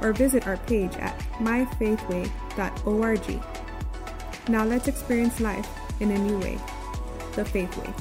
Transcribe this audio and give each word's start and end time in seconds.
or 0.00 0.12
visit 0.12 0.46
our 0.46 0.56
page 0.58 0.94
at 0.96 1.18
myfaithway.org. 1.38 3.42
Now 4.48 4.64
let's 4.64 4.88
experience 4.88 5.40
life 5.40 5.68
in 6.00 6.10
a 6.10 6.18
new 6.18 6.38
way 6.38 6.58
the 7.34 7.44
Faith 7.44 7.76
Way. 7.76 7.92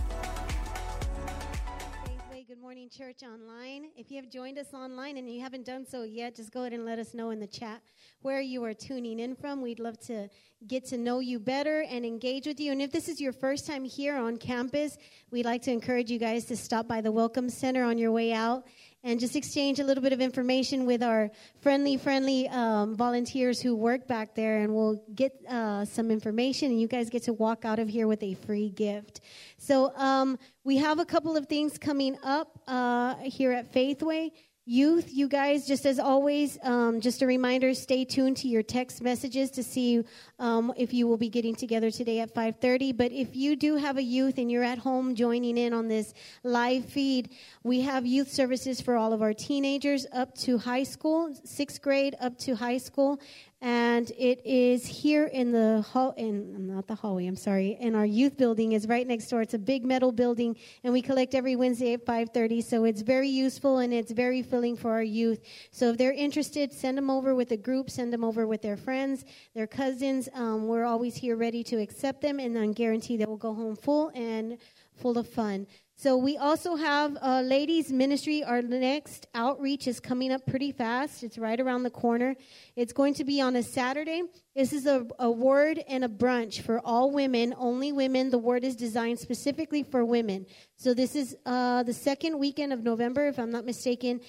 Good 2.55 2.61
morning, 2.61 2.89
church 2.89 3.23
online. 3.23 3.89
If 3.97 4.11
you 4.11 4.17
have 4.17 4.29
joined 4.29 4.57
us 4.57 4.73
online 4.73 5.17
and 5.17 5.29
you 5.29 5.41
haven't 5.41 5.65
done 5.65 5.85
so 5.85 6.03
yet, 6.03 6.35
just 6.35 6.51
go 6.51 6.61
ahead 6.61 6.73
and 6.73 6.85
let 6.85 6.99
us 6.99 7.13
know 7.13 7.31
in 7.31 7.39
the 7.39 7.47
chat 7.47 7.81
where 8.21 8.41
you 8.41 8.63
are 8.63 8.73
tuning 8.73 9.19
in 9.19 9.35
from. 9.35 9.61
We'd 9.61 9.79
love 9.79 9.99
to 10.07 10.29
get 10.67 10.85
to 10.87 10.97
know 10.97 11.19
you 11.19 11.39
better 11.39 11.83
and 11.89 12.05
engage 12.05 12.47
with 12.47 12.59
you. 12.59 12.71
And 12.71 12.81
if 12.81 12.91
this 12.91 13.07
is 13.07 13.19
your 13.19 13.33
first 13.33 13.65
time 13.65 13.83
here 13.83 14.15
on 14.15 14.37
campus, 14.37 14.97
we'd 15.31 15.45
like 15.45 15.61
to 15.63 15.71
encourage 15.71 16.09
you 16.09 16.19
guys 16.19 16.45
to 16.45 16.55
stop 16.55 16.87
by 16.87 17.01
the 17.01 17.11
Welcome 17.11 17.49
Center 17.49 17.83
on 17.83 17.97
your 17.97 18.11
way 18.11 18.33
out 18.33 18.65
and 19.05 19.19
just 19.19 19.35
exchange 19.35 19.79
a 19.79 19.83
little 19.83 20.01
bit 20.01 20.13
of 20.13 20.19
information 20.19 20.87
with 20.87 21.03
our 21.03 21.29
friendly, 21.61 21.95
friendly 21.95 22.49
um, 22.49 22.95
volunteers 22.95 23.61
who 23.61 23.75
work 23.75 24.07
back 24.07 24.33
there, 24.33 24.57
and 24.57 24.73
we'll 24.73 24.99
get 25.13 25.31
uh, 25.47 25.85
some 25.85 26.09
information, 26.09 26.71
and 26.71 26.81
you 26.81 26.87
guys 26.87 27.11
get 27.11 27.21
to 27.23 27.33
walk 27.33 27.65
out 27.65 27.77
of 27.77 27.87
here 27.87 28.07
with 28.07 28.23
a 28.23 28.33
free 28.33 28.69
gift. 28.69 29.21
So 29.59 29.95
um, 29.95 30.39
we 30.63 30.77
have 30.77 30.97
a 30.97 31.05
couple 31.05 31.37
of 31.37 31.45
things 31.45 31.77
coming 31.77 32.17
up 32.23 32.59
uh, 32.67 33.15
here 33.17 33.51
at 33.51 33.71
Faithway. 33.71 34.31
Youth, 34.67 35.13
you 35.13 35.27
guys, 35.27 35.67
just 35.67 35.85
as 35.85 35.99
always, 35.99 36.57
um, 36.63 36.99
just 36.99 37.21
a 37.21 37.27
reminder: 37.27 37.75
stay 37.75 38.03
tuned 38.03 38.37
to 38.37 38.47
your 38.47 38.63
text 38.63 38.99
messages 38.99 39.51
to 39.51 39.61
see 39.61 40.03
um, 40.39 40.73
if 40.75 40.91
you 40.91 41.07
will 41.07 41.17
be 41.17 41.29
getting 41.29 41.53
together 41.53 41.91
today 41.91 42.19
at 42.19 42.33
5:30. 42.33 42.97
But 42.97 43.11
if 43.11 43.35
you 43.35 43.55
do 43.55 43.75
have 43.75 43.97
a 43.97 44.01
youth 44.01 44.39
and 44.39 44.51
you're 44.51 44.63
at 44.63 44.79
home 44.79 45.13
joining 45.13 45.59
in 45.59 45.71
on 45.71 45.87
this 45.87 46.15
live 46.41 46.85
feed, 46.85 47.29
we 47.61 47.81
have 47.81 48.07
youth 48.07 48.31
services 48.31 48.81
for 48.81 48.97
all 48.97 49.13
of 49.13 49.21
our 49.21 49.35
teenagers 49.35 50.07
up 50.11 50.33
to 50.39 50.57
high 50.57 50.81
school, 50.81 51.31
sixth 51.43 51.79
grade 51.79 52.15
up 52.19 52.35
to 52.39 52.55
high 52.55 52.79
school, 52.79 53.19
and 53.65 54.11
it 54.11 54.45
is 54.45 54.85
here 54.85 55.25
in 55.25 55.51
the 55.51 55.81
hall 55.81 56.13
in 56.17 56.67
not 56.67 56.85
the 56.85 56.93
hallway 56.93 57.25
i'm 57.25 57.35
sorry 57.35 57.75
in 57.79 57.95
our 57.95 58.05
youth 58.05 58.37
building 58.37 58.73
is 58.73 58.87
right 58.87 59.07
next 59.07 59.27
door. 59.27 59.41
It's 59.41 59.55
a 59.55 59.57
big 59.57 59.83
metal 59.83 60.11
building 60.11 60.55
and 60.83 60.93
we 60.93 61.01
collect 61.01 61.33
every 61.33 61.55
wednesday 61.55 61.93
at 61.93 62.05
5.30 62.05 62.63
so 62.63 62.83
it's 62.83 63.01
very 63.01 63.27
useful 63.27 63.79
and 63.79 63.91
it's 63.91 64.11
very 64.11 64.43
filling 64.43 64.77
for 64.77 64.91
our 64.91 65.01
youth. 65.01 65.41
So 65.71 65.89
if 65.89 65.97
they're 65.97 66.13
interested 66.13 66.73
send 66.73 66.95
them 66.95 67.09
over 67.09 67.33
with 67.33 67.51
a 67.53 67.57
group 67.57 67.89
send 67.89 68.13
them 68.13 68.23
over 68.23 68.45
with 68.45 68.61
their 68.61 68.77
friends 68.77 69.25
their 69.55 69.65
cousins. 69.65 70.29
Um, 70.35 70.67
we're 70.67 70.85
always 70.85 71.15
here 71.15 71.35
ready 71.35 71.63
to 71.63 71.77
accept 71.77 72.21
them 72.21 72.39
and 72.39 72.55
then 72.55 72.71
guarantee 72.71 73.17
they 73.17 73.25
will 73.25 73.35
go 73.35 73.55
home 73.55 73.75
full 73.75 74.11
and 74.13 74.59
full 74.93 75.17
of 75.17 75.27
fun 75.27 75.65
so 75.97 76.17
we 76.17 76.37
also 76.37 76.75
have 76.75 77.17
a 77.21 77.41
ladies 77.41 77.89
ministry. 77.89 78.43
Our 78.43 78.61
next 78.61 79.27
outreach 79.33 79.87
is 79.87 80.01
coming 80.01 80.31
up 80.33 80.45
pretty 80.45 80.73
fast. 80.73 81.23
It's 81.23 81.37
right 81.37 81.59
around 81.59 81.83
the 81.83 81.89
corner. 81.89 82.35
It's 82.75 82.91
going 82.91 83.13
to 83.15 83.23
be 83.23 83.39
on 83.39 83.55
a 83.55 83.63
Saturday. 83.63 84.23
This 84.55 84.73
is 84.73 84.87
a, 84.87 85.07
a 85.19 85.31
word 85.31 85.81
and 85.87 86.03
a 86.03 86.09
brunch 86.09 86.61
for 86.61 86.81
all 86.81 87.11
women, 87.11 87.53
only 87.57 87.93
women. 87.93 88.29
The 88.29 88.37
word 88.37 88.65
is 88.65 88.75
designed 88.75 89.19
specifically 89.19 89.83
for 89.83 90.03
women. 90.03 90.45
So 90.75 90.93
this 90.93 91.15
is 91.15 91.37
uh, 91.45 91.83
the 91.83 91.93
second 91.93 92.39
weekend 92.39 92.73
of 92.73 92.83
November, 92.83 93.27
if 93.27 93.39
I'm 93.39 93.51
not 93.51 93.63
mistaken, 93.63 94.19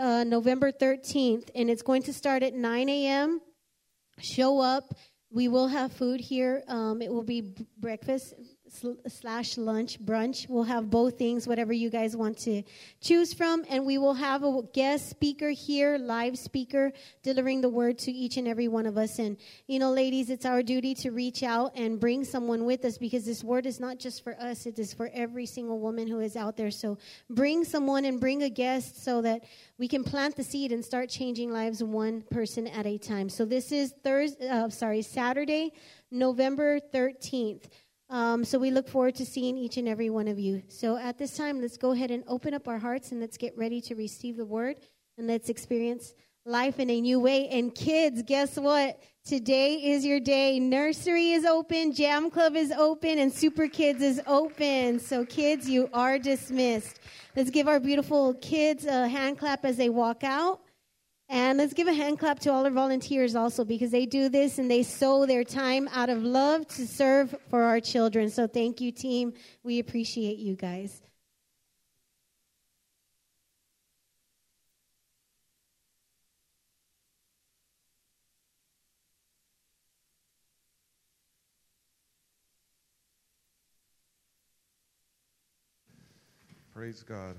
uh, 0.00 0.22
November 0.22 0.70
13th, 0.70 1.50
and 1.56 1.68
it's 1.68 1.82
going 1.82 2.02
to 2.02 2.12
start 2.12 2.44
at 2.44 2.54
9 2.54 2.88
a.m. 2.88 3.40
Show 4.20 4.60
up. 4.60 4.94
We 5.30 5.48
will 5.48 5.68
have 5.68 5.92
food 5.92 6.20
here. 6.20 6.62
Um, 6.68 7.02
it 7.02 7.12
will 7.12 7.24
be 7.24 7.54
breakfast 7.76 8.34
slash 9.08 9.56
lunch 9.58 10.00
brunch. 10.04 10.48
We'll 10.48 10.64
have 10.64 10.90
both 10.90 11.18
things 11.18 11.46
whatever 11.46 11.72
you 11.72 11.90
guys 11.90 12.16
want 12.16 12.38
to 12.38 12.62
choose 13.00 13.32
from. 13.32 13.64
And 13.68 13.84
we 13.84 13.98
will 13.98 14.14
have 14.14 14.42
a 14.42 14.62
guest 14.72 15.10
speaker 15.10 15.50
here 15.50 15.98
live 15.98 16.38
speaker 16.38 16.92
delivering 17.22 17.60
the 17.60 17.68
word 17.68 17.98
to 18.00 18.12
each 18.12 18.36
and 18.36 18.48
every 18.48 18.68
one 18.68 18.86
of 18.86 18.96
us. 18.96 19.18
And 19.18 19.36
you 19.66 19.78
know 19.78 19.92
ladies 19.92 20.30
it's 20.30 20.46
our 20.46 20.62
duty 20.62 20.94
to 20.96 21.10
reach 21.10 21.42
out 21.42 21.72
and 21.74 22.00
bring 22.00 22.24
someone 22.24 22.64
with 22.64 22.84
us 22.84 22.98
because 22.98 23.24
this 23.24 23.44
word 23.44 23.66
is 23.66 23.80
not 23.80 23.98
just 23.98 24.24
for 24.24 24.34
us. 24.40 24.66
It 24.66 24.78
is 24.78 24.92
for 24.92 25.10
every 25.12 25.46
single 25.46 25.80
woman 25.80 26.06
who 26.06 26.20
is 26.20 26.36
out 26.36 26.56
there. 26.56 26.70
So 26.70 26.98
bring 27.30 27.64
someone 27.64 28.04
and 28.04 28.20
bring 28.20 28.42
a 28.42 28.50
guest 28.50 29.04
so 29.04 29.22
that 29.22 29.44
we 29.78 29.88
can 29.88 30.04
plant 30.04 30.36
the 30.36 30.44
seed 30.44 30.72
and 30.72 30.84
start 30.84 31.08
changing 31.08 31.50
lives 31.52 31.82
one 31.82 32.22
person 32.30 32.66
at 32.66 32.86
a 32.86 32.98
time. 32.98 33.28
So 33.28 33.44
this 33.44 33.72
is 33.72 33.94
thursday 34.02 34.48
uh, 34.48 34.68
sorry 34.68 35.02
saturday 35.02 35.72
november 36.10 36.80
13th 36.92 37.64
um, 38.10 38.44
so 38.44 38.58
we 38.58 38.70
look 38.70 38.88
forward 38.88 39.14
to 39.16 39.26
seeing 39.26 39.56
each 39.56 39.76
and 39.76 39.88
every 39.88 40.10
one 40.10 40.28
of 40.28 40.38
you. 40.38 40.62
So 40.68 40.96
at 40.96 41.18
this 41.18 41.36
time, 41.36 41.60
let's 41.60 41.76
go 41.76 41.92
ahead 41.92 42.10
and 42.10 42.24
open 42.26 42.54
up 42.54 42.66
our 42.66 42.78
hearts 42.78 43.12
and 43.12 43.20
let's 43.20 43.36
get 43.36 43.56
ready 43.56 43.80
to 43.82 43.94
receive 43.94 44.36
the 44.36 44.46
word 44.46 44.76
and 45.18 45.26
let's 45.26 45.48
experience 45.48 46.14
life 46.46 46.80
in 46.80 46.88
a 46.88 47.00
new 47.00 47.20
way. 47.20 47.48
And 47.48 47.74
kids, 47.74 48.22
guess 48.22 48.56
what? 48.56 48.98
Today 49.24 49.74
is 49.74 50.06
your 50.06 50.20
day. 50.20 50.58
Nursery 50.58 51.32
is 51.32 51.44
open, 51.44 51.92
Jam 51.92 52.30
Club 52.30 52.56
is 52.56 52.72
open, 52.72 53.18
and 53.18 53.30
Super 53.30 53.68
Kids 53.68 54.00
is 54.00 54.22
open. 54.26 54.98
So, 54.98 55.26
kids, 55.26 55.68
you 55.68 55.90
are 55.92 56.18
dismissed. 56.18 57.00
Let's 57.36 57.50
give 57.50 57.68
our 57.68 57.78
beautiful 57.78 58.32
kids 58.34 58.86
a 58.86 59.06
hand 59.06 59.38
clap 59.38 59.66
as 59.66 59.76
they 59.76 59.90
walk 59.90 60.24
out. 60.24 60.60
And 61.30 61.58
let's 61.58 61.74
give 61.74 61.88
a 61.88 61.92
hand 61.92 62.18
clap 62.18 62.38
to 62.40 62.52
all 62.52 62.64
our 62.64 62.70
volunteers 62.70 63.36
also 63.36 63.62
because 63.64 63.90
they 63.90 64.06
do 64.06 64.30
this 64.30 64.58
and 64.58 64.70
they 64.70 64.82
sow 64.82 65.26
their 65.26 65.44
time 65.44 65.86
out 65.92 66.08
of 66.08 66.22
love 66.22 66.66
to 66.68 66.86
serve 66.86 67.34
for 67.50 67.64
our 67.64 67.80
children. 67.80 68.30
So 68.30 68.46
thank 68.46 68.80
you, 68.80 68.92
team. 68.92 69.34
We 69.62 69.78
appreciate 69.78 70.38
you 70.38 70.56
guys. 70.56 71.02
Praise 86.72 87.02
God. 87.02 87.36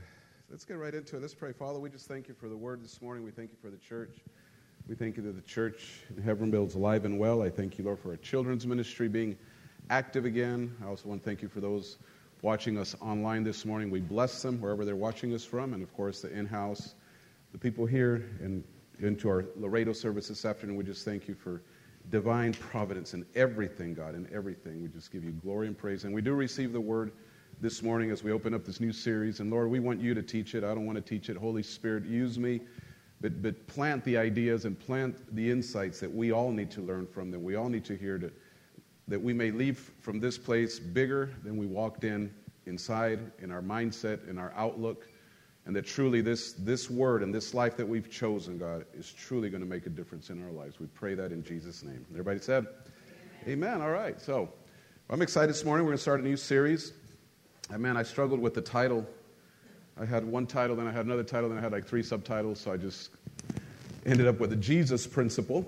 Let's 0.51 0.65
get 0.65 0.79
right 0.79 0.95
into 0.95 1.15
it. 1.15 1.21
Let's 1.21 1.35
pray. 1.35 1.53
Father, 1.53 1.77
we 1.77 1.91
just 1.91 2.07
thank 2.07 2.27
you 2.27 2.33
for 2.33 2.49
the 2.49 2.57
word 2.57 2.83
this 2.83 3.03
morning. 3.03 3.23
We 3.23 3.29
thank 3.29 3.51
you 3.51 3.57
for 3.61 3.69
the 3.69 3.77
church. 3.77 4.15
We 4.87 4.95
thank 4.95 5.15
you 5.15 5.21
that 5.21 5.35
the 5.35 5.47
church 5.47 6.01
in 6.09 6.23
Hebbronville 6.23 6.65
is 6.65 6.73
alive 6.73 7.05
and 7.05 7.19
well. 7.19 7.43
I 7.43 7.51
thank 7.51 7.77
you, 7.77 7.83
Lord, 7.83 7.99
for 7.99 8.09
our 8.09 8.17
children's 8.17 8.65
ministry 8.65 9.07
being 9.07 9.37
active 9.91 10.25
again. 10.25 10.75
I 10.83 10.87
also 10.87 11.07
want 11.07 11.21
to 11.21 11.29
thank 11.29 11.43
you 11.43 11.49
for 11.49 11.59
those 11.59 11.99
watching 12.41 12.79
us 12.79 12.95
online 12.99 13.43
this 13.43 13.63
morning. 13.63 13.91
We 13.91 13.99
bless 13.99 14.41
them 14.41 14.59
wherever 14.59 14.85
they're 14.85 14.95
watching 14.95 15.35
us 15.35 15.45
from, 15.45 15.75
and 15.75 15.83
of 15.83 15.93
course, 15.93 16.23
the 16.23 16.35
in 16.35 16.47
house, 16.47 16.95
the 17.51 17.59
people 17.59 17.85
here, 17.85 18.27
and 18.41 18.63
into 19.01 19.29
our 19.29 19.45
Laredo 19.55 19.93
service 19.93 20.29
this 20.29 20.45
afternoon. 20.45 20.77
We 20.77 20.83
just 20.83 21.05
thank 21.05 21.27
you 21.27 21.35
for 21.35 21.61
divine 22.09 22.53
providence 22.53 23.13
in 23.13 23.23
everything, 23.35 23.93
God, 23.93 24.15
in 24.15 24.27
everything. 24.33 24.81
We 24.81 24.87
just 24.87 25.11
give 25.11 25.23
you 25.23 25.31
glory 25.31 25.67
and 25.67 25.77
praise. 25.77 26.05
And 26.05 26.13
we 26.15 26.23
do 26.23 26.33
receive 26.33 26.73
the 26.73 26.81
word 26.81 27.11
this 27.61 27.83
morning 27.83 28.09
as 28.09 28.23
we 28.23 28.31
open 28.31 28.53
up 28.53 28.63
this 28.63 28.79
new 28.79 28.93
series. 28.93 29.41
And 29.41 29.51
Lord, 29.51 29.69
we 29.69 29.81
want 29.81 29.99
you 29.99 30.13
to 30.13 30.21
teach 30.21 30.55
it. 30.55 30.63
I 30.63 30.73
don't 30.73 30.85
want 30.85 30.95
to 30.95 31.01
teach 31.01 31.29
it. 31.29 31.35
Holy 31.35 31.63
Spirit, 31.63 32.05
use 32.05 32.39
me, 32.39 32.61
but, 33.19 33.41
but 33.41 33.67
plant 33.67 34.03
the 34.05 34.15
ideas 34.15 34.63
and 34.63 34.79
plant 34.79 35.35
the 35.35 35.51
insights 35.51 35.99
that 35.99 36.13
we 36.13 36.31
all 36.31 36.51
need 36.51 36.71
to 36.71 36.81
learn 36.81 37.05
from, 37.05 37.31
that 37.31 37.39
we 37.39 37.55
all 37.55 37.67
need 37.67 37.83
to 37.85 37.97
hear, 37.97 38.17
to, 38.17 38.31
that 39.09 39.21
we 39.21 39.33
may 39.33 39.51
leave 39.51 39.91
from 39.99 40.21
this 40.21 40.37
place 40.37 40.79
bigger 40.79 41.35
than 41.43 41.57
we 41.57 41.65
walked 41.65 42.05
in, 42.05 42.33
inside, 42.65 43.19
in 43.41 43.51
our 43.51 43.61
mindset, 43.61 44.29
in 44.29 44.37
our 44.37 44.53
outlook. 44.55 45.09
And 45.65 45.75
that 45.75 45.85
truly 45.85 46.21
this, 46.21 46.53
this 46.53 46.89
word 46.89 47.21
and 47.23 47.35
this 47.35 47.53
life 47.53 47.75
that 47.75 47.87
we've 47.87 48.09
chosen, 48.09 48.57
God, 48.57 48.85
is 48.93 49.11
truly 49.11 49.49
going 49.49 49.61
to 49.61 49.69
make 49.69 49.85
a 49.85 49.89
difference 49.89 50.29
in 50.29 50.41
our 50.43 50.51
lives. 50.51 50.79
We 50.79 50.87
pray 50.87 51.13
that 51.15 51.33
in 51.33 51.43
Jesus' 51.43 51.83
name. 51.83 52.05
Everybody 52.11 52.39
said? 52.39 52.67
Amen. 53.43 53.65
Amen. 53.65 53.81
All 53.81 53.91
right. 53.91 54.19
So 54.19 54.49
I'm 55.09 55.21
excited 55.21 55.49
this 55.49 55.65
morning. 55.65 55.85
We're 55.85 55.91
going 55.91 55.97
to 55.97 56.01
start 56.01 56.21
a 56.21 56.23
new 56.23 56.37
series. 56.37 56.93
And 57.71 57.81
man, 57.81 57.97
I 57.97 58.03
struggled 58.03 58.39
with 58.39 58.53
the 58.53 58.61
title. 58.61 59.07
I 59.99 60.05
had 60.05 60.25
one 60.25 60.47
title, 60.47 60.75
then 60.75 60.87
I 60.87 60.91
had 60.91 61.05
another 61.05 61.23
title, 61.23 61.49
then 61.49 61.57
I 61.57 61.61
had 61.61 61.71
like 61.71 61.85
three 61.85 62.01
subtitles, 62.03 62.59
so 62.59 62.71
I 62.71 62.77
just 62.77 63.11
ended 64.05 64.27
up 64.27 64.39
with 64.39 64.49
the 64.49 64.55
Jesus 64.55 65.05
principle. 65.05 65.65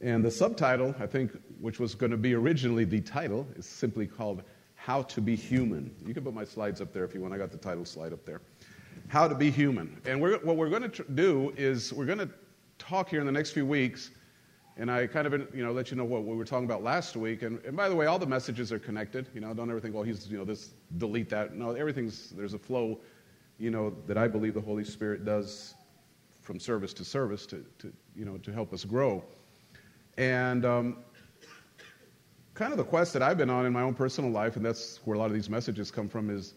And 0.00 0.24
the 0.24 0.30
subtitle, 0.30 0.94
I 0.98 1.06
think, 1.06 1.32
which 1.60 1.78
was 1.78 1.94
going 1.94 2.12
to 2.12 2.16
be 2.16 2.34
originally 2.34 2.84
the 2.84 3.00
title, 3.00 3.46
is 3.56 3.66
simply 3.66 4.06
called 4.06 4.42
How 4.76 5.02
to 5.02 5.20
Be 5.20 5.36
Human. 5.36 5.94
You 6.06 6.14
can 6.14 6.24
put 6.24 6.32
my 6.32 6.44
slides 6.44 6.80
up 6.80 6.92
there 6.92 7.04
if 7.04 7.12
you 7.12 7.20
want. 7.20 7.34
I 7.34 7.38
got 7.38 7.50
the 7.50 7.58
title 7.58 7.84
slide 7.84 8.12
up 8.12 8.24
there. 8.24 8.40
How 9.08 9.28
to 9.28 9.34
Be 9.34 9.50
Human. 9.50 10.00
And 10.06 10.22
we're, 10.22 10.38
what 10.38 10.56
we're 10.56 10.70
going 10.70 10.82
to 10.82 10.88
tr- 10.88 11.02
do 11.14 11.52
is 11.56 11.92
we're 11.92 12.06
going 12.06 12.18
to 12.18 12.30
talk 12.78 13.10
here 13.10 13.20
in 13.20 13.26
the 13.26 13.32
next 13.32 13.50
few 13.50 13.66
weeks, 13.66 14.10
and 14.80 14.90
I 14.90 15.06
kind 15.06 15.26
of 15.26 15.54
you 15.54 15.62
know 15.62 15.72
let 15.72 15.90
you 15.90 15.96
know 15.96 16.04
what 16.04 16.24
we 16.24 16.34
were 16.34 16.44
talking 16.44 16.64
about 16.64 16.82
last 16.82 17.14
week. 17.14 17.42
And, 17.42 17.62
and 17.64 17.76
by 17.76 17.88
the 17.88 17.94
way, 17.94 18.06
all 18.06 18.18
the 18.18 18.26
messages 18.26 18.72
are 18.72 18.78
connected. 18.78 19.28
You 19.34 19.42
know, 19.42 19.52
don't 19.52 19.70
ever 19.70 19.78
think, 19.78 19.94
well, 19.94 20.02
he's 20.02 20.26
you 20.26 20.38
know 20.38 20.44
this 20.44 20.70
delete 20.96 21.28
that. 21.28 21.54
No, 21.54 21.72
everything's 21.72 22.30
there's 22.30 22.54
a 22.54 22.58
flow. 22.58 22.98
You 23.58 23.70
know 23.70 23.94
that 24.06 24.16
I 24.16 24.26
believe 24.26 24.54
the 24.54 24.60
Holy 24.60 24.84
Spirit 24.84 25.26
does 25.26 25.74
from 26.40 26.58
service 26.58 26.94
to 26.94 27.04
service 27.04 27.44
to, 27.46 27.64
to 27.78 27.92
you 28.16 28.24
know 28.24 28.38
to 28.38 28.52
help 28.52 28.72
us 28.72 28.84
grow. 28.84 29.22
And 30.16 30.64
um, 30.64 30.96
kind 32.54 32.72
of 32.72 32.78
the 32.78 32.84
quest 32.84 33.12
that 33.12 33.22
I've 33.22 33.38
been 33.38 33.50
on 33.50 33.66
in 33.66 33.72
my 33.72 33.82
own 33.82 33.94
personal 33.94 34.30
life, 34.30 34.56
and 34.56 34.64
that's 34.64 35.00
where 35.04 35.14
a 35.14 35.18
lot 35.18 35.26
of 35.26 35.34
these 35.34 35.48
messages 35.50 35.90
come 35.90 36.08
from, 36.08 36.28
is, 36.28 36.54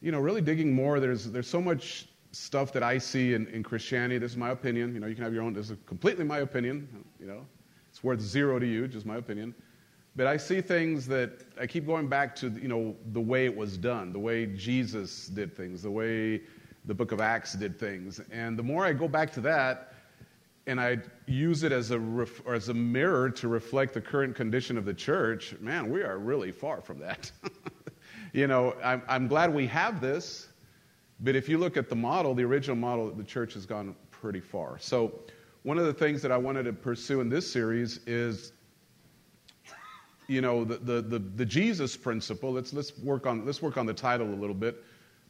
you 0.00 0.12
know, 0.12 0.20
really 0.20 0.40
digging 0.40 0.72
more. 0.72 1.00
There's, 1.00 1.30
there's 1.30 1.48
so 1.48 1.60
much 1.60 2.08
stuff 2.32 2.72
that 2.72 2.82
I 2.82 2.98
see 2.98 3.34
in, 3.34 3.46
in 3.48 3.62
Christianity. 3.62 4.18
This 4.18 4.32
is 4.32 4.36
my 4.36 4.50
opinion. 4.50 4.94
You 4.94 5.00
know, 5.00 5.06
you 5.06 5.14
can 5.14 5.24
have 5.24 5.34
your 5.34 5.42
own. 5.42 5.52
This 5.52 5.70
is 5.70 5.76
completely 5.86 6.24
my 6.24 6.38
opinion. 6.38 6.88
You 7.20 7.26
know, 7.26 7.46
it's 7.90 8.02
worth 8.02 8.20
zero 8.20 8.58
to 8.58 8.66
you, 8.66 8.88
just 8.88 9.06
my 9.06 9.16
opinion. 9.16 9.54
But 10.16 10.26
I 10.26 10.36
see 10.36 10.60
things 10.60 11.06
that 11.06 11.40
I 11.58 11.66
keep 11.66 11.86
going 11.86 12.08
back 12.08 12.34
to, 12.36 12.50
you 12.50 12.68
know, 12.68 12.96
the 13.12 13.20
way 13.20 13.46
it 13.46 13.56
was 13.56 13.78
done, 13.78 14.12
the 14.12 14.18
way 14.18 14.46
Jesus 14.46 15.28
did 15.28 15.56
things, 15.56 15.82
the 15.82 15.90
way 15.90 16.42
the 16.84 16.94
book 16.94 17.12
of 17.12 17.20
Acts 17.20 17.54
did 17.54 17.78
things. 17.78 18.20
And 18.30 18.58
the 18.58 18.62
more 18.62 18.84
I 18.84 18.92
go 18.92 19.08
back 19.08 19.32
to 19.34 19.40
that, 19.42 19.94
and 20.66 20.80
I 20.80 20.98
use 21.26 21.62
it 21.62 21.72
as 21.72 21.90
a, 21.90 21.98
ref, 21.98 22.46
as 22.46 22.68
a 22.68 22.74
mirror 22.74 23.30
to 23.30 23.48
reflect 23.48 23.94
the 23.94 24.00
current 24.00 24.36
condition 24.36 24.76
of 24.78 24.84
the 24.84 24.94
church, 24.94 25.54
man, 25.60 25.90
we 25.90 26.02
are 26.02 26.18
really 26.18 26.52
far 26.52 26.80
from 26.80 26.98
that. 27.00 27.30
you 28.32 28.46
know, 28.46 28.76
I'm, 28.84 29.02
I'm 29.08 29.28
glad 29.28 29.52
we 29.52 29.66
have 29.68 30.00
this, 30.00 30.48
but 31.22 31.36
if 31.36 31.48
you 31.48 31.56
look 31.56 31.76
at 31.76 31.88
the 31.88 31.96
model, 31.96 32.34
the 32.34 32.42
original 32.42 32.76
model, 32.76 33.10
the 33.12 33.24
church 33.24 33.54
has 33.54 33.64
gone 33.64 33.94
pretty 34.10 34.40
far. 34.40 34.78
So, 34.78 35.20
one 35.62 35.78
of 35.78 35.86
the 35.86 35.94
things 35.94 36.22
that 36.22 36.32
I 36.32 36.36
wanted 36.36 36.64
to 36.64 36.72
pursue 36.72 37.20
in 37.20 37.28
this 37.28 37.50
series 37.50 38.00
is, 38.06 38.52
you 40.26 40.40
know, 40.40 40.64
the, 40.64 40.78
the, 40.78 41.02
the, 41.02 41.18
the 41.20 41.44
Jesus 41.44 41.96
principle. 41.96 42.52
Let's, 42.52 42.72
let's, 42.72 42.98
work 42.98 43.26
on, 43.26 43.46
let's 43.46 43.62
work 43.62 43.76
on 43.76 43.86
the 43.86 43.94
title 43.94 44.26
a 44.26 44.34
little 44.34 44.56
bit 44.56 44.82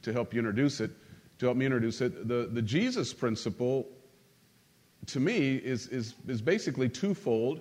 to 0.02 0.12
help 0.12 0.32
you 0.32 0.38
introduce 0.38 0.80
it, 0.80 0.90
to 1.38 1.46
help 1.46 1.58
me 1.58 1.66
introduce 1.66 2.00
it. 2.00 2.26
The, 2.26 2.48
the 2.50 2.62
Jesus 2.62 3.12
principle 3.12 3.86
to 5.06 5.20
me 5.20 5.56
is, 5.56 5.88
is, 5.88 6.14
is 6.26 6.40
basically 6.40 6.88
twofold. 6.88 7.60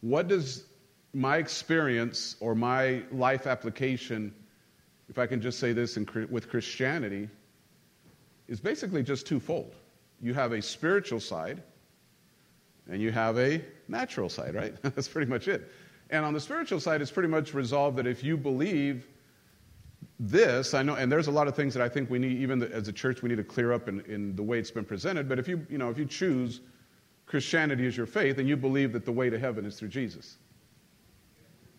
What 0.00 0.28
does 0.28 0.64
my 1.12 1.36
experience 1.36 2.36
or 2.40 2.54
my 2.54 3.02
life 3.12 3.46
application, 3.46 4.34
if 5.10 5.18
I 5.18 5.26
can 5.26 5.42
just 5.42 5.58
say 5.58 5.74
this 5.74 5.98
in, 5.98 6.08
with 6.30 6.48
Christianity, 6.48 7.28
is 8.50 8.60
basically 8.60 9.02
just 9.02 9.26
twofold. 9.26 9.74
You 10.20 10.34
have 10.34 10.52
a 10.52 10.60
spiritual 10.60 11.20
side 11.20 11.62
and 12.90 13.00
you 13.00 13.12
have 13.12 13.38
a 13.38 13.64
natural 13.88 14.28
side, 14.28 14.54
right? 14.54 14.74
That's 14.82 15.08
pretty 15.08 15.30
much 15.30 15.48
it. 15.48 15.70
And 16.10 16.24
on 16.24 16.34
the 16.34 16.40
spiritual 16.40 16.80
side, 16.80 17.00
it's 17.00 17.10
pretty 17.10 17.28
much 17.28 17.54
resolved 17.54 17.96
that 17.96 18.06
if 18.06 18.22
you 18.22 18.36
believe 18.36 19.06
this, 20.18 20.74
I 20.74 20.82
know, 20.82 20.96
and 20.96 21.10
there's 21.10 21.28
a 21.28 21.30
lot 21.30 21.46
of 21.46 21.54
things 21.54 21.72
that 21.72 21.82
I 21.82 21.88
think 21.88 22.10
we 22.10 22.18
need, 22.18 22.38
even 22.38 22.62
as 22.62 22.88
a 22.88 22.92
church, 22.92 23.22
we 23.22 23.28
need 23.28 23.36
to 23.36 23.44
clear 23.44 23.72
up 23.72 23.88
in, 23.88 24.00
in 24.00 24.34
the 24.34 24.42
way 24.42 24.58
it's 24.58 24.72
been 24.72 24.84
presented. 24.84 25.28
But 25.28 25.38
if 25.38 25.46
you, 25.46 25.64
you 25.70 25.78
know, 25.78 25.88
if 25.88 25.96
you 25.96 26.04
choose 26.04 26.60
Christianity 27.26 27.86
as 27.86 27.96
your 27.96 28.06
faith 28.06 28.38
and 28.38 28.48
you 28.48 28.56
believe 28.56 28.92
that 28.92 29.04
the 29.04 29.12
way 29.12 29.30
to 29.30 29.38
heaven 29.38 29.64
is 29.64 29.78
through 29.78 29.88
Jesus. 29.88 30.36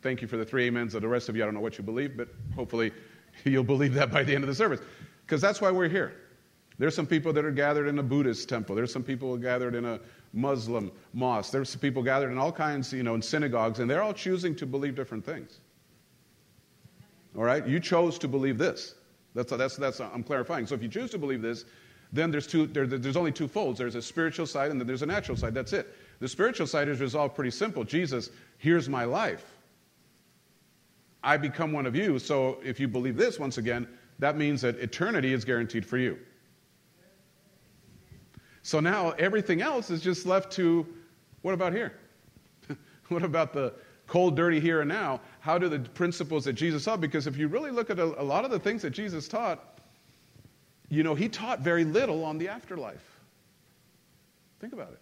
Thank 0.01 0.21
you 0.21 0.27
for 0.27 0.37
the 0.37 0.45
three 0.45 0.69
amens. 0.69 0.93
The 0.93 1.05
rest 1.05 1.27
of 1.27 1.35
you, 1.35 1.43
I 1.43 1.45
don't 1.45 1.53
know 1.53 1.59
what 1.59 1.77
you 1.77 1.83
believe, 1.83 2.15
but 2.15 2.29
hopefully 2.55 2.93
you'll 3.43 3.65
believe 3.65 3.93
that 3.95 4.11
by 4.11 4.23
the 4.23 4.33
end 4.33 4.45
of 4.45 4.47
the 4.47 4.55
service. 4.55 4.79
Because 5.25 5.41
that's 5.41 5.59
why 5.59 5.69
we're 5.69 5.89
here. 5.89 6.13
There's 6.81 6.95
some 6.95 7.05
people 7.05 7.31
that 7.33 7.45
are 7.45 7.51
gathered 7.51 7.87
in 7.87 7.99
a 7.99 8.03
Buddhist 8.03 8.49
temple. 8.49 8.75
There's 8.75 8.91
some 8.91 9.03
people 9.03 9.37
gathered 9.37 9.75
in 9.75 9.85
a 9.85 9.99
Muslim 10.33 10.91
mosque. 11.13 11.51
There's 11.51 11.69
some 11.69 11.79
people 11.79 12.01
gathered 12.01 12.31
in 12.31 12.39
all 12.39 12.51
kinds, 12.51 12.91
you 12.91 13.03
know, 13.03 13.13
in 13.13 13.21
synagogues, 13.21 13.77
and 13.77 13.87
they're 13.87 14.01
all 14.01 14.15
choosing 14.15 14.55
to 14.55 14.65
believe 14.65 14.95
different 14.95 15.23
things. 15.23 15.59
All 17.37 17.43
right? 17.43 17.67
You 17.67 17.79
chose 17.79 18.17
to 18.17 18.27
believe 18.27 18.57
this. 18.57 18.95
That's, 19.35 19.51
that's, 19.51 19.75
that's, 19.75 20.01
I'm 20.01 20.23
clarifying. 20.23 20.65
So 20.65 20.73
if 20.73 20.81
you 20.81 20.89
choose 20.89 21.11
to 21.11 21.19
believe 21.19 21.43
this, 21.43 21.65
then 22.11 22.31
there's, 22.31 22.47
two, 22.47 22.65
there, 22.65 22.87
there's 22.87 23.15
only 23.15 23.31
two 23.31 23.47
folds. 23.47 23.77
There's 23.77 23.93
a 23.93 24.01
spiritual 24.01 24.47
side 24.47 24.71
and 24.71 24.81
then 24.81 24.87
there's 24.87 25.03
a 25.03 25.05
natural 25.05 25.37
side. 25.37 25.53
That's 25.53 25.73
it. 25.73 25.95
The 26.19 26.27
spiritual 26.27 26.65
side 26.65 26.87
is 26.87 26.99
resolved 26.99 27.35
pretty 27.35 27.51
simple. 27.51 27.83
Jesus, 27.83 28.31
here's 28.57 28.89
my 28.89 29.03
life. 29.03 29.45
I 31.23 31.37
become 31.37 31.73
one 31.73 31.85
of 31.85 31.95
you. 31.95 32.17
So 32.17 32.57
if 32.63 32.79
you 32.79 32.87
believe 32.87 33.17
this, 33.17 33.37
once 33.37 33.59
again, 33.59 33.87
that 34.17 34.35
means 34.35 34.61
that 34.61 34.79
eternity 34.79 35.31
is 35.31 35.45
guaranteed 35.45 35.85
for 35.85 35.99
you. 35.99 36.17
So 38.63 38.79
now 38.79 39.11
everything 39.11 39.61
else 39.61 39.89
is 39.89 40.01
just 40.01 40.25
left 40.25 40.51
to 40.53 40.85
what 41.41 41.53
about 41.53 41.73
here? 41.73 41.93
what 43.07 43.23
about 43.23 43.53
the 43.53 43.73
cold, 44.07 44.35
dirty 44.35 44.59
here 44.59 44.81
and 44.81 44.89
now? 44.89 45.19
How 45.39 45.57
do 45.57 45.69
the 45.69 45.79
principles 45.79 46.45
that 46.45 46.53
Jesus 46.53 46.85
taught? 46.85 47.01
Because 47.01 47.27
if 47.27 47.37
you 47.37 47.47
really 47.47 47.71
look 47.71 47.89
at 47.89 47.97
a, 47.97 48.21
a 48.21 48.23
lot 48.23 48.45
of 48.45 48.51
the 48.51 48.59
things 48.59 48.81
that 48.83 48.91
Jesus 48.91 49.27
taught, 49.27 49.79
you 50.89 51.03
know, 51.03 51.15
he 51.15 51.29
taught 51.29 51.61
very 51.61 51.85
little 51.85 52.23
on 52.23 52.37
the 52.37 52.47
afterlife. 52.47 53.19
Think 54.59 54.73
about 54.73 54.91
it. 54.91 54.99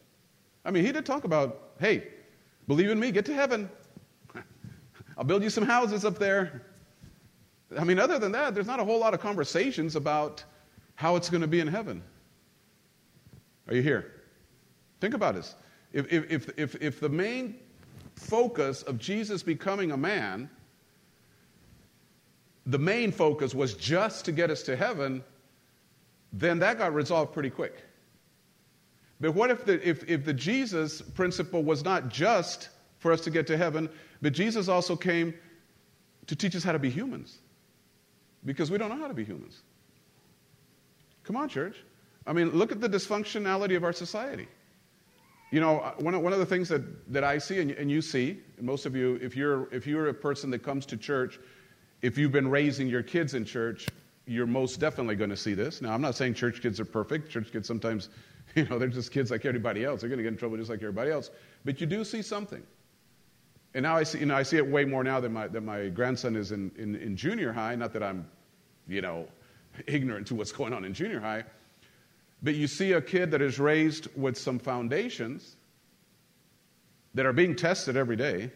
I 0.63 0.71
mean, 0.71 0.85
he 0.85 0.91
did 0.91 1.05
talk 1.05 1.23
about, 1.23 1.71
hey, 1.79 2.07
believe 2.67 2.89
in 2.89 2.99
me, 2.99 3.11
get 3.11 3.25
to 3.25 3.33
heaven. 3.33 3.69
I'll 5.17 5.23
build 5.23 5.43
you 5.43 5.49
some 5.49 5.65
houses 5.65 6.05
up 6.05 6.17
there. 6.17 6.61
I 7.77 7.83
mean, 7.83 7.99
other 7.99 8.19
than 8.19 8.31
that, 8.31 8.53
there's 8.53 8.67
not 8.67 8.79
a 8.79 8.85
whole 8.85 8.99
lot 8.99 9.13
of 9.13 9.19
conversations 9.19 9.95
about 9.95 10.43
how 10.95 11.15
it's 11.15 11.29
going 11.29 11.41
to 11.41 11.47
be 11.47 11.59
in 11.59 11.67
heaven. 11.67 12.01
Are 13.69 13.75
you 13.75 13.81
here? 13.81 14.11
Think 14.99 15.13
about 15.13 15.35
this. 15.35 15.55
If, 15.93 16.11
if, 16.11 16.49
if, 16.57 16.75
if, 16.81 16.99
the 16.99 17.09
main 17.09 17.55
focus 18.15 18.83
of 18.83 18.99
Jesus 18.99 19.43
becoming 19.43 19.91
a 19.91 19.97
man, 19.97 20.49
the 22.65 22.79
main 22.79 23.11
focus 23.11 23.55
was 23.55 23.75
just 23.75 24.25
to 24.25 24.31
get 24.31 24.49
us 24.49 24.63
to 24.63 24.75
heaven, 24.75 25.23
then 26.33 26.59
that 26.59 26.77
got 26.77 26.93
resolved 26.93 27.33
pretty 27.33 27.49
quick. 27.49 27.83
But 29.21 29.33
what 29.33 29.51
if 29.51 29.65
the, 29.65 29.87
if, 29.87 30.07
if 30.09 30.25
the 30.25 30.33
Jesus 30.33 31.01
principle 31.01 31.63
was 31.63 31.83
not 31.83 32.09
just 32.09 32.69
for 32.99 33.11
us 33.11 33.21
to 33.21 33.29
get 33.29 33.47
to 33.47 33.57
heaven, 33.57 33.89
but 34.21 34.33
Jesus 34.33 34.67
also 34.67 34.95
came 34.95 35.33
to 36.27 36.35
teach 36.35 36.55
us 36.55 36.63
how 36.63 36.71
to 36.71 36.79
be 36.79 36.89
humans? 36.89 37.39
Because 38.45 38.71
we 38.71 38.77
don't 38.77 38.89
know 38.89 38.97
how 38.97 39.07
to 39.07 39.13
be 39.13 39.25
humans. 39.25 39.61
Come 41.23 41.35
on, 41.35 41.49
church. 41.49 41.75
I 42.29 42.33
mean, 42.33 42.51
look 42.51 42.71
at 42.71 42.79
the 42.79 42.87
dysfunctionality 42.87 43.75
of 43.75 43.83
our 43.83 43.91
society. 43.91 44.47
You 45.51 45.59
know, 45.61 45.79
uh, 45.79 45.93
one 45.97 46.13
of, 46.13 46.21
one 46.21 46.31
of 46.31 46.37
the 46.37 46.45
things 46.45 46.69
that, 46.69 47.11
that 47.11 47.23
I 47.23 47.39
see 47.39 47.59
and, 47.59 47.71
and 47.71 47.89
you 47.89 48.03
see, 48.03 48.39
and 48.57 48.67
most 48.67 48.85
of 48.85 48.95
you, 48.95 49.19
if 49.19 49.35
you're, 49.35 49.67
if 49.73 49.87
you're 49.87 50.09
a 50.09 50.13
person 50.13 50.51
that 50.51 50.59
comes 50.59 50.85
to 50.85 50.97
church, 50.97 51.39
if 52.03 52.19
you've 52.19 52.31
been 52.31 52.47
raising 52.47 52.87
your 52.87 53.01
kids 53.01 53.33
in 53.33 53.45
church, 53.45 53.87
you're 54.27 54.45
most 54.45 54.79
definitely 54.79 55.15
going 55.15 55.31
to 55.31 55.35
see 55.35 55.55
this. 55.55 55.81
Now, 55.81 55.91
I'm 55.91 56.01
not 56.01 56.13
saying 56.13 56.35
church 56.35 56.61
kids 56.61 56.79
are 56.79 56.85
perfect. 56.85 57.31
Church 57.31 57.51
kids 57.51 57.67
sometimes, 57.67 58.09
you 58.55 58.65
know, 58.65 58.77
they're 58.77 58.89
just 58.89 59.11
kids 59.11 59.31
like 59.31 59.43
everybody 59.47 59.83
else. 59.83 60.01
They're 60.01 60.09
going 60.09 60.19
to 60.19 60.23
get 60.23 60.33
in 60.33 60.37
trouble 60.37 60.55
just 60.57 60.69
like 60.69 60.81
everybody 60.81 61.09
else. 61.09 61.31
But 61.65 61.81
you 61.81 61.87
do 61.87 62.03
see 62.03 62.21
something. 62.21 62.61
And 63.73 63.81
now 63.81 63.95
I 63.97 64.03
see, 64.03 64.19
you 64.19 64.27
know, 64.27 64.35
I 64.35 64.43
see 64.43 64.57
it 64.57 64.67
way 64.67 64.85
more 64.85 65.03
now 65.03 65.19
that 65.19 65.29
my, 65.29 65.47
that 65.47 65.61
my 65.61 65.89
grandson 65.89 66.35
is 66.35 66.51
in, 66.51 66.71
in, 66.77 66.95
in 66.95 67.17
junior 67.17 67.51
high. 67.51 67.73
Not 67.73 67.91
that 67.93 68.03
I'm, 68.03 68.29
you 68.87 69.01
know, 69.01 69.27
ignorant 69.87 70.27
to 70.27 70.35
what's 70.35 70.51
going 70.51 70.73
on 70.73 70.85
in 70.85 70.93
junior 70.93 71.19
high. 71.19 71.43
But 72.41 72.55
you 72.55 72.67
see 72.67 72.93
a 72.93 73.01
kid 73.01 73.31
that 73.31 73.41
is 73.41 73.59
raised 73.59 74.07
with 74.15 74.37
some 74.37 74.59
foundations 74.59 75.55
that 77.13 77.25
are 77.25 77.33
being 77.33 77.55
tested 77.55 77.97
every 77.97 78.15
day 78.15 78.51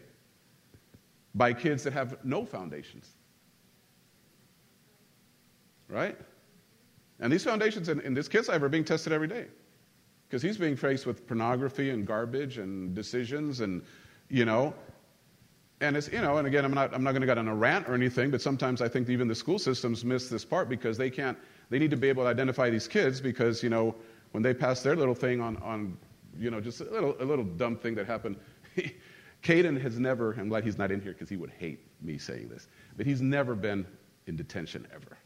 by 1.34 1.52
kids 1.52 1.82
that 1.84 1.92
have 1.92 2.24
no 2.24 2.44
foundations 2.46 3.14
right? 5.88 6.16
And 7.20 7.32
these 7.32 7.44
foundations 7.44 7.88
in, 7.88 8.00
in 8.00 8.14
this 8.14 8.28
kid's 8.28 8.48
life 8.48 8.62
are 8.62 8.68
being 8.68 8.84
tested 8.84 9.12
every 9.12 9.28
day 9.28 9.46
because 10.26 10.42
he's 10.42 10.58
being 10.58 10.76
faced 10.76 11.06
with 11.06 11.26
pornography 11.26 11.90
and 11.90 12.06
garbage 12.06 12.58
and 12.58 12.94
decisions 12.94 13.60
and, 13.60 13.82
you 14.28 14.44
know, 14.44 14.74
and 15.80 15.96
it's, 15.96 16.10
you 16.10 16.20
know, 16.20 16.38
and 16.38 16.46
again, 16.46 16.64
I'm 16.64 16.74
not, 16.74 16.94
I'm 16.94 17.02
not 17.02 17.12
going 17.12 17.20
to 17.20 17.26
get 17.26 17.38
on 17.38 17.48
a 17.48 17.54
rant 17.54 17.88
or 17.88 17.94
anything, 17.94 18.30
but 18.30 18.40
sometimes 18.40 18.80
I 18.80 18.88
think 18.88 19.08
even 19.08 19.28
the 19.28 19.34
school 19.34 19.58
systems 19.58 20.04
miss 20.04 20.28
this 20.28 20.44
part 20.44 20.68
because 20.68 20.96
they 20.96 21.10
can't, 21.10 21.38
they 21.74 21.80
need 21.80 21.90
to 21.90 21.96
be 21.96 22.08
able 22.08 22.22
to 22.22 22.28
identify 22.28 22.70
these 22.70 22.86
kids 22.86 23.20
because, 23.20 23.60
you 23.60 23.68
know, 23.68 23.96
when 24.30 24.44
they 24.44 24.54
pass 24.54 24.84
their 24.84 24.94
little 24.94 25.12
thing 25.12 25.40
on, 25.40 25.56
on 25.56 25.98
you 26.38 26.48
know, 26.48 26.60
just 26.60 26.80
a 26.80 26.84
little, 26.84 27.16
a 27.18 27.24
little 27.24 27.44
dumb 27.44 27.74
thing 27.74 27.96
that 27.96 28.06
happened. 28.06 28.36
Caden 29.42 29.80
has 29.80 29.98
never, 29.98 30.34
I'm 30.34 30.48
glad 30.48 30.62
he's 30.62 30.78
not 30.78 30.92
in 30.92 31.00
here 31.00 31.14
because 31.14 31.28
he 31.28 31.36
would 31.36 31.50
hate 31.50 31.80
me 32.00 32.16
saying 32.16 32.48
this, 32.48 32.68
but 32.96 33.06
he's 33.06 33.20
never 33.20 33.56
been 33.56 33.84
in 34.28 34.36
detention 34.36 34.86
ever. 34.94 35.18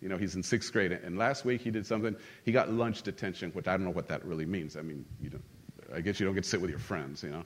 You 0.00 0.08
know, 0.08 0.16
he's 0.16 0.36
in 0.36 0.42
sixth 0.42 0.72
grade, 0.72 0.92
and 0.92 1.18
last 1.18 1.44
week 1.44 1.60
he 1.60 1.70
did 1.70 1.84
something. 1.84 2.16
He 2.46 2.50
got 2.50 2.72
lunch 2.72 3.02
detention, 3.02 3.50
which 3.50 3.68
I 3.68 3.72
don't 3.72 3.84
know 3.84 3.90
what 3.90 4.08
that 4.08 4.24
really 4.24 4.46
means. 4.46 4.74
I 4.74 4.80
mean, 4.80 5.04
you 5.20 5.28
don't, 5.28 5.44
I 5.94 6.00
guess 6.00 6.18
you 6.18 6.24
don't 6.24 6.34
get 6.34 6.44
to 6.44 6.48
sit 6.48 6.62
with 6.62 6.70
your 6.70 6.78
friends, 6.78 7.22
you 7.22 7.28
know, 7.28 7.44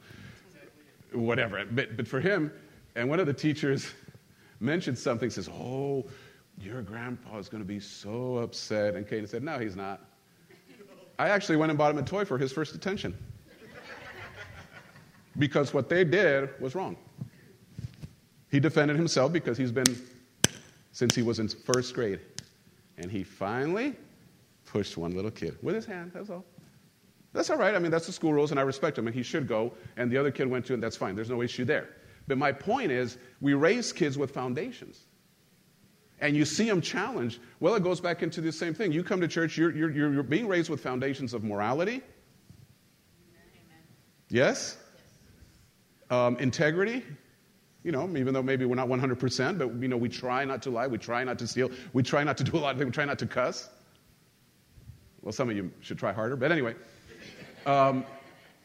whatever. 1.12 1.64
But, 1.68 1.96
but 1.96 2.06
for 2.06 2.20
him, 2.20 2.52
and 2.94 3.08
one 3.08 3.18
of 3.18 3.26
the 3.26 3.34
teachers 3.34 3.90
mentioned 4.60 4.96
something, 4.96 5.28
says, 5.28 5.48
"Oh, 5.48 6.06
your 6.62 6.82
grandpa 6.82 7.38
is 7.38 7.48
going 7.48 7.62
to 7.62 7.68
be 7.68 7.80
so 7.80 8.38
upset." 8.38 8.94
And 8.94 9.06
Caden 9.06 9.28
said, 9.28 9.42
"No, 9.42 9.58
he's 9.58 9.76
not." 9.76 10.00
I 11.18 11.28
actually 11.28 11.56
went 11.56 11.70
and 11.70 11.78
bought 11.78 11.90
him 11.92 11.98
a 11.98 12.02
toy 12.02 12.24
for 12.24 12.38
his 12.38 12.52
first 12.52 12.72
detention. 12.72 13.16
because 15.38 15.72
what 15.72 15.88
they 15.88 16.04
did 16.04 16.50
was 16.60 16.74
wrong. 16.74 16.96
He 18.50 18.60
defended 18.60 18.96
himself 18.96 19.32
because 19.32 19.56
he's 19.56 19.72
been 19.72 19.96
since 20.92 21.14
he 21.14 21.22
was 21.22 21.38
in 21.38 21.48
first 21.48 21.94
grade. 21.94 22.20
And 22.98 23.10
he 23.10 23.24
finally 23.24 23.96
pushed 24.66 24.96
one 24.96 25.14
little 25.14 25.30
kid 25.30 25.56
with 25.62 25.74
his 25.74 25.86
hand, 25.86 26.12
that's 26.14 26.30
all. 26.30 26.44
That's 27.32 27.48
all 27.48 27.56
right. 27.56 27.74
I 27.74 27.78
mean, 27.78 27.90
that's 27.90 28.06
the 28.06 28.12
school 28.12 28.34
rules, 28.34 28.50
and 28.50 28.60
I 28.60 28.62
respect 28.62 28.98
him, 28.98 29.06
and 29.06 29.16
he 29.16 29.22
should 29.22 29.48
go. 29.48 29.72
And 29.96 30.10
the 30.10 30.18
other 30.18 30.30
kid 30.30 30.46
went 30.46 30.66
to, 30.66 30.74
and 30.74 30.82
that's 30.82 30.96
fine. 30.96 31.16
There's 31.16 31.30
no 31.30 31.40
issue 31.40 31.64
there. 31.64 31.88
But 32.26 32.36
my 32.36 32.52
point 32.52 32.92
is, 32.92 33.16
we 33.40 33.54
raise 33.54 33.92
kids 33.92 34.18
with 34.18 34.30
foundations. 34.30 35.06
And 36.22 36.36
you 36.36 36.44
see 36.44 36.64
them 36.64 36.80
challenged. 36.80 37.40
Well, 37.58 37.74
it 37.74 37.82
goes 37.82 38.00
back 38.00 38.22
into 38.22 38.40
the 38.40 38.52
same 38.52 38.74
thing. 38.74 38.92
You 38.92 39.02
come 39.02 39.20
to 39.20 39.28
church, 39.28 39.58
you're, 39.58 39.76
you're, 39.76 39.90
you're 39.90 40.22
being 40.22 40.46
raised 40.46 40.70
with 40.70 40.80
foundations 40.80 41.34
of 41.34 41.42
morality. 41.42 41.94
Amen. 41.94 43.82
Yes? 44.28 44.78
Um, 46.10 46.36
integrity. 46.36 47.02
You 47.82 47.90
know, 47.90 48.08
even 48.16 48.32
though 48.32 48.42
maybe 48.42 48.64
we're 48.64 48.76
not 48.76 48.86
100%, 48.86 49.58
but, 49.58 49.74
you 49.82 49.88
know, 49.88 49.96
we 49.96 50.08
try 50.08 50.44
not 50.44 50.62
to 50.62 50.70
lie. 50.70 50.86
We 50.86 50.96
try 50.96 51.24
not 51.24 51.40
to 51.40 51.48
steal. 51.48 51.72
We 51.92 52.04
try 52.04 52.22
not 52.22 52.36
to 52.38 52.44
do 52.44 52.56
a 52.56 52.60
lot 52.60 52.74
of 52.74 52.78
things. 52.78 52.86
We 52.86 52.92
try 52.92 53.04
not 53.04 53.18
to 53.18 53.26
cuss. 53.26 53.68
Well, 55.22 55.32
some 55.32 55.50
of 55.50 55.56
you 55.56 55.72
should 55.80 55.98
try 55.98 56.12
harder. 56.12 56.36
But 56.36 56.52
anyway, 56.52 56.76
um, 57.66 58.04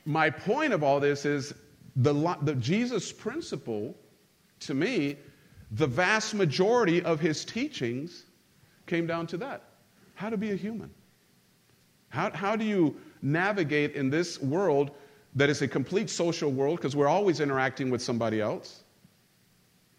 my 0.05 0.29
point 0.29 0.73
of 0.73 0.83
all 0.83 0.99
this 0.99 1.25
is 1.25 1.55
the, 1.95 2.37
the 2.43 2.53
Jesus 2.53 3.11
principle, 3.11 3.95
to 4.59 4.75
me, 4.75 5.17
the 5.71 5.87
vast 5.87 6.33
majority 6.33 7.01
of 7.03 7.19
his 7.19 7.43
teachings 7.43 8.25
came 8.85 9.05
down 9.05 9.27
to 9.27 9.37
that 9.37 9.63
how 10.17 10.31
to 10.31 10.37
be 10.37 10.49
a 10.51 10.55
human. 10.55 10.89
How, 12.09 12.31
how 12.31 12.55
do 12.55 12.65
you 12.65 12.95
navigate 13.21 13.93
in 13.93 14.09
this 14.09 14.41
world 14.41 14.91
that 15.35 15.47
is 15.47 15.61
a 15.61 15.67
complete 15.67 16.09
social 16.09 16.51
world 16.51 16.77
because 16.77 16.95
we're 16.95 17.07
always 17.07 17.39
interacting 17.39 17.91
with 17.91 18.01
somebody 18.01 18.41
else? 18.41 18.83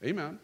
Amen. 0.05 0.41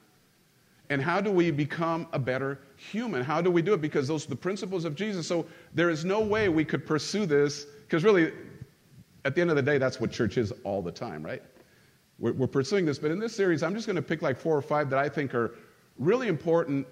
And 0.91 1.03
how 1.03 1.21
do 1.21 1.33
we 1.33 1.51
become 1.51 2.07
a 2.13 2.21
better 2.21 2.61
human? 2.77 3.25
How 3.25 3.41
do 3.41 3.51
we 3.51 3.63
do 3.63 3.75
it? 3.75 3.81
Because 3.81 4.07
those 4.07 4.27
are 4.27 4.31
the 4.31 4.37
principles 4.37 4.85
of 4.85 4.95
Jesus. 4.95 5.27
So 5.27 5.45
there 5.73 5.91
is 5.91 6.05
no 6.05 6.21
way 6.21 6.49
we 6.49 6.65
could 6.65 6.87
pursue 6.87 7.27
this, 7.27 7.65
because 7.65 8.05
really, 8.05 8.33
at 9.25 9.35
the 9.35 9.41
end 9.41 9.51
of 9.51 9.57
the 9.57 9.63
day, 9.63 9.79
that's 9.79 9.99
what 9.99 10.13
church 10.13 10.39
is 10.39 10.53
all 10.63 10.83
the 10.83 10.93
time, 10.93 11.25
right? 11.25 11.43
We're, 12.19 12.33
we're 12.33 12.47
pursuing 12.47 12.85
this. 12.87 12.99
But 12.99 13.11
in 13.11 13.19
this 13.19 13.35
series, 13.35 13.63
I'm 13.63 13.75
just 13.75 13.87
going 13.87 13.97
to 13.97 14.03
pick 14.03 14.23
like 14.23 14.39
four 14.39 14.57
or 14.57 14.63
five 14.63 14.91
that 14.91 14.99
I 14.99 15.09
think 15.09 15.35
are 15.35 15.55
really 15.99 16.29
important. 16.29 16.87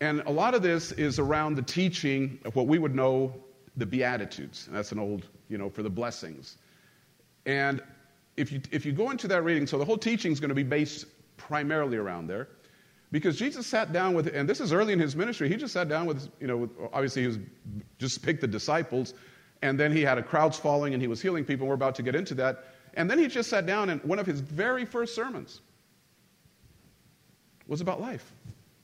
And 0.00 0.22
a 0.26 0.30
lot 0.30 0.54
of 0.54 0.62
this 0.62 0.92
is 0.92 1.18
around 1.18 1.56
the 1.56 1.62
teaching 1.62 2.38
of 2.44 2.54
what 2.56 2.66
we 2.66 2.78
would 2.78 2.94
know 2.94 3.34
the 3.76 3.86
Beatitudes. 3.86 4.66
And 4.66 4.76
that's 4.76 4.92
an 4.92 4.98
old, 4.98 5.26
you 5.48 5.58
know, 5.58 5.70
for 5.70 5.82
the 5.82 5.90
blessings. 5.90 6.56
And 7.46 7.82
if 8.36 8.52
you, 8.52 8.60
if 8.70 8.86
you 8.86 8.92
go 8.92 9.10
into 9.10 9.26
that 9.28 9.42
reading, 9.42 9.66
so 9.66 9.78
the 9.78 9.84
whole 9.84 9.98
teaching 9.98 10.32
is 10.32 10.40
going 10.40 10.50
to 10.50 10.54
be 10.54 10.62
based 10.62 11.06
primarily 11.36 11.96
around 11.96 12.26
there. 12.28 12.48
Because 13.10 13.38
Jesus 13.38 13.66
sat 13.66 13.92
down 13.92 14.14
with, 14.14 14.26
and 14.34 14.48
this 14.48 14.60
is 14.60 14.72
early 14.72 14.92
in 14.92 14.98
his 14.98 15.16
ministry, 15.16 15.48
he 15.48 15.56
just 15.56 15.72
sat 15.72 15.88
down 15.88 16.04
with, 16.04 16.28
you 16.40 16.46
know, 16.46 16.68
obviously 16.92 17.22
he 17.22 17.28
was 17.28 17.38
just 17.98 18.22
picked 18.22 18.42
the 18.42 18.46
disciples, 18.46 19.14
and 19.62 19.80
then 19.80 19.92
he 19.92 20.02
had 20.02 20.18
a 20.18 20.22
crowds 20.22 20.58
following 20.58 20.92
and 20.92 21.02
he 21.02 21.08
was 21.08 21.22
healing 21.22 21.44
people. 21.44 21.66
We're 21.66 21.74
about 21.74 21.94
to 21.96 22.02
get 22.02 22.14
into 22.14 22.34
that. 22.34 22.64
And 22.98 23.08
then 23.08 23.16
he 23.16 23.28
just 23.28 23.48
sat 23.48 23.64
down, 23.64 23.90
and 23.90 24.02
one 24.02 24.18
of 24.18 24.26
his 24.26 24.40
very 24.40 24.84
first 24.84 25.14
sermons 25.14 25.60
was 27.68 27.80
about 27.80 28.00
life. 28.00 28.32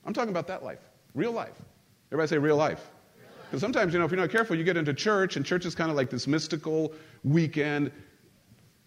I'm 0.05 0.13
talking 0.13 0.29
about 0.29 0.47
that 0.47 0.63
life, 0.63 0.79
real 1.13 1.33
life. 1.33 1.61
Everybody 2.13 2.29
say 2.29 2.37
real 2.37 2.55
life. 2.55 2.89
Because 3.43 3.59
sometimes, 3.59 3.91
you 3.91 3.99
know, 3.99 4.05
if 4.05 4.11
you're 4.11 4.19
not 4.19 4.29
careful, 4.29 4.55
you 4.55 4.63
get 4.63 4.77
into 4.77 4.93
church, 4.93 5.35
and 5.35 5.45
church 5.45 5.65
is 5.65 5.75
kind 5.75 5.91
of 5.91 5.97
like 5.97 6.09
this 6.09 6.27
mystical 6.27 6.93
weekend 7.25 7.91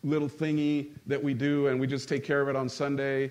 little 0.02 0.30
thingy 0.30 0.92
that 1.06 1.22
we 1.22 1.34
do, 1.34 1.66
and 1.66 1.78
we 1.78 1.86
just 1.86 2.08
take 2.08 2.24
care 2.24 2.40
of 2.40 2.48
it 2.48 2.56
on 2.56 2.66
Sunday. 2.66 3.30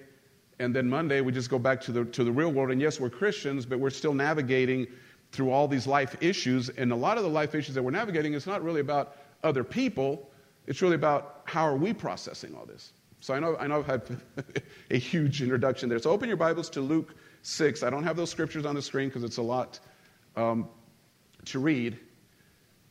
And 0.59 0.75
then 0.75 0.87
Monday, 0.87 1.21
we 1.21 1.31
just 1.31 1.49
go 1.49 1.57
back 1.57 1.81
to 1.81 1.91
the, 1.91 2.05
to 2.05 2.23
the 2.23 2.31
real 2.31 2.51
world. 2.51 2.69
And 2.69 2.79
yes, 2.79 2.99
we're 2.99 3.09
Christians, 3.09 3.65
but 3.65 3.79
we're 3.79 3.89
still 3.89 4.13
navigating 4.13 4.85
through 5.31 5.49
all 5.49 5.67
these 5.67 5.87
life 5.87 6.15
issues. 6.21 6.69
And 6.69 6.91
a 6.91 6.95
lot 6.95 7.17
of 7.17 7.23
the 7.23 7.29
life 7.29 7.55
issues 7.55 7.73
that 7.73 7.81
we're 7.81 7.89
navigating 7.89 8.33
is 8.33 8.45
not 8.45 8.63
really 8.63 8.81
about 8.81 9.17
other 9.43 9.63
people, 9.63 10.29
it's 10.67 10.81
really 10.81 10.95
about 10.95 11.41
how 11.45 11.63
are 11.63 11.75
we 11.75 11.93
processing 11.93 12.55
all 12.55 12.65
this. 12.65 12.93
So 13.19 13.33
I 13.33 13.39
know, 13.39 13.57
I 13.57 13.67
know 13.67 13.79
I've 13.79 13.87
had 13.87 14.21
a 14.91 14.97
huge 14.97 15.41
introduction 15.41 15.89
there. 15.89 15.99
So 15.99 16.11
open 16.11 16.27
your 16.27 16.37
Bibles 16.37 16.69
to 16.71 16.81
Luke 16.81 17.15
6. 17.41 17.81
I 17.81 17.89
don't 17.89 18.03
have 18.03 18.15
those 18.15 18.29
scriptures 18.29 18.65
on 18.65 18.75
the 18.75 18.81
screen 18.81 19.09
because 19.09 19.23
it's 19.23 19.37
a 19.37 19.41
lot 19.41 19.79
um, 20.35 20.69
to 21.45 21.59
read 21.59 21.97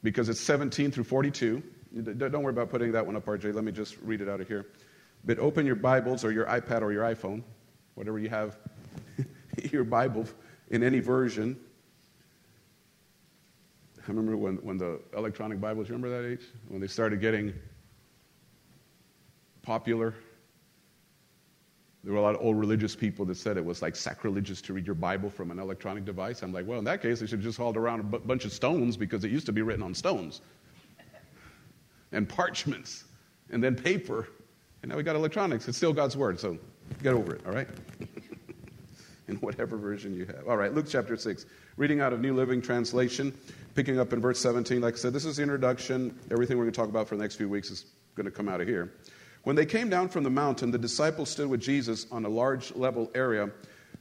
because 0.03 0.29
it's 0.29 0.41
17 0.41 0.91
through 0.91 1.05
42. 1.05 1.63
Don't 2.03 2.43
worry 2.43 2.53
about 2.53 2.71
putting 2.71 2.93
that 2.93 3.07
one 3.07 3.15
up, 3.15 3.25
RJ. 3.27 3.55
Let 3.55 3.63
me 3.63 3.73
just 3.73 3.97
read 4.03 4.21
it 4.21 4.29
out 4.29 4.41
of 4.41 4.49
here. 4.49 4.67
But 5.25 5.39
open 5.39 5.65
your 5.65 5.77
Bibles 5.77 6.25
or 6.25 6.33
your 6.33 6.47
iPad 6.47 6.83
or 6.83 6.93
your 6.93 7.05
iPhone 7.05 7.43
whatever 7.97 8.19
you 8.19 8.29
have 8.29 8.57
your 9.73 9.83
Bible 9.83 10.27
in 10.71 10.83
any 10.83 11.01
version. 11.01 11.59
I 14.07 14.13
remember 14.13 14.37
when, 14.37 14.57
when 14.57 14.79
the 14.79 15.01
electronic 15.17 15.61
Bibles, 15.61 15.91
remember 15.91 16.11
that 16.11 16.29
age? 16.29 16.47
When 16.69 16.81
they 16.81 16.87
started 16.87 17.21
getting 17.21 17.53
popular. 19.63 20.15
There 22.05 22.13
were 22.13 22.21
a 22.21 22.23
lot 22.23 22.37
of 22.37 22.41
old 22.41 22.57
religious 22.57 22.95
people 22.95 23.25
that 23.25 23.37
said 23.37 23.57
it 23.57 23.65
was 23.65 23.83
like 23.83 23.97
sacrilegious 23.97 24.61
to 24.63 24.73
read 24.73 24.87
your 24.87 24.95
Bible 24.95 25.29
from 25.29 25.51
an 25.51 25.59
electronic 25.59 26.05
device. 26.05 26.43
I'm 26.43 26.53
like, 26.53 26.67
well, 26.67 26.79
in 26.79 26.85
that 26.85 27.03
case, 27.03 27.19
they 27.19 27.27
should 27.27 27.41
just 27.41 27.59
hauled 27.59 27.77
around 27.77 28.01
a 28.01 28.05
b- 28.05 28.19
bunch 28.25 28.45
of 28.45 28.53
stones 28.53 28.97
because 28.97 29.25
it 29.25 29.33
used 29.33 29.47
to 29.47 29.53
be 29.53 29.63
written 29.63 29.83
on 29.83 29.93
stones 29.93 30.41
and 32.13 32.29
parchments 32.29 33.05
and 33.51 33.63
then 33.63 33.75
paper. 33.75 34.29
And 34.83 34.91
now 34.91 34.97
we 34.97 35.03
got 35.03 35.17
electronics. 35.17 35.67
It's 35.67 35.77
still 35.77 35.93
God's 35.93 36.17
Word, 36.17 36.39
so 36.39 36.59
Get 37.03 37.15
over 37.15 37.35
it, 37.35 37.43
all 37.47 37.53
right? 37.53 37.69
in 39.29 39.37
whatever 39.37 39.77
version 39.77 40.15
you 40.15 40.25
have. 40.27 40.47
All 40.49 40.57
right, 40.57 40.73
Luke 40.73 40.87
chapter 40.89 41.17
6. 41.17 41.47
Reading 41.77 42.01
out 42.01 42.13
of 42.13 42.21
New 42.21 42.35
Living 42.35 42.63
Translation, 42.63 43.37
picking 43.75 43.99
up 43.99 44.13
in 44.13 44.21
verse 44.21 44.39
17. 44.41 44.81
Like 44.81 44.95
I 44.95 44.97
said, 44.97 45.13
this 45.13 45.25
is 45.25 45.37
the 45.37 45.43
introduction. 45.43 46.17
Everything 46.31 46.57
we're 46.57 46.65
going 46.65 46.73
to 46.73 46.81
talk 46.81 46.89
about 46.89 47.09
for 47.09 47.17
the 47.17 47.23
next 47.23 47.37
few 47.37 47.49
weeks 47.49 47.71
is 47.71 47.87
going 48.15 48.25
to 48.25 48.31
come 48.31 48.49
out 48.49 48.61
of 48.61 48.69
here. 48.69 48.93
When 49.43 49.57
they 49.57 49.67
came 49.67 49.89
down 49.89 50.09
from 50.09 50.25
the 50.25 50.31
mountain, 50.31 50.71
the 50.71 50.79
disciples 50.79 51.31
stood 51.31 51.49
with 51.49 51.61
Jesus 51.61 52.07
on 52.11 52.25
a 52.25 52.29
large 52.29 52.75
level 52.75 53.11
area, 53.15 53.51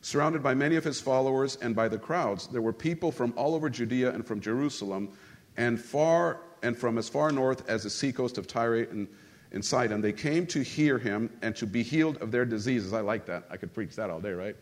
surrounded 0.01 0.41
by 0.41 0.53
many 0.53 0.75
of 0.75 0.83
his 0.83 0.99
followers 0.99 1.57
and 1.61 1.75
by 1.75 1.87
the 1.87 1.97
crowds. 1.97 2.47
There 2.47 2.61
were 2.61 2.73
people 2.73 3.11
from 3.11 3.33
all 3.35 3.53
over 3.55 3.69
Judea 3.69 4.11
and 4.11 4.25
from 4.25 4.39
Jerusalem, 4.39 5.09
and 5.57 5.79
far 5.79 6.41
and 6.63 6.77
from 6.77 6.97
as 6.97 7.09
far 7.09 7.31
north 7.31 7.67
as 7.69 7.83
the 7.83 7.89
seacoast 7.89 8.37
of 8.37 8.47
Tyre 8.47 8.83
and 8.83 9.07
in 9.51 9.61
Sidon. 9.61 10.01
They 10.01 10.11
came 10.11 10.45
to 10.47 10.61
hear 10.61 10.97
him 10.97 11.29
and 11.41 11.55
to 11.55 11.65
be 11.65 11.81
healed 11.81 12.17
of 12.17 12.31
their 12.31 12.45
diseases. 12.45 12.93
I 12.93 13.01
like 13.01 13.25
that. 13.27 13.45
I 13.49 13.57
could 13.57 13.73
preach 13.73 13.95
that 13.95 14.09
all 14.09 14.19
day, 14.19 14.33
right? 14.33 14.55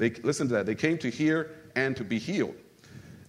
They, 0.00 0.08
listen 0.08 0.48
to 0.48 0.54
that. 0.54 0.64
They 0.64 0.74
came 0.74 0.96
to 0.98 1.10
hear 1.10 1.50
and 1.76 1.94
to 1.98 2.04
be 2.04 2.18
healed 2.18 2.56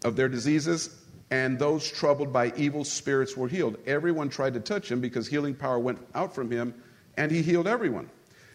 of 0.05 0.15
their 0.15 0.29
diseases, 0.29 1.03
and 1.29 1.59
those 1.59 1.91
troubled 1.91 2.31
by 2.31 2.53
evil 2.55 2.85
spirits 2.85 3.35
were 3.35 3.49
healed. 3.49 3.77
Everyone 3.85 4.29
tried 4.29 4.53
to 4.53 4.61
touch 4.61 4.89
him 4.89 5.01
because 5.01 5.27
healing 5.27 5.53
power 5.53 5.79
went 5.79 5.99
out 6.15 6.33
from 6.33 6.49
him, 6.49 6.73
and 7.17 7.29
he 7.29 7.41
healed 7.41 7.67
everyone. 7.67 8.09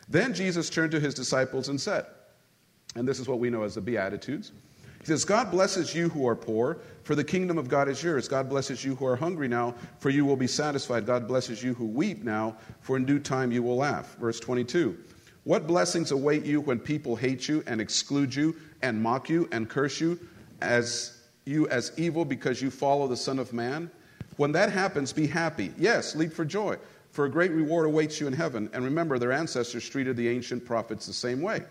Then 0.08 0.32
Jesus 0.32 0.70
turned 0.70 0.92
to 0.92 1.00
his 1.00 1.12
disciples 1.12 1.68
and 1.68 1.78
said, 1.78 2.06
and 2.94 3.06
this 3.06 3.20
is 3.20 3.28
what 3.28 3.38
we 3.38 3.50
know 3.50 3.64
as 3.64 3.74
the 3.74 3.82
Beatitudes. 3.82 4.52
He 4.98 5.04
says, 5.04 5.26
God 5.26 5.50
blesses 5.50 5.94
you 5.94 6.08
who 6.08 6.26
are 6.26 6.34
poor, 6.34 6.78
for 7.02 7.14
the 7.14 7.22
kingdom 7.22 7.58
of 7.58 7.68
God 7.68 7.86
is 7.86 8.02
yours. 8.02 8.28
God 8.28 8.48
blesses 8.48 8.82
you 8.82 8.94
who 8.94 9.04
are 9.04 9.16
hungry 9.16 9.46
now, 9.46 9.74
for 9.98 10.08
you 10.08 10.24
will 10.24 10.36
be 10.36 10.46
satisfied. 10.46 11.04
God 11.04 11.28
blesses 11.28 11.62
you 11.62 11.74
who 11.74 11.84
weep 11.84 12.24
now, 12.24 12.56
for 12.80 12.96
in 12.96 13.04
due 13.04 13.18
time 13.18 13.52
you 13.52 13.62
will 13.62 13.76
laugh. 13.76 14.16
Verse 14.16 14.40
22. 14.40 14.96
What 15.46 15.68
blessings 15.68 16.10
await 16.10 16.44
you 16.44 16.60
when 16.60 16.80
people 16.80 17.14
hate 17.14 17.46
you 17.46 17.62
and 17.68 17.80
exclude 17.80 18.34
you 18.34 18.56
and 18.82 19.00
mock 19.00 19.28
you 19.28 19.48
and 19.52 19.70
curse 19.70 20.00
you 20.00 20.18
as 20.60 21.20
you 21.44 21.68
as 21.68 21.92
evil 21.96 22.24
because 22.24 22.60
you 22.60 22.68
follow 22.68 23.06
the 23.06 23.16
Son 23.16 23.38
of 23.38 23.52
Man? 23.52 23.88
When 24.38 24.50
that 24.50 24.72
happens, 24.72 25.12
be 25.12 25.24
happy. 25.24 25.72
Yes, 25.78 26.16
leap 26.16 26.32
for 26.32 26.44
joy, 26.44 26.78
for 27.12 27.26
a 27.26 27.30
great 27.30 27.52
reward 27.52 27.86
awaits 27.86 28.20
you 28.20 28.26
in 28.26 28.32
heaven. 28.32 28.68
And 28.72 28.84
remember, 28.84 29.20
their 29.20 29.30
ancestors 29.30 29.88
treated 29.88 30.16
the 30.16 30.28
ancient 30.28 30.64
prophets 30.64 31.06
the 31.06 31.12
same 31.12 31.40
way. 31.40 31.62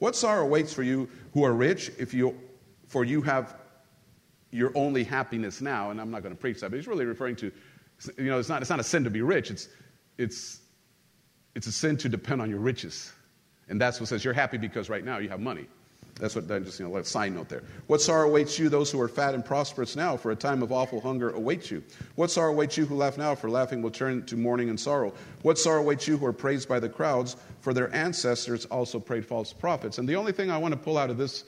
What 0.00 0.16
sorrow 0.16 0.42
awaits 0.42 0.72
for 0.72 0.82
you 0.82 1.08
who 1.34 1.44
are 1.44 1.54
rich 1.54 1.92
if 2.00 2.14
you 2.14 2.36
for 2.88 3.04
you 3.04 3.22
have 3.22 3.54
your 4.50 4.72
only 4.74 5.04
happiness 5.04 5.60
now. 5.60 5.92
And 5.92 6.00
I'm 6.00 6.10
not 6.10 6.24
going 6.24 6.34
to 6.34 6.40
preach 6.40 6.60
that, 6.62 6.70
but 6.70 6.78
he's 6.78 6.88
really 6.88 7.04
referring 7.04 7.36
to, 7.36 7.52
you 8.18 8.24
know, 8.24 8.40
it's 8.40 8.48
not, 8.48 8.60
it's 8.60 8.70
not 8.70 8.80
a 8.80 8.84
sin 8.84 9.04
to 9.04 9.10
be 9.10 9.22
rich, 9.22 9.52
it's, 9.52 9.68
it's, 10.18 10.62
it's 11.54 11.66
a 11.66 11.72
sin 11.72 11.96
to 11.98 12.08
depend 12.08 12.42
on 12.42 12.50
your 12.50 12.60
riches. 12.60 13.12
And 13.68 13.80
that's 13.80 14.00
what 14.00 14.08
says 14.08 14.24
you're 14.24 14.34
happy 14.34 14.58
because 14.58 14.90
right 14.90 15.04
now 15.04 15.18
you 15.18 15.28
have 15.28 15.40
money. 15.40 15.66
That's 16.20 16.36
what, 16.36 16.48
I'm 16.48 16.64
just, 16.64 16.78
you 16.78 16.86
know, 16.86 16.92
let 16.92 17.06
side 17.06 17.34
note 17.34 17.48
there. 17.48 17.64
What 17.88 18.00
sorrow 18.00 18.28
awaits 18.28 18.56
you, 18.56 18.68
those 18.68 18.90
who 18.90 19.00
are 19.00 19.08
fat 19.08 19.34
and 19.34 19.44
prosperous 19.44 19.96
now, 19.96 20.16
for 20.16 20.30
a 20.30 20.36
time 20.36 20.62
of 20.62 20.70
awful 20.70 21.00
hunger 21.00 21.30
awaits 21.30 21.72
you? 21.72 21.82
What 22.14 22.30
sorrow 22.30 22.52
awaits 22.52 22.76
you 22.76 22.84
who 22.84 22.94
laugh 22.94 23.18
now, 23.18 23.34
for 23.34 23.50
laughing 23.50 23.82
will 23.82 23.90
turn 23.90 24.24
to 24.26 24.36
mourning 24.36 24.68
and 24.68 24.78
sorrow? 24.78 25.12
What 25.42 25.58
sorrow 25.58 25.80
awaits 25.80 26.06
you 26.06 26.16
who 26.16 26.26
are 26.26 26.32
praised 26.32 26.68
by 26.68 26.78
the 26.78 26.88
crowds, 26.88 27.36
for 27.62 27.74
their 27.74 27.92
ancestors 27.92 28.64
also 28.66 29.00
prayed 29.00 29.26
false 29.26 29.52
prophets? 29.52 29.98
And 29.98 30.08
the 30.08 30.14
only 30.14 30.30
thing 30.30 30.52
I 30.52 30.58
want 30.58 30.72
to 30.72 30.78
pull 30.78 30.98
out 30.98 31.10
of 31.10 31.18
this 31.18 31.44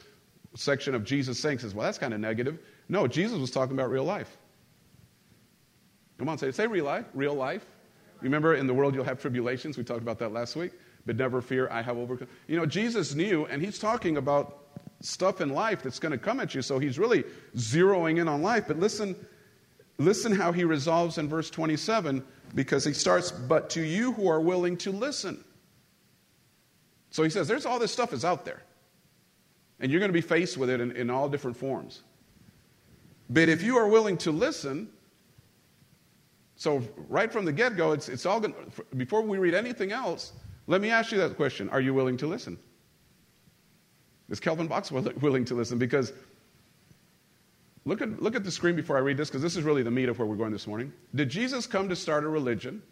section 0.54 0.96
of 0.96 1.04
Jesus 1.04 1.38
saying 1.38 1.60
says, 1.60 1.72
well, 1.72 1.84
that's 1.84 1.98
kind 1.98 2.12
of 2.12 2.18
negative. 2.18 2.58
No, 2.88 3.06
Jesus 3.06 3.38
was 3.38 3.52
talking 3.52 3.76
about 3.76 3.90
real 3.90 4.04
life. 4.04 4.36
Come 6.18 6.28
on, 6.28 6.38
say, 6.38 6.50
say 6.50 6.66
real 6.66 6.86
life. 6.86 7.04
Real 7.14 7.34
life. 7.34 7.64
Remember, 8.20 8.54
in 8.54 8.66
the 8.66 8.75
world 8.75 8.94
you'll 8.94 9.04
have 9.04 9.20
tribulations. 9.20 9.76
We 9.76 9.85
talked 9.85 10.02
about 10.02 10.18
that 10.20 10.32
last 10.32 10.56
week. 10.56 10.73
But 11.04 11.16
never 11.16 11.40
fear, 11.40 11.68
I 11.70 11.82
have 11.82 11.96
overcome. 11.96 12.28
You 12.49 12.56
know, 12.56 12.66
Jesus 12.66 13.14
knew, 13.14 13.46
and 13.46 13.62
he's 13.62 13.78
talking 13.78 14.16
about 14.16 14.64
stuff 15.00 15.40
in 15.40 15.50
life 15.50 15.82
that's 15.82 16.00
going 16.00 16.12
to 16.12 16.18
come 16.18 16.40
at 16.40 16.54
you. 16.54 16.62
So 16.62 16.78
he's 16.78 16.99
really 16.99 17.25
zeroing 17.56 18.20
in 18.20 18.26
on 18.26 18.42
life. 18.42 18.64
But 18.66 18.78
listen, 18.78 19.14
listen 19.99 20.32
how 20.32 20.50
he 20.50 20.64
resolves 20.64 21.18
in 21.18 21.28
verse 21.28 21.49
27 21.49 22.25
because 22.54 22.85
he 22.85 22.92
starts, 22.92 23.30
but 23.30 23.70
to 23.70 23.82
you 23.82 24.12
who 24.12 24.28
are 24.28 24.40
willing 24.40 24.76
to 24.78 24.90
listen. 24.90 25.44
So 27.11 27.23
he 27.23 27.30
says, 27.30 27.46
there's 27.46 27.66
all 27.66 27.78
this 27.78 27.92
stuff 27.92 28.12
is 28.12 28.25
out 28.25 28.44
there. 28.44 28.62
And 29.78 29.92
you're 29.92 30.00
going 30.00 30.11
to 30.11 30.14
be 30.14 30.23
faced 30.23 30.56
with 30.56 30.70
it 30.70 30.80
in, 30.80 30.90
in 30.92 31.11
all 31.11 31.28
different 31.28 31.56
forms. 31.56 32.02
But 33.28 33.49
if 33.49 33.62
you 33.62 33.76
are 33.76 33.88
willing 33.88 34.16
to 34.18 34.32
listen, 34.32 34.88
so 36.56 36.82
right 37.08 37.30
from 37.30 37.44
the 37.44 37.52
get 37.52 37.76
go, 37.76 37.92
it's, 37.92 38.08
it's 38.08 38.25
all 38.25 38.40
going 38.40 38.54
before 38.96 39.20
we 39.20 39.38
read 39.38 39.54
anything 39.54 39.92
else, 39.92 40.32
let 40.66 40.80
me 40.80 40.90
ask 40.90 41.12
you 41.12 41.18
that 41.18 41.36
question 41.36 41.68
Are 41.68 41.80
you 41.80 41.94
willing 41.94 42.16
to 42.18 42.26
listen? 42.26 42.58
Is 44.28 44.40
Kelvin 44.40 44.66
Box 44.66 44.90
willing 45.20 45.44
to 45.44 45.54
listen? 45.54 45.78
Because 45.78 46.12
look 47.84 48.00
at, 48.00 48.20
look 48.22 48.34
at 48.34 48.42
the 48.42 48.50
screen 48.50 48.75
before 48.75 48.96
I 48.96 49.00
read 49.00 49.18
this, 49.18 49.28
because 49.28 49.42
this 49.42 49.54
is 49.56 49.62
really 49.62 49.82
the 49.82 49.90
meat 49.90 50.08
of 50.08 50.18
where 50.18 50.26
we're 50.26 50.36
going 50.36 50.50
this 50.50 50.66
morning. 50.66 50.92
Did 51.14 51.28
Jesus 51.28 51.66
come 51.66 51.88
to 51.90 51.96
start 51.96 52.25
a 52.25 52.28
religion 52.28 52.82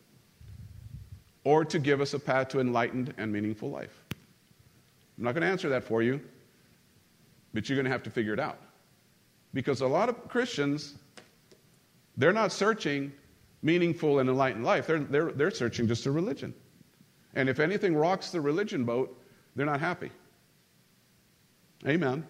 or 1.43 1.65
to 1.65 1.79
give 1.79 2.01
us 2.01 2.15
a 2.15 2.19
path 2.19 2.49
to 2.49 2.61
enlightened 2.61 3.15
and 3.17 3.33
meaningful 3.33 3.71
life? 3.71 3.99
I'm 5.19 5.25
not 5.25 5.33
going 5.33 5.43
to 5.43 5.49
answer 5.49 5.71
that 5.71 5.85
for 5.85 6.03
you, 6.03 6.21
but 7.55 7.69
you're 7.69 7.77
going 7.77 7.87
to 7.87 7.91
have 7.91 8.03
to 8.03 8.11
figure 8.11 8.35
it 8.35 8.41
out. 8.41 8.59
Because 9.55 9.81
a 9.81 9.87
lot 9.87 10.09
of 10.09 10.29
Christians, 10.29 10.95
they're 12.17 12.33
not 12.33 12.53
searching 12.53 13.13
meaningful 13.65 14.21
and 14.21 14.29
enlightened 14.29 14.65
life, 14.65 14.87
they're, 14.87 15.01
they're, 15.01 15.33
they're 15.33 15.51
searching 15.51 15.89
just 15.89 16.07
a 16.07 16.13
religion. 16.13 16.55
And 17.35 17.49
if 17.49 17.59
anything 17.59 17.97
rocks 17.97 18.31
the 18.31 18.41
religion 18.41 18.85
boat, 18.85 19.19
they're 19.57 19.67
not 19.67 19.81
happy. 19.81 20.11
Amen. 21.87 22.25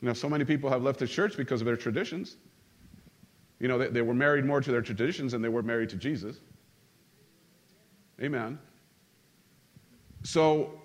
You 0.00 0.08
know, 0.08 0.14
so 0.14 0.28
many 0.28 0.44
people 0.44 0.70
have 0.70 0.82
left 0.82 0.98
the 0.98 1.06
church 1.06 1.36
because 1.36 1.60
of 1.60 1.66
their 1.66 1.76
traditions. 1.76 2.36
You 3.60 3.68
know, 3.68 3.78
they, 3.78 3.88
they 3.88 4.02
were 4.02 4.14
married 4.14 4.46
more 4.46 4.62
to 4.62 4.70
their 4.72 4.82
traditions 4.82 5.32
than 5.32 5.42
they 5.42 5.48
were 5.48 5.62
married 5.62 5.90
to 5.90 5.96
Jesus. 5.96 6.38
Amen. 8.20 8.58
So, 10.22 10.80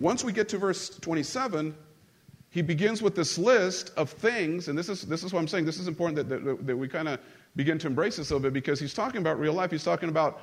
once 0.00 0.24
we 0.24 0.32
get 0.32 0.48
to 0.50 0.58
verse 0.58 0.90
27, 0.90 1.74
he 2.50 2.62
begins 2.62 3.02
with 3.02 3.16
this 3.16 3.36
list 3.36 3.92
of 3.96 4.10
things, 4.10 4.68
and 4.68 4.78
this 4.78 4.88
is, 4.88 5.02
this 5.02 5.24
is 5.24 5.32
what 5.32 5.40
I'm 5.40 5.48
saying. 5.48 5.64
This 5.64 5.78
is 5.78 5.88
important 5.88 6.28
that, 6.28 6.44
that, 6.44 6.66
that 6.66 6.76
we 6.76 6.88
kind 6.88 7.08
of 7.08 7.18
begin 7.56 7.78
to 7.78 7.86
embrace 7.86 8.16
this 8.16 8.30
a 8.30 8.34
little 8.34 8.42
bit 8.42 8.52
because 8.52 8.80
he's 8.80 8.94
talking 8.94 9.20
about 9.20 9.38
real 9.38 9.52
life. 9.52 9.70
He's 9.70 9.84
talking 9.84 10.08
about, 10.08 10.40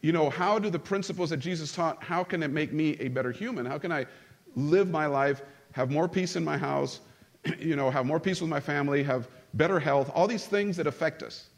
you 0.00 0.12
know, 0.12 0.30
how 0.30 0.58
do 0.58 0.70
the 0.70 0.78
principles 0.78 1.30
that 1.30 1.38
Jesus 1.38 1.72
taught, 1.72 2.02
how 2.02 2.22
can 2.24 2.42
it 2.42 2.50
make 2.50 2.72
me 2.72 2.96
a 3.00 3.08
better 3.08 3.32
human? 3.32 3.64
How 3.64 3.78
can 3.78 3.92
I 3.92 4.06
live 4.54 4.90
my 4.90 5.06
life, 5.06 5.42
have 5.72 5.90
more 5.90 6.08
peace 6.08 6.36
in 6.36 6.44
my 6.44 6.58
house, 6.58 7.00
you 7.58 7.76
know, 7.76 7.90
have 7.90 8.06
more 8.06 8.20
peace 8.20 8.40
with 8.40 8.50
my 8.50 8.60
family, 8.60 9.02
have 9.02 9.28
better 9.54 9.78
health, 9.78 10.10
all 10.14 10.26
these 10.26 10.46
things 10.46 10.76
that 10.76 10.86
affect 10.86 11.22
us. 11.22 11.48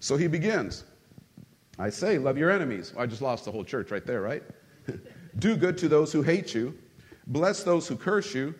So 0.00 0.16
he 0.16 0.26
begins. 0.26 0.84
I 1.78 1.90
say, 1.90 2.18
love 2.18 2.38
your 2.38 2.50
enemies. 2.50 2.92
Well, 2.94 3.04
I 3.04 3.06
just 3.06 3.22
lost 3.22 3.44
the 3.44 3.50
whole 3.50 3.64
church 3.64 3.90
right 3.90 4.04
there, 4.06 4.20
right? 4.20 4.42
Do 5.38 5.56
good 5.56 5.76
to 5.78 5.88
those 5.88 6.12
who 6.12 6.22
hate 6.22 6.54
you, 6.54 6.76
bless 7.26 7.64
those 7.64 7.88
who 7.88 7.96
curse 7.96 8.34
you, 8.34 8.54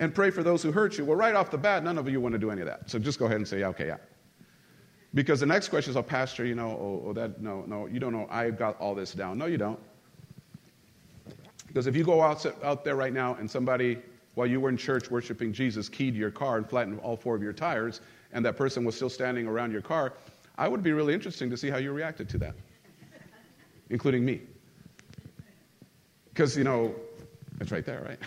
and 0.00 0.14
pray 0.14 0.30
for 0.30 0.42
those 0.42 0.62
who 0.62 0.70
hurt 0.70 0.98
you. 0.98 1.04
Well, 1.04 1.16
right 1.16 1.34
off 1.34 1.50
the 1.50 1.58
bat, 1.58 1.82
none 1.82 1.98
of 1.98 2.08
you 2.08 2.20
want 2.20 2.34
to 2.34 2.38
do 2.38 2.50
any 2.50 2.60
of 2.60 2.66
that. 2.66 2.88
So 2.90 2.98
just 2.98 3.18
go 3.18 3.24
ahead 3.24 3.38
and 3.38 3.48
say, 3.48 3.60
yeah, 3.60 3.68
okay, 3.68 3.86
yeah. 3.86 3.96
Because 5.14 5.40
the 5.40 5.46
next 5.46 5.68
question 5.68 5.90
is, 5.90 5.96
oh, 5.96 6.02
Pastor, 6.02 6.44
you 6.44 6.54
know, 6.54 6.70
oh, 6.70 7.08
oh, 7.08 7.12
that, 7.14 7.40
no, 7.40 7.64
no, 7.66 7.86
you 7.86 7.98
don't 7.98 8.12
know. 8.12 8.28
I've 8.30 8.58
got 8.58 8.78
all 8.78 8.94
this 8.94 9.12
down. 9.12 9.38
No, 9.38 9.46
you 9.46 9.56
don't. 9.56 9.78
Because 11.66 11.86
if 11.86 11.96
you 11.96 12.04
go 12.04 12.20
out, 12.22 12.44
out 12.62 12.84
there 12.84 12.96
right 12.96 13.12
now 13.12 13.34
and 13.34 13.50
somebody, 13.50 13.98
while 14.34 14.46
you 14.46 14.60
were 14.60 14.68
in 14.68 14.76
church 14.76 15.10
worshiping 15.10 15.52
Jesus, 15.52 15.88
keyed 15.88 16.14
your 16.14 16.30
car 16.30 16.58
and 16.58 16.68
flattened 16.68 17.00
all 17.00 17.16
four 17.16 17.34
of 17.34 17.42
your 17.42 17.52
tires, 17.52 18.00
and 18.32 18.44
that 18.44 18.56
person 18.56 18.84
was 18.84 18.94
still 18.94 19.08
standing 19.08 19.46
around 19.46 19.72
your 19.72 19.80
car, 19.80 20.12
I 20.58 20.68
would 20.68 20.82
be 20.82 20.92
really 20.92 21.14
interesting 21.14 21.48
to 21.50 21.56
see 21.56 21.70
how 21.70 21.78
you 21.78 21.92
reacted 21.92 22.28
to 22.30 22.38
that, 22.38 22.54
including 23.90 24.24
me. 24.24 24.42
Because, 26.28 26.56
you 26.56 26.64
know, 26.64 26.94
it's 27.60 27.72
right 27.72 27.84
there, 27.84 28.02
right? 28.02 28.18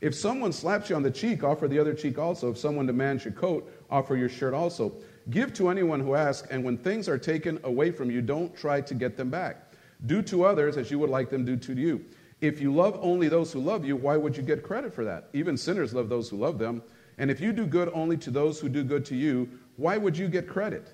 If 0.00 0.14
someone 0.14 0.52
slaps 0.52 0.90
you 0.90 0.96
on 0.96 1.02
the 1.02 1.10
cheek, 1.10 1.42
offer 1.42 1.66
the 1.66 1.78
other 1.78 1.92
cheek 1.92 2.18
also. 2.18 2.50
If 2.50 2.58
someone 2.58 2.86
demands 2.86 3.24
your 3.24 3.34
coat, 3.34 3.70
offer 3.90 4.16
your 4.16 4.28
shirt 4.28 4.54
also. 4.54 4.92
Give 5.30 5.52
to 5.54 5.68
anyone 5.68 6.00
who 6.00 6.14
asks, 6.14 6.48
and 6.48 6.64
when 6.64 6.78
things 6.78 7.08
are 7.08 7.18
taken 7.18 7.58
away 7.64 7.90
from 7.90 8.10
you, 8.10 8.22
don't 8.22 8.56
try 8.56 8.80
to 8.80 8.94
get 8.94 9.16
them 9.16 9.28
back. 9.28 9.72
Do 10.06 10.22
to 10.22 10.44
others 10.44 10.76
as 10.76 10.90
you 10.90 10.98
would 11.00 11.10
like 11.10 11.30
them 11.30 11.44
do 11.44 11.56
to 11.56 11.74
you. 11.74 12.04
If 12.40 12.60
you 12.60 12.72
love 12.72 12.98
only 13.02 13.28
those 13.28 13.52
who 13.52 13.60
love 13.60 13.84
you, 13.84 13.96
why 13.96 14.16
would 14.16 14.36
you 14.36 14.42
get 14.44 14.62
credit 14.62 14.94
for 14.94 15.04
that? 15.04 15.28
Even 15.32 15.56
sinners 15.56 15.92
love 15.92 16.08
those 16.08 16.28
who 16.28 16.36
love 16.36 16.58
them. 16.58 16.82
And 17.18 17.32
if 17.32 17.40
you 17.40 17.52
do 17.52 17.66
good 17.66 17.90
only 17.92 18.16
to 18.18 18.30
those 18.30 18.60
who 18.60 18.68
do 18.68 18.84
good 18.84 19.04
to 19.06 19.16
you, 19.16 19.48
why 19.76 19.96
would 19.96 20.16
you 20.16 20.28
get 20.28 20.48
credit? 20.48 20.88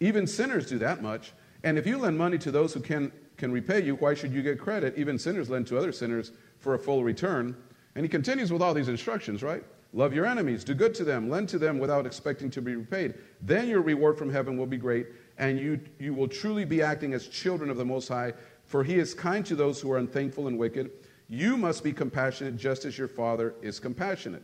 Even 0.00 0.26
sinners 0.26 0.66
do 0.66 0.78
that 0.78 1.02
much. 1.02 1.32
And 1.64 1.76
if 1.76 1.86
you 1.86 1.98
lend 1.98 2.16
money 2.16 2.38
to 2.38 2.50
those 2.50 2.72
who 2.72 2.80
can, 2.80 3.12
can 3.36 3.52
repay 3.52 3.82
you, 3.82 3.96
why 3.96 4.14
should 4.14 4.32
you 4.32 4.42
get 4.42 4.58
credit? 4.58 4.94
Even 4.96 5.18
sinners 5.18 5.50
lend 5.50 5.66
to 5.66 5.76
other 5.76 5.92
sinners 5.92 6.32
for 6.58 6.74
a 6.74 6.78
full 6.78 7.04
return. 7.04 7.54
And 7.96 8.04
he 8.04 8.10
continues 8.10 8.52
with 8.52 8.60
all 8.60 8.74
these 8.74 8.88
instructions, 8.88 9.42
right? 9.42 9.64
Love 9.94 10.12
your 10.12 10.26
enemies, 10.26 10.62
do 10.62 10.74
good 10.74 10.94
to 10.94 11.02
them, 11.02 11.30
lend 11.30 11.48
to 11.48 11.58
them 11.58 11.78
without 11.78 12.04
expecting 12.04 12.50
to 12.50 12.60
be 12.60 12.76
repaid. 12.76 13.14
Then 13.40 13.68
your 13.68 13.80
reward 13.80 14.18
from 14.18 14.30
heaven 14.30 14.58
will 14.58 14.66
be 14.66 14.76
great, 14.76 15.06
and 15.38 15.58
you, 15.58 15.80
you 15.98 16.12
will 16.12 16.28
truly 16.28 16.66
be 16.66 16.82
acting 16.82 17.14
as 17.14 17.26
children 17.26 17.70
of 17.70 17.78
the 17.78 17.86
Most 17.86 18.08
High, 18.08 18.34
for 18.66 18.84
he 18.84 18.98
is 18.98 19.14
kind 19.14 19.46
to 19.46 19.56
those 19.56 19.80
who 19.80 19.90
are 19.90 19.96
unthankful 19.96 20.46
and 20.46 20.58
wicked. 20.58 20.90
You 21.30 21.56
must 21.56 21.82
be 21.82 21.90
compassionate 21.90 22.58
just 22.58 22.84
as 22.84 22.98
your 22.98 23.08
Father 23.08 23.54
is 23.62 23.80
compassionate. 23.80 24.42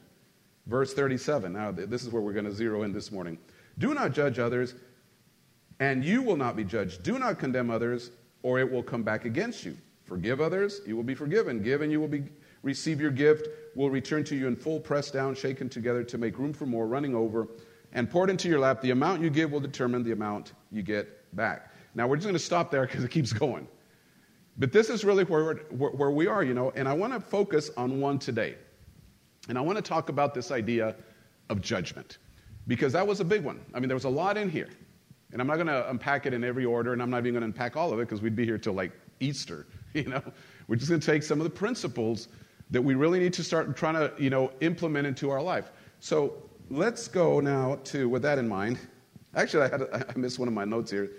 Verse 0.67 0.95
37. 0.95 1.53
Now, 1.53 1.73
this 1.73 2.03
is 2.03 2.09
where 2.11 2.23
we're 2.23 2.33
going 2.33 2.47
to 2.47 2.53
zero 2.53 2.85
in 2.85 2.93
this 2.93 3.13
morning. 3.13 3.37
Do 3.79 3.93
not 3.93 4.13
judge 4.13 4.39
others, 4.39 4.75
and 5.79 6.03
you 6.03 6.23
will 6.23 6.37
not 6.37 6.57
be 6.57 6.65
judged. 6.65 7.03
Do 7.03 7.19
not 7.19 7.39
condemn 7.39 7.71
others, 7.71 8.13
or 8.43 8.61
it 8.61 8.73
will 8.73 8.83
come 8.83 9.03
back 9.03 9.27
against 9.27 9.67
you. 9.67 9.77
Forgive 10.05 10.41
others, 10.41 10.81
you 10.87 10.97
will 10.97 11.03
be 11.03 11.15
forgiven. 11.15 11.63
Give, 11.63 11.83
and 11.83 11.93
you 11.93 12.01
will 12.01 12.09
be 12.09 12.25
receive 12.63 13.01
your 13.01 13.11
gift, 13.11 13.49
will 13.75 13.91
return 13.91 14.25
to 14.25 14.37
you 14.37 14.47
in 14.47 14.57
full, 14.57 14.81
pressed 14.81 15.13
down, 15.13 15.35
shaken 15.35 15.69
together 15.69 16.05
to 16.05 16.19
make 16.19 16.39
room 16.39 16.53
for 16.53 16.67
more, 16.67 16.87
running 16.87 17.15
over, 17.15 17.49
and 17.93 18.11
poured 18.11 18.31
into 18.31 18.49
your 18.49 18.61
lap. 18.61 18.81
The 18.81 18.91
amount 18.91 19.23
you 19.23 19.31
give 19.31 19.53
will 19.53 19.61
determine 19.61 20.03
the 20.03 20.13
amount 20.13 20.53
you 20.71 20.83
get 20.83 21.35
back. 21.35 21.73
Now, 21.95 22.07
we're 22.07 22.17
just 22.17 22.27
going 22.27 22.35
to 22.35 22.39
stop 22.39 22.71
there 22.71 22.87
because 22.87 23.05
it 23.05 23.11
keeps 23.11 23.33
going. 23.33 23.69
But 24.59 24.73
this 24.73 24.91
is 24.91 25.05
really 25.05 25.25
where, 25.25 25.55
where 25.55 26.11
we 26.11 26.27
are, 26.27 26.43
you 26.43 26.55
know, 26.55 26.73
and 26.75 26.89
I 26.89 26.93
want 26.93 27.13
to 27.15 27.21
focus 27.21 27.71
on 27.77 28.01
one 28.01 28.19
today. 28.19 28.57
And 29.49 29.59
I 29.59 29.61
want 29.61 29.77
to 29.77 29.83
talk 29.83 30.09
about 30.09 30.35
this 30.35 30.51
idea 30.51 30.95
of 31.49 31.61
judgment 31.61 32.19
because 32.67 32.93
that 32.93 33.07
was 33.07 33.21
a 33.21 33.25
big 33.25 33.43
one. 33.43 33.61
I 33.75 33.81
mean, 33.81 33.89
there 33.89 33.97
was 33.97 34.05
a 34.05 34.11
lot 34.11 34.37
in 34.37 34.51
here. 34.51 34.69
And 35.33 35.41
I'm 35.41 35.47
not 35.47 35.55
going 35.55 35.69
to 35.69 35.89
unpack 35.89 36.27
it 36.27 36.35
in 36.35 36.45
every 36.45 36.67
order, 36.67 36.93
and 36.93 37.01
I'm 37.03 37.09
not 37.09 37.21
even 37.21 37.33
going 37.33 37.41
to 37.41 37.47
unpack 37.47 37.77
all 37.77 37.93
of 37.93 37.99
it 37.99 38.03
because 38.03 38.21
we'd 38.21 38.37
be 38.37 38.45
here 38.45 38.59
till 38.59 38.75
like 38.75 38.93
Easter, 39.21 39.67
you 39.95 40.05
know. 40.05 40.23
We're 40.69 40.77
just 40.77 40.91
going 40.91 41.01
to 41.01 41.07
take 41.07 41.23
some 41.23 41.41
of 41.41 41.45
the 41.45 41.51
principles 41.51 42.29
that 42.73 42.83
we 42.83 42.95
really 42.95 43.21
need 43.21 43.35
to 43.35 43.45
start 43.45 43.77
trying 43.77 43.95
to, 43.95 44.13
you 44.19 44.31
know, 44.31 44.51
implement 44.61 45.07
into 45.07 45.31
our 45.31 45.43
life. 45.43 45.71
So 46.01 46.43
let's 46.71 47.07
go 47.07 47.39
now 47.39 47.79
to, 47.85 48.09
with 48.09 48.23
that 48.23 48.39
in 48.39 48.49
mind, 48.49 48.79
actually, 49.37 49.65
I, 49.65 49.69
had 49.69 49.83
a, 49.83 50.07
I 50.11 50.19
missed 50.19 50.39
one 50.39 50.49
of 50.49 50.55
my 50.55 50.65
notes 50.65 50.91
here, 50.91 51.11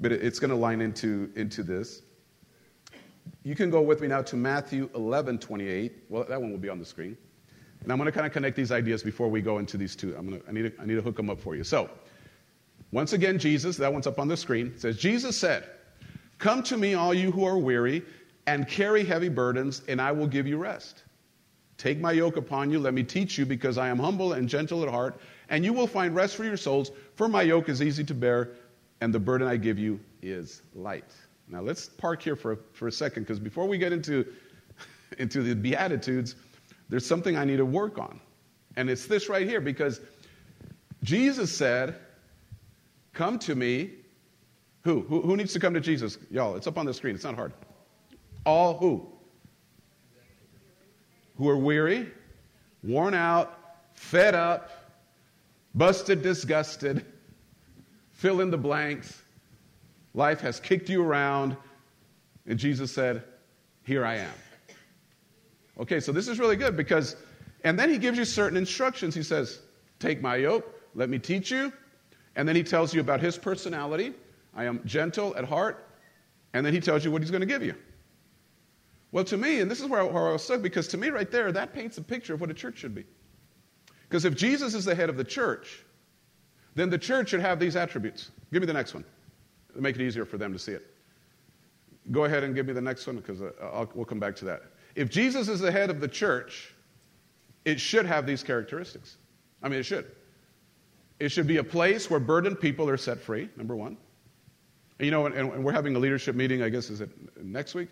but 0.00 0.12
it's 0.12 0.38
going 0.38 0.50
to 0.50 0.56
line 0.56 0.80
into, 0.80 1.30
into 1.36 1.62
this. 1.62 2.02
You 3.44 3.54
can 3.54 3.70
go 3.70 3.80
with 3.80 4.00
me 4.00 4.08
now 4.08 4.22
to 4.22 4.36
Matthew 4.36 4.90
11, 4.94 5.38
28. 5.38 5.92
Well, 6.08 6.24
that 6.24 6.40
one 6.40 6.50
will 6.50 6.58
be 6.58 6.68
on 6.68 6.80
the 6.80 6.84
screen. 6.84 7.16
And 7.82 7.90
I'm 7.90 7.98
going 7.98 8.06
to 8.06 8.12
kind 8.12 8.26
of 8.26 8.32
connect 8.32 8.56
these 8.56 8.72
ideas 8.72 9.02
before 9.02 9.28
we 9.28 9.40
go 9.40 9.58
into 9.58 9.76
these 9.76 9.94
two. 9.96 10.14
I'm 10.16 10.28
going 10.28 10.40
to, 10.40 10.48
I, 10.48 10.52
need 10.52 10.62
to, 10.62 10.82
I 10.82 10.84
need 10.84 10.94
to 10.94 11.02
hook 11.02 11.16
them 11.16 11.30
up 11.30 11.40
for 11.40 11.54
you. 11.54 11.64
So, 11.64 11.90
once 12.90 13.12
again, 13.12 13.38
Jesus, 13.38 13.76
that 13.76 13.92
one's 13.92 14.06
up 14.06 14.18
on 14.18 14.28
the 14.28 14.36
screen, 14.36 14.74
says, 14.76 14.98
Jesus 14.98 15.36
said, 15.36 15.64
Come 16.38 16.62
to 16.64 16.76
me, 16.76 16.94
all 16.94 17.14
you 17.14 17.30
who 17.30 17.44
are 17.44 17.56
weary 17.56 18.02
and 18.46 18.68
carry 18.68 19.04
heavy 19.04 19.28
burdens, 19.28 19.82
and 19.88 20.00
I 20.00 20.12
will 20.12 20.26
give 20.26 20.46
you 20.46 20.56
rest. 20.58 21.04
Take 21.78 22.00
my 22.00 22.12
yoke 22.12 22.36
upon 22.36 22.70
you, 22.70 22.78
let 22.78 22.94
me 22.94 23.02
teach 23.02 23.38
you, 23.38 23.46
because 23.46 23.78
I 23.78 23.88
am 23.88 23.98
humble 23.98 24.34
and 24.34 24.48
gentle 24.48 24.82
at 24.82 24.88
heart, 24.88 25.20
and 25.48 25.64
you 25.64 25.72
will 25.72 25.86
find 25.86 26.14
rest 26.14 26.36
for 26.36 26.44
your 26.44 26.56
souls, 26.56 26.90
for 27.16 27.28
my 27.28 27.42
yoke 27.42 27.68
is 27.68 27.82
easy 27.82 28.04
to 28.04 28.14
bear, 28.14 28.50
and 29.00 29.12
the 29.12 29.18
burden 29.18 29.48
I 29.48 29.56
give 29.56 29.78
you 29.78 29.98
is 30.22 30.62
light. 30.74 31.12
Now 31.48 31.60
let's 31.60 31.88
park 31.88 32.22
here 32.22 32.36
for, 32.36 32.58
for 32.72 32.88
a 32.88 32.92
second, 32.92 33.24
because 33.24 33.38
before 33.38 33.66
we 33.66 33.78
get 33.78 33.92
into, 33.92 34.26
into 35.18 35.42
the 35.42 35.54
Beatitudes, 35.54 36.36
there's 36.88 37.06
something 37.06 37.36
I 37.36 37.44
need 37.44 37.56
to 37.56 37.64
work 37.64 37.98
on. 37.98 38.20
And 38.76 38.88
it's 38.88 39.06
this 39.06 39.28
right 39.28 39.46
here, 39.46 39.60
because 39.60 40.00
Jesus 41.02 41.54
said, 41.54 41.96
Come 43.12 43.38
to 43.40 43.54
me. 43.54 43.90
Who? 44.84 45.02
Who, 45.02 45.20
who 45.20 45.36
needs 45.36 45.52
to 45.52 45.60
come 45.60 45.74
to 45.74 45.80
Jesus? 45.80 46.18
Y'all, 46.30 46.56
it's 46.56 46.66
up 46.66 46.78
on 46.78 46.86
the 46.86 46.94
screen. 46.94 47.14
It's 47.14 47.24
not 47.24 47.34
hard. 47.34 47.52
All 48.44 48.76
who? 48.78 49.08
Who 51.36 51.48
are 51.48 51.56
weary, 51.56 52.08
worn 52.82 53.14
out, 53.14 53.58
fed 53.94 54.34
up, 54.34 54.70
busted, 55.74 56.22
disgusted, 56.22 57.04
fill 58.12 58.40
in 58.40 58.50
the 58.50 58.58
blanks. 58.58 59.22
Life 60.14 60.40
has 60.40 60.60
kicked 60.60 60.88
you 60.88 61.02
around, 61.02 61.56
and 62.46 62.58
Jesus 62.58 62.92
said, 62.92 63.24
Here 63.84 64.04
I 64.04 64.16
am. 64.16 64.34
Okay, 65.80 66.00
so 66.00 66.12
this 66.12 66.28
is 66.28 66.38
really 66.38 66.56
good 66.56 66.76
because, 66.76 67.16
and 67.64 67.78
then 67.78 67.88
he 67.88 67.98
gives 67.98 68.18
you 68.18 68.24
certain 68.24 68.58
instructions. 68.58 69.14
He 69.14 69.22
says, 69.22 69.60
Take 69.98 70.20
my 70.20 70.36
yoke, 70.36 70.80
let 70.94 71.08
me 71.08 71.18
teach 71.18 71.50
you. 71.50 71.72
And 72.36 72.48
then 72.48 72.56
he 72.56 72.62
tells 72.62 72.94
you 72.94 73.00
about 73.00 73.20
his 73.20 73.38
personality. 73.38 74.12
I 74.54 74.64
am 74.64 74.80
gentle 74.84 75.34
at 75.36 75.44
heart. 75.44 75.88
And 76.54 76.64
then 76.64 76.74
he 76.74 76.80
tells 76.80 77.04
you 77.04 77.10
what 77.10 77.22
he's 77.22 77.30
going 77.30 77.40
to 77.40 77.46
give 77.46 77.62
you. 77.62 77.74
Well, 79.12 79.24
to 79.24 79.36
me, 79.36 79.60
and 79.60 79.70
this 79.70 79.80
is 79.80 79.86
where 79.86 80.00
I, 80.00 80.04
where 80.04 80.28
I 80.28 80.32
was 80.32 80.42
stuck, 80.42 80.62
because 80.62 80.88
to 80.88 80.96
me, 80.96 81.10
right 81.10 81.30
there, 81.30 81.52
that 81.52 81.74
paints 81.74 81.98
a 81.98 82.02
picture 82.02 82.32
of 82.34 82.40
what 82.40 82.50
a 82.50 82.54
church 82.54 82.78
should 82.78 82.94
be. 82.94 83.04
Because 84.08 84.24
if 84.24 84.34
Jesus 84.34 84.74
is 84.74 84.86
the 84.86 84.94
head 84.94 85.10
of 85.10 85.16
the 85.16 85.24
church, 85.24 85.84
then 86.74 86.88
the 86.88 86.98
church 86.98 87.28
should 87.28 87.40
have 87.40 87.60
these 87.60 87.76
attributes. 87.76 88.30
Give 88.52 88.62
me 88.62 88.66
the 88.66 88.72
next 88.72 88.94
one. 88.94 89.04
Make 89.74 89.96
it 89.96 90.02
easier 90.02 90.24
for 90.24 90.38
them 90.38 90.52
to 90.52 90.58
see 90.58 90.72
it. 90.72 90.86
Go 92.10 92.24
ahead 92.24 92.42
and 92.42 92.54
give 92.54 92.66
me 92.66 92.72
the 92.72 92.80
next 92.80 93.06
one 93.06 93.16
because 93.16 93.42
uh, 93.42 93.86
we'll 93.94 94.06
come 94.06 94.18
back 94.18 94.34
to 94.36 94.44
that. 94.46 94.62
If 94.94 95.10
Jesus 95.10 95.48
is 95.48 95.60
the 95.60 95.70
head 95.70 95.88
of 95.88 96.00
the 96.00 96.08
church, 96.08 96.74
it 97.64 97.78
should 97.78 98.06
have 98.06 98.26
these 98.26 98.42
characteristics. 98.42 99.16
I 99.62 99.68
mean, 99.68 99.78
it 99.78 99.84
should. 99.84 100.10
It 101.20 101.28
should 101.30 101.46
be 101.46 101.58
a 101.58 101.64
place 101.64 102.10
where 102.10 102.18
burdened 102.18 102.60
people 102.60 102.88
are 102.88 102.96
set 102.96 103.20
free, 103.20 103.48
number 103.56 103.76
one. 103.76 103.96
And, 104.98 105.06
you 105.06 105.10
know, 105.10 105.26
and, 105.26 105.34
and 105.34 105.64
we're 105.64 105.72
having 105.72 105.94
a 105.96 105.98
leadership 105.98 106.34
meeting, 106.34 106.62
I 106.62 106.68
guess, 106.68 106.90
is 106.90 107.00
it 107.00 107.10
next 107.42 107.74
week? 107.74 107.88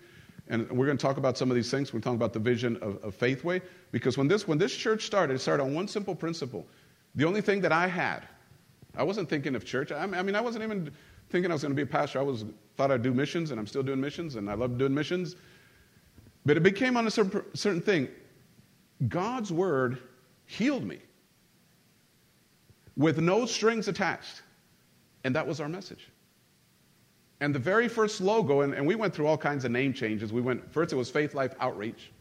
And 0.50 0.70
we're 0.70 0.84
going 0.84 0.98
to 0.98 1.02
talk 1.02 1.16
about 1.16 1.38
some 1.38 1.48
of 1.50 1.54
these 1.54 1.70
things. 1.70 1.94
We're 1.94 2.00
talking 2.00 2.16
about 2.16 2.32
the 2.32 2.40
vision 2.40 2.76
of, 2.82 3.02
of 3.04 3.14
Faithway. 3.14 3.62
Because 3.92 4.18
when 4.18 4.28
this, 4.28 4.46
when 4.46 4.58
this 4.58 4.74
church 4.74 5.06
started, 5.06 5.34
it 5.34 5.38
started 5.38 5.62
on 5.62 5.74
one 5.74 5.88
simple 5.88 6.14
principle. 6.14 6.66
The 7.14 7.24
only 7.24 7.40
thing 7.40 7.60
that 7.62 7.72
I 7.72 7.86
had, 7.86 8.26
I 8.96 9.04
wasn't 9.04 9.30
thinking 9.30 9.54
of 9.54 9.64
church. 9.64 9.92
I 9.92 10.06
mean, 10.06 10.34
I 10.34 10.40
wasn't 10.40 10.64
even 10.64 10.90
thinking 11.30 11.50
I 11.50 11.54
was 11.54 11.62
going 11.62 11.70
to 11.70 11.76
be 11.76 11.82
a 11.82 11.86
pastor. 11.86 12.18
I 12.18 12.22
was, 12.22 12.44
thought 12.76 12.90
I'd 12.90 13.02
do 13.02 13.14
missions, 13.14 13.52
and 13.52 13.60
I'm 13.60 13.66
still 13.66 13.84
doing 13.84 14.00
missions, 14.00 14.34
and 14.34 14.50
I 14.50 14.54
love 14.54 14.76
doing 14.76 14.92
missions. 14.92 15.36
But 16.44 16.56
it 16.56 16.64
became 16.64 16.96
on 16.96 17.06
a 17.06 17.10
certain, 17.10 17.44
certain 17.54 17.80
thing. 17.80 18.08
God's 19.08 19.52
word 19.52 19.98
healed 20.46 20.84
me 20.84 20.98
with 22.96 23.18
no 23.18 23.46
strings 23.46 23.86
attached. 23.86 24.42
And 25.22 25.34
that 25.36 25.46
was 25.46 25.60
our 25.60 25.68
message. 25.68 26.08
And 27.40 27.54
the 27.54 27.58
very 27.58 27.88
first 27.88 28.20
logo, 28.20 28.60
and, 28.60 28.74
and 28.74 28.86
we 28.86 28.94
went 28.94 29.14
through 29.14 29.26
all 29.26 29.38
kinds 29.38 29.64
of 29.64 29.70
name 29.70 29.94
changes. 29.94 30.32
We 30.32 30.42
went, 30.42 30.70
first 30.72 30.92
it 30.92 30.96
was 30.96 31.10
Faith 31.10 31.34
Life 31.34 31.54
Outreach. 31.58 32.12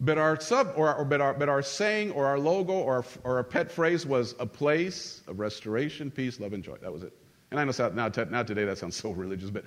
But 0.00 0.18
our 0.18 0.40
sub, 0.40 0.72
or, 0.74 0.92
or 0.92 1.04
but, 1.04 1.20
our, 1.20 1.32
but 1.32 1.48
our 1.48 1.62
saying, 1.62 2.10
or 2.10 2.26
our 2.26 2.38
logo, 2.38 2.72
or, 2.72 3.04
or 3.22 3.36
our 3.36 3.44
pet 3.44 3.70
phrase 3.70 4.04
was 4.04 4.34
a 4.40 4.46
place 4.46 5.22
of 5.28 5.38
restoration, 5.38 6.10
peace, 6.10 6.40
love, 6.40 6.54
and 6.54 6.64
joy. 6.64 6.76
That 6.82 6.92
was 6.92 7.04
it. 7.04 7.12
And 7.52 7.60
I 7.60 7.64
know 7.64 7.72
now, 7.94 8.08
now 8.08 8.42
today 8.42 8.64
that 8.64 8.78
sounds 8.78 8.96
so 9.00 9.12
religious, 9.12 9.50
but 9.50 9.64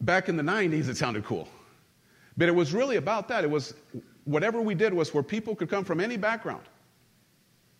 back 0.00 0.30
in 0.30 0.36
the 0.36 0.42
90s 0.42 0.88
it 0.88 0.96
sounded 0.96 1.24
cool. 1.24 1.48
But 2.38 2.48
it 2.48 2.54
was 2.54 2.72
really 2.72 2.96
about 2.96 3.28
that. 3.28 3.44
It 3.44 3.50
was 3.50 3.74
whatever 4.24 4.62
we 4.62 4.74
did 4.74 4.94
was 4.94 5.12
where 5.12 5.22
people 5.22 5.54
could 5.54 5.68
come 5.68 5.84
from 5.84 6.00
any 6.00 6.16
background. 6.16 6.62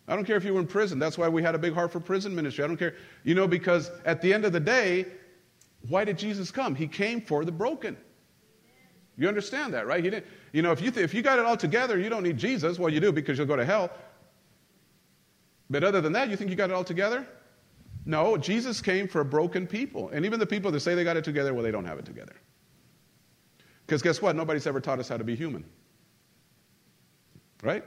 I 0.07 0.15
don't 0.15 0.25
care 0.25 0.35
if 0.35 0.43
you 0.43 0.53
were 0.53 0.59
in 0.59 0.67
prison. 0.67 0.99
That's 0.99 1.17
why 1.17 1.29
we 1.29 1.41
had 1.41 1.55
a 1.55 1.57
big 1.57 1.73
heart 1.73 1.91
for 1.91 1.99
prison 1.99 2.35
ministry. 2.35 2.63
I 2.63 2.67
don't 2.67 2.77
care. 2.77 2.95
You 3.23 3.35
know, 3.35 3.47
because 3.47 3.89
at 4.05 4.21
the 4.21 4.33
end 4.33 4.45
of 4.45 4.51
the 4.51 4.59
day, 4.59 5.05
why 5.87 6.05
did 6.05 6.17
Jesus 6.17 6.51
come? 6.51 6.75
He 6.75 6.87
came 6.87 7.21
for 7.21 7.43
the 7.45 7.51
broken. 7.51 7.97
You 9.17 9.27
understand 9.27 9.73
that, 9.73 9.85
right? 9.85 10.03
He 10.03 10.09
didn't, 10.09 10.25
you 10.51 10.61
know, 10.61 10.71
if 10.71 10.81
you, 10.81 10.89
th- 10.89 11.03
if 11.03 11.13
you 11.13 11.21
got 11.21 11.39
it 11.39 11.45
all 11.45 11.57
together, 11.57 11.99
you 11.99 12.09
don't 12.09 12.23
need 12.23 12.37
Jesus. 12.37 12.79
Well, 12.79 12.89
you 12.89 12.99
do 12.99 13.11
because 13.11 13.37
you'll 13.37 13.47
go 13.47 13.55
to 13.55 13.65
hell. 13.65 13.91
But 15.69 15.83
other 15.83 16.01
than 16.01 16.13
that, 16.13 16.29
you 16.29 16.35
think 16.35 16.49
you 16.49 16.55
got 16.55 16.69
it 16.69 16.73
all 16.73 16.83
together? 16.83 17.27
No, 18.05 18.37
Jesus 18.37 18.81
came 18.81 19.07
for 19.07 19.23
broken 19.23 19.67
people. 19.67 20.09
And 20.09 20.25
even 20.25 20.39
the 20.39 20.45
people 20.45 20.71
that 20.71 20.79
say 20.79 20.95
they 20.95 21.03
got 21.03 21.17
it 21.17 21.23
together, 21.23 21.53
well, 21.53 21.63
they 21.63 21.71
don't 21.71 21.85
have 21.85 21.99
it 21.99 22.05
together. 22.05 22.33
Because 23.85 24.01
guess 24.01 24.21
what? 24.21 24.35
Nobody's 24.35 24.65
ever 24.67 24.81
taught 24.81 24.99
us 24.99 25.09
how 25.09 25.17
to 25.17 25.23
be 25.23 25.35
human. 25.35 25.63
Right? 27.61 27.83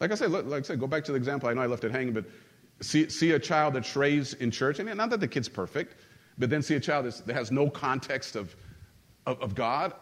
Like 0.00 0.12
I 0.12 0.14
said, 0.14 0.30
like 0.30 0.60
I 0.60 0.62
said, 0.62 0.80
go 0.80 0.86
back 0.86 1.04
to 1.04 1.12
the 1.12 1.18
example. 1.18 1.48
I 1.48 1.54
know 1.54 1.62
I 1.62 1.66
left 1.66 1.84
it 1.84 1.90
hanging, 1.90 2.14
but 2.14 2.24
see, 2.80 3.08
see 3.08 3.32
a 3.32 3.38
child 3.38 3.74
that 3.74 3.84
strays 3.84 4.34
in 4.34 4.50
church, 4.50 4.78
and 4.78 4.94
not 4.96 5.10
that 5.10 5.20
the 5.20 5.28
kid's 5.28 5.48
perfect, 5.48 5.96
but 6.38 6.50
then 6.50 6.62
see 6.62 6.76
a 6.76 6.80
child 6.80 7.04
that 7.04 7.34
has 7.34 7.50
no 7.50 7.68
context 7.68 8.36
of, 8.36 8.54
of, 9.26 9.40
of 9.42 9.54
God. 9.54 9.92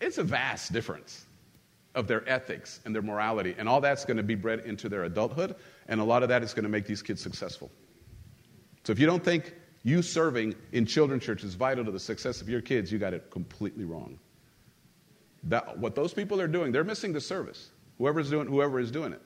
It's 0.00 0.18
a 0.18 0.22
vast 0.22 0.72
difference 0.72 1.26
of 1.94 2.06
their 2.06 2.28
ethics 2.28 2.80
and 2.84 2.94
their 2.94 3.02
morality, 3.02 3.54
and 3.58 3.68
all 3.68 3.80
that's 3.80 4.04
going 4.04 4.16
to 4.16 4.22
be 4.22 4.34
bred 4.34 4.60
into 4.60 4.88
their 4.88 5.04
adulthood, 5.04 5.54
and 5.88 6.00
a 6.00 6.04
lot 6.04 6.22
of 6.22 6.28
that 6.28 6.42
is 6.42 6.54
going 6.54 6.62
to 6.64 6.68
make 6.68 6.86
these 6.86 7.02
kids 7.02 7.20
successful. 7.20 7.70
So 8.84 8.92
if 8.92 8.98
you 8.98 9.06
don't 9.06 9.22
think 9.22 9.54
you 9.82 10.02
serving 10.02 10.54
in 10.72 10.86
children's 10.86 11.24
church 11.24 11.44
is 11.44 11.54
vital 11.54 11.84
to 11.84 11.90
the 11.90 12.00
success 12.00 12.40
of 12.40 12.48
your 12.48 12.60
kids, 12.60 12.90
you 12.90 12.98
got 12.98 13.14
it 13.14 13.30
completely 13.30 13.84
wrong. 13.84 14.18
That, 15.44 15.78
what 15.78 15.94
those 15.94 16.14
people 16.14 16.40
are 16.40 16.48
doing, 16.48 16.72
they're 16.72 16.84
missing 16.84 17.12
the 17.12 17.20
service. 17.20 17.70
Whoever's 17.98 18.30
doing, 18.30 18.46
whoever 18.46 18.80
is 18.80 18.90
doing 18.90 19.12
it. 19.12 19.20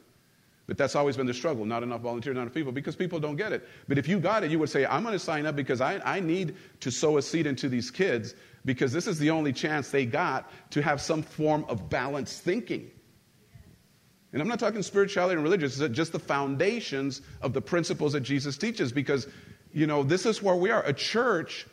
But 0.67 0.77
that's 0.77 0.97
always 0.97 1.17
been 1.17 1.27
the 1.27 1.35
struggle. 1.35 1.65
Not 1.65 1.83
enough 1.83 2.01
volunteers, 2.01 2.35
not 2.35 2.43
enough 2.43 2.55
people, 2.55 2.73
because 2.73 2.97
people 2.97 3.21
don't 3.21 3.37
get 3.37 3.53
it. 3.53 3.69
But 3.87 3.99
if 3.99 4.09
you 4.09 4.19
got 4.19 4.43
it, 4.43 4.51
you 4.51 4.59
would 4.59 4.69
say, 4.69 4.85
I'm 4.85 5.03
going 5.03 5.13
to 5.13 5.19
sign 5.19 5.47
up 5.47 5.55
because 5.55 5.81
I, 5.81 6.01
I 6.05 6.21
need 6.21 6.57
to 6.81 6.91
sow 6.91 7.19
a 7.19 7.23
seed 7.23 7.47
into 7.47 7.69
these 7.69 7.91
kids 7.91 8.35
because 8.65 8.93
this 8.93 9.07
is 9.07 9.19
the 9.19 9.31
only 9.31 9.53
chance 9.53 9.91
they 9.91 10.05
got 10.05 10.51
to 10.73 10.83
have 10.83 11.01
some 11.01 11.23
form 11.23 11.65
of 11.69 11.89
balanced 11.89 12.43
thinking. 12.43 12.91
And 14.33 14.43
I'm 14.43 14.49
not 14.49 14.59
talking 14.59 14.83
spirituality 14.83 15.35
and 15.35 15.43
religious, 15.43 15.79
just 15.91 16.13
the 16.13 16.19
foundations 16.19 17.23
of 17.41 17.53
the 17.53 17.63
principles 17.63 18.13
that 18.13 18.21
Jesus 18.21 18.59
teaches 18.59 18.93
because, 18.93 19.29
you 19.73 19.87
know, 19.87 20.03
this 20.03 20.27
is 20.27 20.43
where 20.43 20.57
we 20.57 20.71
are. 20.71 20.83
A 20.83 20.93
church, 20.93 21.67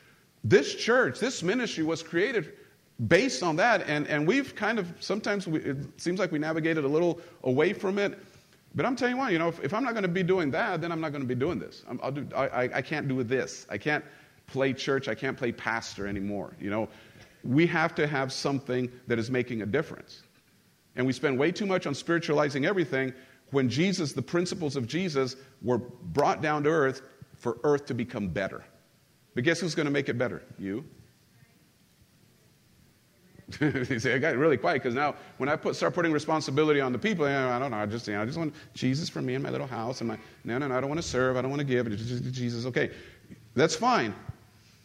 this 0.43 0.75
church, 0.75 1.19
this 1.19 1.41
ministry 1.41 1.83
was 1.83 2.03
created 2.03 2.53
based 3.07 3.41
on 3.41 3.55
that. 3.55 3.81
And, 3.87 4.07
and 4.07 4.27
we've 4.27 4.55
kind 4.55 4.77
of, 4.77 4.93
sometimes 4.99 5.47
we, 5.47 5.59
it 5.61 5.99
seems 5.99 6.19
like 6.19 6.31
we 6.31 6.39
navigated 6.39 6.83
a 6.83 6.87
little 6.87 7.19
away 7.43 7.73
from 7.73 7.97
it. 7.97 8.19
But 8.75 8.85
I'm 8.85 8.95
telling 8.95 9.15
you 9.15 9.19
what, 9.19 9.31
you 9.31 9.39
know, 9.39 9.49
if, 9.49 9.59
if 9.63 9.73
I'm 9.73 9.83
not 9.83 9.93
going 9.93 10.03
to 10.03 10.09
be 10.09 10.23
doing 10.23 10.51
that, 10.51 10.81
then 10.81 10.91
I'm 10.91 10.99
not 10.99 11.11
going 11.11 11.21
to 11.21 11.27
be 11.27 11.35
doing 11.35 11.59
this. 11.59 11.83
i 11.87 11.93
will 12.05 12.11
do, 12.11 12.35
I, 12.35 12.69
I 12.73 12.81
can't 12.81 13.07
do 13.07 13.23
this. 13.23 13.67
I 13.69 13.77
can't 13.77 14.03
play 14.47 14.73
church. 14.73 15.07
I 15.07 15.15
can't 15.15 15.37
play 15.37 15.51
pastor 15.51 16.07
anymore. 16.07 16.55
You 16.59 16.69
know, 16.69 16.89
we 17.43 17.67
have 17.67 17.93
to 17.95 18.07
have 18.07 18.33
something 18.33 18.91
that 19.07 19.19
is 19.19 19.29
making 19.29 19.61
a 19.61 19.65
difference. 19.65 20.23
And 20.95 21.05
we 21.05 21.13
spend 21.13 21.37
way 21.37 21.51
too 21.51 21.65
much 21.65 21.85
on 21.85 21.93
spiritualizing 21.93 22.65
everything 22.65 23.13
when 23.51 23.69
Jesus, 23.69 24.13
the 24.13 24.21
principles 24.21 24.75
of 24.75 24.87
Jesus, 24.87 25.35
were 25.61 25.77
brought 25.77 26.41
down 26.41 26.63
to 26.63 26.69
earth 26.69 27.01
for 27.35 27.59
earth 27.63 27.85
to 27.87 27.93
become 27.93 28.29
better. 28.29 28.63
But 29.35 29.43
guess 29.43 29.59
who's 29.59 29.75
going 29.75 29.85
to 29.85 29.91
make 29.91 30.09
it 30.09 30.17
better? 30.17 30.43
You. 30.57 30.85
you 33.89 33.99
say, 33.99 34.13
I 34.13 34.17
got 34.17 34.35
really 34.35 34.57
quiet 34.57 34.75
because 34.75 34.95
now 34.95 35.15
when 35.37 35.49
I 35.49 35.55
put, 35.55 35.75
start 35.75 35.93
putting 35.93 36.11
responsibility 36.11 36.79
on 36.79 36.91
the 36.91 36.99
people, 36.99 37.25
I 37.25 37.59
don't 37.59 37.71
know, 37.71 37.77
I 37.77 37.85
just, 37.85 38.07
you 38.07 38.13
know, 38.13 38.21
I 38.21 38.25
just 38.25 38.37
want 38.37 38.53
Jesus 38.73 39.09
for 39.09 39.21
me 39.21 39.35
and 39.35 39.43
my 39.43 39.49
little 39.49 39.67
house. 39.67 40.01
And 40.01 40.07
my, 40.07 40.17
no, 40.43 40.57
no, 40.57 40.67
no, 40.67 40.77
I 40.77 40.79
don't 40.81 40.89
want 40.89 41.01
to 41.01 41.07
serve. 41.07 41.37
I 41.37 41.41
don't 41.41 41.51
want 41.51 41.59
to 41.59 41.65
give. 41.65 41.89
Jesus, 42.31 42.65
okay. 42.65 42.91
That's 43.55 43.75
fine. 43.75 44.13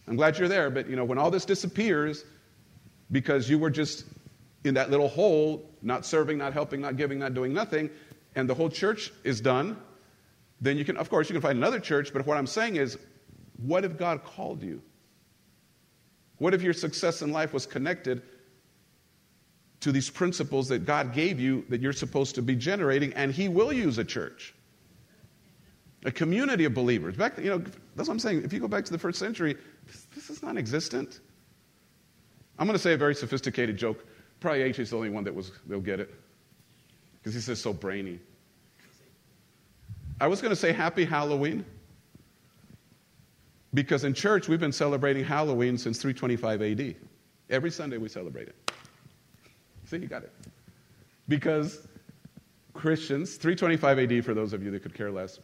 I'm 0.07 0.17
glad 0.17 0.39
you're 0.39 0.49
there. 0.49 0.71
But, 0.71 0.89
you 0.89 0.97
know, 0.97 1.05
when 1.05 1.19
all 1.19 1.31
this 1.31 1.45
disappears 1.45 2.25
because 3.11 3.49
you 3.49 3.59
were 3.59 3.71
just 3.71 4.05
in 4.65 4.75
that 4.75 4.91
little 4.91 5.09
hole, 5.09 5.69
not 5.83 6.05
serving, 6.05 6.39
not 6.39 6.53
helping, 6.53 6.81
not 6.81 6.97
giving, 6.97 7.19
not 7.19 7.35
doing 7.35 7.53
nothing, 7.53 7.89
and 8.35 8.49
the 8.49 8.55
whole 8.55 8.69
church 8.69 9.13
is 9.25 9.41
done, 9.41 9.77
then 10.61 10.77
you 10.77 10.85
can, 10.85 10.97
of 10.97 11.09
course, 11.09 11.29
you 11.29 11.35
can 11.35 11.43
find 11.43 11.59
another 11.59 11.81
church. 11.81 12.13
But 12.13 12.27
what 12.27 12.37
I'm 12.37 12.47
saying 12.47 12.77
is, 12.77 12.99
what 13.59 13.85
if 13.85 13.97
God 13.97 14.25
called 14.25 14.63
you? 14.63 14.83
What 16.39 16.55
if 16.55 16.63
your 16.63 16.73
success 16.73 17.23
in 17.23 17.33
life 17.33 17.53
was 17.53 17.67
connected 17.67 18.23
to 19.81 19.93
these 19.93 20.11
principles 20.11 20.69
that 20.69 20.85
God 20.85 21.13
gave 21.13 21.39
you 21.39 21.65
that 21.69 21.81
you're 21.81 21.93
supposed 21.93 22.35
to 22.35 22.43
be 22.43 22.57
generating, 22.57 23.13
and 23.15 23.33
He 23.33 23.49
will 23.49 23.73
use 23.73 23.99
a 23.99 24.05
church, 24.05 24.55
a 26.05 26.11
community 26.11 26.65
of 26.65 26.75
believers. 26.75 27.17
Back, 27.17 27.39
you 27.39 27.51
know, 27.51 27.59
that's 27.95 28.09
what 28.09 28.15
I'm 28.15 28.19
saying. 28.19 28.43
If 28.45 28.53
you 28.53 28.61
go 28.61 28.69
back 28.69 28.85
to 28.87 28.93
the 28.93 28.99
first 28.99 29.19
century, 29.19 29.57
this, 29.87 30.07
this 30.15 30.31
is 30.31 30.43
non-existent. 30.43 31.21
I'm 32.59 32.67
going 32.67 32.77
to 32.77 32.83
say 32.83 32.93
a 32.93 32.97
very 32.97 33.15
sophisticated 33.15 33.77
joke. 33.77 34.05
Probably 34.41 34.63
H 34.63 34.79
is 34.79 34.91
the 34.91 34.97
only 34.97 35.11
one 35.11 35.25
that 35.25 35.35
was 35.35 35.53
they'll 35.67 35.81
get 35.81 36.01
it 36.01 36.13
because 37.19 37.35
he 37.35 37.41
says 37.41 37.61
so 37.61 37.73
brainy. 37.73 38.19
I 40.21 40.27
was 40.27 40.41
going 40.41 40.51
to 40.51 40.57
say 40.57 40.73
Happy 40.73 41.05
Halloween 41.05 41.65
because 43.75 44.05
in 44.05 44.15
church 44.15 44.49
we've 44.49 44.61
been 44.61 44.73
celebrating 44.73 45.25
Halloween 45.25 45.79
since 45.79 46.01
325 46.01 46.63
AD. 46.63 46.95
Every 47.51 47.71
Sunday 47.71 47.99
we 47.99 48.09
celebrate 48.09 48.49
it. 48.49 48.68
See, 49.89 49.97
you 49.97 50.07
got 50.07 50.23
it. 50.23 50.33
Because 51.29 51.87
Christians, 52.75 53.37
325 53.37 53.99
AD, 53.99 54.25
for 54.25 54.35
those 54.35 54.53
of 54.53 54.63
you 54.63 54.71
that 54.71 54.83
could 54.83 54.95
care 54.95 55.11
less, 55.11 55.39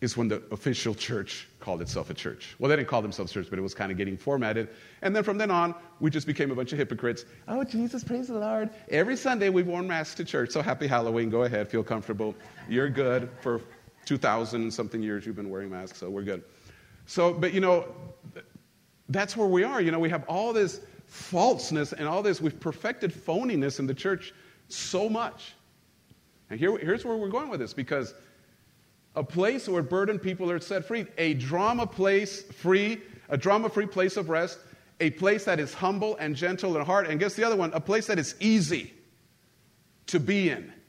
is 0.00 0.16
when 0.16 0.28
the 0.28 0.40
official 0.52 0.94
church 0.94 1.48
called 1.58 1.82
itself 1.82 2.08
a 2.08 2.14
church. 2.14 2.54
Well, 2.60 2.68
they 2.68 2.76
didn't 2.76 2.88
call 2.88 3.02
themselves 3.02 3.32
church, 3.32 3.48
but 3.50 3.58
it 3.58 3.62
was 3.62 3.74
kind 3.74 3.90
of 3.90 3.98
getting 3.98 4.16
formatted. 4.16 4.68
And 5.02 5.14
then 5.14 5.24
from 5.24 5.38
then 5.38 5.50
on, 5.50 5.74
we 5.98 6.08
just 6.08 6.24
became 6.24 6.52
a 6.52 6.54
bunch 6.54 6.72
of 6.72 6.78
hypocrites. 6.78 7.24
Oh, 7.48 7.64
Jesus, 7.64 8.04
praise 8.04 8.28
the 8.28 8.38
Lord. 8.38 8.70
Every 8.90 9.16
Sunday 9.16 9.48
we've 9.48 9.66
worn 9.66 9.88
masks 9.88 10.14
to 10.16 10.24
church, 10.24 10.50
so 10.50 10.62
happy 10.62 10.86
Halloween. 10.86 11.28
Go 11.28 11.42
ahead, 11.42 11.66
feel 11.68 11.82
comfortable. 11.82 12.36
You're 12.68 12.88
good. 12.88 13.28
For 13.40 13.60
2,000 14.04 14.72
something 14.72 15.02
years 15.02 15.26
you've 15.26 15.36
been 15.36 15.50
wearing 15.50 15.70
masks, 15.70 15.98
so 15.98 16.08
we're 16.08 16.22
good. 16.22 16.44
So, 17.06 17.34
but 17.34 17.52
you 17.52 17.60
know, 17.60 17.92
that's 19.08 19.36
where 19.36 19.48
we 19.48 19.64
are. 19.64 19.80
You 19.80 19.90
know, 19.90 19.98
we 19.98 20.10
have 20.10 20.24
all 20.28 20.52
this 20.52 20.80
falseness 21.08 21.92
and 21.92 22.06
all 22.06 22.22
this, 22.22 22.40
we've 22.40 22.60
perfected 22.60 23.12
phoniness 23.12 23.78
in 23.78 23.86
the 23.86 23.94
church 23.94 24.32
so 24.68 25.08
much. 25.08 25.54
And 26.50 26.58
here, 26.58 26.76
here's 26.78 27.04
where 27.04 27.16
we're 27.16 27.28
going 27.28 27.48
with 27.48 27.60
this 27.60 27.74
because 27.74 28.14
a 29.16 29.24
place 29.24 29.68
where 29.68 29.82
burdened 29.82 30.22
people 30.22 30.50
are 30.50 30.60
set 30.60 30.84
free, 30.84 31.06
a 31.16 31.34
drama 31.34 31.86
place 31.86 32.42
free, 32.42 33.00
a 33.28 33.36
drama 33.36 33.68
free 33.68 33.86
place 33.86 34.16
of 34.16 34.28
rest, 34.28 34.58
a 35.00 35.10
place 35.10 35.44
that 35.44 35.58
is 35.58 35.74
humble 35.74 36.16
and 36.16 36.36
gentle 36.36 36.76
in 36.76 36.84
heart, 36.84 37.08
and 37.08 37.18
guess 37.18 37.34
the 37.34 37.44
other 37.44 37.56
one, 37.56 37.72
a 37.72 37.80
place 37.80 38.06
that 38.06 38.18
is 38.18 38.34
easy 38.40 38.92
to 40.06 40.20
be 40.20 40.50
in. 40.50 40.72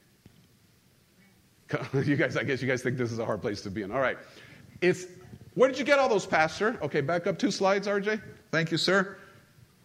You 1.94 2.16
guys, 2.16 2.36
I 2.36 2.42
guess 2.42 2.60
you 2.60 2.66
guys 2.66 2.82
think 2.82 2.96
this 2.96 3.12
is 3.12 3.20
a 3.20 3.24
hard 3.24 3.40
place 3.40 3.62
to 3.62 3.70
be 3.70 3.82
in. 3.82 3.92
All 3.92 4.00
right. 4.00 4.18
It's 4.80 5.06
where 5.54 5.68
did 5.68 5.78
you 5.78 5.84
get 5.84 6.00
all 6.00 6.08
those, 6.08 6.26
Pastor? 6.26 6.76
Okay, 6.82 7.00
back 7.00 7.28
up 7.28 7.38
two 7.38 7.52
slides, 7.52 7.86
RJ. 7.86 8.20
Thank 8.50 8.72
you, 8.72 8.76
sir. 8.76 9.18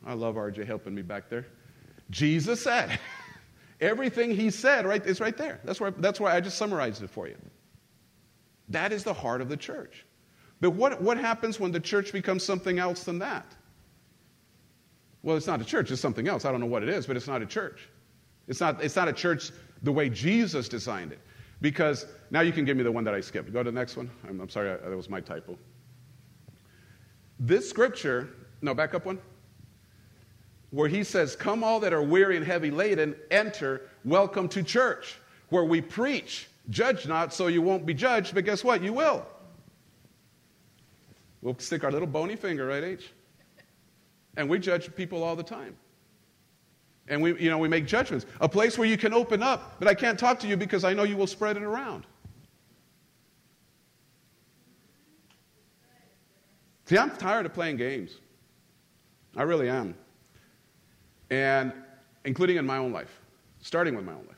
I 0.06 0.14
love 0.14 0.36
RJ 0.36 0.66
helping 0.66 0.94
me 0.94 1.02
back 1.02 1.30
there. 1.30 1.48
Jesus 2.10 2.62
said, 2.62 3.00
everything 3.82 4.36
he 4.36 4.50
said 4.50 4.86
right 4.86 5.06
is 5.06 5.20
right 5.20 5.36
there. 5.36 5.60
That's 5.64 5.82
why, 5.82 5.90
that's 5.98 6.20
why 6.20 6.36
I 6.36 6.42
just 6.42 6.58
summarized 6.58 7.02
it 7.04 7.10
for 7.10 7.28
you. 7.28 7.36
That 8.70 8.92
is 8.92 9.04
the 9.04 9.14
heart 9.14 9.42
of 9.42 9.50
the 9.50 9.58
church. 9.58 10.06
But 10.62 10.72
what, 10.72 11.02
what 11.02 11.18
happens 11.18 11.60
when 11.60 11.72
the 11.72 11.80
church 11.80 12.12
becomes 12.12 12.44
something 12.44 12.80
else 12.80 13.04
than 13.04 13.20
that? 13.20 13.56
Well, 15.24 15.36
it's 15.36 15.48
not 15.48 15.60
a 15.60 15.66
church, 15.66 15.92
it's 15.92 16.02
something 16.02 16.28
else. 16.28 16.46
I 16.46 16.52
don't 16.52 16.60
know 16.60 16.68
what 16.68 16.84
it 16.84 16.90
is, 16.90 17.08
but 17.08 17.18
it's 17.18 17.28
not 17.28 17.42
a 17.42 17.46
church. 17.46 17.90
It's 18.48 18.60
not, 18.60 18.84
it's 18.84 18.96
not 18.96 19.08
a 19.08 19.14
church 19.14 19.52
the 19.82 19.92
way 19.92 20.10
Jesus 20.10 20.70
designed 20.70 21.12
it. 21.12 21.20
Because 21.62 22.06
now 22.32 22.42
you 22.42 22.52
can 22.52 22.64
give 22.64 22.78
me 22.78 22.84
the 22.84 22.92
one 22.92 23.04
that 23.06 23.14
I 23.14 23.22
skipped. 23.22 23.52
Go 23.52 23.64
to 23.64 23.72
the 23.72 23.76
next 23.76 23.98
one. 23.98 24.10
I'm, 24.28 24.40
I'm 24.40 24.50
sorry, 24.50 24.72
I, 24.72 24.78
that 24.78 24.96
was 24.96 25.10
my 25.10 25.20
typo. 25.20 25.58
This 27.40 27.68
scripture, 27.70 28.30
no, 28.62 28.74
back 28.74 28.94
up 28.94 29.06
one, 29.06 29.20
where 30.72 30.88
he 30.88 31.04
says, 31.04 31.36
Come 31.36 31.64
all 31.64 31.80
that 31.80 31.94
are 31.94 32.04
weary 32.04 32.38
and 32.38 32.46
heavy 32.46 32.72
laden, 32.72 33.16
enter, 33.32 33.84
welcome 34.04 34.48
to 34.50 34.64
church, 34.64 35.18
where 35.50 35.64
we 35.64 35.82
preach. 35.82 36.48
Judge 36.70 37.08
not, 37.08 37.34
so 37.34 37.48
you 37.48 37.62
won't 37.62 37.86
be 37.86 37.94
judged, 37.94 38.34
but 38.34 38.46
guess 38.46 38.64
what? 38.64 38.82
You 38.82 38.94
will. 38.94 39.26
We'll 41.42 41.58
stick 41.60 41.84
our 41.84 41.92
little 41.92 42.08
bony 42.08 42.36
finger, 42.36 42.66
right, 42.66 42.84
H? 42.84 43.12
And 44.36 44.50
we 44.50 44.60
judge 44.60 44.94
people 44.96 45.24
all 45.24 45.36
the 45.36 45.44
time. 45.44 45.76
And 47.08 47.22
we, 47.22 47.40
you 47.40 47.52
know, 47.52 47.60
we 47.60 47.68
make 47.68 47.86
judgments. 47.86 48.26
A 48.42 48.50
place 48.50 48.78
where 48.78 48.88
you 48.88 48.98
can 48.98 49.14
open 49.14 49.44
up, 49.44 49.76
but 49.78 49.88
I 49.88 49.94
can't 49.94 50.18
talk 50.18 50.40
to 50.40 50.48
you 50.48 50.58
because 50.58 50.84
I 50.84 50.94
know 50.94 51.04
you 51.04 51.18
will 51.18 51.28
spread 51.28 51.56
it 51.56 51.64
around. 51.64 52.08
See, 56.86 56.98
I'm 56.98 57.12
tired 57.12 57.46
of 57.46 57.54
playing 57.54 57.78
games. 57.78 58.18
I 59.36 59.44
really 59.44 59.70
am. 59.70 59.96
And 61.30 61.74
including 62.24 62.58
in 62.58 62.66
my 62.66 62.78
own 62.78 62.92
life, 62.92 63.22
starting 63.62 63.96
with 63.96 64.06
my 64.06 64.14
own 64.14 64.26
life. 64.28 64.36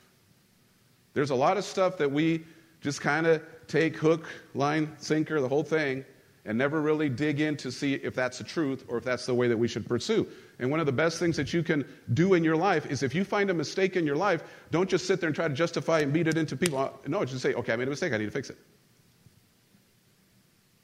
There's 1.14 1.32
a 1.32 1.36
lot 1.36 1.58
of 1.58 1.64
stuff 1.64 1.98
that 1.98 2.12
we 2.12 2.44
just 2.82 3.02
kind 3.02 3.26
of 3.26 3.42
take 3.68 3.98
hook, 3.98 4.28
line, 4.54 4.94
sinker, 4.98 5.42
the 5.42 5.48
whole 5.48 5.64
thing, 5.64 6.06
and 6.46 6.58
never 6.58 6.82
really 6.82 7.10
dig 7.10 7.42
in 7.42 7.58
to 7.58 7.72
see 7.72 7.96
if 7.96 8.16
that's 8.16 8.38
the 8.38 8.44
truth 8.44 8.86
or 8.88 8.98
if 8.98 9.04
that's 9.04 9.26
the 9.26 9.34
way 9.34 9.48
that 9.48 9.58
we 9.58 9.68
should 9.68 9.86
pursue. 9.86 10.26
And 10.60 10.72
one 10.72 10.80
of 10.80 10.86
the 10.86 10.94
best 10.94 11.20
things 11.20 11.36
that 11.36 11.54
you 11.54 11.62
can 11.62 11.86
do 12.14 12.36
in 12.36 12.44
your 12.44 12.56
life 12.56 12.86
is 12.86 13.04
if 13.04 13.14
you 13.14 13.26
find 13.26 13.50
a 13.50 13.54
mistake 13.54 13.96
in 13.96 14.06
your 14.06 14.16
life, 14.16 14.44
don't 14.72 14.90
just 14.90 15.06
sit 15.06 15.20
there 15.20 15.28
and 15.28 15.36
try 15.36 15.48
to 15.48 15.54
justify 15.54 16.00
and 16.00 16.14
beat 16.14 16.28
it 16.28 16.38
into 16.38 16.56
people. 16.56 17.00
No, 17.06 17.26
just 17.26 17.42
say, 17.42 17.54
okay, 17.54 17.74
I 17.74 17.76
made 17.76 17.88
a 17.88 17.90
mistake, 17.90 18.14
I 18.14 18.18
need 18.18 18.26
to 18.26 18.32
fix 18.32 18.50
it. 18.50 18.58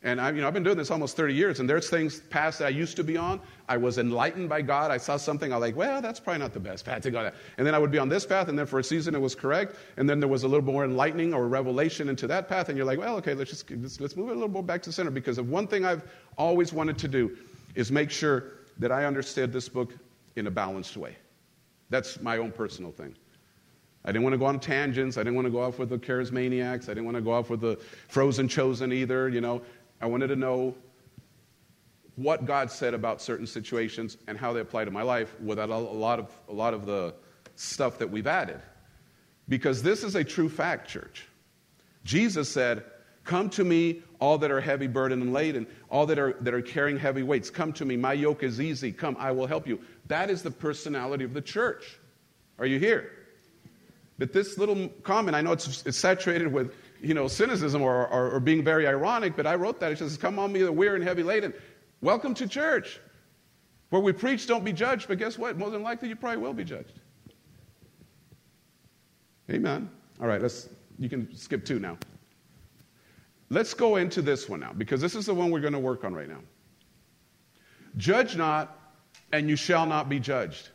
And 0.06 0.20
I've, 0.20 0.36
you 0.36 0.42
know, 0.42 0.48
I've 0.48 0.54
been 0.54 0.63
doing 0.63 0.78
this 0.78 0.92
almost 0.92 1.16
30 1.16 1.34
years, 1.34 1.60
and 1.62 1.70
there's 1.70 1.89
things 1.89 2.20
past 2.30 2.60
that 2.60 2.66
I 2.66 2.70
used 2.70 2.98
to 2.98 3.06
be 3.06 3.16
on. 3.16 3.39
I 3.70 3.78
was 3.78 3.98
enlightened 3.98 4.50
by 4.50 4.62
God. 4.62 4.92
I 4.92 4.98
saw 4.98 5.16
something, 5.16 5.54
I 5.54 5.56
was 5.56 5.62
like, 5.62 5.78
well, 5.78 6.02
that's 6.02 6.20
probably 6.20 6.39
not 6.39 6.52
the 6.52 6.60
best 6.60 6.84
path 6.84 7.04
to 7.04 7.12
go 7.12 7.24
down. 7.24 7.32
And 7.58 7.66
then 7.66 7.74
I 7.74 7.80
would 7.80 7.92
be 7.92 8.00
on 8.00 8.10
this 8.10 8.26
path, 8.26 8.50
and 8.50 8.60
then 8.60 8.66
for 8.66 8.80
a 8.80 8.84
season 8.84 9.16
it 9.16 9.22
was 9.22 9.34
correct. 9.34 9.78
And 9.96 10.10
then 10.10 10.20
there 10.20 10.28
was 10.28 10.44
a 10.44 10.48
little 10.48 10.66
more 10.66 10.84
enlightening 10.84 11.34
or 11.34 11.48
revelation 11.48 12.10
into 12.10 12.28
that 12.28 12.50
path, 12.50 12.68
and 12.68 12.78
you're 12.78 12.86
like, 12.86 13.00
well, 13.00 13.16
okay, 13.18 13.34
let's 13.34 13.50
just 13.50 13.72
let's, 13.72 14.02
let's 14.02 14.18
move 14.18 14.28
it 14.28 14.32
a 14.32 14.36
little 14.36 14.50
more 14.50 14.63
back 14.63 14.84
to 14.84 14.92
center. 14.92 15.10
Because 15.10 15.38
of 15.38 15.50
one 15.50 15.68
thing 15.68 15.86
I've 15.86 16.04
always 16.38 16.74
wanted 16.74 16.98
to 16.98 17.08
do 17.08 17.38
is 17.76 17.89
make 17.89 18.12
sure 18.12 18.52
that 18.80 18.92
I 18.92 19.06
understood 19.06 19.54
this 19.54 19.70
book 19.70 19.94
in 20.36 20.48
a 20.48 20.52
balanced 20.52 20.98
way. 20.98 21.16
That's 21.89 22.20
my 22.22 22.38
own 22.38 22.52
personal 22.52 22.92
thing. 22.92 23.16
I 24.06 24.12
didn't 24.12 24.24
want 24.24 24.34
to 24.34 24.38
go 24.38 24.46
on 24.46 24.60
tangents. 24.60 25.18
I 25.18 25.22
didn't 25.22 25.36
want 25.36 25.46
to 25.46 25.52
go 25.52 25.62
off 25.62 25.80
with 25.80 25.89
the 25.89 25.98
charismaniacs. 25.98 26.86
I 26.86 26.88
didn't 26.88 27.06
want 27.06 27.16
to 27.16 27.22
go 27.22 27.32
off 27.32 27.50
with 27.50 27.62
the 27.62 27.78
frozen 28.10 28.50
chosen 28.50 28.92
either. 28.92 29.30
You 29.30 29.39
know, 29.39 29.62
I 30.04 30.06
wanted 30.06 30.28
to 30.28 30.36
know 30.36 30.76
what 32.18 32.46
God 32.46 32.70
said 32.70 32.94
about 32.94 33.22
certain 33.22 33.48
situations 33.48 34.18
and 34.28 34.38
how 34.38 34.52
they 34.52 34.60
apply 34.60 34.84
to 34.84 34.92
my 34.92 35.02
life 35.02 35.34
without 35.39 35.70
a 35.70 35.78
lot 35.78 36.20
of, 36.20 36.30
a 36.50 36.52
lot 36.52 36.74
of 36.74 36.86
the 36.86 37.13
stuff 37.56 38.00
that 38.00 38.12
we've 38.12 38.28
added. 38.28 38.60
Because 39.48 39.82
this 39.82 40.04
is 40.04 40.16
a 40.16 40.24
true 40.26 40.50
fact, 40.50 40.89
church. 40.89 41.26
Jesus 42.04 42.50
said, 42.50 42.84
Come 43.24 43.50
to 43.52 43.63
me, 43.63 44.02
all 44.20 44.38
that 44.39 44.52
are 44.52 44.60
heavy 44.60 44.88
burdened 44.88 45.24
and 45.24 45.32
laden, 45.32 45.68
all 45.89 46.06
that 46.08 46.20
are, 46.20 46.34
that 46.42 46.54
are 46.54 46.62
carrying 46.62 47.00
heavy 47.00 47.24
weights. 47.24 47.50
Come 47.50 47.72
to 47.72 47.86
me. 47.86 47.96
My 47.96 48.12
yoke 48.12 48.44
is 48.44 48.60
easy. 48.60 48.92
Come, 48.92 49.16
I 49.18 49.32
will 49.32 49.48
help 49.48 49.66
you. 49.66 49.80
That 50.08 50.30
is 50.30 50.42
the 50.42 50.52
personality 50.52 51.24
of 51.24 51.34
the 51.34 51.42
church. 51.42 51.98
Are 52.60 52.66
you 52.66 52.78
here? 52.78 53.10
But 54.20 54.34
this 54.34 54.58
little 54.58 54.89
comment, 55.04 55.34
I 55.38 55.39
know 55.39 55.54
it's, 55.54 55.86
it's 55.86 55.98
saturated 55.98 56.52
with 56.52 56.74
you 57.04 57.13
know, 57.13 57.28
cynicism 57.28 57.82
or, 57.82 58.08
or, 58.08 58.32
or, 58.32 58.39
being 58.39 58.63
very 58.63 58.88
ironic, 58.88 59.36
but 59.36 59.46
I 59.46 59.56
wrote 59.56 59.80
that. 59.82 59.92
It 59.92 59.98
says, 59.98 60.16
Come 60.16 60.39
on 60.39 60.54
me, 60.54 60.63
the 60.63 60.72
weary 60.72 60.96
and 60.96 61.04
heavy 61.04 61.22
laden. 61.22 61.54
Welcome 62.02 62.34
to 62.36 62.48
church, 62.48 63.02
where 63.89 64.02
we 64.02 64.13
preach, 64.13 64.48
don't 64.48 64.63
be 64.63 64.72
judged, 64.72 65.10
but 65.10 65.18
guess 65.18 65.38
what? 65.38 65.58
More 65.58 65.70
than 65.70 65.84
likely, 65.84 66.08
you 66.08 66.16
probably 66.16 66.38
will 66.38 66.54
be 66.54 66.63
judged. 66.63 67.02
Amen. 69.52 69.89
All 70.22 70.28
right, 70.28 70.42
let's, 70.42 70.70
you 70.98 71.10
can 71.10 71.36
skip 71.36 71.66
two 71.66 71.78
now. 71.78 71.98
Let's 73.50 73.74
go 73.74 73.98
into 73.98 74.22
this 74.22 74.48
one 74.48 74.62
now, 74.62 74.72
because 74.72 75.02
this 75.02 75.13
is 75.13 75.26
the 75.26 75.34
one 75.34 75.52
we're 75.52 75.60
going 75.60 75.74
to 75.74 75.80
work 75.80 76.06
on 76.06 76.13
right 76.13 76.30
now. 76.30 76.39
Judge 77.98 78.38
not, 78.38 78.80
and 79.34 79.50
you 79.50 79.58
shall 79.58 79.86
not 79.86 80.08
be 80.08 80.22
judged. 80.22 80.70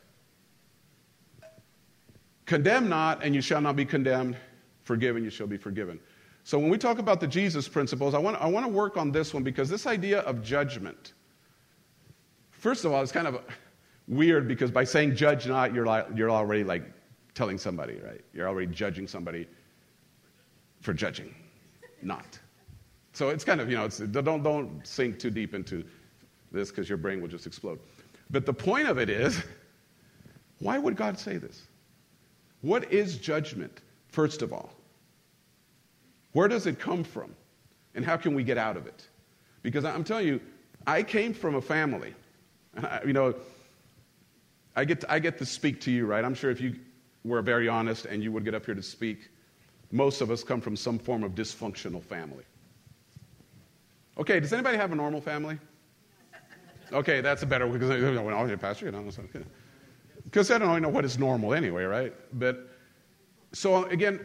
Condemn 2.45 2.89
not, 2.91 3.25
and 3.25 3.35
you 3.35 3.41
shall 3.41 3.63
not 3.63 3.77
be 3.77 3.87
condemned. 3.87 4.37
Forgive, 4.85 5.17
and 5.17 5.25
you 5.25 5.31
shall 5.31 5.47
be 5.47 5.57
forgiven. 5.57 5.99
So 6.49 6.59
when 6.59 6.71
we 6.71 6.79
talk 6.79 6.99
about 6.99 7.21
the 7.21 7.27
Jesus 7.27 7.69
principles, 7.69 8.15
I 8.15 8.19
want, 8.19 8.41
I 8.41 8.47
want 8.47 8.65
to 8.65 8.73
work 8.73 8.97
on 8.97 9.13
this 9.13 9.35
one 9.35 9.43
because 9.43 9.69
this 9.69 9.87
idea 9.87 10.21
of 10.21 10.43
judgment, 10.43 11.13
first 12.53 12.87
of 12.87 12.93
all, 12.95 13.03
it's 13.03 13.13
kind 13.13 13.27
of 13.27 13.43
weird 14.07 14.49
because 14.49 14.71
by 14.71 14.85
saying 14.85 15.15
judge 15.15 15.47
not, 15.47 15.75
you're, 15.75 15.85
like, 15.85 16.07
you're 16.15 16.31
already 16.31 16.65
like 16.65 16.91
telling 17.35 17.59
somebody, 17.59 18.01
right? 18.03 18.23
You're 18.33 18.49
already 18.49 18.73
judging 18.73 19.07
somebody 19.07 19.47
for 20.81 20.95
judging 20.95 21.35
not. 22.01 22.39
So 23.13 23.29
it's 23.29 23.45
kind 23.45 23.61
of, 23.61 23.71
you 23.71 23.77
know, 23.77 23.87
don't, 23.89 24.43
don't 24.43 24.87
sink 24.87 25.19
too 25.19 25.29
deep 25.29 25.53
into 25.53 25.85
this 26.51 26.71
because 26.71 26.89
your 26.89 26.97
brain 26.97 27.21
will 27.21 27.29
just 27.29 27.47
explode. 27.47 27.79
But 28.31 28.47
the 28.47 28.55
point 28.55 28.89
of 28.89 28.97
it 28.97 29.11
is, 29.11 29.39
why 30.61 30.79
would 30.79 30.97
God 30.97 31.19
say 31.19 31.37
this? 31.37 31.65
What 32.63 32.91
is 32.91 33.19
judgment, 33.19 33.83
first 34.09 34.41
of 34.41 34.55
all? 34.55 34.73
Where 36.39 36.47
does 36.47 36.69
it 36.69 36.79
come 36.79 37.03
from? 37.03 37.35
And 37.97 38.05
how 38.05 38.17
can 38.17 38.33
we 38.33 38.45
get 38.45 38.59
out 38.59 38.77
of 38.77 38.87
it? 38.87 39.09
Because 39.63 39.85
I'm 39.85 40.05
telling 40.05 40.29
you, 40.29 40.41
I 40.87 41.03
came 41.03 41.35
from 41.35 41.57
a 41.57 41.61
family. 41.61 42.15
I, 42.81 43.01
you 43.05 43.13
know, 43.13 43.35
I 44.77 44.85
get, 44.85 45.01
to, 45.01 45.13
I 45.13 45.19
get 45.19 45.37
to 45.39 45.45
speak 45.45 45.81
to 45.81 45.91
you, 45.91 46.07
right? 46.07 46.25
I'm 46.25 46.37
sure 46.37 46.53
if 46.53 46.61
you 46.61 46.77
were 47.25 47.43
very 47.43 47.69
honest 47.69 48.07
and 48.07 48.23
you 48.23 48.31
would 48.31 48.45
get 48.45 48.55
up 48.55 48.67
here 48.67 48.77
to 48.77 48.83
speak, 48.85 49.31
most 49.91 50.21
of 50.21 50.31
us 50.31 50.45
come 50.45 50.61
from 50.61 50.77
some 50.77 50.97
form 50.97 51.25
of 51.25 51.33
dysfunctional 51.33 52.01
family. 52.01 52.45
Okay, 54.17 54.39
does 54.39 54.53
anybody 54.53 54.77
have 54.77 54.93
a 54.93 54.95
normal 54.95 55.21
family? 55.21 55.59
Okay, 56.93 57.21
that's 57.21 57.43
a 57.43 57.47
better 57.47 57.67
one 57.67 57.77
because 57.77 57.91
I 57.91 58.57
pastor, 58.59 58.87
you 58.87 58.93
know, 58.93 59.11
because 60.23 60.53
I 60.53 60.59
don't 60.59 60.83
know 60.83 60.89
what 60.89 61.05
is 61.05 61.19
normal 61.19 61.53
anyway, 61.53 61.83
right? 61.83 62.15
But 62.33 62.69
so 63.53 63.87
again, 63.87 64.21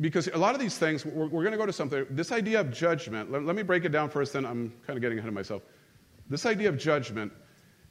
because 0.00 0.28
a 0.28 0.38
lot 0.38 0.54
of 0.54 0.60
these 0.60 0.78
things, 0.78 1.04
we're, 1.04 1.26
we're 1.26 1.42
going 1.42 1.52
to 1.52 1.58
go 1.58 1.66
to 1.66 1.72
something. 1.72 2.06
This 2.10 2.32
idea 2.32 2.60
of 2.60 2.72
judgment, 2.72 3.30
let, 3.30 3.44
let 3.44 3.54
me 3.54 3.62
break 3.62 3.84
it 3.84 3.90
down 3.90 4.08
first, 4.08 4.32
then 4.32 4.46
I'm 4.46 4.72
kind 4.86 4.96
of 4.96 5.02
getting 5.02 5.18
ahead 5.18 5.28
of 5.28 5.34
myself. 5.34 5.62
This 6.28 6.46
idea 6.46 6.68
of 6.68 6.78
judgment 6.78 7.32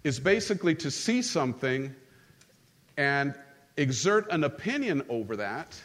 is 0.04 0.20
basically 0.20 0.76
to 0.76 0.90
see 0.90 1.22
something 1.22 1.94
and 2.98 3.36
exert 3.78 4.32
an 4.32 4.44
opinion 4.44 5.04
over 5.10 5.36
that, 5.38 5.80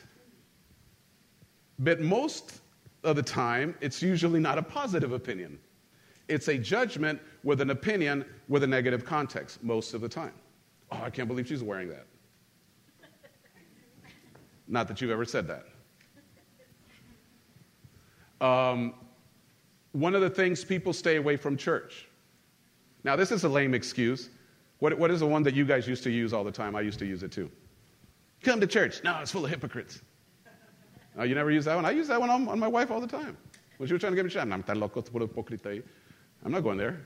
but 1.79 2.01
most 2.01 2.61
of 3.03 3.17
the 3.17 3.23
time, 3.23 3.77
it's 3.81 4.01
usually 4.03 4.41
not 4.41 4.57
a 4.57 4.63
positive 4.63 5.13
opinion. 5.13 5.59
It's 6.29 6.49
a 6.49 6.57
judgment 6.57 7.21
with 7.43 7.61
an 7.61 7.71
opinion 7.71 8.25
with 8.49 8.63
a 8.63 8.67
negative 8.67 9.05
context, 9.05 9.63
most 9.63 9.93
of 9.93 10.01
the 10.01 10.09
time. 10.09 10.33
Oh, 10.91 11.01
I 11.03 11.11
can't 11.11 11.29
believe 11.29 11.47
she's 11.47 11.63
wearing 11.63 11.89
that. 11.91 12.07
Not 14.67 14.89
that 14.89 15.01
you've 15.03 15.11
ever 15.11 15.27
said 15.27 15.47
that. 15.49 15.67
Um, 18.41 18.95
one 19.93 20.15
of 20.15 20.21
the 20.21 20.31
things 20.31 20.65
people 20.65 20.93
stay 20.93 21.17
away 21.17 21.37
from 21.37 21.57
church. 21.57 22.09
Now, 23.05 23.17
this 23.17 23.31
is 23.31 23.45
a 23.45 23.49
lame 23.49 23.75
excuse. 23.75 24.31
What, 24.81 24.99
what 24.99 25.11
is 25.11 25.21
the 25.21 25.27
one 25.27 25.43
that 25.45 25.55
you 25.55 25.65
guys 25.65 25.87
used 25.87 26.03
to 26.05 26.11
use 26.11 26.33
all 26.33 26.45
the 26.45 26.53
time? 26.53 26.75
I 26.75 26.81
used 26.81 26.99
to 26.99 27.07
use 27.07 27.23
it 27.23 27.31
too. 27.31 27.51
Come 28.43 28.61
to 28.61 28.67
church. 28.67 29.03
No, 29.05 29.19
it's 29.21 29.31
full 29.31 29.45
of 29.45 29.51
hypocrites. 29.51 30.03
You 31.19 31.35
never 31.35 31.51
use 31.51 31.65
that 31.67 31.77
one? 31.77 31.85
I 31.85 31.93
use 31.93 32.09
that 32.09 32.21
one 32.21 32.29
on, 32.29 32.49
on 32.49 32.59
my 32.59 32.67
wife 32.67 32.91
all 32.91 33.01
the 33.01 33.07
time. 33.07 33.37
When 33.77 33.87
she 33.87 33.93
was 33.93 34.01
trying 34.01 34.13
to 34.13 34.17
get 34.17 34.25
me 34.25 34.31
shot, 34.31 34.51
I'm 34.51 34.63
tan 34.63 34.81
loco, 34.81 35.01
hipócrita. 35.01 35.83
I'm 36.45 36.53
not 36.53 36.63
going 36.63 36.77
there. 36.77 37.01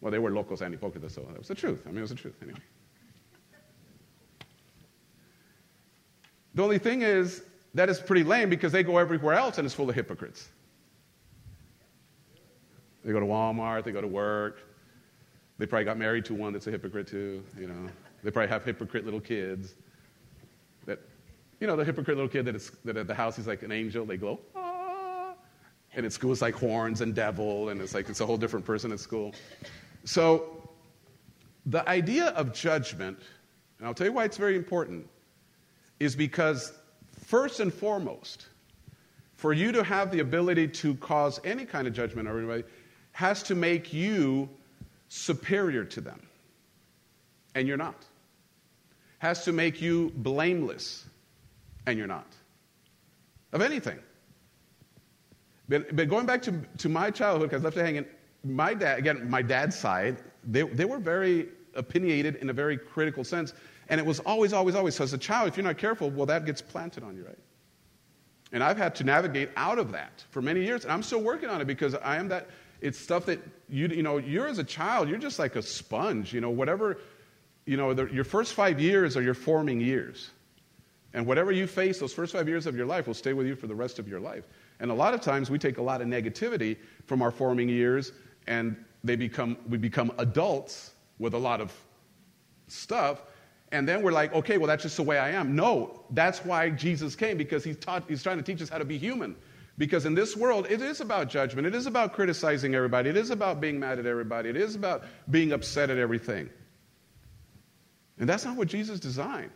Well, 0.00 0.10
they 0.10 0.18
were 0.18 0.30
locos 0.30 0.62
and 0.62 0.74
hipócritas, 0.74 1.10
so 1.10 1.20
that 1.22 1.38
was 1.38 1.48
the 1.48 1.54
truth. 1.54 1.82
I 1.86 1.90
mean, 1.90 1.98
it 1.98 2.02
was 2.02 2.10
the 2.10 2.16
truth 2.16 2.36
anyway. 2.42 2.58
The 6.54 6.62
only 6.62 6.78
thing 6.78 7.02
is, 7.02 7.42
that 7.74 7.88
is 7.88 8.00
pretty 8.00 8.24
lame 8.24 8.50
because 8.50 8.72
they 8.72 8.82
go 8.82 8.98
everywhere 8.98 9.34
else 9.34 9.58
and 9.58 9.66
it's 9.66 9.74
full 9.74 9.88
of 9.88 9.94
hypocrites. 9.94 10.48
They 13.04 13.12
go 13.12 13.20
to 13.20 13.26
Walmart, 13.26 13.84
they 13.84 13.92
go 13.92 14.00
to 14.00 14.06
work. 14.06 14.60
They 15.58 15.66
probably 15.66 15.84
got 15.84 15.98
married 15.98 16.24
to 16.26 16.34
one 16.34 16.52
that's 16.52 16.66
a 16.66 16.70
hypocrite 16.70 17.06
too, 17.06 17.42
you 17.58 17.66
know. 17.66 17.88
They 18.22 18.30
probably 18.30 18.48
have 18.48 18.64
hypocrite 18.64 19.04
little 19.04 19.20
kids. 19.20 19.74
That, 20.86 20.98
you 21.60 21.66
know, 21.66 21.76
the 21.76 21.84
hypocrite 21.84 22.16
little 22.16 22.30
kid 22.30 22.46
that, 22.46 22.56
is, 22.56 22.72
that 22.84 22.96
at 22.96 23.06
the 23.06 23.14
house 23.14 23.36
he's 23.36 23.46
like 23.46 23.62
an 23.62 23.72
angel, 23.72 24.04
they 24.04 24.16
glow. 24.16 24.40
Ah. 24.54 25.34
And 25.94 26.06
at 26.06 26.12
school 26.12 26.32
it's 26.32 26.42
like 26.42 26.54
horns 26.54 27.00
and 27.00 27.14
devil, 27.14 27.68
and 27.70 27.80
it's 27.80 27.94
like 27.94 28.08
it's 28.08 28.20
a 28.20 28.26
whole 28.26 28.36
different 28.36 28.64
person 28.64 28.92
at 28.92 29.00
school. 29.00 29.34
So 30.04 30.68
the 31.66 31.86
idea 31.88 32.28
of 32.28 32.52
judgment, 32.54 33.18
and 33.78 33.86
I'll 33.86 33.94
tell 33.94 34.06
you 34.06 34.12
why 34.12 34.24
it's 34.24 34.36
very 34.36 34.56
important, 34.56 35.06
is 35.98 36.16
because 36.16 36.72
first 37.30 37.60
and 37.60 37.72
foremost, 37.72 38.48
for 39.36 39.52
you 39.52 39.70
to 39.70 39.84
have 39.84 40.10
the 40.10 40.18
ability 40.18 40.66
to 40.66 40.96
cause 40.96 41.40
any 41.44 41.64
kind 41.64 41.86
of 41.86 41.94
judgment 41.94 42.26
over 42.26 42.38
anybody, 42.38 42.64
has 43.12 43.44
to 43.44 43.54
make 43.54 43.92
you 43.92 44.48
superior 45.08 45.84
to 45.84 46.00
them. 46.00 46.20
And 47.54 47.68
you're 47.68 47.76
not. 47.76 48.04
Has 49.18 49.44
to 49.44 49.52
make 49.52 49.80
you 49.80 50.10
blameless. 50.16 51.06
And 51.86 51.96
you're 51.96 52.08
not. 52.08 52.26
Of 53.52 53.62
anything. 53.62 53.98
But, 55.68 55.94
but 55.94 56.08
going 56.08 56.26
back 56.26 56.42
to, 56.42 56.60
to 56.78 56.88
my 56.88 57.12
childhood, 57.12 57.50
because 57.50 57.62
I 57.62 57.64
left 57.64 57.76
it 57.76 57.84
hanging, 57.84 58.06
my 58.42 58.74
dad, 58.74 58.98
again, 58.98 59.30
my 59.30 59.40
dad's 59.40 59.78
side, 59.78 60.16
they, 60.42 60.62
they 60.62 60.84
were 60.84 60.98
very 60.98 61.48
opinionated 61.76 62.36
in 62.36 62.50
a 62.50 62.52
very 62.52 62.76
critical 62.76 63.22
sense. 63.22 63.54
And 63.90 63.98
it 63.98 64.06
was 64.06 64.20
always, 64.20 64.52
always, 64.52 64.74
always. 64.76 64.94
So 64.94 65.04
as 65.04 65.12
a 65.12 65.18
child, 65.18 65.48
if 65.48 65.56
you're 65.56 65.66
not 65.66 65.76
careful, 65.76 66.10
well, 66.10 66.26
that 66.26 66.46
gets 66.46 66.62
planted 66.62 67.02
on 67.02 67.16
you, 67.16 67.24
right? 67.24 67.38
And 68.52 68.62
I've 68.62 68.78
had 68.78 68.94
to 68.96 69.04
navigate 69.04 69.50
out 69.56 69.78
of 69.78 69.92
that 69.92 70.24
for 70.30 70.40
many 70.40 70.64
years. 70.64 70.84
And 70.84 70.92
I'm 70.92 71.02
still 71.02 71.20
working 71.20 71.48
on 71.48 71.60
it 71.60 71.66
because 71.66 71.94
I 71.96 72.16
am 72.16 72.28
that 72.28 72.48
it's 72.80 72.98
stuff 72.98 73.26
that 73.26 73.40
you, 73.68 73.88
you 73.88 74.02
know, 74.02 74.18
you're 74.18 74.46
as 74.46 74.58
a 74.58 74.64
child, 74.64 75.08
you're 75.08 75.18
just 75.18 75.38
like 75.38 75.56
a 75.56 75.62
sponge. 75.62 76.32
You 76.32 76.40
know, 76.40 76.50
whatever, 76.50 76.98
you 77.66 77.76
know, 77.76 77.92
the, 77.92 78.06
your 78.06 78.24
first 78.24 78.54
five 78.54 78.80
years 78.80 79.16
are 79.16 79.22
your 79.22 79.34
forming 79.34 79.80
years. 79.80 80.30
And 81.12 81.26
whatever 81.26 81.50
you 81.50 81.66
face, 81.66 81.98
those 81.98 82.12
first 82.12 82.32
five 82.32 82.48
years 82.48 82.66
of 82.66 82.76
your 82.76 82.86
life 82.86 83.08
will 83.08 83.14
stay 83.14 83.32
with 83.32 83.46
you 83.46 83.56
for 83.56 83.66
the 83.66 83.74
rest 83.74 83.98
of 83.98 84.06
your 84.06 84.20
life. 84.20 84.44
And 84.78 84.92
a 84.92 84.94
lot 84.94 85.14
of 85.14 85.20
times 85.20 85.50
we 85.50 85.58
take 85.58 85.78
a 85.78 85.82
lot 85.82 86.00
of 86.00 86.06
negativity 86.06 86.76
from 87.06 87.22
our 87.22 87.32
forming 87.32 87.68
years 87.68 88.12
and 88.46 88.76
they 89.02 89.16
become, 89.16 89.56
we 89.68 89.78
become 89.78 90.12
adults 90.18 90.92
with 91.18 91.34
a 91.34 91.38
lot 91.38 91.60
of 91.60 91.72
stuff. 92.68 93.22
And 93.72 93.88
then 93.88 94.02
we're 94.02 94.12
like, 94.12 94.34
okay, 94.34 94.58
well, 94.58 94.66
that's 94.66 94.82
just 94.82 94.96
the 94.96 95.02
way 95.02 95.18
I 95.18 95.30
am. 95.30 95.54
No, 95.54 96.04
that's 96.10 96.44
why 96.44 96.70
Jesus 96.70 97.14
came 97.14 97.36
because 97.36 97.62
he's, 97.62 97.76
taught, 97.76 98.04
he's 98.08 98.22
trying 98.22 98.38
to 98.38 98.42
teach 98.42 98.60
us 98.60 98.68
how 98.68 98.78
to 98.78 98.84
be 98.84 98.98
human. 98.98 99.36
Because 99.78 100.04
in 100.06 100.14
this 100.14 100.36
world, 100.36 100.66
it 100.68 100.82
is 100.82 101.00
about 101.00 101.30
judgment. 101.30 101.66
It 101.66 101.74
is 101.74 101.86
about 101.86 102.12
criticizing 102.12 102.74
everybody. 102.74 103.08
It 103.08 103.16
is 103.16 103.30
about 103.30 103.60
being 103.60 103.78
mad 103.78 103.98
at 103.98 104.06
everybody. 104.06 104.50
It 104.50 104.56
is 104.56 104.74
about 104.74 105.04
being 105.30 105.52
upset 105.52 105.88
at 105.88 105.98
everything. 105.98 106.50
And 108.18 108.28
that's 108.28 108.44
not 108.44 108.56
what 108.56 108.68
Jesus 108.68 109.00
designed. 109.00 109.52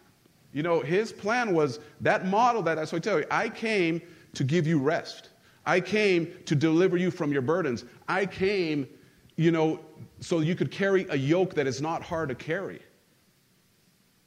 You 0.52 0.62
know, 0.62 0.80
his 0.80 1.12
plan 1.12 1.52
was 1.52 1.80
that 2.00 2.24
model 2.24 2.62
that, 2.62 2.76
that's 2.76 2.92
what 2.92 3.06
I 3.06 3.10
tell 3.10 3.18
you, 3.18 3.26
I 3.30 3.48
came 3.48 4.00
to 4.34 4.44
give 4.44 4.66
you 4.66 4.78
rest. 4.78 5.28
I 5.66 5.80
came 5.80 6.32
to 6.46 6.54
deliver 6.54 6.96
you 6.96 7.10
from 7.10 7.32
your 7.32 7.42
burdens. 7.42 7.84
I 8.08 8.26
came, 8.26 8.88
you 9.36 9.50
know, 9.50 9.80
so 10.20 10.38
you 10.38 10.54
could 10.54 10.70
carry 10.70 11.06
a 11.10 11.16
yoke 11.16 11.54
that 11.54 11.66
is 11.66 11.82
not 11.82 12.02
hard 12.02 12.28
to 12.28 12.34
carry. 12.34 12.80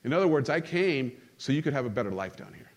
In 0.08 0.14
other 0.14 0.28
words, 0.28 0.50
I 0.50 0.62
came 0.62 1.12
so 1.38 1.52
you 1.52 1.62
could 1.62 1.74
have 1.74 1.86
a 1.86 1.90
better 1.90 2.12
life 2.12 2.38
down 2.38 2.54
here. 2.54 2.72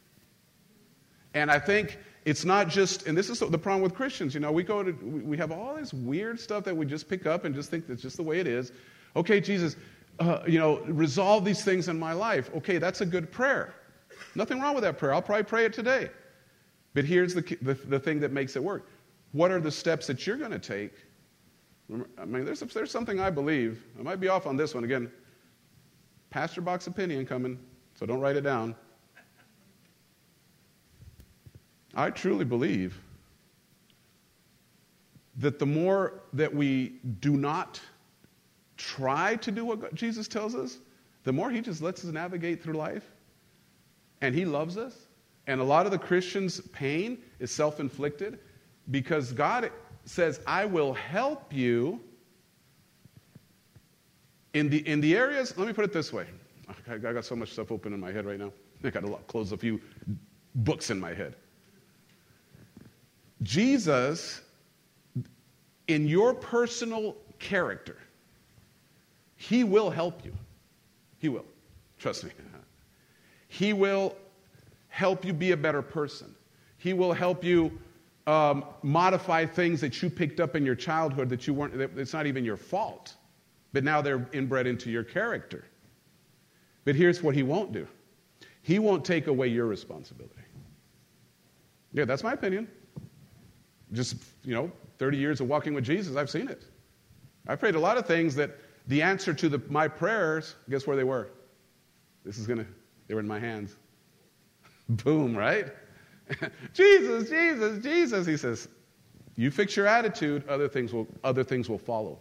And 1.32 1.48
I 1.48 1.60
think 1.60 1.96
it's 2.24 2.44
not 2.44 2.68
just, 2.68 3.06
and 3.06 3.16
this 3.16 3.30
is 3.30 3.38
the 3.38 3.56
problem 3.56 3.82
with 3.82 3.94
Christians, 3.94 4.34
you 4.34 4.40
know, 4.40 4.50
we 4.50 4.64
go 4.64 4.82
to, 4.82 4.90
we 4.92 5.36
have 5.36 5.52
all 5.52 5.76
this 5.76 5.94
weird 5.94 6.40
stuff 6.40 6.64
that 6.64 6.76
we 6.76 6.86
just 6.86 7.08
pick 7.08 7.26
up 7.26 7.44
and 7.44 7.54
just 7.54 7.70
think 7.70 7.86
that's 7.86 8.02
just 8.02 8.16
the 8.16 8.22
way 8.24 8.40
it 8.40 8.48
is. 8.48 8.72
Okay, 9.14 9.40
Jesus, 9.40 9.76
uh, 10.18 10.40
you 10.44 10.58
know, 10.58 10.80
resolve 10.86 11.44
these 11.44 11.62
things 11.62 11.86
in 11.86 11.96
my 12.00 12.12
life. 12.12 12.50
Okay, 12.56 12.78
that's 12.78 13.00
a 13.00 13.06
good 13.06 13.30
prayer. 13.30 13.74
Nothing 14.34 14.60
wrong 14.60 14.74
with 14.74 14.82
that 14.82 14.98
prayer. 14.98 15.14
I'll 15.14 15.22
probably 15.22 15.44
pray 15.44 15.64
it 15.66 15.72
today. 15.72 16.10
But 16.94 17.04
here's 17.04 17.32
the, 17.32 17.42
the, 17.62 17.74
the 17.74 18.00
thing 18.00 18.18
that 18.20 18.32
makes 18.32 18.56
it 18.56 18.62
work. 18.62 18.88
What 19.30 19.52
are 19.52 19.60
the 19.60 19.70
steps 19.70 20.08
that 20.08 20.26
you're 20.26 20.36
going 20.36 20.50
to 20.50 20.58
take? 20.58 20.94
I 22.18 22.24
mean, 22.24 22.44
there's, 22.44 22.58
there's 22.58 22.90
something 22.90 23.20
I 23.20 23.30
believe. 23.30 23.84
I 23.98 24.02
might 24.02 24.18
be 24.18 24.26
off 24.26 24.48
on 24.48 24.56
this 24.56 24.74
one. 24.74 24.82
Again, 24.82 25.12
Pastor 26.30 26.60
Box 26.60 26.86
opinion 26.86 27.26
coming, 27.26 27.58
so 27.94 28.06
don't 28.06 28.20
write 28.20 28.36
it 28.36 28.42
down. 28.42 28.74
I 31.94 32.10
truly 32.10 32.44
believe 32.44 32.98
that 35.36 35.58
the 35.58 35.66
more 35.66 36.22
that 36.32 36.54
we 36.54 37.00
do 37.20 37.36
not 37.36 37.80
try 38.76 39.36
to 39.36 39.50
do 39.50 39.64
what 39.64 39.94
Jesus 39.94 40.28
tells 40.28 40.54
us, 40.54 40.78
the 41.24 41.32
more 41.32 41.50
He 41.50 41.60
just 41.60 41.82
lets 41.82 42.04
us 42.04 42.12
navigate 42.12 42.62
through 42.62 42.74
life. 42.74 43.04
And 44.20 44.34
He 44.34 44.44
loves 44.44 44.76
us. 44.76 44.94
And 45.46 45.60
a 45.60 45.64
lot 45.64 45.86
of 45.86 45.92
the 45.92 45.98
Christians' 45.98 46.60
pain 46.72 47.18
is 47.40 47.50
self 47.50 47.80
inflicted 47.80 48.38
because 48.90 49.32
God 49.32 49.70
says, 50.04 50.40
I 50.46 50.64
will 50.64 50.92
help 50.92 51.52
you 51.52 52.00
in 54.54 54.68
the, 54.68 54.86
in 54.88 55.00
the 55.00 55.16
areas. 55.16 55.56
Let 55.56 55.66
me 55.66 55.72
put 55.72 55.84
it 55.84 55.92
this 55.92 56.12
way 56.12 56.26
I 56.88 56.98
got 56.98 57.24
so 57.24 57.34
much 57.34 57.52
stuff 57.52 57.72
open 57.72 57.92
in 57.92 58.00
my 58.00 58.12
head 58.12 58.26
right 58.26 58.38
now. 58.38 58.52
I 58.84 58.90
got 58.90 59.00
to 59.00 59.18
close 59.26 59.52
a 59.52 59.56
few 59.56 59.80
books 60.54 60.90
in 60.90 60.98
my 60.98 61.12
head. 61.12 61.36
Jesus, 63.42 64.40
in 65.88 66.06
your 66.06 66.34
personal 66.34 67.16
character, 67.38 67.96
He 69.36 69.64
will 69.64 69.90
help 69.90 70.24
you. 70.24 70.32
He 71.18 71.28
will. 71.28 71.44
Trust 71.98 72.24
me. 72.24 72.30
He 73.52 73.72
will 73.72 74.14
help 74.90 75.24
you 75.24 75.32
be 75.32 75.50
a 75.50 75.56
better 75.56 75.82
person. 75.82 76.32
He 76.78 76.92
will 76.92 77.12
help 77.12 77.42
you 77.42 77.76
um, 78.28 78.64
modify 78.84 79.44
things 79.44 79.80
that 79.80 80.00
you 80.00 80.08
picked 80.08 80.38
up 80.38 80.54
in 80.54 80.64
your 80.64 80.76
childhood 80.76 81.28
that 81.30 81.48
you 81.48 81.54
weren't, 81.54 81.76
that 81.76 81.98
it's 81.98 82.12
not 82.12 82.26
even 82.26 82.44
your 82.44 82.56
fault, 82.56 83.14
but 83.72 83.84
now 83.84 84.00
they're 84.00 84.28
inbred 84.32 84.66
into 84.66 84.90
your 84.90 85.04
character. 85.04 85.64
But 86.84 86.94
here's 86.94 87.22
what 87.22 87.34
He 87.34 87.42
won't 87.42 87.72
do 87.72 87.86
He 88.62 88.78
won't 88.78 89.04
take 89.04 89.26
away 89.26 89.48
your 89.48 89.66
responsibility. 89.66 90.34
Yeah, 91.92 92.04
that's 92.04 92.22
my 92.22 92.32
opinion. 92.32 92.68
Just, 93.92 94.16
you 94.44 94.54
know, 94.54 94.70
30 94.98 95.16
years 95.16 95.40
of 95.40 95.48
walking 95.48 95.74
with 95.74 95.84
Jesus, 95.84 96.14
I've 96.16 96.30
seen 96.30 96.48
it. 96.48 96.64
I 97.48 97.56
prayed 97.56 97.74
a 97.74 97.80
lot 97.80 97.96
of 97.96 98.06
things 98.06 98.36
that 98.36 98.56
the 98.86 99.02
answer 99.02 99.34
to 99.34 99.48
the, 99.48 99.60
my 99.68 99.88
prayers, 99.88 100.54
guess 100.68 100.86
where 100.86 100.96
they 100.96 101.04
were? 101.04 101.28
This 102.24 102.38
is 102.38 102.46
going 102.46 102.58
to, 102.58 102.66
they 103.08 103.14
were 103.14 103.20
in 103.20 103.26
my 103.26 103.40
hands. 103.40 103.76
Boom, 104.88 105.36
right? 105.36 105.66
Jesus, 106.72 107.28
Jesus, 107.28 107.82
Jesus. 107.82 108.26
He 108.26 108.36
says, 108.36 108.68
you 109.36 109.50
fix 109.50 109.76
your 109.76 109.86
attitude, 109.86 110.46
other 110.48 110.68
things 110.68 110.92
will, 110.92 111.08
other 111.24 111.42
things 111.42 111.68
will 111.68 111.78
follow. 111.78 112.20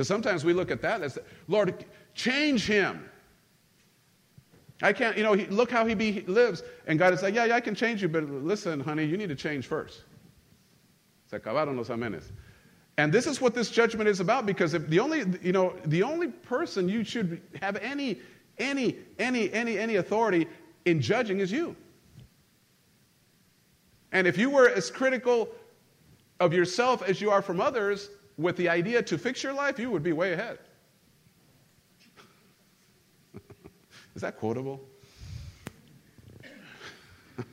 Because 0.00 0.08
sometimes 0.08 0.46
we 0.46 0.54
look 0.54 0.70
at 0.70 0.80
that 0.80 1.02
as, 1.02 1.18
Lord, 1.46 1.84
change 2.14 2.66
him. 2.66 3.06
I 4.80 4.94
can't, 4.94 5.14
you 5.14 5.22
know, 5.22 5.34
he, 5.34 5.44
look 5.48 5.70
how 5.70 5.84
he, 5.84 5.92
be, 5.92 6.10
he 6.10 6.20
lives. 6.22 6.62
And 6.86 6.98
God 6.98 7.12
is 7.12 7.22
like, 7.22 7.34
yeah, 7.34 7.44
yeah, 7.44 7.56
I 7.56 7.60
can 7.60 7.74
change 7.74 8.00
you, 8.00 8.08
but 8.08 8.24
listen, 8.24 8.80
honey, 8.80 9.04
you 9.04 9.18
need 9.18 9.28
to 9.28 9.34
change 9.34 9.66
first. 9.66 10.04
Se 11.30 11.36
acabaron 11.36 11.76
los 11.76 11.90
amenes. 11.90 12.32
And 12.96 13.12
this 13.12 13.26
is 13.26 13.42
what 13.42 13.54
this 13.54 13.70
judgment 13.70 14.08
is 14.08 14.20
about 14.20 14.46
because 14.46 14.72
if 14.72 14.88
the 14.88 15.00
only, 15.00 15.26
you 15.42 15.52
know, 15.52 15.74
the 15.84 16.02
only 16.02 16.28
person 16.28 16.88
you 16.88 17.04
should 17.04 17.42
have 17.60 17.76
any, 17.76 18.20
any, 18.56 18.96
any, 19.18 19.52
any, 19.52 19.78
any 19.78 19.96
authority 19.96 20.46
in 20.86 21.02
judging 21.02 21.40
is 21.40 21.52
you. 21.52 21.76
And 24.12 24.26
if 24.26 24.38
you 24.38 24.48
were 24.48 24.70
as 24.70 24.90
critical 24.90 25.50
of 26.40 26.54
yourself 26.54 27.06
as 27.06 27.20
you 27.20 27.30
are 27.30 27.42
from 27.42 27.60
others 27.60 28.08
with 28.40 28.56
the 28.56 28.68
idea 28.68 29.02
to 29.02 29.18
fix 29.18 29.42
your 29.42 29.52
life, 29.52 29.78
you 29.78 29.90
would 29.90 30.02
be 30.02 30.12
way 30.12 30.32
ahead. 30.32 30.58
is 34.14 34.22
that 34.22 34.38
quotable? 34.38 34.80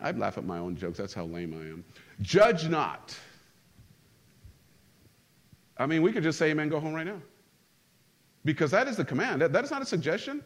I'd 0.00 0.18
laugh 0.18 0.36
at 0.38 0.44
my 0.44 0.58
own 0.58 0.76
jokes. 0.76 0.98
That's 0.98 1.14
how 1.14 1.24
lame 1.24 1.54
I 1.54 1.62
am. 1.70 1.84
Judge 2.20 2.68
not. 2.68 3.18
I 5.78 5.86
mean, 5.86 6.02
we 6.02 6.12
could 6.12 6.22
just 6.22 6.38
say 6.38 6.50
amen, 6.50 6.68
go 6.68 6.78
home 6.78 6.92
right 6.92 7.06
now. 7.06 7.22
Because 8.44 8.70
that 8.70 8.86
is 8.86 8.96
the 8.96 9.04
command. 9.04 9.40
that, 9.40 9.52
that 9.52 9.64
is 9.64 9.70
not 9.70 9.80
a 9.80 9.86
suggestion. 9.86 10.44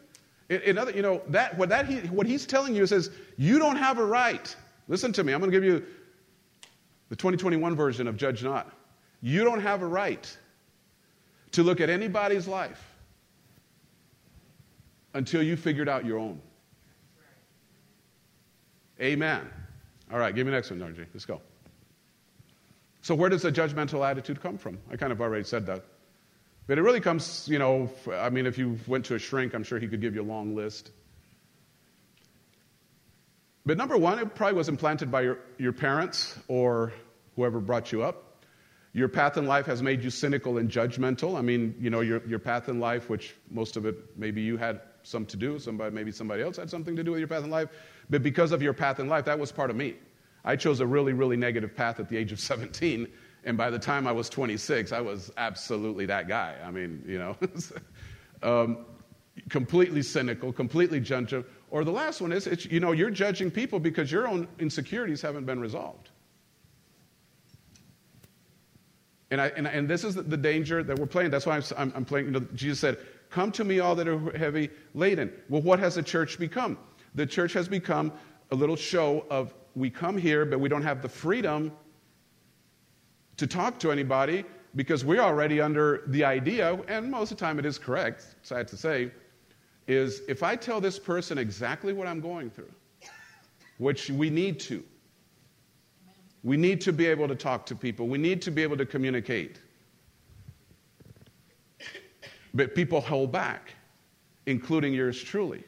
In, 0.49 0.61
in, 0.61 0.77
other, 0.77 0.91
you 0.91 1.01
know, 1.01 1.21
that, 1.29 1.57
what, 1.57 1.69
that 1.69 1.87
he, 1.87 1.97
what 2.07 2.25
he's 2.27 2.45
telling 2.45 2.75
you 2.75 2.85
says, 2.85 3.11
you 3.37 3.59
don't 3.59 3.75
have 3.75 3.97
a 3.97 4.05
right. 4.05 4.55
Listen 4.87 5.11
to 5.13 5.23
me. 5.23 5.33
I'm 5.33 5.39
going 5.39 5.51
to 5.51 5.57
give 5.57 5.63
you 5.63 5.85
the 7.09 7.15
2021 7.15 7.75
version 7.75 8.07
of 8.07 8.17
Judge 8.17 8.43
Not. 8.43 8.71
You 9.21 9.43
don't 9.43 9.61
have 9.61 9.81
a 9.81 9.87
right 9.87 10.37
to 11.51 11.63
look 11.63 11.81
at 11.81 11.89
anybody's 11.89 12.47
life 12.47 12.83
until 15.13 15.41
you 15.41 15.55
figured 15.55 15.87
out 15.87 16.05
your 16.05 16.19
own. 16.19 16.41
Amen. 19.01 19.49
All 20.11 20.19
right, 20.19 20.33
give 20.33 20.45
me 20.45 20.51
the 20.51 20.57
next 20.57 20.69
one, 20.69 20.79
RJ. 20.79 21.07
Let's 21.13 21.25
go. 21.25 21.41
So, 23.01 23.13
where 23.15 23.29
does 23.29 23.43
the 23.43 23.51
judgmental 23.51 24.07
attitude 24.07 24.41
come 24.41 24.57
from? 24.57 24.79
I 24.91 24.95
kind 24.95 25.11
of 25.11 25.21
already 25.21 25.43
said 25.43 25.65
that. 25.67 25.83
But 26.67 26.79
it 26.79 26.81
really 26.81 26.99
comes, 26.99 27.47
you 27.47 27.59
know, 27.59 27.89
I 28.11 28.29
mean, 28.29 28.45
if 28.45 28.57
you 28.57 28.79
went 28.87 29.05
to 29.05 29.15
a 29.15 29.19
shrink, 29.19 29.53
I'm 29.53 29.63
sure 29.63 29.77
he 29.79 29.87
could 29.87 30.01
give 30.01 30.15
you 30.15 30.21
a 30.21 30.23
long 30.23 30.55
list. 30.55 30.91
But 33.65 33.77
number 33.77 33.97
one, 33.97 34.19
it 34.19 34.35
probably 34.35 34.55
was 34.55 34.69
implanted 34.69 35.09
by 35.09 35.21
your, 35.21 35.39
your 35.57 35.73
parents 35.73 36.37
or 36.47 36.93
whoever 37.35 37.59
brought 37.59 37.91
you 37.91 38.03
up. 38.03 38.43
Your 38.93 39.09
path 39.09 39.37
in 39.37 39.45
life 39.45 39.65
has 39.65 39.81
made 39.81 40.03
you 40.03 40.09
cynical 40.09 40.57
and 40.57 40.69
judgmental. 40.69 41.37
I 41.37 41.41
mean, 41.41 41.75
you 41.79 41.89
know, 41.89 42.01
your, 42.01 42.25
your 42.27 42.39
path 42.39 42.69
in 42.69 42.79
life, 42.79 43.09
which 43.09 43.35
most 43.49 43.75
of 43.75 43.85
it 43.85 43.95
maybe 44.15 44.41
you 44.41 44.55
had 44.55 44.81
some 45.03 45.25
to 45.25 45.37
do, 45.37 45.59
somebody, 45.59 45.93
maybe 45.93 46.11
somebody 46.11 46.43
else 46.43 46.57
had 46.57 46.69
something 46.69 46.95
to 46.95 47.03
do 47.03 47.11
with 47.11 47.19
your 47.19 47.27
path 47.27 47.43
in 47.43 47.49
life. 47.49 47.69
But 48.09 48.23
because 48.23 48.51
of 48.51 48.61
your 48.61 48.73
path 48.73 48.99
in 48.99 49.09
life, 49.09 49.25
that 49.25 49.37
was 49.37 49.51
part 49.51 49.69
of 49.69 49.75
me. 49.75 49.95
I 50.45 50.55
chose 50.55 50.79
a 50.79 50.85
really, 50.85 51.13
really 51.13 51.35
negative 51.35 51.75
path 51.75 51.99
at 51.99 52.07
the 52.07 52.17
age 52.17 52.31
of 52.31 52.39
17. 52.51 53.07
And 53.43 53.57
by 53.57 53.69
the 53.69 53.79
time 53.79 54.07
I 54.07 54.11
was 54.11 54.29
26, 54.29 54.91
I 54.91 55.01
was 55.01 55.31
absolutely 55.37 56.05
that 56.05 56.27
guy. 56.27 56.55
I 56.63 56.71
mean, 56.71 57.03
you 57.07 57.19
know, 57.19 57.37
um, 58.43 58.85
completely 59.49 60.01
cynical, 60.01 60.53
completely 60.53 61.01
judgmental. 61.01 61.45
Or 61.75 61.83
the 61.83 61.91
last 61.91 62.21
one 62.21 62.31
is, 62.31 62.47
you 62.71 62.79
know, 62.79 62.93
you're 62.93 63.11
judging 63.11 63.51
people 63.51 63.81
because 63.81 64.09
your 64.09 64.29
own 64.29 64.47
insecurities 64.59 65.21
haven't 65.21 65.45
been 65.45 65.59
resolved. 65.59 66.07
And, 69.29 69.41
I, 69.41 69.47
and, 69.57 69.67
and 69.67 69.85
this 69.85 70.05
is 70.05 70.15
the 70.15 70.37
danger 70.37 70.83
that 70.83 70.97
we're 70.97 71.05
playing. 71.05 71.31
That's 71.31 71.45
why 71.45 71.61
I'm, 71.75 71.91
I'm 71.93 72.05
playing. 72.05 72.27
You 72.27 72.31
know, 72.31 72.47
Jesus 72.55 72.79
said, 72.79 72.99
Come 73.29 73.51
to 73.51 73.65
me, 73.65 73.81
all 73.81 73.93
that 73.95 74.07
are 74.07 74.37
heavy 74.37 74.69
laden. 74.93 75.33
Well, 75.49 75.63
what 75.63 75.79
has 75.79 75.95
the 75.95 76.03
church 76.03 76.39
become? 76.39 76.77
The 77.13 77.25
church 77.25 77.51
has 77.51 77.67
become 77.67 78.13
a 78.51 78.55
little 78.55 78.77
show 78.77 79.25
of 79.29 79.53
we 79.75 79.89
come 79.89 80.17
here, 80.17 80.45
but 80.45 80.61
we 80.61 80.69
don't 80.69 80.83
have 80.83 81.01
the 81.01 81.09
freedom 81.09 81.73
to 83.35 83.45
talk 83.45 83.79
to 83.79 83.91
anybody 83.91 84.45
because 84.77 85.03
we're 85.03 85.19
already 85.19 85.59
under 85.59 86.03
the 86.07 86.23
idea, 86.23 86.79
and 86.87 87.11
most 87.11 87.33
of 87.33 87.37
the 87.37 87.43
time 87.43 87.59
it 87.59 87.65
is 87.65 87.77
correct, 87.77 88.37
sad 88.43 88.65
to 88.69 88.77
say, 88.77 89.11
is 89.87 90.21
if 90.27 90.43
I 90.43 90.55
tell 90.55 90.81
this 90.81 90.97
person 90.97 91.37
exactly 91.37 91.93
what 91.93 92.07
I'm 92.07 92.19
going 92.19 92.49
through, 92.49 92.71
which 93.77 94.09
we 94.09 94.29
need 94.29 94.59
to, 94.61 94.83
we 96.43 96.57
need 96.57 96.81
to 96.81 96.93
be 96.93 97.05
able 97.05 97.27
to 97.27 97.35
talk 97.35 97.65
to 97.67 97.75
people, 97.75 98.07
we 98.07 98.17
need 98.17 98.41
to 98.43 98.51
be 98.51 98.63
able 98.63 98.77
to 98.77 98.85
communicate. 98.85 99.59
But 102.53 102.73
people 102.73 103.01
hold 103.01 103.31
back, 103.31 103.73
including 104.45 104.93
yours 104.93 105.21
truly. 105.21 105.63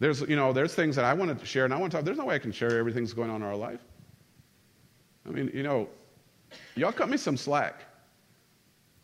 There's, 0.00 0.20
you 0.20 0.36
know, 0.36 0.52
there's 0.52 0.74
things 0.74 0.94
that 0.96 1.04
I 1.04 1.12
want 1.12 1.36
to 1.36 1.44
share 1.44 1.64
and 1.64 1.74
I 1.74 1.76
want 1.78 1.90
to 1.90 1.98
talk. 1.98 2.04
There's 2.04 2.18
no 2.18 2.26
way 2.26 2.36
I 2.36 2.38
can 2.38 2.52
share 2.52 2.78
everything 2.78 3.02
that's 3.02 3.12
going 3.12 3.30
on 3.30 3.42
in 3.42 3.48
our 3.48 3.56
life. 3.56 3.80
I 5.26 5.30
mean, 5.30 5.50
you 5.52 5.64
know, 5.64 5.88
y'all 6.76 6.92
cut 6.92 7.08
me 7.08 7.16
some 7.16 7.36
slack. 7.36 7.87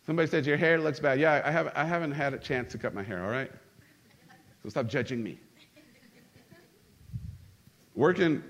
Somebody 0.05 0.27
said, 0.27 0.45
Your 0.45 0.57
hair 0.57 0.79
looks 0.79 0.99
bad. 0.99 1.19
Yeah, 1.19 1.41
I, 1.43 1.51
have, 1.51 1.71
I 1.75 1.83
haven't 1.83 2.11
had 2.11 2.33
a 2.33 2.37
chance 2.37 2.71
to 2.73 2.77
cut 2.77 2.93
my 2.93 3.03
hair, 3.03 3.23
all 3.23 3.31
right? 3.31 3.51
So 4.63 4.69
stop 4.69 4.87
judging 4.87 5.23
me. 5.23 5.39
Working 7.95 8.43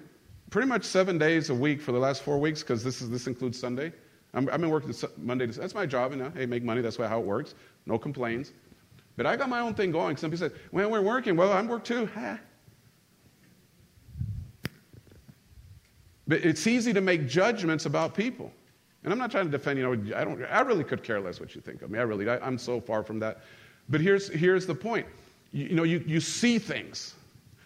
pretty 0.49 0.67
much 0.67 0.83
seven 0.83 1.17
days 1.17 1.49
a 1.49 1.55
week 1.55 1.81
for 1.81 1.91
the 1.91 1.99
last 1.99 2.23
four 2.23 2.39
weeks, 2.39 2.61
because 2.61 2.83
this, 2.83 3.01
is, 3.01 3.09
this 3.09 3.27
includes 3.27 3.59
Sunday. 3.59 3.93
i 4.33 4.39
have 4.39 4.61
been 4.61 4.69
working 4.69 4.93
Monday 5.17 5.47
to 5.47 5.59
That's 5.59 5.75
my 5.75 5.85
job, 5.85 6.11
you 6.11 6.17
know. 6.17 6.31
Hey, 6.35 6.45
make 6.45 6.63
money. 6.63 6.81
That's 6.81 6.97
how 6.97 7.19
it 7.19 7.25
works. 7.25 7.55
No 7.85 7.97
complaints. 7.97 8.51
But 9.17 9.25
I 9.25 9.37
got 9.37 9.47
my 9.47 9.61
own 9.61 9.73
thing 9.75 9.91
going. 9.91 10.17
Some 10.17 10.31
people 10.31 10.49
said, 10.49 10.59
Well, 10.71 10.89
we're 10.89 11.01
working. 11.01 11.37
Well, 11.37 11.53
I'm 11.53 11.67
work 11.67 11.83
too. 11.83 12.07
Ha. 12.15 12.39
But 16.27 16.43
it's 16.43 16.65
easy 16.65 16.91
to 16.91 17.01
make 17.01 17.27
judgments 17.27 17.85
about 17.85 18.15
people. 18.15 18.51
And 19.05 19.13
I'm 19.13 19.19
not 19.19 19.29
trying 19.29 19.45
to 19.45 19.51
defend, 19.51 19.77
you 19.77 19.85
know, 19.85 20.17
I, 20.17 20.23
don't, 20.23 20.43
I 20.45 20.61
really 20.61 20.83
could 20.83 21.03
care 21.03 21.21
less 21.21 21.39
what 21.39 21.53
you 21.53 21.61
think 21.61 21.83
of 21.83 21.91
me. 21.91 21.99
I 21.99 22.01
really, 22.01 22.27
I, 22.27 22.45
am 22.45 22.57
so 22.57 22.81
far 22.81 23.03
from 23.03 23.19
that. 23.19 23.41
But 23.87 24.01
here's, 24.01 24.29
here's 24.29 24.65
the 24.65 24.73
point. 24.73 25.05
You, 25.51 25.65
you 25.65 25.75
know, 25.75 25.83
you, 25.83 26.03
you 26.07 26.19
see 26.19 26.57
things. 26.57 27.13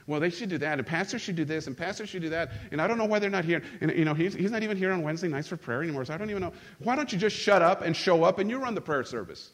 Well, 0.06 0.20
they 0.20 0.32
should 0.32 0.50
do 0.50 0.58
that, 0.58 0.80
and 0.80 0.86
pastor 0.86 1.18
should 1.18 1.38
do 1.38 1.46
this, 1.46 1.68
and 1.68 1.78
pastor 1.78 2.06
should 2.06 2.24
do 2.24 2.30
that, 2.30 2.52
and 2.72 2.82
I 2.82 2.88
don't 2.88 2.98
know 2.98 3.06
why 3.06 3.20
they're 3.20 3.30
not 3.30 3.46
here. 3.46 3.62
And, 3.80 3.92
you 3.92 4.04
know, 4.04 4.14
he's, 4.14 4.34
he's 4.34 4.52
not 4.52 4.64
even 4.64 4.76
here 4.76 4.92
on 4.92 5.02
Wednesday 5.02 5.30
nights 5.30 5.48
for 5.48 5.56
prayer 5.56 5.82
anymore, 5.82 6.04
so 6.04 6.14
I 6.14 6.18
don't 6.18 6.30
even 6.30 6.42
know. 6.42 6.52
Why 6.80 6.96
don't 6.96 7.14
you 7.14 7.18
just 7.18 7.38
shut 7.38 7.62
up 7.62 7.84
and 7.84 7.96
show 7.96 8.24
up 8.24 8.40
and 8.40 8.50
you 8.50 8.58
run 8.58 8.76
the 8.76 8.82
prayer 8.82 9.06
service? 9.06 9.52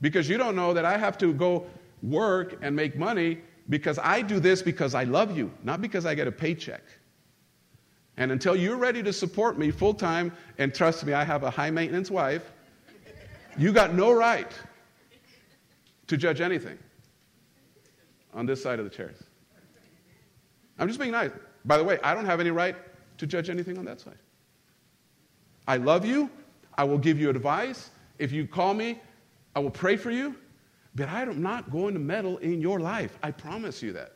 Because 0.00 0.28
you 0.28 0.36
don't 0.36 0.54
know 0.54 0.72
that 0.72 0.84
I 0.84 0.98
have 0.98 1.18
to 1.18 1.32
go 1.32 1.66
work 2.02 2.58
and 2.62 2.76
make 2.76 2.96
money 2.96 3.38
because 3.70 3.98
I 3.98 4.22
do 4.22 4.38
this 4.38 4.62
because 4.62 4.94
I 4.94 5.02
love 5.04 5.36
you, 5.36 5.50
not 5.64 5.80
because 5.80 6.06
I 6.06 6.14
get 6.14 6.28
a 6.28 6.32
paycheck. 6.32 6.82
And 8.16 8.30
until 8.30 8.54
you're 8.54 8.76
ready 8.76 9.02
to 9.02 9.12
support 9.12 9.58
me 9.58 9.70
full 9.70 9.94
time, 9.94 10.32
and 10.58 10.74
trust 10.74 11.04
me, 11.04 11.12
I 11.12 11.24
have 11.24 11.42
a 11.42 11.50
high 11.50 11.70
maintenance 11.70 12.10
wife, 12.10 12.52
you 13.58 13.72
got 13.72 13.94
no 13.94 14.12
right 14.12 14.50
to 16.06 16.16
judge 16.16 16.40
anything 16.40 16.78
on 18.32 18.46
this 18.46 18.62
side 18.62 18.78
of 18.78 18.84
the 18.84 18.90
chairs. 18.90 19.22
I'm 20.78 20.88
just 20.88 21.00
being 21.00 21.12
nice. 21.12 21.30
By 21.64 21.78
the 21.78 21.84
way, 21.84 21.98
I 22.02 22.14
don't 22.14 22.26
have 22.26 22.40
any 22.40 22.50
right 22.50 22.76
to 23.18 23.26
judge 23.26 23.48
anything 23.48 23.78
on 23.78 23.84
that 23.84 24.00
side. 24.00 24.18
I 25.66 25.76
love 25.76 26.04
you. 26.04 26.30
I 26.76 26.84
will 26.84 26.98
give 26.98 27.18
you 27.18 27.30
advice. 27.30 27.90
If 28.18 28.32
you 28.32 28.46
call 28.46 28.74
me, 28.74 29.00
I 29.54 29.60
will 29.60 29.70
pray 29.70 29.96
for 29.96 30.10
you. 30.10 30.34
But 30.94 31.08
I'm 31.08 31.42
not 31.42 31.70
going 31.70 31.94
to 31.94 32.00
meddle 32.00 32.38
in 32.38 32.60
your 32.60 32.80
life. 32.80 33.18
I 33.22 33.30
promise 33.30 33.82
you 33.82 33.92
that. 33.94 34.12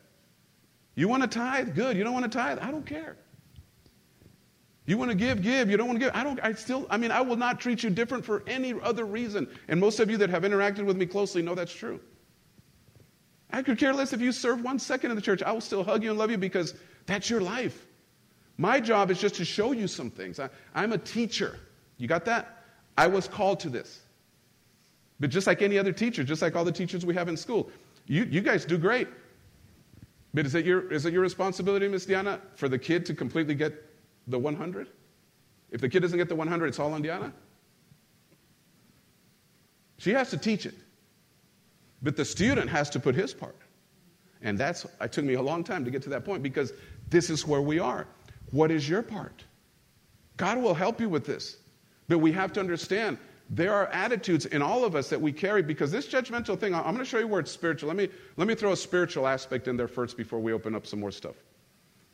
You 0.95 1.09
want 1.09 1.23
to 1.23 1.29
tithe? 1.29 1.75
Good. 1.75 1.97
You 1.97 2.05
don't 2.05 2.13
want 2.13 2.31
to 2.31 2.39
tithe? 2.39 2.59
I 2.61 2.71
don't 2.71 2.87
care. 2.87 3.17
You 4.89 4.97
want 4.97 5.11
to 5.11 5.15
give, 5.15 5.43
give. 5.43 5.69
You 5.69 5.77
don't 5.77 5.87
want 5.87 6.01
to 6.01 6.07
give. 6.07 6.15
I 6.15 6.25
don't, 6.25 6.41
I 6.43 6.55
still, 6.55 6.87
I 6.89 6.97
mean, 6.97 7.11
I 7.11 7.21
will 7.21 7.37
not 7.37 7.61
treat 7.61 7.83
you 7.83 7.91
different 7.91 8.25
for 8.25 8.43
any 8.47 8.73
other 8.83 9.05
reason. 9.05 9.47
And 9.69 9.79
most 9.79 10.01
of 10.01 10.11
you 10.11 10.17
that 10.17 10.31
have 10.31 10.45
interacted 10.45 10.87
with 10.87 10.97
me 10.97 11.05
closely 11.05 11.43
know 11.43 11.55
that's 11.55 11.75
true. 11.75 12.01
I 13.51 13.63
could 13.63 13.77
care 13.77 13.93
less 13.93 14.15
if 14.15 14.23
you 14.23 14.33
serve 14.33 14.63
one 14.63 14.79
second 14.79 15.11
in 15.11 15.17
the 15.17 15.21
church. 15.21 15.43
I 15.43 15.53
will 15.53 15.61
still 15.61 15.85
hug 15.85 16.03
you 16.03 16.09
and 16.09 16.19
love 16.19 16.31
you 16.31 16.39
because 16.39 16.73
that's 17.05 17.29
your 17.29 17.43
life. 17.43 17.87
My 18.57 18.81
job 18.81 19.11
is 19.11 19.21
just 19.21 19.35
to 19.35 19.45
show 19.45 19.73
you 19.73 19.89
some 19.89 20.11
things. 20.11 20.41
I, 20.41 20.49
I'm 20.75 20.95
a 20.95 20.99
teacher. 20.99 21.59
You 21.99 22.09
got 22.09 22.25
that? 22.25 22.65
I 22.97 23.09
was 23.09 23.29
called 23.29 23.61
to 23.61 23.69
this. 23.69 24.01
But 25.21 25.29
just 25.29 25.47
like 25.47 25.61
any 25.61 25.79
other 25.79 25.93
teacher, 25.93 26.25
just 26.25 26.41
like 26.41 26.57
all 26.57 26.65
the 26.65 26.73
teachers 26.73 27.05
we 27.05 27.13
have 27.13 27.29
in 27.29 27.37
school, 27.37 27.71
you, 28.07 28.25
you 28.25 28.41
guys 28.41 28.65
do 28.65 28.79
great. 28.79 29.09
But 30.33 30.47
is 30.47 30.55
it, 30.55 30.65
your, 30.65 30.91
is 30.91 31.05
it 31.05 31.13
your 31.13 31.21
responsibility, 31.21 31.89
Miss 31.89 32.07
Diana, 32.07 32.41
for 32.55 32.71
the 32.71 32.79
kid 32.79 33.05
to 33.05 33.15
completely 33.15 33.55
get 33.55 33.85
the 34.29 34.39
100? 34.39 34.89
If 35.71 35.81
the 35.81 35.89
kid 35.89 36.01
doesn't 36.01 36.19
get 36.19 36.29
the 36.29 36.37
100, 36.37 36.67
it's 36.67 36.79
all 36.79 36.93
on 36.93 37.03
Diana? 37.03 37.33
She 39.99 40.13
has 40.13 40.31
to 40.31 40.39
teach 40.39 40.65
it. 40.65 40.75
But 42.03 42.17
the 42.17 42.25
student 42.25 42.71
has 42.71 42.91
to 42.91 43.01
put 43.01 43.15
his 43.15 43.35
part. 43.35 43.57
And 44.41 44.57
that's, 44.57 44.87
it 45.01 45.13
took 45.13 45.25
me 45.25 45.35
a 45.35 45.43
long 45.43 45.65
time 45.65 45.85
to 45.85 45.91
get 45.91 46.03
to 46.03 46.11
that 46.11 46.25
point 46.25 46.43
because 46.43 46.73
this 47.11 47.29
is 47.29 47.47
where 47.47 47.61
we 47.61 47.81
are. 47.81 48.07
What 48.53 48.71
is 48.71 48.89
your 48.89 49.03
part? 49.03 49.45
God 50.37 50.59
will 50.59 50.75
help 50.75 51.01
you 51.01 51.09
with 51.09 51.27
this. 51.27 51.57
But 52.07 52.19
we 52.19 52.33
have 52.33 52.53
to 52.53 52.61
understand 52.61 53.19
there 53.51 53.75
are 53.75 53.87
attitudes 53.89 54.47
in 54.47 54.63
all 54.63 54.85
of 54.85 54.95
us 54.95 55.11
that 55.11 55.21
we 55.21 55.33
carry 55.33 55.63
because 55.63 55.91
this 55.91 56.07
judgmental 56.07 56.59
thing, 56.59 56.75
I'm 56.75 56.83
going 56.85 56.99
to 56.99 57.05
show 57.05 57.19
you 57.19 57.27
where 57.27 57.41
it's 57.41 57.51
spiritual. 57.51 57.89
Let 57.89 57.97
me, 57.97 58.09
let 58.37 58.47
me 58.47 58.55
throw 58.55 58.73
a 58.73 58.77
spiritual 58.77 59.27
aspect 59.27 59.69
in 59.69 59.77
there 59.77 59.89
first 59.89 60.17
before 60.17 60.39
we 60.39 60.53
open 60.53 60.75
up 60.75 60.87
some 60.87 61.01
more 61.01 61.11
stuff. 61.11 61.35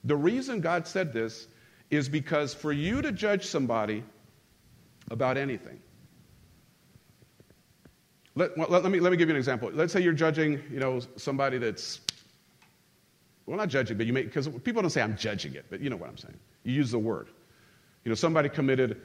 The 0.04 0.16
reason 0.16 0.60
God 0.60 0.86
said 0.86 1.12
this 1.12 1.48
is 1.90 2.08
because 2.08 2.54
for 2.54 2.72
you 2.72 3.02
to 3.02 3.12
judge 3.12 3.46
somebody 3.46 4.04
about 5.10 5.36
anything, 5.36 5.80
let, 8.34 8.58
let, 8.58 8.70
let, 8.70 8.90
me, 8.90 9.00
let 9.00 9.10
me 9.12 9.16
give 9.16 9.28
you 9.28 9.34
an 9.34 9.38
example. 9.38 9.70
Let's 9.72 9.92
say 9.92 10.00
you're 10.00 10.12
judging, 10.12 10.62
you 10.70 10.80
know, 10.80 11.00
somebody 11.16 11.58
that's, 11.58 12.00
well, 13.46 13.56
not 13.56 13.68
judging, 13.68 13.96
but 13.96 14.06
you 14.06 14.12
may, 14.12 14.22
because 14.22 14.48
people 14.48 14.82
don't 14.82 14.90
say 14.90 15.02
I'm 15.02 15.16
judging 15.16 15.54
it, 15.54 15.66
but 15.70 15.80
you 15.80 15.90
know 15.90 15.96
what 15.96 16.08
I'm 16.08 16.16
saying. 16.16 16.38
You 16.64 16.72
use 16.72 16.90
the 16.90 16.98
word. 16.98 17.28
You 18.04 18.08
know, 18.08 18.14
somebody 18.14 18.48
committed 18.48 19.00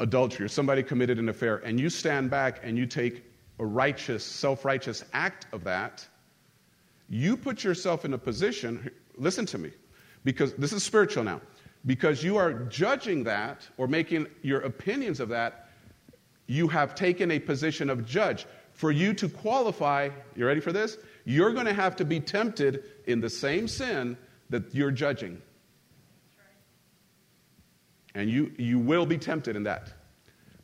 adultery 0.00 0.44
or 0.44 0.48
somebody 0.48 0.82
committed 0.82 1.18
an 1.18 1.28
affair, 1.28 1.58
and 1.58 1.80
you 1.80 1.88
stand 1.88 2.30
back 2.30 2.60
and 2.62 2.76
you 2.76 2.86
take 2.86 3.24
a 3.58 3.64
righteous, 3.66 4.24
self 4.24 4.64
righteous 4.64 5.04
act 5.12 5.46
of 5.52 5.64
that, 5.64 6.06
You 7.08 7.36
put 7.36 7.64
yourself 7.64 8.04
in 8.04 8.12
a 8.14 8.18
position, 8.18 8.90
listen 9.16 9.46
to 9.46 9.58
me, 9.58 9.70
because 10.24 10.52
this 10.54 10.72
is 10.72 10.82
spiritual 10.84 11.24
now, 11.24 11.40
because 11.86 12.22
you 12.22 12.36
are 12.36 12.52
judging 12.52 13.24
that 13.24 13.66
or 13.76 13.86
making 13.86 14.26
your 14.42 14.60
opinions 14.60 15.20
of 15.20 15.28
that, 15.30 15.68
you 16.46 16.68
have 16.68 16.94
taken 16.94 17.30
a 17.30 17.38
position 17.38 17.90
of 17.90 18.06
judge. 18.06 18.46
For 18.72 18.90
you 18.90 19.12
to 19.14 19.28
qualify, 19.28 20.10
you 20.36 20.46
ready 20.46 20.60
for 20.60 20.72
this? 20.72 20.96
You're 21.24 21.52
going 21.52 21.66
to 21.66 21.74
have 21.74 21.96
to 21.96 22.04
be 22.04 22.20
tempted 22.20 22.84
in 23.06 23.20
the 23.20 23.30
same 23.30 23.68
sin 23.68 24.16
that 24.50 24.74
you're 24.74 24.90
judging. 24.90 25.42
And 28.14 28.30
you, 28.30 28.52
you 28.56 28.78
will 28.78 29.06
be 29.06 29.18
tempted 29.18 29.56
in 29.56 29.64
that. 29.64 29.92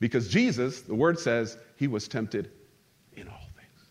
Because 0.01 0.29
Jesus, 0.29 0.83
the 0.83 0.95
word 0.95 1.19
says, 1.19 1.57
he 1.77 1.87
was 1.87 2.09
tempted 2.09 2.51
in 3.17 3.29
all 3.29 3.49
things, 3.57 3.89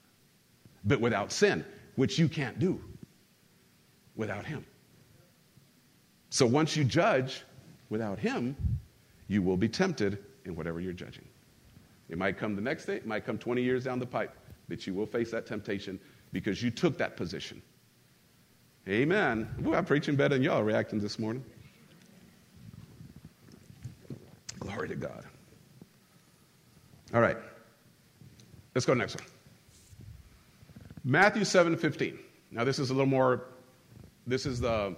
but 0.84 1.00
without 1.00 1.32
sin, 1.32 1.66
which 1.96 2.20
you 2.20 2.28
can't 2.28 2.60
do 2.60 2.82
without 4.16 4.46
him. 4.46 4.66
So 6.34 6.48
once 6.48 6.76
you 6.76 6.84
judge 6.84 7.44
without 7.92 8.18
him, 8.18 8.56
you 9.28 9.44
will 9.44 9.56
be 9.56 9.70
tempted 9.70 10.18
in 10.46 10.56
whatever 10.56 10.80
you're 10.80 10.92
judging. 10.92 11.26
It 12.10 12.18
might 12.18 12.40
come 12.40 12.56
the 12.56 12.62
next 12.62 12.86
day, 12.86 12.96
it 12.96 13.06
might 13.06 13.24
come 13.24 13.38
20 13.38 13.62
years 13.62 13.84
down 13.84 14.00
the 14.00 14.08
pipe, 14.08 14.36
but 14.68 14.88
you 14.88 14.96
will 14.96 15.06
face 15.06 15.30
that 15.30 15.46
temptation 15.46 16.00
because 16.32 16.64
you 16.64 16.72
took 16.72 16.98
that 16.98 17.16
position. 17.16 17.62
Amen. 18.90 19.48
Ooh, 19.64 19.76
I'm 19.76 19.86
preaching 19.86 20.16
better 20.16 20.34
than 20.34 20.42
y'all 20.42 20.64
reacting 20.64 21.00
this 21.00 21.20
morning. 21.20 21.46
Glory 24.58 24.88
to 24.88 24.96
God. 24.96 25.26
All 27.14 27.22
right. 27.22 27.38
Let's 28.74 28.88
go 28.88 28.96
next 28.96 29.18
one. 29.20 29.28
Matthew 31.04 31.46
7 31.46 31.78
15. 31.78 32.18
Now, 32.50 32.64
this 32.64 32.80
is 32.80 32.90
a 32.90 32.94
little 32.94 33.06
more, 33.06 33.44
this 34.26 34.48
is 34.48 34.60
the, 34.60 34.96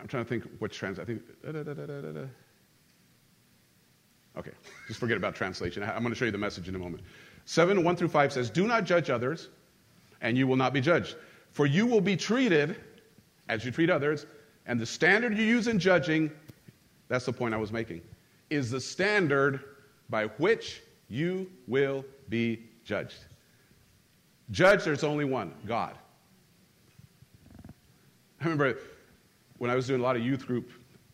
I'm 0.00 0.06
trying 0.06 0.24
to 0.24 0.28
think 0.28 0.44
which 0.58 0.76
trans, 0.76 0.98
I 0.98 1.04
think, 1.04 1.22
da, 1.42 1.52
da, 1.52 1.62
da, 1.62 2.26
okay, 4.36 4.52
just 4.86 5.00
forget 5.00 5.16
about 5.16 5.34
translation. 5.34 5.82
I'm 5.82 6.02
going 6.02 6.10
to 6.10 6.14
show 6.14 6.24
you 6.24 6.30
the 6.30 6.38
message 6.38 6.68
in 6.68 6.74
a 6.74 6.78
moment. 6.78 7.02
7 7.44 7.82
1 7.82 7.96
through 7.96 8.08
5 8.08 8.32
says, 8.32 8.50
Do 8.50 8.66
not 8.66 8.84
judge 8.84 9.10
others, 9.10 9.48
and 10.20 10.36
you 10.36 10.46
will 10.46 10.56
not 10.56 10.72
be 10.72 10.80
judged. 10.80 11.16
For 11.50 11.66
you 11.66 11.86
will 11.86 12.00
be 12.00 12.16
treated 12.16 12.76
as 13.48 13.64
you 13.64 13.70
treat 13.70 13.90
others, 13.90 14.26
and 14.66 14.78
the 14.78 14.86
standard 14.86 15.36
you 15.36 15.44
use 15.44 15.66
in 15.66 15.78
judging, 15.78 16.30
that's 17.08 17.24
the 17.24 17.32
point 17.32 17.54
I 17.54 17.56
was 17.56 17.72
making, 17.72 18.02
is 18.50 18.70
the 18.70 18.80
standard 18.80 19.60
by 20.10 20.26
which 20.38 20.82
you 21.08 21.50
will 21.66 22.04
be 22.28 22.62
judged. 22.84 23.24
Judge, 24.50 24.84
there's 24.84 25.04
only 25.04 25.24
one 25.24 25.54
God. 25.66 25.96
I 28.40 28.44
remember 28.44 28.78
when 29.58 29.70
I 29.70 29.74
was 29.74 29.86
doing 29.86 30.00
a 30.00 30.02
lot 30.02 30.16
of 30.16 30.22
youth 30.22 30.46
group, 30.46 30.70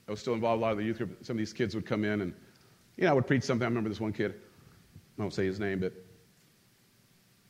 I 0.06 0.10
was 0.10 0.20
still 0.20 0.34
involved 0.34 0.58
in 0.58 0.62
a 0.62 0.66
lot 0.66 0.72
of 0.72 0.78
the 0.78 0.84
youth 0.84 0.98
group. 0.98 1.24
Some 1.24 1.34
of 1.34 1.38
these 1.38 1.52
kids 1.52 1.74
would 1.74 1.86
come 1.86 2.04
in 2.04 2.20
and, 2.20 2.34
you 2.96 3.04
know, 3.04 3.10
I 3.10 3.12
would 3.14 3.26
preach 3.26 3.42
something. 3.42 3.64
I 3.64 3.68
remember 3.68 3.88
this 3.88 4.00
one 4.00 4.12
kid, 4.12 4.34
I 5.18 5.22
won't 5.22 5.34
say 5.34 5.46
his 5.46 5.58
name, 5.58 5.80
but, 5.80 5.92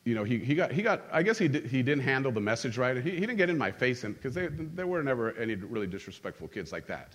you 0.05 0.15
know, 0.15 0.23
he, 0.23 0.39
he, 0.39 0.55
got, 0.55 0.71
he 0.71 0.81
got, 0.81 1.03
I 1.11 1.23
guess 1.23 1.37
he, 1.37 1.47
did, 1.47 1.65
he 1.65 1.83
didn't 1.83 2.03
handle 2.03 2.31
the 2.31 2.39
message 2.39 2.77
right. 2.77 2.95
He, 2.97 3.11
he 3.11 3.19
didn't 3.19 3.37
get 3.37 3.49
in 3.49 3.57
my 3.57 3.71
face 3.71 4.03
because 4.03 4.35
there 4.35 4.87
were 4.87 5.03
never 5.03 5.35
any 5.37 5.55
really 5.55 5.87
disrespectful 5.87 6.47
kids 6.47 6.71
like 6.71 6.87
that. 6.87 7.13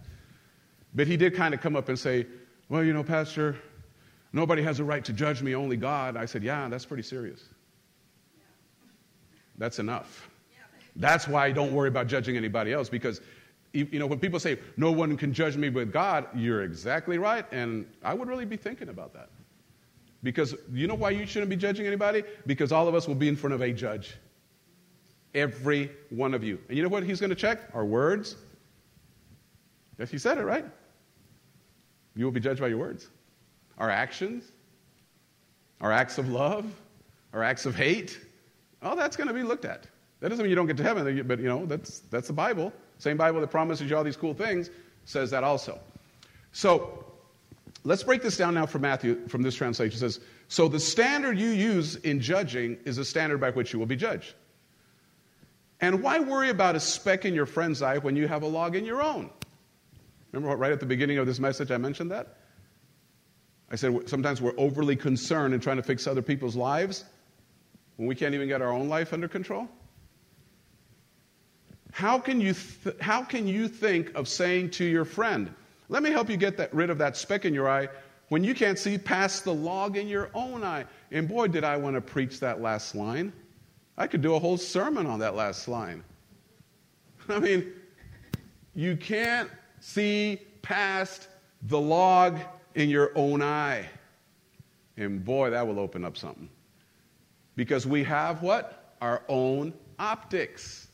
But 0.95 1.07
he 1.07 1.17
did 1.17 1.35
kind 1.35 1.55
of 1.55 1.61
come 1.61 1.77
up 1.77 1.89
and 1.89 1.99
say, 1.99 2.27
well, 2.69 2.85
you 2.85 2.93
know, 2.93 3.05
Pastor, 3.05 3.57
nobody 4.33 4.63
has 4.63 4.81
a 4.81 4.85
right 4.85 5.05
to 5.05 5.13
judge 5.13 5.41
me, 5.41 5.55
only 5.55 5.77
God. 5.77 6.17
I 6.17 6.27
said, 6.27 6.43
yeah, 6.43 6.69
that's 6.69 6.85
pretty 6.85 7.05
serious. 7.05 7.45
That's 9.57 9.79
enough. 9.79 10.29
That's 10.97 11.29
why 11.29 11.47
I 11.47 11.53
don't 11.53 11.73
worry 11.73 11.89
about 11.89 12.09
judging 12.09 12.37
anybody 12.37 12.73
else 12.73 12.89
because 12.89 13.21
you 13.73 13.99
know, 13.99 14.07
when 14.07 14.19
people 14.19 14.41
say, 14.41 14.59
no 14.77 14.91
one 14.91 15.17
can 15.17 15.33
judge 15.33 15.57
me 15.57 15.69
but 15.69 15.93
God, 15.93 16.27
you're 16.35 16.63
exactly 16.63 17.19
right. 17.19 17.45
And 17.53 17.87
I 18.03 18.15
would 18.15 18.29
really 18.29 18.45
be 18.45 18.57
thinking 18.57 18.89
about 18.89 19.13
that. 19.15 19.29
Because 20.23 20.55
you 20.73 20.87
know 20.87 20.95
why 20.95 21.11
you 21.11 21.25
shouldn't 21.27 21.51
be 21.51 21.57
judging 21.57 21.87
anybody? 21.87 22.25
Because 22.47 22.73
all 22.73 22.89
of 22.89 22.95
us 22.95 23.09
will 23.09 23.15
be 23.15 23.29
in 23.29 23.37
front 23.37 23.55
of 23.55 23.63
a 23.63 23.73
judge. 23.73 24.17
Every 25.35 25.91
one 26.11 26.35
of 26.35 26.43
you. 26.43 26.59
And 26.69 26.77
you 26.77 26.83
know 26.83 26.89
what 26.89 27.05
he's 27.05 27.21
going 27.21 27.31
to 27.31 27.37
check? 27.37 27.61
Our 27.73 27.85
words. 27.85 28.37
Yes, 29.99 30.11
he 30.11 30.19
said 30.19 30.39
it, 30.39 30.45
right? 30.45 30.65
You 32.17 32.25
will 32.25 32.33
be 32.33 32.41
judged 32.41 32.61
by 32.61 32.69
your 32.69 32.79
words. 32.79 33.09
Our 33.79 33.89
actions, 33.89 34.51
our 35.81 35.93
acts 35.93 36.19
of 36.19 36.29
love, 36.29 36.67
our 37.33 37.43
acts 37.43 37.65
of 37.65 37.75
hate, 37.77 38.19
all 38.83 38.97
that's 38.97 39.17
going 39.17 39.29
to 39.29 39.35
be 39.35 39.43
looked 39.43 39.65
at. 39.65 39.87
That 40.21 40.29
doesn't 40.29 40.43
mean 40.43 40.51
you 40.51 40.57
don't 40.57 40.67
get 40.67 40.77
to 40.79 40.83
heaven, 40.83 41.23
but 41.27 41.39
you 41.39 41.49
know, 41.49 41.65
that's, 41.65 42.01
that's 42.01 42.27
the 42.27 42.35
Bible. 42.35 42.73
Same 43.01 43.17
Bible 43.17 43.41
that 43.41 43.51
promises 43.51 43.89
you 43.89 43.97
all 43.97 44.05
these 44.05 44.17
cool 44.17 44.35
things 44.35 44.69
says 45.07 45.31
that 45.31 45.43
also. 45.43 45.81
So 46.53 47.07
let's 47.83 48.03
break 48.03 48.23
this 48.23 48.37
down 48.37 48.55
now 48.55 48.67
from 48.67 48.83
Matthew, 48.83 49.27
from 49.27 49.41
this 49.41 49.55
translation. 49.55 49.97
It 49.97 50.01
says, 50.01 50.21
So 50.49 50.69
the 50.69 50.79
standard 50.79 51.39
you 51.39 51.49
use 51.49 51.97
in 51.97 52.21
judging 52.21 52.77
is 52.85 52.99
a 52.99 53.05
standard 53.05 53.41
by 53.41 53.53
which 53.53 53.73
you 53.73 53.79
will 53.79 53.87
be 53.87 53.97
judged. 53.97 54.35
And 55.81 56.03
why 56.03 56.19
worry 56.21 56.51
about 56.51 56.77
a 56.77 56.81
speck 56.81 57.25
in 57.25 57.33
your 57.33 57.47
friend's 57.47 57.81
eye 57.81 57.97
when 57.97 58.17
you 58.17 58.29
have 58.29 58.43
a 58.43 58.47
log 58.47 58.77
in 58.77 58.85
your 58.85 59.03
own? 59.03 59.31
Remember 60.31 60.51
what, 60.51 60.59
right 60.59 60.71
at 60.71 60.79
the 60.79 60.87
beginning 60.87 61.17
of 61.17 61.27
this 61.27 61.41
message 61.41 61.71
I 61.71 61.79
mentioned 61.79 62.11
that? 62.11 62.37
I 63.71 63.77
said 63.77 64.09
sometimes 64.11 64.43
we're 64.43 64.59
overly 64.59 64.95
concerned 64.95 65.55
in 65.55 65.61
trying 65.61 65.79
to 65.79 65.83
fix 65.83 66.07
other 66.07 66.23
people's 66.23 66.55
lives 66.55 67.07
when 67.97 68.07
we 68.07 68.15
can't 68.15 68.35
even 68.35 68.47
get 68.47 68.61
our 68.61 68.71
own 68.71 68.91
life 68.91 69.15
under 69.15 69.27
control. 69.27 69.69
How 71.93 72.19
can 72.19 72.41
you, 72.41 72.55
th- 72.55 72.97
how 73.01 73.23
can 73.23 73.47
you 73.47 73.69
think 73.69 74.15
of 74.15 74.29
saying 74.29 74.71
to 74.71 74.85
your 74.85 75.05
friend, 75.05 75.53
let 75.89 76.03
me 76.03 76.11
help 76.11 76.31
you 76.31 76.37
get 76.37 76.57
that, 76.57 76.73
rid 76.73 76.91
of 76.91 76.99
that 76.99 77.17
speck 77.17 77.45
in 77.45 77.55
your 77.55 77.69
eye 77.69 77.89
when 78.29 78.45
you 78.45 78.55
can't 78.55 78.79
see 78.79 78.97
past 78.97 79.45
the 79.45 79.53
log 79.53 79.97
in 79.97 80.07
your 80.07 80.31
own 80.35 80.63
eye? 80.63 80.85
And 81.11 81.29
boy, 81.29 81.49
did 81.49 81.65
I 81.65 81.77
want 81.77 81.97
to 81.97 82.01
preach 82.01 82.41
that 82.41 82.61
last 82.61 82.95
line. 82.95 83.33
I 83.99 84.07
could 84.07 84.23
do 84.23 84.35
a 84.35 84.39
whole 84.39 84.57
sermon 84.57 85.07
on 85.07 85.19
that 85.19 85.35
last 85.35 85.69
line. 85.69 86.05
I 87.29 87.39
mean, 87.39 87.73
you 88.75 88.97
can't 88.97 89.51
see 89.81 90.41
past 90.63 91.29
the 91.63 91.81
log 91.81 92.39
in 92.75 92.89
your 92.89 93.13
own 93.15 93.43
eye. 93.43 93.87
And 94.97 95.25
boy, 95.25 95.51
that 95.51 95.67
will 95.67 95.79
open 95.79 96.05
up 96.05 96.17
something. 96.17 96.49
Because 97.57 97.87
we 97.87 98.05
have 98.05 98.43
what? 98.43 98.97
Our 99.01 99.23
own 99.29 99.73
optics. 99.99 100.89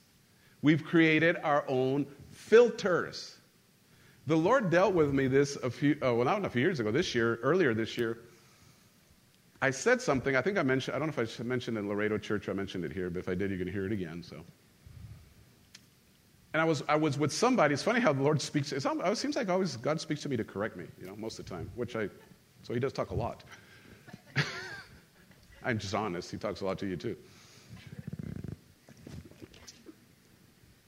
We've 0.63 0.85
created 0.85 1.37
our 1.43 1.65
own 1.69 2.07
filters. 2.31 3.37
The 4.27 4.37
Lord 4.37 4.71
dealt 4.71 4.95
with 4.95 5.13
me 5.13 5.29
this 5.29 5.57
a 5.57 5.71
few, 5.71 5.97
uh, 6.03 6.15
well, 6.15 6.25
not 6.25 6.45
a 6.45 6.51
few 6.51 6.63
years 6.63 6.81
ago, 6.81 6.91
this 6.91 7.15
year, 7.15 7.37
earlier 7.43 7.75
this 7.75 7.97
year. 7.97 8.19
I 9.63 9.71
said 9.71 10.03
something, 10.03 10.37
I 10.37 10.43
think 10.43 10.59
I 10.59 10.63
mentioned, 10.63 10.97
I 10.97 10.99
don't 10.99 11.09
know 11.09 11.23
if 11.23 11.41
I 11.41 11.43
mentioned 11.45 11.77
it 11.77 11.81
in 11.81 11.89
Laredo 11.89 12.19
Church 12.19 12.49
I 12.49 12.53
mentioned 12.53 12.85
it 12.85 12.93
here, 12.93 13.09
but 13.09 13.21
if 13.21 13.29
I 13.29 13.35
did, 13.35 13.51
you 13.51 13.59
can 13.59 13.69
hear 13.69 13.87
it 13.87 13.93
again, 13.93 14.23
so. 14.23 14.37
And 16.53 16.61
I 16.61 16.65
was, 16.65 16.83
I 16.89 16.97
was 16.97 17.19
with 17.19 17.33
somebody. 17.33 17.75
It's 17.75 17.83
funny 17.83 18.01
how 18.01 18.13
the 18.13 18.23
Lord 18.23 18.41
speaks. 18.41 18.73
It 18.73 18.83
seems 19.15 19.37
like 19.37 19.49
always 19.49 19.77
God 19.77 20.01
speaks 20.01 20.23
to 20.23 20.29
me 20.29 20.37
to 20.37 20.45
correct 20.45 20.77
me, 20.77 20.87
you 21.01 21.07
know, 21.07 21.15
most 21.17 21.39
of 21.39 21.45
the 21.45 21.51
time, 21.51 21.71
which 21.75 21.97
I, 21.97 22.09
so 22.63 22.75
he 22.75 22.81
does 22.81 22.93
talk 22.93 23.11
a 23.11 23.15
lot. 23.15 23.45
I'm 25.65 25.79
just 25.79 25.95
honest. 25.95 26.31
He 26.31 26.39
talks 26.39 26.63
a 26.63 26.65
lot 26.65 26.79
to 26.79 26.87
you, 26.87 26.97
too. 26.97 27.17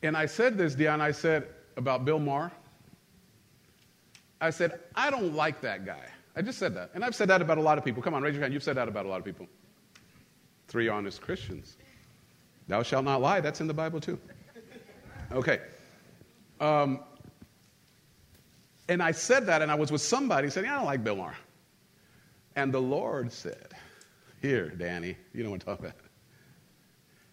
And 0.03 0.17
I 0.17 0.27
said 0.27 0.57
this, 0.57 0.75
Dion, 0.75 1.01
I 1.01 1.13
said 1.13 1.49
about 1.77 2.05
Bill 2.05 2.19
Maher. 2.19 2.53
I 4.41 4.51
said, 4.51 4.79
I 4.95 5.11
don't 5.11 5.35
like 5.35 5.61
that 5.63 5.85
guy. 5.85 6.07
I 6.37 6.43
just 6.43 6.59
said 6.59 6.75
that. 6.77 6.91
And 6.95 7.05
I've 7.05 7.15
said 7.15 7.29
that 7.29 7.43
about 7.43 7.59
a 7.59 7.61
lot 7.61 7.79
of 7.79 7.85
people. 7.85 8.03
Come 8.03 8.15
on, 8.15 8.23
raise 8.23 8.35
your 8.35 8.43
hand. 8.43 8.55
You've 8.55 8.63
said 8.63 8.77
that 8.77 8.87
about 8.87 9.07
a 9.07 9.09
lot 9.09 9.19
of 9.19 9.25
people. 9.25 9.47
Three 10.69 10.89
honest 10.89 11.21
Christians. 11.21 11.77
Thou 12.69 12.83
shalt 12.83 13.05
not 13.05 13.21
lie. 13.21 13.41
That's 13.41 13.61
in 13.61 13.67
the 13.67 13.75
Bible 13.75 14.01
too. 14.01 14.19
Okay. 15.33 15.61
Um, 16.61 17.01
and 18.89 19.03
I 19.03 19.13
said 19.13 19.47
that, 19.47 19.63
and 19.63 19.71
I 19.71 19.75
was 19.75 19.91
with 19.91 20.01
somebody 20.01 20.49
saying, 20.51 20.67
yeah, 20.67 20.75
I 20.75 20.77
don't 20.77 20.87
like 20.87 21.03
Bill 21.05 21.17
Maher. 21.17 21.35
And 22.57 22.73
the 22.73 22.81
Lord 22.81 23.33
said, 23.33 23.69
Here, 24.43 24.69
Danny, 24.71 25.17
you 25.33 25.43
don't 25.43 25.51
want 25.51 25.63
to 25.63 25.67
talk 25.67 25.79
about 25.79 25.93
it. 25.93 26.11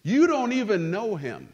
You 0.02 0.28
don't 0.28 0.52
even 0.52 0.92
know 0.92 1.16
him. 1.16 1.48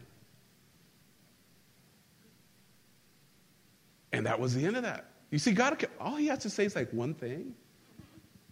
And 4.13 4.27
that 4.27 4.39
was 4.39 4.55
the 4.55 4.65
end 4.65 4.77
of 4.77 4.83
that. 4.83 5.11
You 5.31 5.39
see, 5.39 5.53
God, 5.53 5.87
all 5.99 6.17
he 6.17 6.27
has 6.27 6.41
to 6.41 6.51
say 6.51 6.65
is 6.65 6.77
like 6.77 6.93
one 6.93 7.15
thing. 7.15 7.55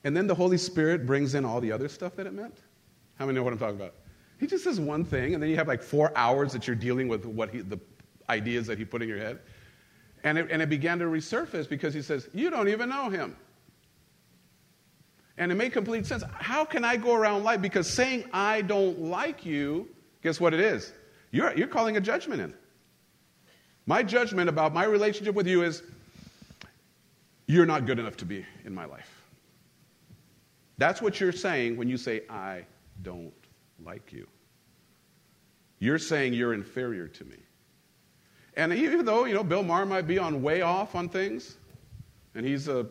And 0.05 0.17
then 0.17 0.27
the 0.27 0.35
Holy 0.35 0.57
Spirit 0.57 1.05
brings 1.05 1.35
in 1.35 1.45
all 1.45 1.61
the 1.61 1.71
other 1.71 1.89
stuff 1.89 2.17
that 2.17 2.27
it 2.27 2.33
meant. 2.33 2.59
How 3.17 3.27
many 3.27 3.37
know 3.37 3.43
what 3.43 3.53
I'm 3.53 3.59
talking 3.59 3.77
about? 3.77 3.95
He 4.39 4.47
just 4.47 4.65
says 4.65 4.81
one 4.81 5.05
thing, 5.05 5.35
and 5.35 5.43
then 5.43 5.51
you 5.51 5.57
have 5.57 5.69
like 5.69 5.83
four 5.83 6.17
hours 6.17 6.53
that 6.53 6.67
you're 6.67 6.75
dealing 6.75 7.07
with 7.07 7.27
what 7.27 7.51
he, 7.51 7.61
the 7.61 7.79
ideas 8.31 8.67
that 8.67 8.79
he 8.79 8.87
put 8.87 9.03
in 9.03 9.09
your 9.09 9.19
head. 9.19 9.41
And 10.25 10.39
it, 10.39 10.49
and 10.51 10.63
it 10.63 10.71
began 10.71 10.99
to 11.01 11.05
resurface 11.05 11.69
because 11.69 11.93
he 11.93 12.01
says, 12.01 12.29
You 12.33 12.49
don't 12.49 12.69
even 12.69 12.89
know 12.89 13.11
him. 13.11 13.37
And 15.37 15.53
it 15.53 15.55
made 15.55 15.73
complete 15.73 16.07
sense. 16.07 16.23
How 16.33 16.65
can 16.65 16.85
I 16.85 16.97
go 16.97 17.15
around 17.15 17.45
life? 17.45 17.61
Because 17.61 17.89
saying 17.89 18.25
I 18.33 18.63
don't 18.63 18.99
like 19.01 19.45
you, 19.45 19.89
guess 20.23 20.41
what 20.41 20.55
it 20.55 20.61
is? 20.61 20.93
You're, 21.31 21.55
you're 21.57 21.69
calling 21.69 21.97
a 21.97 22.01
judgment 22.01 22.41
in. 22.41 22.55
My 23.91 24.05
judgment 24.05 24.49
about 24.49 24.73
my 24.73 24.85
relationship 24.85 25.35
with 25.35 25.49
you 25.49 25.65
is 25.65 25.83
you're 27.49 27.67
not 27.67 27.87
good 27.87 27.99
enough 27.99 28.17
to 28.19 28.25
be 28.25 28.47
in 28.65 28.73
my 28.73 28.85
life. 28.85 29.11
That's 30.79 31.03
what 31.03 31.19
you're 31.19 31.33
saying 31.33 31.77
when 31.77 31.89
you 31.89 31.97
say, 31.97 32.23
I 32.31 32.67
don't 33.03 33.33
like 33.85 34.13
you. 34.13 34.29
You're 35.81 35.99
saying 35.99 36.35
you're 36.35 36.55
inferior 36.55 37.09
to 37.09 37.25
me. 37.25 37.39
And 38.57 38.73
even 38.73 39.05
though, 39.05 39.25
you 39.25 39.35
know, 39.35 39.43
Bill 39.43 39.65
Maher 39.65 39.87
might 39.87 40.07
be 40.07 40.21
on 40.21 40.41
way 40.41 40.63
off 40.63 40.95
on 40.95 41.09
things, 41.09 41.57
and 42.37 42.47
he's 42.47 42.69
a, 42.69 42.87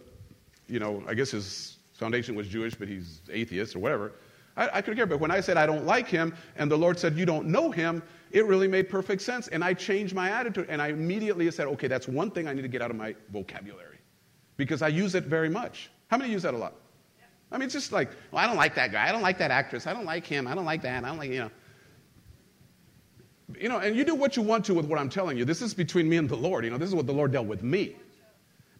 you 0.68 0.82
know, 0.82 1.02
I 1.08 1.14
guess 1.14 1.32
his 1.32 1.78
foundation 1.94 2.36
was 2.36 2.46
Jewish, 2.50 2.76
but 2.76 2.90
he's 2.90 3.22
atheist 3.32 3.74
or 3.74 3.80
whatever. 3.80 4.16
I, 4.58 4.70
I 4.74 4.82
could 4.82 4.96
care. 4.96 5.06
But 5.06 5.20
when 5.20 5.32
I 5.32 5.40
said 5.40 5.58
I 5.58 5.66
don't 5.66 5.86
like 5.86 6.08
him, 6.08 6.36
and 6.56 6.70
the 6.70 6.78
Lord 6.78 7.00
said, 7.00 7.18
You 7.18 7.26
don't 7.26 7.48
know 7.48 7.72
him, 7.72 8.04
it 8.32 8.46
really 8.46 8.68
made 8.68 8.90
perfect 8.90 9.22
sense. 9.22 9.48
And 9.48 9.64
I 9.64 9.74
changed 9.74 10.14
my 10.14 10.30
attitude. 10.32 10.68
And 10.70 10.82
I 10.82 10.90
immediately 10.90 11.50
said, 11.52 11.68
Okay, 11.68 11.88
that's 11.88 12.08
one 12.08 12.32
thing 12.32 12.48
I 12.48 12.54
need 12.54 12.64
to 12.64 12.68
get 12.68 12.82
out 12.82 12.92
of 12.92 12.98
my 12.98 13.16
vocabulary 13.32 13.98
because 14.58 14.82
I 14.82 14.90
use 14.90 15.16
it 15.16 15.24
very 15.24 15.50
much. 15.50 15.90
How 16.08 16.18
many 16.18 16.32
use 16.32 16.44
that 16.44 16.54
a 16.54 16.58
lot? 16.58 16.74
I 17.52 17.58
mean, 17.58 17.66
it's 17.66 17.74
just 17.74 17.92
like, 17.92 18.10
well, 18.32 18.44
I 18.44 18.48
don't 18.48 18.58
like 18.58 18.76
that 18.76 18.92
guy. 18.92 19.08
I 19.08 19.12
don't 19.12 19.22
like 19.22 19.40
that 19.40 19.52
actress. 19.52 19.88
I 19.88 19.94
don't 19.94 20.06
like 20.06 20.26
him. 20.26 20.46
I 20.48 20.54
don't 20.54 20.66
like 20.66 20.84
that. 20.84 21.04
I 21.04 21.08
don't 21.08 21.18
like, 21.18 21.32
you 21.32 21.40
know. 21.40 21.52
You 23.60 23.70
know, 23.70 23.80
and 23.80 23.96
you 23.96 24.04
do 24.04 24.14
what 24.14 24.38
you 24.38 24.44
want 24.44 24.66
to 24.66 24.76
with 24.76 24.86
what 24.86 25.00
I'm 25.00 25.10
telling 25.10 25.36
you. 25.36 25.46
This 25.46 25.64
is 25.64 25.74
between 25.74 26.08
me 26.08 26.18
and 26.18 26.30
the 26.30 26.36
Lord. 26.36 26.64
You 26.64 26.70
know, 26.70 26.78
this 26.78 26.90
is 26.90 26.94
what 26.94 27.08
the 27.08 27.14
Lord 27.14 27.32
dealt 27.32 27.48
with 27.48 27.64
me. 27.64 27.96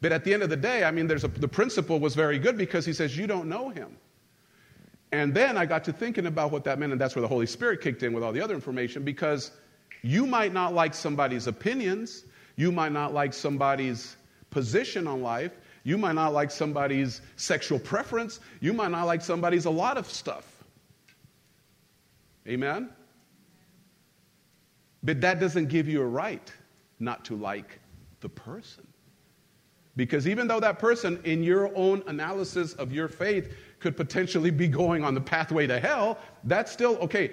But 0.02 0.12
at 0.12 0.24
the 0.24 0.34
end 0.34 0.44
of 0.44 0.50
the 0.50 0.58
day, 0.58 0.84
I 0.84 0.92
mean, 0.92 1.08
there's 1.08 1.24
a, 1.24 1.28
the 1.28 1.48
principle 1.48 2.00
was 2.00 2.14
very 2.14 2.38
good 2.38 2.58
because 2.58 2.86
he 2.86 2.94
says, 2.94 3.18
You 3.18 3.26
don't 3.26 3.50
know 3.50 3.70
him. 3.70 3.98
And 5.12 5.34
then 5.34 5.58
I 5.58 5.66
got 5.66 5.84
to 5.86 5.94
thinking 5.94 6.28
about 6.28 6.52
what 6.52 6.64
that 6.66 6.78
meant, 6.78 6.92
and 6.92 7.02
that's 7.02 7.16
where 7.16 7.22
the 7.22 7.28
Holy 7.28 7.48
Spirit 7.48 7.82
kicked 7.82 8.04
in 8.04 8.14
with 8.14 8.24
all 8.24 8.32
the 8.32 8.42
other 8.42 8.54
information 8.54 9.04
because 9.04 9.52
you 10.04 10.26
might 10.26 10.54
not 10.54 10.74
like 10.74 10.94
somebody's 10.94 11.48
opinions, 11.48 12.26
you 12.56 12.72
might 12.72 12.92
not 12.92 13.14
like 13.14 13.34
somebody's 13.34 14.16
position 14.52 15.08
on 15.08 15.22
life, 15.22 15.52
you 15.84 15.98
might 15.98 16.14
not 16.14 16.34
like 16.34 16.52
somebody's 16.52 17.22
sexual 17.38 17.80
preference, 17.80 18.40
you 18.60 18.74
might 18.74 18.92
not 18.92 19.06
like 19.06 19.22
somebody's 19.22 19.66
a 19.66 19.70
lot 19.70 19.98
of 19.98 20.08
stuff. 20.08 20.46
Amen? 22.48 22.90
But 25.04 25.22
that 25.22 25.40
doesn't 25.40 25.70
give 25.70 25.88
you 25.88 26.02
a 26.02 26.06
right 26.06 26.52
not 27.00 27.26
to 27.26 27.36
like 27.36 27.80
the 28.20 28.30
person. 28.30 28.86
Because 29.96 30.28
even 30.28 30.48
though 30.48 30.60
that 30.60 30.80
person, 30.80 31.20
in 31.24 31.44
your 31.44 31.76
own 31.76 32.04
analysis 32.08 32.74
of 32.74 32.92
your 32.94 33.08
faith, 33.08 33.54
could 33.80 33.96
potentially 33.96 34.52
be 34.52 34.68
going 34.68 35.04
on 35.04 35.14
the 35.14 35.22
pathway 35.22 35.68
to 35.68 35.80
hell, 35.80 36.18
that's 36.44 36.72
still 36.72 36.98
okay. 36.98 37.32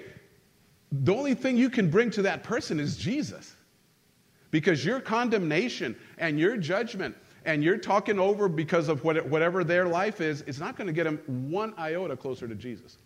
The 0.91 1.13
only 1.13 1.33
thing 1.33 1.57
you 1.57 1.69
can 1.69 1.89
bring 1.89 2.09
to 2.11 2.21
that 2.23 2.43
person 2.43 2.79
is 2.79 2.97
Jesus. 2.97 3.55
Because 4.51 4.85
your 4.85 5.01
condemnation 5.01 5.95
and 6.17 6.39
your 6.39 6.55
judgment 6.55 7.15
and 7.45 7.63
you're 7.63 7.77
talking 7.77 8.19
over 8.19 8.47
because 8.47 8.89
of 8.89 9.03
whatever 9.03 9.63
their 9.63 9.87
life 9.87 10.21
is, 10.21 10.41
it's 10.47 10.59
not 10.59 10.77
going 10.77 10.87
to 10.87 10.93
get 10.93 11.03
them 11.03 11.19
one 11.49 11.73
iota 11.77 12.15
closer 12.15 12.47
to 12.47 12.55
Jesus. 12.55 12.97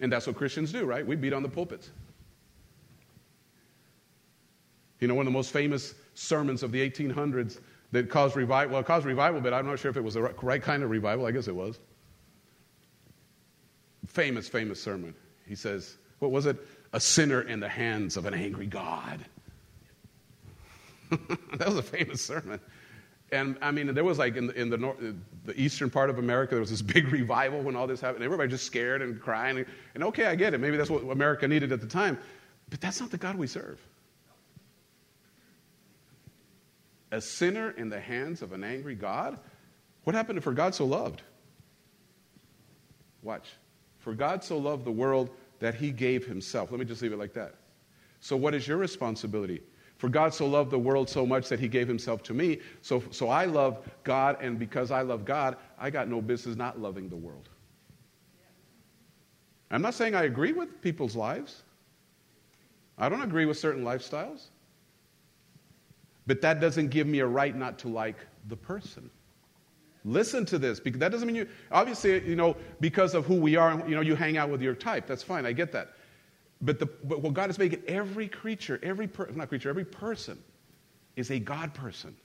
And 0.00 0.12
that's 0.12 0.26
what 0.26 0.36
Christians 0.36 0.72
do, 0.72 0.84
right? 0.84 1.06
We 1.06 1.16
beat 1.16 1.32
on 1.32 1.42
the 1.42 1.48
pulpits. 1.48 1.90
You 5.00 5.08
know, 5.08 5.14
one 5.14 5.26
of 5.26 5.32
the 5.32 5.36
most 5.36 5.52
famous 5.52 5.94
sermons 6.14 6.62
of 6.62 6.72
the 6.72 6.90
1800s 6.90 7.60
that 7.92 8.10
caused 8.10 8.36
revival. 8.36 8.74
Well, 8.74 8.82
caused 8.82 9.06
revival, 9.06 9.40
but 9.40 9.52
I'm 9.52 9.66
not 9.66 9.78
sure 9.78 9.90
if 9.90 9.96
it 9.96 10.04
was 10.04 10.14
the 10.14 10.22
right 10.22 10.62
kind 10.62 10.82
of 10.82 10.90
revival. 10.90 11.26
I 11.26 11.30
guess 11.30 11.48
it 11.48 11.54
was. 11.54 11.78
Famous, 14.06 14.48
famous 14.48 14.80
sermon. 14.80 15.14
He 15.46 15.54
says, 15.54 15.96
What 16.18 16.30
was 16.30 16.46
it? 16.46 16.56
A 16.92 17.00
sinner 17.00 17.42
in 17.42 17.60
the 17.60 17.68
hands 17.68 18.16
of 18.16 18.26
an 18.26 18.34
angry 18.34 18.66
God. 18.66 19.24
that 21.10 21.66
was 21.66 21.76
a 21.76 21.82
famous 21.82 22.24
sermon. 22.24 22.60
And 23.32 23.58
I 23.60 23.72
mean, 23.72 23.92
there 23.92 24.04
was 24.04 24.18
like 24.18 24.36
in 24.36 24.46
the, 24.46 24.60
in 24.60 24.70
the, 24.70 24.78
north, 24.78 24.98
the 25.44 25.60
eastern 25.60 25.90
part 25.90 26.10
of 26.10 26.18
America, 26.18 26.54
there 26.54 26.60
was 26.60 26.70
this 26.70 26.82
big 26.82 27.08
revival 27.12 27.60
when 27.60 27.74
all 27.74 27.86
this 27.86 28.00
happened. 28.00 28.24
Everybody 28.24 28.50
just 28.50 28.64
scared 28.64 29.02
and 29.02 29.20
crying. 29.20 29.58
And, 29.58 29.66
and 29.94 30.04
okay, 30.04 30.26
I 30.26 30.36
get 30.36 30.54
it. 30.54 30.58
Maybe 30.58 30.76
that's 30.76 30.90
what 30.90 31.02
America 31.02 31.48
needed 31.48 31.72
at 31.72 31.80
the 31.80 31.86
time. 31.86 32.18
But 32.70 32.80
that's 32.80 33.00
not 33.00 33.10
the 33.10 33.18
God 33.18 33.36
we 33.36 33.46
serve. 33.46 33.80
A 37.16 37.20
sinner 37.20 37.70
in 37.72 37.88
the 37.88 37.98
hands 37.98 38.42
of 38.42 38.52
an 38.52 38.62
angry 38.62 38.94
God? 38.94 39.38
What 40.04 40.14
happened 40.14 40.42
for 40.44 40.52
God 40.52 40.74
so 40.74 40.84
loved? 40.84 41.22
Watch. 43.22 43.48
For 43.98 44.14
God 44.14 44.44
so 44.44 44.58
loved 44.58 44.84
the 44.84 44.92
world 44.92 45.30
that 45.58 45.74
he 45.74 45.90
gave 45.90 46.26
himself. 46.26 46.70
Let 46.70 46.78
me 46.78 46.86
just 46.86 47.02
leave 47.02 47.12
it 47.12 47.18
like 47.18 47.32
that. 47.32 47.54
So, 48.20 48.36
what 48.36 48.54
is 48.54 48.68
your 48.68 48.76
responsibility? 48.76 49.62
For 49.96 50.08
God 50.08 50.34
so 50.34 50.46
loved 50.46 50.70
the 50.70 50.78
world 50.78 51.08
so 51.08 51.24
much 51.24 51.48
that 51.48 51.58
he 51.58 51.68
gave 51.68 51.88
himself 51.88 52.22
to 52.24 52.34
me. 52.34 52.60
So, 52.82 53.02
so 53.10 53.30
I 53.30 53.46
love 53.46 53.78
God, 54.04 54.36
and 54.40 54.58
because 54.58 54.90
I 54.90 55.00
love 55.00 55.24
God, 55.24 55.56
I 55.78 55.88
got 55.88 56.08
no 56.08 56.20
business 56.20 56.54
not 56.54 56.78
loving 56.78 57.08
the 57.08 57.16
world. 57.16 57.48
I'm 59.70 59.82
not 59.82 59.94
saying 59.94 60.14
I 60.14 60.24
agree 60.24 60.52
with 60.52 60.80
people's 60.82 61.16
lives. 61.16 61.62
I 62.98 63.08
don't 63.08 63.22
agree 63.22 63.46
with 63.46 63.58
certain 63.58 63.84
lifestyles. 63.84 64.48
But 66.26 66.40
that 66.40 66.60
doesn't 66.60 66.88
give 66.88 67.06
me 67.06 67.20
a 67.20 67.26
right 67.26 67.54
not 67.54 67.78
to 67.80 67.88
like 67.88 68.16
the 68.48 68.56
person. 68.56 69.10
Listen 70.04 70.44
to 70.46 70.58
this 70.58 70.78
because 70.78 71.00
that 71.00 71.10
doesn't 71.10 71.26
mean 71.26 71.36
you 71.36 71.48
obviously 71.72 72.24
you 72.28 72.36
know 72.36 72.56
because 72.80 73.14
of 73.14 73.26
who 73.26 73.34
we 73.34 73.56
are 73.56 73.82
you 73.88 73.94
know 73.96 74.00
you 74.00 74.14
hang 74.14 74.36
out 74.36 74.48
with 74.48 74.62
your 74.62 74.74
type. 74.74 75.06
That's 75.06 75.22
fine. 75.22 75.44
I 75.44 75.52
get 75.52 75.72
that. 75.72 75.94
But 76.60 76.78
the 76.78 76.86
but 76.86 77.22
what 77.22 77.34
God 77.34 77.50
is 77.50 77.58
making 77.58 77.82
every 77.88 78.28
creature 78.28 78.78
every 78.82 79.08
per, 79.08 79.28
not 79.34 79.48
creature 79.48 79.68
every 79.68 79.84
person 79.84 80.38
is 81.16 81.30
a 81.30 81.40
God 81.40 81.74
person. 81.74 82.16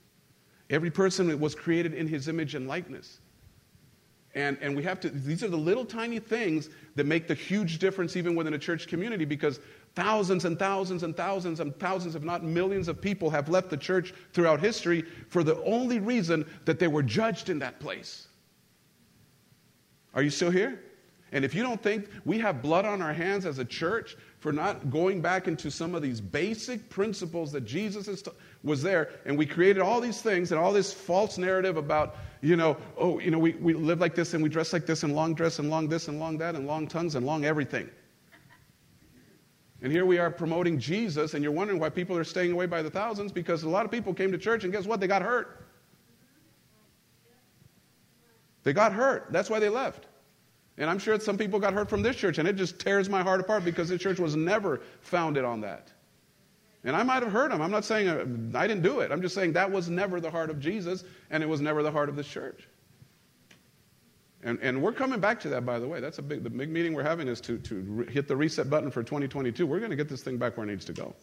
Every 0.70 0.90
person 0.90 1.38
was 1.40 1.54
created 1.54 1.92
in 1.92 2.06
His 2.06 2.28
image 2.28 2.54
and 2.54 2.68
likeness. 2.68 3.18
And 4.34 4.56
and 4.60 4.76
we 4.76 4.84
have 4.84 5.00
to 5.00 5.10
these 5.10 5.42
are 5.42 5.48
the 5.48 5.56
little 5.56 5.84
tiny 5.84 6.20
things 6.20 6.70
that 6.94 7.06
make 7.06 7.26
the 7.26 7.34
huge 7.34 7.78
difference 7.78 8.16
even 8.16 8.36
within 8.36 8.54
a 8.54 8.58
church 8.58 8.86
community 8.86 9.24
because 9.24 9.58
Thousands 9.94 10.46
and 10.46 10.58
thousands 10.58 11.02
and 11.02 11.14
thousands 11.14 11.60
and 11.60 11.78
thousands, 11.78 12.14
if 12.14 12.22
not 12.22 12.42
millions, 12.42 12.88
of 12.88 13.00
people 13.00 13.28
have 13.28 13.50
left 13.50 13.68
the 13.68 13.76
church 13.76 14.14
throughout 14.32 14.60
history 14.60 15.02
for 15.28 15.44
the 15.44 15.62
only 15.64 15.98
reason 15.98 16.46
that 16.64 16.78
they 16.78 16.88
were 16.88 17.02
judged 17.02 17.50
in 17.50 17.58
that 17.58 17.78
place. 17.78 18.28
Are 20.14 20.22
you 20.22 20.30
still 20.30 20.50
here? 20.50 20.80
And 21.32 21.46
if 21.46 21.54
you 21.54 21.62
don't 21.62 21.82
think 21.82 22.08
we 22.26 22.38
have 22.38 22.60
blood 22.60 22.84
on 22.84 23.00
our 23.00 23.12
hands 23.12 23.46
as 23.46 23.58
a 23.58 23.64
church 23.64 24.16
for 24.38 24.52
not 24.52 24.90
going 24.90 25.22
back 25.22 25.48
into 25.48 25.70
some 25.70 25.94
of 25.94 26.02
these 26.02 26.20
basic 26.20 26.90
principles 26.90 27.52
that 27.52 27.62
Jesus 27.62 28.22
was 28.62 28.82
there, 28.82 29.10
and 29.24 29.38
we 29.38 29.46
created 29.46 29.82
all 29.82 30.00
these 30.00 30.20
things 30.20 30.52
and 30.52 30.60
all 30.60 30.72
this 30.72 30.92
false 30.92 31.38
narrative 31.38 31.78
about, 31.78 32.16
you 32.42 32.56
know, 32.56 32.76
oh, 32.98 33.18
you 33.18 33.30
know, 33.30 33.38
we, 33.38 33.52
we 33.54 33.72
live 33.72 34.00
like 34.00 34.14
this 34.14 34.34
and 34.34 34.42
we 34.42 34.50
dress 34.50 34.74
like 34.74 34.84
this 34.84 35.04
and 35.04 35.14
long 35.14 35.34
dress 35.34 35.58
and 35.58 35.70
long 35.70 35.88
this 35.88 36.08
and 36.08 36.20
long 36.20 36.36
that 36.38 36.54
and 36.54 36.66
long 36.66 36.86
tongues 36.86 37.14
and 37.14 37.24
long 37.24 37.46
everything. 37.46 37.88
And 39.82 39.90
here 39.90 40.06
we 40.06 40.18
are 40.18 40.30
promoting 40.30 40.78
Jesus, 40.78 41.34
and 41.34 41.42
you're 41.42 41.52
wondering 41.52 41.80
why 41.80 41.88
people 41.88 42.16
are 42.16 42.24
staying 42.24 42.52
away 42.52 42.66
by 42.66 42.82
the 42.82 42.90
thousands 42.90 43.32
because 43.32 43.64
a 43.64 43.68
lot 43.68 43.84
of 43.84 43.90
people 43.90 44.14
came 44.14 44.30
to 44.30 44.38
church, 44.38 44.62
and 44.62 44.72
guess 44.72 44.86
what? 44.86 45.00
They 45.00 45.08
got 45.08 45.22
hurt. 45.22 45.66
They 48.62 48.72
got 48.72 48.92
hurt. 48.92 49.26
That's 49.30 49.50
why 49.50 49.58
they 49.58 49.68
left. 49.68 50.06
And 50.78 50.88
I'm 50.88 51.00
sure 51.00 51.18
some 51.18 51.36
people 51.36 51.58
got 51.58 51.72
hurt 51.72 51.90
from 51.90 52.00
this 52.00 52.14
church, 52.14 52.38
and 52.38 52.46
it 52.46 52.54
just 52.54 52.78
tears 52.78 53.08
my 53.08 53.22
heart 53.22 53.40
apart 53.40 53.64
because 53.64 53.88
this 53.88 54.00
church 54.00 54.20
was 54.20 54.36
never 54.36 54.82
founded 55.00 55.44
on 55.44 55.60
that. 55.62 55.92
And 56.84 56.94
I 56.94 57.02
might 57.02 57.22
have 57.24 57.32
hurt 57.32 57.50
them. 57.50 57.60
I'm 57.60 57.70
not 57.70 57.84
saying 57.84 58.08
uh, 58.08 58.58
I 58.58 58.68
didn't 58.68 58.82
do 58.82 59.00
it. 59.00 59.10
I'm 59.10 59.20
just 59.20 59.34
saying 59.34 59.52
that 59.54 59.70
was 59.70 59.88
never 59.88 60.20
the 60.20 60.30
heart 60.30 60.48
of 60.48 60.60
Jesus, 60.60 61.02
and 61.30 61.42
it 61.42 61.46
was 61.46 61.60
never 61.60 61.82
the 61.82 61.90
heart 61.90 62.08
of 62.08 62.14
this 62.14 62.26
church. 62.28 62.68
And, 64.44 64.58
and 64.60 64.82
we're 64.82 64.92
coming 64.92 65.20
back 65.20 65.38
to 65.40 65.48
that, 65.50 65.64
by 65.64 65.78
the 65.78 65.86
way. 65.86 66.00
That's 66.00 66.18
a 66.18 66.22
big, 66.22 66.42
the 66.42 66.50
big 66.50 66.68
meeting 66.68 66.94
we're 66.94 67.04
having 67.04 67.28
is 67.28 67.40
to, 67.42 67.58
to 67.58 67.80
re- 67.80 68.12
hit 68.12 68.26
the 68.26 68.36
reset 68.36 68.68
button 68.68 68.90
for 68.90 69.02
2022. 69.02 69.66
We're 69.66 69.78
going 69.78 69.90
to 69.90 69.96
get 69.96 70.08
this 70.08 70.22
thing 70.22 70.36
back 70.36 70.56
where 70.56 70.66
it 70.66 70.70
needs 70.70 70.84
to 70.86 70.92
go. 70.92 71.14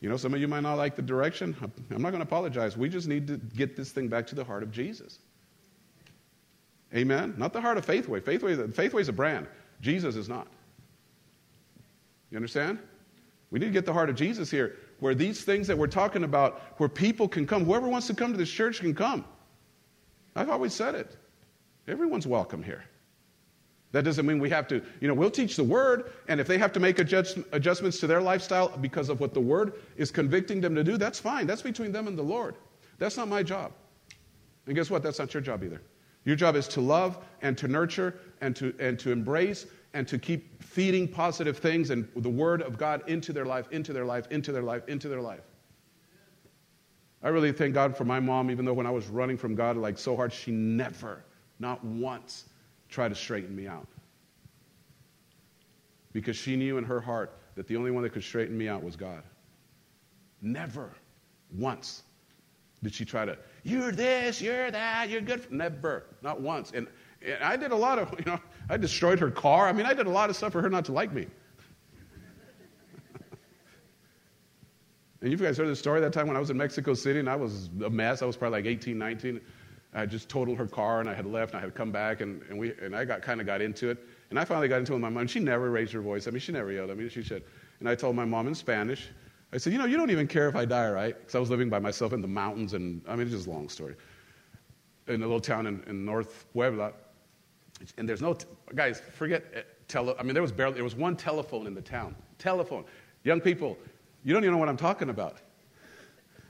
You 0.00 0.08
know, 0.08 0.16
some 0.16 0.32
of 0.34 0.40
you 0.40 0.48
might 0.48 0.60
not 0.60 0.74
like 0.74 0.96
the 0.96 1.02
direction. 1.02 1.54
I'm 1.90 2.02
not 2.02 2.10
going 2.10 2.20
to 2.20 2.26
apologize. 2.26 2.76
We 2.76 2.88
just 2.88 3.08
need 3.08 3.26
to 3.28 3.36
get 3.36 3.76
this 3.76 3.92
thing 3.92 4.08
back 4.08 4.26
to 4.28 4.34
the 4.34 4.42
heart 4.42 4.62
of 4.62 4.72
Jesus. 4.72 5.18
Amen? 6.94 7.34
Not 7.36 7.52
the 7.52 7.60
heart 7.60 7.78
of 7.78 7.84
Faithway. 7.84 8.20
Faithway, 8.20 8.56
Faithway 8.68 9.02
is 9.02 9.08
a 9.08 9.12
brand. 9.12 9.46
Jesus 9.80 10.16
is 10.16 10.28
not. 10.28 10.48
You 12.30 12.36
understand? 12.36 12.78
We 13.50 13.58
need 13.58 13.66
to 13.66 13.72
get 13.72 13.84
the 13.84 13.92
heart 13.92 14.08
of 14.08 14.16
Jesus 14.16 14.50
here, 14.50 14.76
where 14.98 15.14
these 15.14 15.44
things 15.44 15.66
that 15.66 15.76
we're 15.76 15.86
talking 15.86 16.24
about, 16.24 16.60
where 16.78 16.88
people 16.88 17.28
can 17.28 17.46
come, 17.46 17.64
whoever 17.64 17.86
wants 17.86 18.06
to 18.06 18.14
come 18.14 18.32
to 18.32 18.38
this 18.38 18.50
church 18.50 18.80
can 18.80 18.94
come. 18.94 19.24
I've 20.34 20.50
always 20.50 20.74
said 20.74 20.94
it. 20.94 21.16
Everyone's 21.86 22.26
welcome 22.26 22.62
here. 22.62 22.84
That 23.92 24.04
doesn't 24.04 24.24
mean 24.24 24.38
we 24.38 24.48
have 24.50 24.66
to, 24.68 24.82
you 25.00 25.08
know, 25.08 25.14
we'll 25.14 25.30
teach 25.30 25.56
the 25.56 25.64
word, 25.64 26.10
and 26.26 26.40
if 26.40 26.46
they 26.46 26.56
have 26.56 26.72
to 26.72 26.80
make 26.80 26.98
adjust, 26.98 27.38
adjustments 27.52 28.00
to 28.00 28.06
their 28.06 28.22
lifestyle 28.22 28.68
because 28.68 29.10
of 29.10 29.20
what 29.20 29.34
the 29.34 29.40
word 29.40 29.74
is 29.96 30.10
convicting 30.10 30.62
them 30.62 30.74
to 30.74 30.82
do, 30.82 30.96
that's 30.96 31.20
fine. 31.20 31.46
That's 31.46 31.60
between 31.60 31.92
them 31.92 32.08
and 32.08 32.16
the 32.16 32.22
Lord. 32.22 32.54
That's 32.98 33.18
not 33.18 33.28
my 33.28 33.42
job. 33.42 33.72
And 34.66 34.74
guess 34.74 34.88
what? 34.88 35.02
That's 35.02 35.18
not 35.18 35.34
your 35.34 35.42
job 35.42 35.62
either. 35.62 35.82
Your 36.24 36.36
job 36.36 36.56
is 36.56 36.68
to 36.68 36.80
love 36.80 37.18
and 37.42 37.58
to 37.58 37.68
nurture 37.68 38.18
and 38.40 38.56
to, 38.56 38.74
and 38.78 38.98
to 39.00 39.10
embrace 39.10 39.66
and 39.92 40.08
to 40.08 40.18
keep 40.18 40.62
feeding 40.62 41.06
positive 41.06 41.58
things 41.58 41.90
and 41.90 42.08
the 42.16 42.30
Word 42.30 42.62
of 42.62 42.78
God 42.78 43.02
into 43.08 43.32
their 43.32 43.44
life, 43.44 43.66
into 43.72 43.92
their 43.92 44.06
life, 44.06 44.26
into 44.30 44.52
their 44.52 44.62
life, 44.62 44.88
into 44.88 45.08
their 45.08 45.20
life. 45.20 45.42
I 47.22 47.28
really 47.28 47.52
thank 47.52 47.74
God 47.74 47.96
for 47.96 48.04
my 48.04 48.18
mom, 48.18 48.50
even 48.50 48.64
though 48.64 48.72
when 48.72 48.86
I 48.86 48.90
was 48.90 49.06
running 49.08 49.36
from 49.36 49.54
God 49.54 49.76
like 49.76 49.98
so 49.98 50.16
hard, 50.16 50.32
she 50.32 50.50
never, 50.50 51.24
not 51.60 51.82
once, 51.84 52.46
tried 52.88 53.08
to 53.08 53.14
straighten 53.14 53.54
me 53.54 53.66
out. 53.66 53.86
Because 56.12 56.36
she 56.36 56.56
knew 56.56 56.78
in 56.78 56.84
her 56.84 57.00
heart 57.00 57.38
that 57.54 57.66
the 57.66 57.76
only 57.76 57.90
one 57.90 58.02
that 58.02 58.12
could 58.12 58.24
straighten 58.24 58.56
me 58.58 58.68
out 58.68 58.82
was 58.82 58.96
God. 58.96 59.22
Never 60.40 60.92
once 61.56 62.02
did 62.82 62.92
she 62.92 63.04
try 63.04 63.24
to, 63.24 63.38
you're 63.62 63.92
this, 63.92 64.40
you're 64.40 64.70
that, 64.70 65.08
you're 65.08 65.20
good. 65.20 65.50
Never, 65.52 66.04
not 66.22 66.40
once. 66.40 66.72
And, 66.74 66.88
and 67.24 67.42
I 67.42 67.56
did 67.56 67.70
a 67.70 67.76
lot 67.76 67.98
of, 68.00 68.12
you 68.18 68.24
know, 68.24 68.40
I 68.68 68.76
destroyed 68.76 69.20
her 69.20 69.30
car. 69.30 69.68
I 69.68 69.72
mean, 69.72 69.86
I 69.86 69.94
did 69.94 70.06
a 70.06 70.10
lot 70.10 70.28
of 70.28 70.36
stuff 70.36 70.52
for 70.52 70.60
her 70.60 70.68
not 70.68 70.84
to 70.86 70.92
like 70.92 71.12
me. 71.12 71.28
And 75.22 75.30
you 75.30 75.36
guys 75.38 75.56
heard 75.56 75.68
the 75.68 75.76
story 75.76 76.00
that 76.00 76.12
time 76.12 76.26
when 76.26 76.36
I 76.36 76.40
was 76.40 76.50
in 76.50 76.56
Mexico 76.56 76.94
City 76.94 77.20
and 77.20 77.30
I 77.30 77.36
was 77.36 77.70
a 77.84 77.90
mess. 77.90 78.22
I 78.22 78.26
was 78.26 78.36
probably 78.36 78.58
like 78.58 78.66
18, 78.66 78.98
19. 78.98 79.40
I 79.94 80.04
just 80.04 80.28
totaled 80.28 80.58
her 80.58 80.66
car 80.66 81.00
and 81.00 81.08
I 81.08 81.14
had 81.14 81.26
left 81.26 81.52
and 81.52 81.60
I 81.60 81.64
had 81.64 81.74
come 81.74 81.92
back 81.92 82.20
and, 82.20 82.42
and, 82.50 82.58
we, 82.58 82.72
and 82.82 82.96
I 82.96 83.04
got, 83.04 83.22
kind 83.22 83.40
of 83.40 83.46
got 83.46 83.60
into 83.60 83.90
it. 83.90 83.98
And 84.30 84.38
I 84.38 84.44
finally 84.44 84.66
got 84.66 84.80
into 84.80 84.92
it 84.92 84.96
with 84.96 85.02
my 85.02 85.10
mom. 85.10 85.28
She 85.28 85.38
never 85.38 85.70
raised 85.70 85.92
her 85.92 86.00
voice. 86.00 86.26
I 86.26 86.32
mean, 86.32 86.40
she 86.40 86.50
never 86.50 86.72
yelled 86.72 86.90
at 86.90 86.96
me. 86.96 87.08
She 87.08 87.22
said, 87.22 87.42
and 87.78 87.88
I 87.88 87.94
told 87.94 88.16
my 88.16 88.24
mom 88.24 88.48
in 88.48 88.54
Spanish, 88.54 89.10
I 89.52 89.58
said, 89.58 89.72
you 89.72 89.78
know, 89.78 89.84
you 89.84 89.96
don't 89.96 90.10
even 90.10 90.26
care 90.26 90.48
if 90.48 90.56
I 90.56 90.64
die, 90.64 90.90
right? 90.90 91.16
Because 91.16 91.34
I 91.34 91.38
was 91.38 91.50
living 91.50 91.68
by 91.68 91.78
myself 91.78 92.12
in 92.12 92.22
the 92.22 92.28
mountains, 92.28 92.72
and 92.72 93.02
I 93.06 93.12
mean, 93.14 93.26
it's 93.26 93.36
just 93.36 93.46
a 93.46 93.50
long 93.50 93.68
story. 93.68 93.94
In 95.08 95.16
a 95.16 95.26
little 95.26 95.40
town 95.40 95.66
in, 95.66 95.82
in 95.86 96.04
North 96.04 96.46
Puebla, 96.52 96.92
and 97.98 98.08
there's 98.08 98.22
no, 98.22 98.32
t- 98.32 98.46
guys, 98.74 99.02
forget 99.12 99.44
eh, 99.52 99.60
tele, 99.88 100.14
I 100.18 100.22
mean, 100.22 100.32
there 100.32 100.42
was 100.42 100.52
barely, 100.52 100.74
there 100.74 100.84
was 100.84 100.94
one 100.94 101.16
telephone 101.16 101.66
in 101.66 101.74
the 101.74 101.82
town. 101.82 102.16
Telephone. 102.38 102.84
Young 103.24 103.40
people, 103.40 103.76
you 104.24 104.32
don't 104.32 104.42
even 104.44 104.52
know 104.52 104.58
what 104.58 104.68
I'm 104.68 104.76
talking 104.76 105.10
about. 105.10 105.38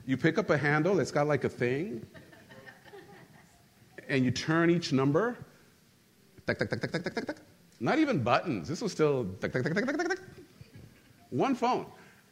You 0.05 0.17
pick 0.17 0.37
up 0.37 0.49
a 0.49 0.57
handle 0.57 0.95
that's 0.95 1.11
got 1.11 1.27
like 1.27 1.43
a 1.43 1.49
thing, 1.49 2.05
and 4.09 4.23
you 4.25 4.31
turn 4.31 4.69
each 4.69 4.91
number. 4.91 5.37
Not 7.79 7.99
even 7.99 8.21
buttons. 8.21 8.67
This 8.67 8.81
was 8.81 8.91
still 8.91 9.27
one 11.29 11.55
phone. 11.55 11.85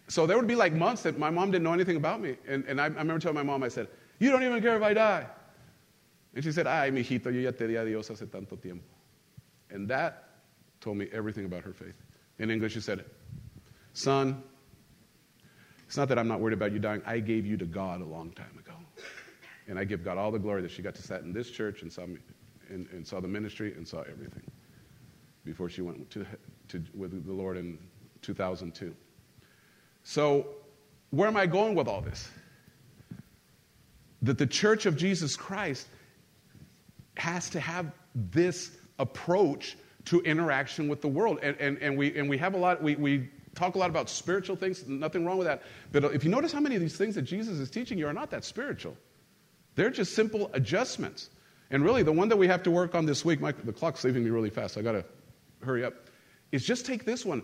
So 0.07 0.27
there 0.27 0.37
would 0.37 0.47
be 0.47 0.55
like 0.55 0.73
months 0.73 1.03
that 1.03 1.17
my 1.17 1.29
mom 1.29 1.51
didn't 1.51 1.63
know 1.63 1.73
anything 1.73 1.95
about 1.95 2.19
me. 2.19 2.35
And, 2.47 2.65
and 2.65 2.81
I, 2.81 2.85
I 2.85 2.87
remember 2.87 3.19
telling 3.19 3.35
my 3.35 3.43
mom, 3.43 3.63
I 3.63 3.69
said, 3.69 3.87
You 4.19 4.29
don't 4.29 4.43
even 4.43 4.61
care 4.61 4.75
if 4.75 4.83
I 4.83 4.93
die. 4.93 5.25
And 6.35 6.43
she 6.43 6.51
said, 6.51 6.67
Ay, 6.67 6.91
mijito, 6.91 7.25
yo 7.25 7.39
ya 7.39 7.51
te 7.51 7.67
di 7.67 7.73
adiós 7.73 8.09
hace 8.09 8.29
tanto 8.29 8.57
tiempo. 8.57 8.83
And 9.69 9.87
that 9.87 10.29
told 10.81 10.97
me 10.97 11.07
everything 11.13 11.45
about 11.45 11.63
her 11.63 11.73
faith. 11.73 11.95
In 12.39 12.51
English, 12.51 12.73
she 12.73 12.81
said, 12.81 13.05
Son, 13.93 14.43
it's 15.91 15.97
not 15.97 16.07
that 16.07 16.17
I'm 16.17 16.29
not 16.29 16.39
worried 16.39 16.53
about 16.53 16.71
you 16.71 16.79
dying. 16.79 17.01
I 17.05 17.19
gave 17.19 17.45
you 17.45 17.57
to 17.57 17.65
God 17.65 17.99
a 17.99 18.05
long 18.05 18.31
time 18.31 18.57
ago. 18.57 18.71
And 19.67 19.77
I 19.77 19.83
give 19.83 20.05
God 20.05 20.17
all 20.17 20.31
the 20.31 20.39
glory 20.39 20.61
that 20.61 20.71
she 20.71 20.81
got 20.81 20.95
to 20.95 21.01
sit 21.01 21.23
in 21.23 21.33
this 21.33 21.51
church 21.51 21.81
and 21.81 21.91
saw, 21.91 22.05
me, 22.05 22.15
and, 22.69 22.87
and 22.93 23.05
saw 23.05 23.19
the 23.19 23.27
ministry 23.27 23.73
and 23.73 23.85
saw 23.85 23.99
everything 24.09 24.49
before 25.43 25.67
she 25.69 25.81
went 25.81 26.09
to, 26.11 26.25
to, 26.69 26.81
with 26.95 27.25
the 27.25 27.33
Lord 27.33 27.57
in 27.57 27.77
2002. 28.21 28.95
So, 30.05 30.47
where 31.09 31.27
am 31.27 31.35
I 31.35 31.45
going 31.45 31.75
with 31.75 31.89
all 31.89 31.99
this? 31.99 32.29
That 34.21 34.37
the 34.37 34.47
church 34.47 34.85
of 34.85 34.95
Jesus 34.95 35.35
Christ 35.35 35.87
has 37.17 37.49
to 37.49 37.59
have 37.59 37.91
this 38.15 38.77
approach 38.97 39.75
to 40.05 40.21
interaction 40.21 40.87
with 40.87 41.01
the 41.01 41.09
world. 41.09 41.39
And, 41.43 41.57
and, 41.59 41.77
and, 41.79 41.97
we, 41.97 42.17
and 42.17 42.29
we 42.29 42.37
have 42.37 42.53
a 42.53 42.57
lot, 42.57 42.81
we, 42.81 42.95
we 42.95 43.29
talk 43.55 43.75
a 43.75 43.77
lot 43.77 43.89
about 43.89 44.09
spiritual 44.09 44.55
things, 44.55 44.87
nothing 44.87 45.25
wrong 45.25 45.37
with 45.37 45.47
that. 45.47 45.61
But 45.91 46.05
if 46.15 46.23
you 46.23 46.29
notice 46.29 46.51
how 46.51 46.59
many 46.59 46.75
of 46.75 46.81
these 46.81 46.97
things 46.97 47.15
that 47.15 47.23
Jesus 47.23 47.57
is 47.59 47.69
teaching 47.69 47.97
you 47.97 48.07
are 48.07 48.13
not 48.13 48.31
that 48.31 48.45
spiritual, 48.45 48.95
they're 49.75 49.89
just 49.89 50.13
simple 50.15 50.49
adjustments. 50.53 51.29
And 51.69 51.83
really, 51.83 52.03
the 52.03 52.11
one 52.11 52.29
that 52.29 52.37
we 52.37 52.47
have 52.47 52.63
to 52.63 52.71
work 52.71 52.95
on 52.95 53.05
this 53.05 53.23
week, 53.23 53.39
my, 53.39 53.51
the 53.51 53.71
clock's 53.71 54.03
leaving 54.03 54.23
me 54.23 54.29
really 54.29 54.49
fast, 54.49 54.77
I 54.77 54.81
gotta 54.81 55.05
hurry 55.63 55.85
up, 55.85 55.93
is 56.51 56.65
just 56.65 56.85
take 56.85 57.05
this 57.05 57.25
one. 57.25 57.43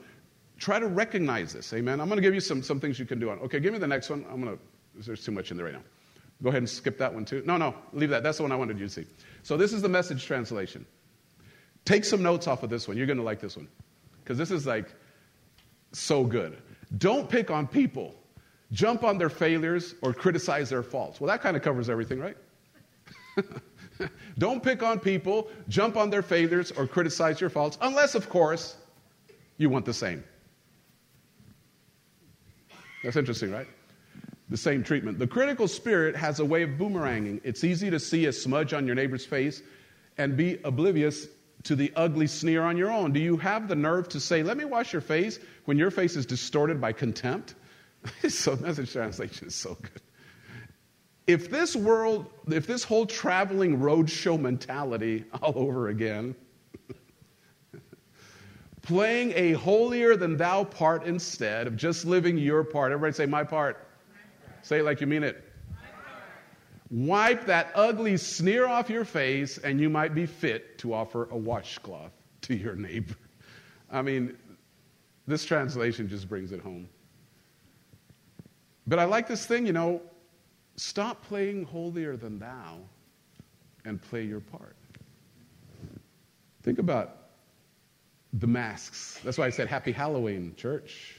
Try 0.58 0.80
to 0.80 0.88
recognize 0.88 1.54
this. 1.54 1.72
Amen. 1.74 2.02
I'm 2.02 2.10
to 2.10 2.22
give 2.22 2.34
you 2.34 2.40
some, 2.40 2.64
some 2.64 2.80
things 2.80 3.00
you 3.00 3.06
can 3.06 3.20
do 3.20 3.30
on. 3.30 3.40
Okay, 3.40 3.60
give 3.60 3.74
me 3.74 3.80
the 3.80 3.88
next 3.88 4.10
one. 4.10 4.26
I'm 4.30 4.44
to, 4.44 4.58
there's 4.96 5.24
too 5.24 5.32
much 5.32 5.52
in 5.52 5.58
there 5.58 5.68
right 5.68 5.76
now. 5.76 5.84
Go 6.42 6.50
ahead 6.50 6.62
and 6.62 6.70
skip 6.70 6.98
that 6.98 7.14
one 7.14 7.26
too. 7.26 7.44
No, 7.46 7.58
no, 7.58 7.76
leave 7.94 8.10
that. 8.10 8.24
That's 8.24 8.38
the 8.38 8.44
one 8.44 8.52
I 8.52 8.56
wanted 8.56 8.80
you 8.80 8.88
to 8.88 8.92
see. 8.92 9.06
So 9.44 9.56
this 9.56 9.72
is 9.72 9.82
the 9.82 9.90
message 9.90 10.26
translation. 10.26 10.86
Take 11.86 12.06
some 12.06 12.22
notes 12.22 12.48
off 12.48 12.64
of 12.64 12.70
this 12.70 12.88
one. 12.88 12.98
You're 12.98 13.08
to 13.08 13.22
like 13.22 13.40
this 13.40 13.56
one. 13.56 13.68
Because 14.24 14.38
this 14.38 14.52
is 14.52 14.68
like 14.68 14.94
so 15.92 16.24
good. 16.24 16.58
Don't 16.98 17.30
pick 17.30 17.52
on 17.52 17.68
people, 17.68 18.16
jump 18.72 19.04
on 19.04 19.18
their 19.18 19.30
failures, 19.30 19.96
or 20.02 20.14
criticize 20.14 20.70
their 20.70 20.84
faults. 20.84 21.20
Well, 21.20 21.28
that 21.28 21.42
kind 21.42 21.58
of 21.58 21.64
covers 21.64 21.90
everything, 21.90 22.20
right? 22.20 22.38
Don't 24.38 24.62
pick 24.62 24.84
on 24.84 25.00
people, 25.00 25.50
jump 25.68 25.98
on 25.98 26.10
their 26.10 26.22
failures, 26.22 26.72
or 26.72 26.88
criticize 26.88 27.42
your 27.42 27.50
faults, 27.50 27.78
unless, 27.82 28.16
of 28.16 28.30
course, 28.30 28.78
you 29.58 29.70
want 29.70 29.86
the 29.86 29.94
same. 29.94 30.24
That's 33.04 33.16
interesting, 33.16 33.52
right? 33.52 33.68
The 34.50 34.58
same 34.58 34.84
treatment. 34.84 35.20
The 35.20 35.28
critical 35.28 35.68
spirit 35.68 36.16
has 36.16 36.40
a 36.40 36.46
way 36.46 36.64
of 36.64 36.72
boomeranging. 36.72 37.42
It's 37.44 37.64
easy 37.64 37.90
to 37.90 38.00
see 38.00 38.28
a 38.28 38.34
smudge 38.34 38.74
on 38.74 38.86
your 38.86 38.96
neighbor's 38.96 39.26
face 39.26 39.62
and 40.18 40.38
be 40.38 40.60
oblivious 40.64 41.28
to 41.64 41.76
the 41.76 41.92
ugly 41.96 42.28
sneer 42.28 42.64
on 42.64 42.78
your 42.78 42.92
own. 42.92 43.12
Do 43.12 43.20
you 43.20 43.38
have 43.38 43.68
the 43.68 43.76
nerve 43.76 44.10
to 44.10 44.20
say, 44.20 44.44
Let 44.44 44.58
me 44.58 44.66
wash 44.66 44.94
your 44.94 45.02
face 45.02 45.40
when 45.66 45.78
your 45.78 45.92
face 45.92 46.16
is 46.16 46.26
distorted 46.26 46.80
by 46.80 46.94
contempt? 46.94 47.56
so, 48.30 48.56
message 48.58 48.92
translation 48.92 49.48
is 49.48 49.56
so 49.56 49.76
good. 49.82 50.02
If 51.26 51.50
this 51.50 51.76
world, 51.76 52.28
if 52.48 52.68
this 52.68 52.84
whole 52.84 53.06
traveling 53.06 53.80
roadshow 53.80 54.40
mentality 54.40 55.26
all 55.42 55.54
over 55.58 55.90
again, 55.90 56.36
playing 58.82 59.34
a 59.36 59.54
holier 59.54 60.16
than 60.16 60.38
thou 60.38 60.64
part 60.64 61.04
instead 61.04 61.68
of 61.68 61.76
just 61.76 62.06
living 62.06 62.38
your 62.38 62.64
part. 62.64 62.92
Everybody 62.92 63.14
say, 63.14 63.26
my 63.26 63.44
part. 63.44 63.78
My 64.10 64.54
part. 64.54 64.66
Say 64.66 64.80
it 64.80 64.84
like 64.84 65.02
you 65.02 65.08
mean 65.08 65.24
it. 65.24 65.47
Wipe 66.90 67.48
that 67.48 67.72
ugly 67.76 68.18
sneer 68.18 68.66
off 68.66 68.90
your 68.90 69.04
face, 69.04 69.58
and 69.58 69.80
you 69.80 69.90
might 69.90 70.16
be 70.16 70.26
fit 70.26 70.78
to 70.80 70.94
offer 70.94 71.28
a 71.30 71.38
washcloth 71.38 72.14
to 72.44 72.56
your 72.56 72.76
neighbor. 72.76 73.16
I 73.92 74.02
mean, 74.02 74.38
this 75.28 75.44
translation 75.44 76.08
just 76.08 76.30
brings 76.30 76.52
it 76.52 76.62
home. 76.62 76.88
But 78.86 79.00
I 79.00 79.04
like 79.04 79.28
this 79.28 79.46
thing, 79.46 79.66
you 79.66 79.74
know, 79.74 80.02
stop 80.78 81.24
playing 81.24 81.66
holier 81.66 82.16
than 82.16 82.40
thou 82.40 82.78
and 83.84 84.02
play 84.02 84.24
your 84.24 84.40
part. 84.40 84.78
Think 86.64 86.80
about 86.80 87.18
the 88.32 88.48
masks. 88.48 89.20
That's 89.24 89.38
why 89.38 89.48
I 89.48 89.50
said 89.50 89.68
Happy 89.68 89.92
Halloween, 89.92 90.54
church. 90.56 91.16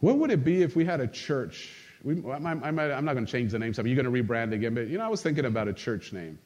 What 0.00 0.18
would 0.18 0.30
it 0.30 0.44
be 0.44 0.62
if 0.62 0.76
we 0.76 0.84
had 0.84 1.00
a 1.00 1.08
church? 1.08 1.77
We, 2.04 2.22
I, 2.30 2.36
I 2.36 2.70
might, 2.70 2.90
I'm 2.90 3.04
not 3.04 3.14
going 3.14 3.26
to 3.26 3.30
change 3.32 3.52
the 3.52 3.58
name, 3.58 3.74
so 3.74 3.82
you're 3.84 4.00
going 4.00 4.12
to 4.12 4.22
rebrand 4.22 4.52
again, 4.52 4.74
but 4.74 4.88
you 4.88 4.98
know, 4.98 5.04
I 5.04 5.08
was 5.08 5.22
thinking 5.22 5.44
about 5.44 5.68
a 5.68 5.72
church 5.72 6.12
name. 6.12 6.38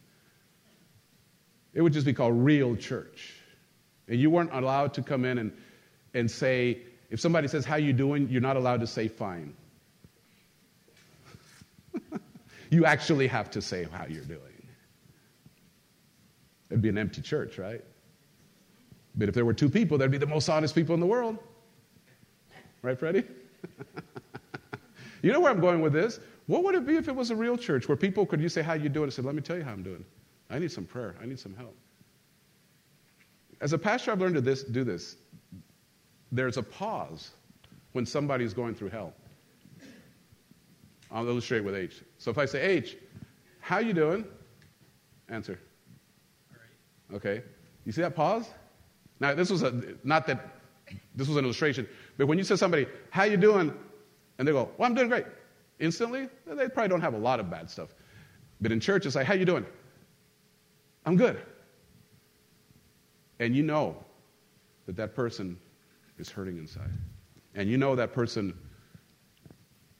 It 1.75 1.83
would 1.83 1.93
just 1.93 2.07
be 2.07 2.13
called 2.13 2.35
Real 2.37 2.77
Church. 2.77 3.35
And 4.09 4.19
you 4.19 4.31
weren't 4.31 4.53
allowed 4.53 4.95
to 4.95 5.03
come 5.03 5.25
in 5.25 5.39
and, 5.39 5.53
and 6.15 6.31
say, 6.31 6.79
if 7.11 7.21
somebody 7.21 7.49
says, 7.49 7.65
How 7.65 7.77
you 7.77 7.93
doing? 7.93 8.29
You're 8.29 8.41
not 8.41 8.57
allowed 8.57 8.81
to 8.81 8.87
say 8.87 9.09
fine. 9.09 9.55
you 12.71 12.85
actually 12.85 13.27
have 13.27 13.51
to 13.53 13.63
say 13.63 13.87
how 13.91 14.07
you're 14.07 14.25
doing. 14.25 14.41
It'd 16.71 16.83
be 16.83 16.89
an 16.89 16.99
empty 16.99 17.21
church, 17.21 17.59
right? 17.59 17.83
But 19.15 19.29
if 19.29 19.35
there 19.35 19.45
were 19.45 19.53
two 19.53 19.69
people, 19.69 19.99
they'd 19.99 20.11
be 20.11 20.17
the 20.19 20.27
most 20.27 20.49
honest 20.49 20.75
people 20.75 20.95
in 20.95 21.01
the 21.01 21.07
world. 21.07 21.39
Right, 22.81 22.99
Freddie? 22.99 23.25
you 25.23 25.33
know 25.33 25.41
where 25.41 25.51
I'm 25.51 25.61
going 25.61 25.81
with 25.81 25.93
this? 25.93 26.21
What 26.47 26.65
would 26.65 26.75
it 26.75 26.87
be 26.87 26.97
if 26.97 27.09
it 27.09 27.15
was 27.15 27.31
a 27.31 27.37
real 27.37 27.57
church 27.57 27.89
where 27.89 27.97
people 27.97 28.27
could 28.27 28.41
you 28.41 28.49
say 28.49 28.63
how 28.63 28.75
you 28.75 28.89
doing? 28.89 29.07
I 29.07 29.11
said, 29.11 29.25
let 29.25 29.35
me 29.35 29.43
tell 29.43 29.57
you 29.57 29.63
how 29.63 29.73
I'm 29.73 29.83
doing. 29.83 30.05
I 30.51 30.59
need 30.59 30.73
some 30.73 30.85
prayer. 30.85 31.15
I 31.23 31.27
need 31.27 31.39
some 31.39 31.55
help. 31.55 31.77
As 33.61 33.73
a 33.73 33.79
pastor, 33.79 34.11
I've 34.11 34.21
learned 34.21 34.35
to 34.35 34.41
this, 34.41 34.65
do 34.65 34.83
this. 34.83 35.17
There's 36.33 36.57
a 36.57 36.63
pause 36.63 37.31
when 37.93 38.05
somebody's 38.05 38.53
going 38.53 38.75
through 38.75 38.91
hell. 38.91 39.15
I'll 41.11 41.29
illustrate 41.29 41.63
with 41.63 41.75
H. 41.75 42.03
So 42.19 42.31
if 42.31 42.39
I 42.39 42.47
say, 42.47 42.63
H, 42.63 42.97
how 43.61 43.79
you 43.79 43.93
doing? 43.93 44.25
Answer. 45.29 45.61
Okay. 47.15 47.43
You 47.85 47.93
see 47.93 48.01
that 48.01 48.17
pause? 48.17 48.49
Now, 49.21 49.35
this 49.35 49.51
was 49.51 49.63
a, 49.63 49.95
not 50.03 50.27
that 50.27 50.59
this 51.15 51.29
was 51.29 51.37
an 51.37 51.45
illustration, 51.45 51.87
but 52.19 52.27
when 52.27 52.39
you 52.39 52.45
say 52.45 52.57
somebody, 52.57 52.87
how 53.11 53.25
you 53.25 53.37
doing? 53.37 53.73
And 54.39 54.47
they 54.47 54.53
go, 54.53 54.71
well, 54.77 54.89
I'm 54.89 54.95
doing 54.95 55.09
great. 55.09 55.27
Instantly, 55.79 56.29
they 56.47 56.69
probably 56.69 56.89
don't 56.89 57.01
have 57.01 57.15
a 57.15 57.19
lot 57.19 57.41
of 57.41 57.51
bad 57.51 57.71
stuff. 57.71 57.95
But 58.61 58.73
in 58.73 58.81
church, 58.81 59.07
it's 59.07 59.17
like, 59.17 59.27
how 59.27 59.35
you 59.35 59.45
doing? 59.45 59.67
I'm 61.05 61.17
good. 61.17 61.41
And 63.41 63.57
you 63.57 63.63
know 63.63 63.97
that 64.87 64.97
that 64.97 65.15
person 65.15 65.59
is 66.19 66.31
hurting 66.31 66.59
inside. 66.59 66.91
And 67.55 67.69
you 67.69 67.77
know 67.77 67.97
that 67.97 68.13
person 68.13 68.57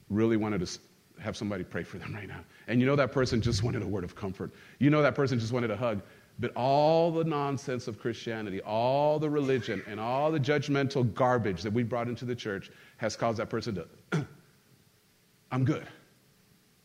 really 0.09 0.37
wanted 0.37 0.65
to 0.65 0.79
have 1.21 1.35
somebody 1.35 1.63
pray 1.63 1.83
for 1.83 1.97
them 1.97 2.13
right 2.13 2.27
now. 2.27 2.39
And 2.67 2.79
you 2.79 2.87
know 2.87 2.95
that 2.95 3.11
person 3.11 3.41
just 3.41 3.63
wanted 3.63 3.81
a 3.81 3.87
word 3.87 4.03
of 4.03 4.15
comfort. 4.15 4.51
You 4.79 4.89
know 4.89 5.01
that 5.01 5.15
person 5.15 5.39
just 5.39 5.51
wanted 5.51 5.71
a 5.71 5.77
hug. 5.77 6.01
But 6.39 6.51
all 6.55 7.11
the 7.11 7.23
nonsense 7.23 7.87
of 7.87 7.99
Christianity, 7.99 8.61
all 8.61 9.19
the 9.19 9.29
religion, 9.29 9.83
and 9.87 9.99
all 9.99 10.31
the 10.31 10.39
judgmental 10.39 11.13
garbage 11.13 11.61
that 11.61 11.71
we 11.71 11.83
brought 11.83 12.07
into 12.07 12.25
the 12.25 12.35
church 12.35 12.71
has 12.97 13.15
caused 13.15 13.37
that 13.37 13.49
person 13.49 13.75
to, 13.75 13.87
I'm 15.51 15.63
good. 15.63 15.87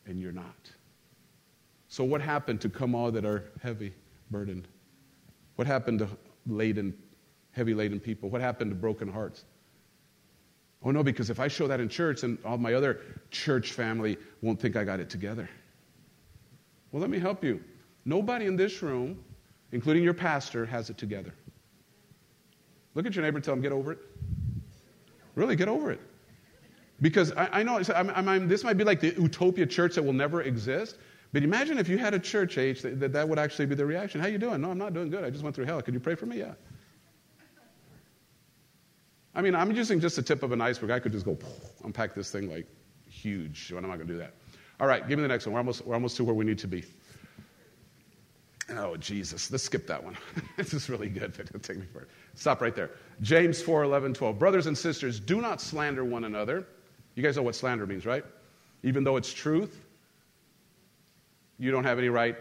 And 0.07 0.21
you're 0.21 0.33
not. 0.33 0.71
So, 1.89 2.05
what 2.05 2.21
happened 2.21 2.61
to 2.61 2.69
come 2.69 2.95
all 2.95 3.11
that 3.11 3.25
are 3.25 3.45
heavy, 3.63 3.95
burdened? 4.31 4.69
What 5.57 5.67
happened 5.67 6.01
to 6.01 6.09
laden, 6.47 6.95
heavy 7.53 7.75
laden 7.75 7.99
people? 7.99 8.29
What 8.29 8.41
happened 8.41 8.71
to 8.71 8.75
broken 8.75 9.11
hearts? 9.11 9.45
Oh, 10.83 10.91
no, 10.91 11.03
because 11.03 11.31
if 11.31 11.41
I 11.41 11.49
show 11.49 11.67
that 11.67 11.81
in 11.81 11.89
church, 11.89 12.21
then 12.21 12.39
all 12.45 12.59
my 12.59 12.75
other 12.75 13.01
church 13.31 13.73
family 13.73 14.17
won't 14.43 14.61
think 14.61 14.77
I 14.77 14.85
got 14.85 15.01
it 15.01 15.11
together. 15.11 15.49
Well, 16.93 17.01
let 17.01 17.11
me 17.11 17.19
help 17.19 17.43
you. 17.43 17.63
Nobody 18.05 18.47
in 18.47 18.57
this 18.57 18.81
room, 18.83 19.23
including 19.73 20.03
your 20.03 20.15
pastor, 20.15 20.67
has 20.67 20.91
it 20.91 20.99
together. 20.99 21.35
Look 22.95 23.07
at 23.07 23.15
your 23.15 23.25
neighbor 23.25 23.39
and 23.39 23.45
tell 23.45 23.55
him, 23.55 23.61
get 23.61 23.73
over 23.73 23.93
it. 23.93 23.99
Really, 25.35 25.57
get 25.57 25.69
over 25.69 25.91
it. 25.91 26.01
Because 27.01 27.33
I, 27.33 27.61
I 27.61 27.63
know 27.63 27.81
I'm, 27.95 28.11
I'm, 28.29 28.49
this 28.49 28.65
might 28.65 28.77
be 28.77 28.85
like 28.85 29.01
the 29.01 29.15
utopia 29.15 29.67
church 29.67 29.95
that 29.95 30.03
will 30.03 30.13
never 30.13 30.43
exist, 30.43 30.97
but 31.33 31.43
imagine 31.43 31.79
if 31.79 31.89
you 31.89 31.99
had 31.99 32.15
a 32.15 32.19
church 32.19 32.59
age 32.59 32.83
that, 32.83 32.99
that, 32.99 33.13
that 33.13 33.29
would 33.29 33.39
actually 33.39 33.67
be 33.67 33.75
the 33.75 33.87
reaction. 33.87 34.21
How 34.21 34.27
you 34.27 34.39
doing? 34.39 34.61
No, 34.61 34.71
I'm 34.71 34.79
not 34.79 34.95
doing 34.95 35.11
good. 35.11 35.25
I 35.25 35.31
just 35.31 35.45
went 35.45 35.55
through 35.55 35.67
hell. 35.67 35.81
Could 35.81 35.95
you 35.95 36.01
pray 36.01 36.15
for 36.15 36.27
me? 36.27 36.39
Yeah. 36.39 36.55
I 39.35 39.43
mean, 39.43 39.55
I'm 39.55 39.71
using 39.71 40.01
just 40.01 40.17
the 40.17 40.23
tip 40.23 40.43
of 40.43 40.51
an 40.51 40.61
iceberg. 40.61 40.91
I 40.91 40.99
could 40.99 41.13
just 41.13 41.25
go 41.25 41.39
unpack 41.85 42.15
this 42.15 42.33
thing 42.33 42.51
like 42.51 42.67
huge, 43.09 43.73
I'm 43.77 43.83
not 43.83 43.97
going 43.97 44.07
to 44.07 44.13
do 44.13 44.19
that. 44.19 44.35
All 44.81 44.87
right, 44.87 45.07
give 45.09 45.19
me 45.19 45.23
the 45.23 45.29
next 45.29 45.47
one. 45.47 45.53
We're 45.55 45.61
almost, 45.61 45.85
we're 45.87 45.95
almost 45.95 46.17
to 46.19 46.25
where 46.25 46.35
we 46.35 46.45
need 46.45 46.59
to 46.59 46.69
be. 46.69 46.85
Oh, 48.71 48.97
Jesus. 48.97 49.51
Let's 49.51 49.65
skip 49.65 49.87
that 49.87 50.03
one. 50.03 50.17
this 50.57 50.75
is 50.75 50.91
really 50.91 51.09
good, 51.09 51.33
take 51.63 51.79
me 51.79 51.87
far. 51.93 52.07
Stop 52.35 52.61
right 52.61 52.75
there. 52.75 52.91
James 53.23 53.63
4 53.63 53.85
11, 53.85 54.15
12. 54.15 54.39
Brothers 54.39 54.67
and 54.67 54.77
sisters, 54.77 55.19
do 55.19 55.41
not 55.41 55.61
slander 55.61 56.05
one 56.05 56.25
another. 56.25 56.67
You 57.15 57.23
guys 57.23 57.37
know 57.37 57.43
what 57.43 57.55
slander 57.55 57.87
means, 57.87 58.07
right? 58.07 58.25
Even 58.83 59.05
though 59.05 59.17
it's 59.17 59.33
truth, 59.33 59.85
you 61.59 61.71
don't 61.71 61.85
have 61.85 61.99
any 61.99 62.09
right 62.09 62.37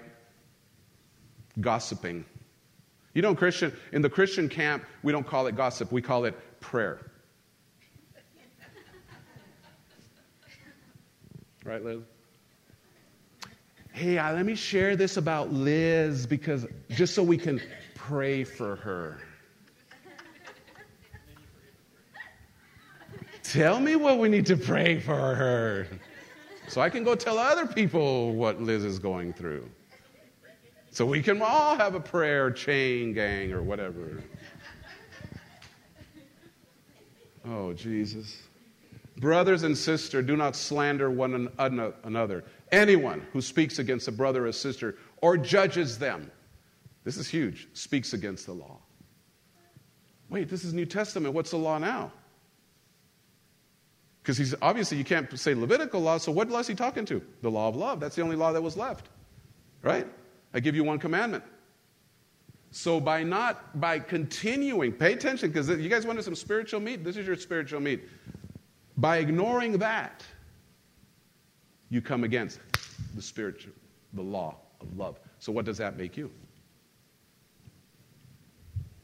gossiping. 1.61 2.25
You 3.13 3.23
know, 3.23 3.33
Christian, 3.33 3.73
in 3.93 4.03
the 4.03 4.09
Christian 4.09 4.47
camp, 4.47 4.83
we 5.01 5.11
don't 5.11 5.25
call 5.25 5.47
it 5.47 5.55
gossip, 5.55 5.91
we 5.91 6.03
call 6.03 6.25
it 6.25 6.37
prayer. 6.59 7.09
right, 11.63 11.83
Liz? 11.83 12.03
Hey, 13.97 14.19
uh, 14.19 14.31
let 14.31 14.45
me 14.45 14.53
share 14.53 14.95
this 14.95 15.17
about 15.17 15.51
Liz 15.51 16.27
because 16.27 16.67
just 16.91 17.15
so 17.15 17.23
we 17.23 17.35
can 17.35 17.59
pray 17.95 18.43
for 18.43 18.75
her. 18.75 19.17
Tell 23.41 23.79
me 23.79 23.95
what 23.95 24.19
we 24.19 24.29
need 24.29 24.45
to 24.45 24.55
pray 24.55 24.99
for 24.99 25.15
her 25.15 25.87
so 26.67 26.79
I 26.79 26.91
can 26.91 27.03
go 27.03 27.15
tell 27.15 27.39
other 27.39 27.65
people 27.65 28.35
what 28.35 28.61
Liz 28.61 28.85
is 28.85 28.99
going 28.99 29.33
through. 29.33 29.67
So 30.91 31.03
we 31.03 31.23
can 31.23 31.41
all 31.41 31.75
have 31.75 31.95
a 31.95 31.99
prayer 31.99 32.51
chain 32.51 33.13
gang 33.13 33.51
or 33.51 33.63
whatever. 33.63 34.21
Oh, 37.47 37.73
Jesus. 37.73 38.43
Brothers 39.17 39.63
and 39.63 39.75
sisters, 39.75 40.27
do 40.27 40.37
not 40.37 40.55
slander 40.55 41.09
one 41.09 41.49
another. 41.57 42.43
Anyone 42.71 43.25
who 43.33 43.41
speaks 43.41 43.79
against 43.79 44.07
a 44.07 44.11
brother 44.11 44.47
or 44.47 44.51
sister 44.51 44.97
or 45.21 45.37
judges 45.37 45.97
them, 45.97 46.31
this 47.03 47.17
is 47.17 47.27
huge, 47.27 47.67
speaks 47.73 48.13
against 48.13 48.45
the 48.45 48.53
law. 48.53 48.79
Wait, 50.29 50.49
this 50.49 50.63
is 50.65 50.73
New 50.73 50.85
Testament. 50.85 51.33
What's 51.33 51.51
the 51.51 51.57
law 51.57 51.77
now? 51.77 52.11
Because 54.21 54.37
he's 54.37 54.53
obviously 54.61 54.97
you 54.97 55.05
can't 55.05 55.39
say 55.39 55.53
Levitical 55.53 56.01
law, 56.01 56.17
so 56.17 56.33
what 56.33 56.49
law 56.49 56.59
is 56.59 56.67
he 56.67 56.75
talking 56.75 57.05
to? 57.05 57.21
The 57.41 57.49
law 57.49 57.69
of 57.69 57.77
love. 57.77 58.01
That's 58.01 58.15
the 58.15 58.21
only 58.21 58.35
law 58.35 58.51
that 58.51 58.61
was 58.61 58.75
left. 58.75 59.07
Right? 59.81 60.05
I 60.53 60.59
give 60.59 60.75
you 60.75 60.83
one 60.83 60.99
commandment. 60.99 61.45
So 62.71 62.99
by 62.99 63.23
not 63.23 63.79
by 63.79 63.99
continuing, 63.99 64.91
pay 64.91 65.13
attention 65.13 65.49
because 65.49 65.69
you 65.69 65.87
guys 65.87 66.05
wanted 66.05 66.25
some 66.25 66.35
spiritual 66.35 66.81
meat. 66.81 67.05
This 67.05 67.15
is 67.15 67.25
your 67.25 67.37
spiritual 67.37 67.79
meat. 67.79 68.03
By 68.97 69.17
ignoring 69.17 69.77
that, 69.77 70.25
you 71.89 72.01
come 72.01 72.23
against 72.23 72.59
the 73.15 73.21
spiritual, 73.21 73.73
the 74.13 74.21
law 74.21 74.55
of 74.81 74.97
love. 74.97 75.19
So 75.39 75.51
what 75.51 75.65
does 75.65 75.77
that 75.77 75.97
make 75.97 76.17
you? 76.17 76.31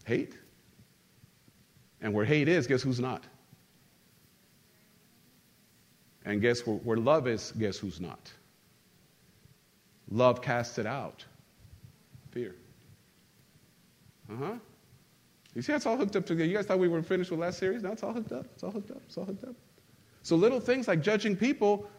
Hate. 0.06 0.38
And 2.02 2.14
where 2.14 2.26
hate 2.26 2.50
is, 2.50 2.68
guess 2.68 2.82
who's 2.82 3.00
not? 3.00 3.24
And 6.26 6.42
guess 6.42 6.66
where, 6.66 6.78
where 6.78 6.98
love 6.98 7.28
is, 7.28 7.54
guess 7.58 7.78
who's 7.78 8.00
not? 8.00 8.32
Love 10.10 10.42
casts 10.42 10.78
it 10.78 10.86
out. 10.86 11.24
Fear. 12.32 12.56
Uh 14.32 14.36
huh. 14.36 14.54
You 15.56 15.62
see, 15.62 15.74
it's 15.74 15.86
all 15.86 15.98
hooked 15.98 16.16
up 16.16 16.26
together. 16.26 16.50
You 16.50 16.56
guys 16.56 16.66
thought 16.66 16.80
we 16.80 16.88
were 16.88 17.02
finished 17.04 17.32
with 17.32 17.40
last 17.40 17.60
series? 17.60 17.84
Now 17.84 17.92
it's 17.92 18.04
all 18.04 18.14
hooked 18.14 18.32
up. 18.32 18.46
It's 18.54 18.64
all 18.64 18.72
hooked 18.72 18.92
up. 18.92 19.02
It's 19.06 19.18
all 19.18 19.26
hooked 19.26 19.44
up. 19.44 19.56
So 20.24 20.36
little 20.36 20.60
things 20.60 20.88
like 20.88 21.02
judging 21.02 21.36
people, 21.36 21.90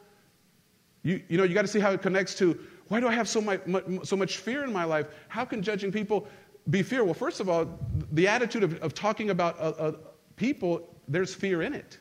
you, 1.05 1.23
you 1.29 1.39
know, 1.39 1.45
you 1.45 1.55
got 1.55 1.63
to 1.63 1.69
see 1.69 1.79
how 1.79 1.93
it 1.93 2.03
connects 2.03 2.35
to 2.37 2.59
why 2.89 3.01
do 3.01 3.09
I 3.09 3.15
have 3.15 3.29
so 3.29 3.41
much, 3.41 3.63
so 4.03 4.17
much 4.17 4.39
fear 4.39 4.65
in 4.65 4.73
my 4.73 4.85
life? 4.85 5.07
How 5.29 5.45
can 5.45 5.63
judging 5.63 5.93
people 5.93 6.27
be 6.71 6.83
fear? 6.83 7.05
Well, 7.05 7.15
first 7.15 7.41
of 7.41 7.49
all, 7.49 7.79
the 8.13 8.27
attitude 8.27 8.63
of, 8.63 8.83
of 8.83 8.95
talking 8.95 9.31
about 9.31 9.59
uh, 9.59 9.73
uh, 9.79 9.93
people, 10.37 10.95
there's 11.09 11.35
fear 11.35 11.63
in 11.63 11.73
it. 11.73 11.99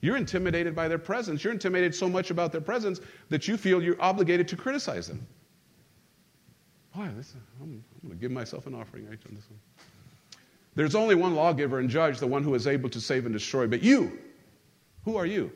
You're 0.00 0.16
intimidated 0.16 0.74
by 0.74 0.88
their 0.88 0.98
presence. 0.98 1.44
You're 1.44 1.52
intimidated 1.52 1.94
so 1.94 2.08
much 2.08 2.30
about 2.30 2.52
their 2.52 2.60
presence 2.60 3.00
that 3.28 3.46
you 3.48 3.56
feel 3.56 3.82
you're 3.82 4.00
obligated 4.00 4.48
to 4.48 4.56
criticize 4.56 5.08
them. 5.08 5.26
Boy, 6.94 7.08
this, 7.16 7.34
I'm, 7.60 7.84
I'm 8.02 8.08
going 8.08 8.18
to 8.18 8.20
give 8.20 8.32
myself 8.32 8.66
an 8.66 8.74
offering 8.74 9.08
right 9.08 9.18
on 9.28 9.34
this 9.34 9.44
one. 9.48 9.60
There's 10.74 10.94
only 10.94 11.14
one 11.14 11.34
lawgiver 11.34 11.78
and 11.78 11.90
judge, 11.90 12.18
the 12.18 12.26
one 12.26 12.42
who 12.42 12.54
is 12.54 12.66
able 12.66 12.88
to 12.90 13.00
save 13.00 13.26
and 13.26 13.32
destroy. 13.32 13.66
But 13.66 13.82
you, 13.82 14.18
who 15.04 15.16
are 15.16 15.26
you 15.26 15.52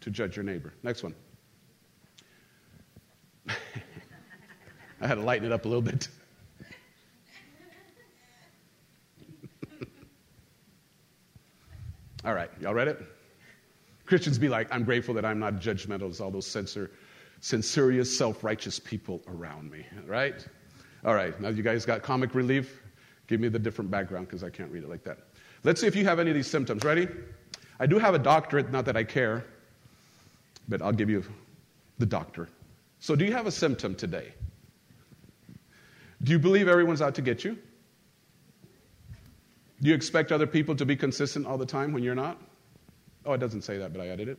to 0.00 0.10
judge 0.10 0.36
your 0.36 0.44
neighbor? 0.44 0.74
Next 0.82 1.02
one. 1.02 1.14
I 5.00 5.06
had 5.06 5.14
to 5.14 5.22
lighten 5.22 5.46
it 5.46 5.52
up 5.52 5.64
a 5.64 5.68
little 5.68 5.82
bit. 5.82 6.08
All 12.24 12.34
right, 12.34 12.50
y'all 12.60 12.74
read 12.74 12.88
it? 12.88 13.00
Christians 14.06 14.38
be 14.38 14.48
like, 14.48 14.68
I'm 14.72 14.84
grateful 14.84 15.14
that 15.14 15.24
I'm 15.24 15.38
not 15.38 15.54
judgmental 15.54 16.10
as 16.10 16.20
all 16.20 16.30
those 16.32 16.46
censor, 16.46 16.90
censorious, 17.40 18.16
self 18.16 18.42
righteous 18.42 18.78
people 18.78 19.22
around 19.28 19.70
me, 19.70 19.86
right? 20.04 20.44
All 21.04 21.14
right, 21.14 21.40
now 21.40 21.48
you 21.48 21.62
guys 21.62 21.86
got 21.86 22.02
comic 22.02 22.34
relief? 22.34 22.82
Give 23.28 23.40
me 23.40 23.48
the 23.48 23.58
different 23.58 23.90
background 23.90 24.26
because 24.26 24.42
I 24.42 24.50
can't 24.50 24.70
read 24.72 24.82
it 24.82 24.90
like 24.90 25.04
that. 25.04 25.18
Let's 25.62 25.80
see 25.80 25.86
if 25.86 25.94
you 25.94 26.04
have 26.04 26.18
any 26.18 26.30
of 26.30 26.36
these 26.36 26.48
symptoms. 26.48 26.82
Ready? 26.82 27.06
I 27.78 27.86
do 27.86 27.98
have 27.98 28.14
a 28.14 28.18
doctorate, 28.18 28.72
not 28.72 28.84
that 28.86 28.96
I 28.96 29.04
care, 29.04 29.44
but 30.68 30.82
I'll 30.82 30.92
give 30.92 31.08
you 31.08 31.24
the 31.98 32.06
doctor. 32.06 32.48
So, 33.00 33.16
do 33.16 33.24
you 33.24 33.32
have 33.32 33.46
a 33.46 33.50
symptom 33.50 33.94
today? 33.94 34.32
Do 36.22 36.32
you 36.32 36.38
believe 36.38 36.68
everyone's 36.68 37.00
out 37.00 37.14
to 37.14 37.22
get 37.22 37.44
you? 37.44 37.56
Do 39.80 39.88
you 39.88 39.94
expect 39.94 40.32
other 40.32 40.46
people 40.46 40.76
to 40.76 40.84
be 40.84 40.96
consistent 40.96 41.46
all 41.46 41.56
the 41.56 41.64
time 41.64 41.92
when 41.92 42.02
you're 42.02 42.14
not? 42.14 42.38
Oh, 43.24 43.32
it 43.32 43.38
doesn't 43.38 43.62
say 43.62 43.78
that, 43.78 43.94
but 43.94 44.02
I 44.02 44.08
added 44.08 44.28
it. 44.28 44.38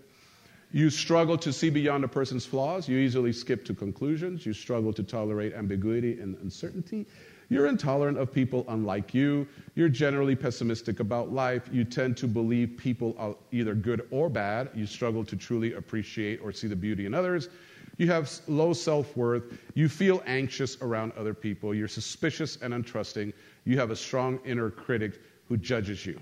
You 0.72 0.91
struggle 0.91 1.38
to 1.39 1.51
see 1.51 1.72
beyond 1.72 2.03
a 2.03 2.07
person's 2.07 2.45
flaws. 2.45 2.88
You 2.88 2.99
easily 2.99 3.34
skip 3.34 3.66
to 3.66 3.74
conclusions. 3.74 4.45
You 4.45 4.53
struggle 4.53 4.93
to 4.93 5.03
tolerate 5.03 5.53
ambiguity 5.53 6.20
and 6.20 6.38
uncertainty. 6.38 7.07
You're 7.49 7.66
intolerant 7.66 8.18
of 8.18 8.32
people 8.32 8.64
unlike 8.70 9.14
you. 9.14 9.47
You're 9.76 9.89
generally 9.89 10.36
pessimistic 10.36 10.99
about 10.99 11.34
life. 11.34 11.64
You 11.72 11.84
tend 11.84 12.16
to 12.18 12.28
believe 12.28 12.78
people 12.78 13.16
are 13.18 13.36
either 13.51 13.74
good 13.74 14.07
or 14.12 14.30
bad. 14.30 14.70
You 14.74 14.86
struggle 14.86 15.26
to 15.26 15.36
truly 15.36 15.74
appreciate 15.74 16.39
or 16.41 16.53
see 16.53 16.68
the 16.68 16.76
beauty 16.76 17.07
in 17.07 17.14
others. 17.14 17.49
You 17.98 18.08
have 18.08 18.32
low 18.48 18.74
self 18.74 19.16
worth. 19.16 19.60
You 19.74 19.89
feel 19.89 20.24
anxious 20.26 20.78
around 20.82 21.14
other 21.18 21.34
people. 21.34 21.74
You're 21.74 21.88
suspicious 21.88 22.58
and 22.62 22.74
untrusting. 22.74 23.34
You 23.66 23.78
have 23.78 23.92
a 23.92 23.96
strong 23.96 24.39
inner 24.46 24.70
critic 24.70 25.22
who 25.48 25.58
judges 25.58 26.06
you. 26.06 26.20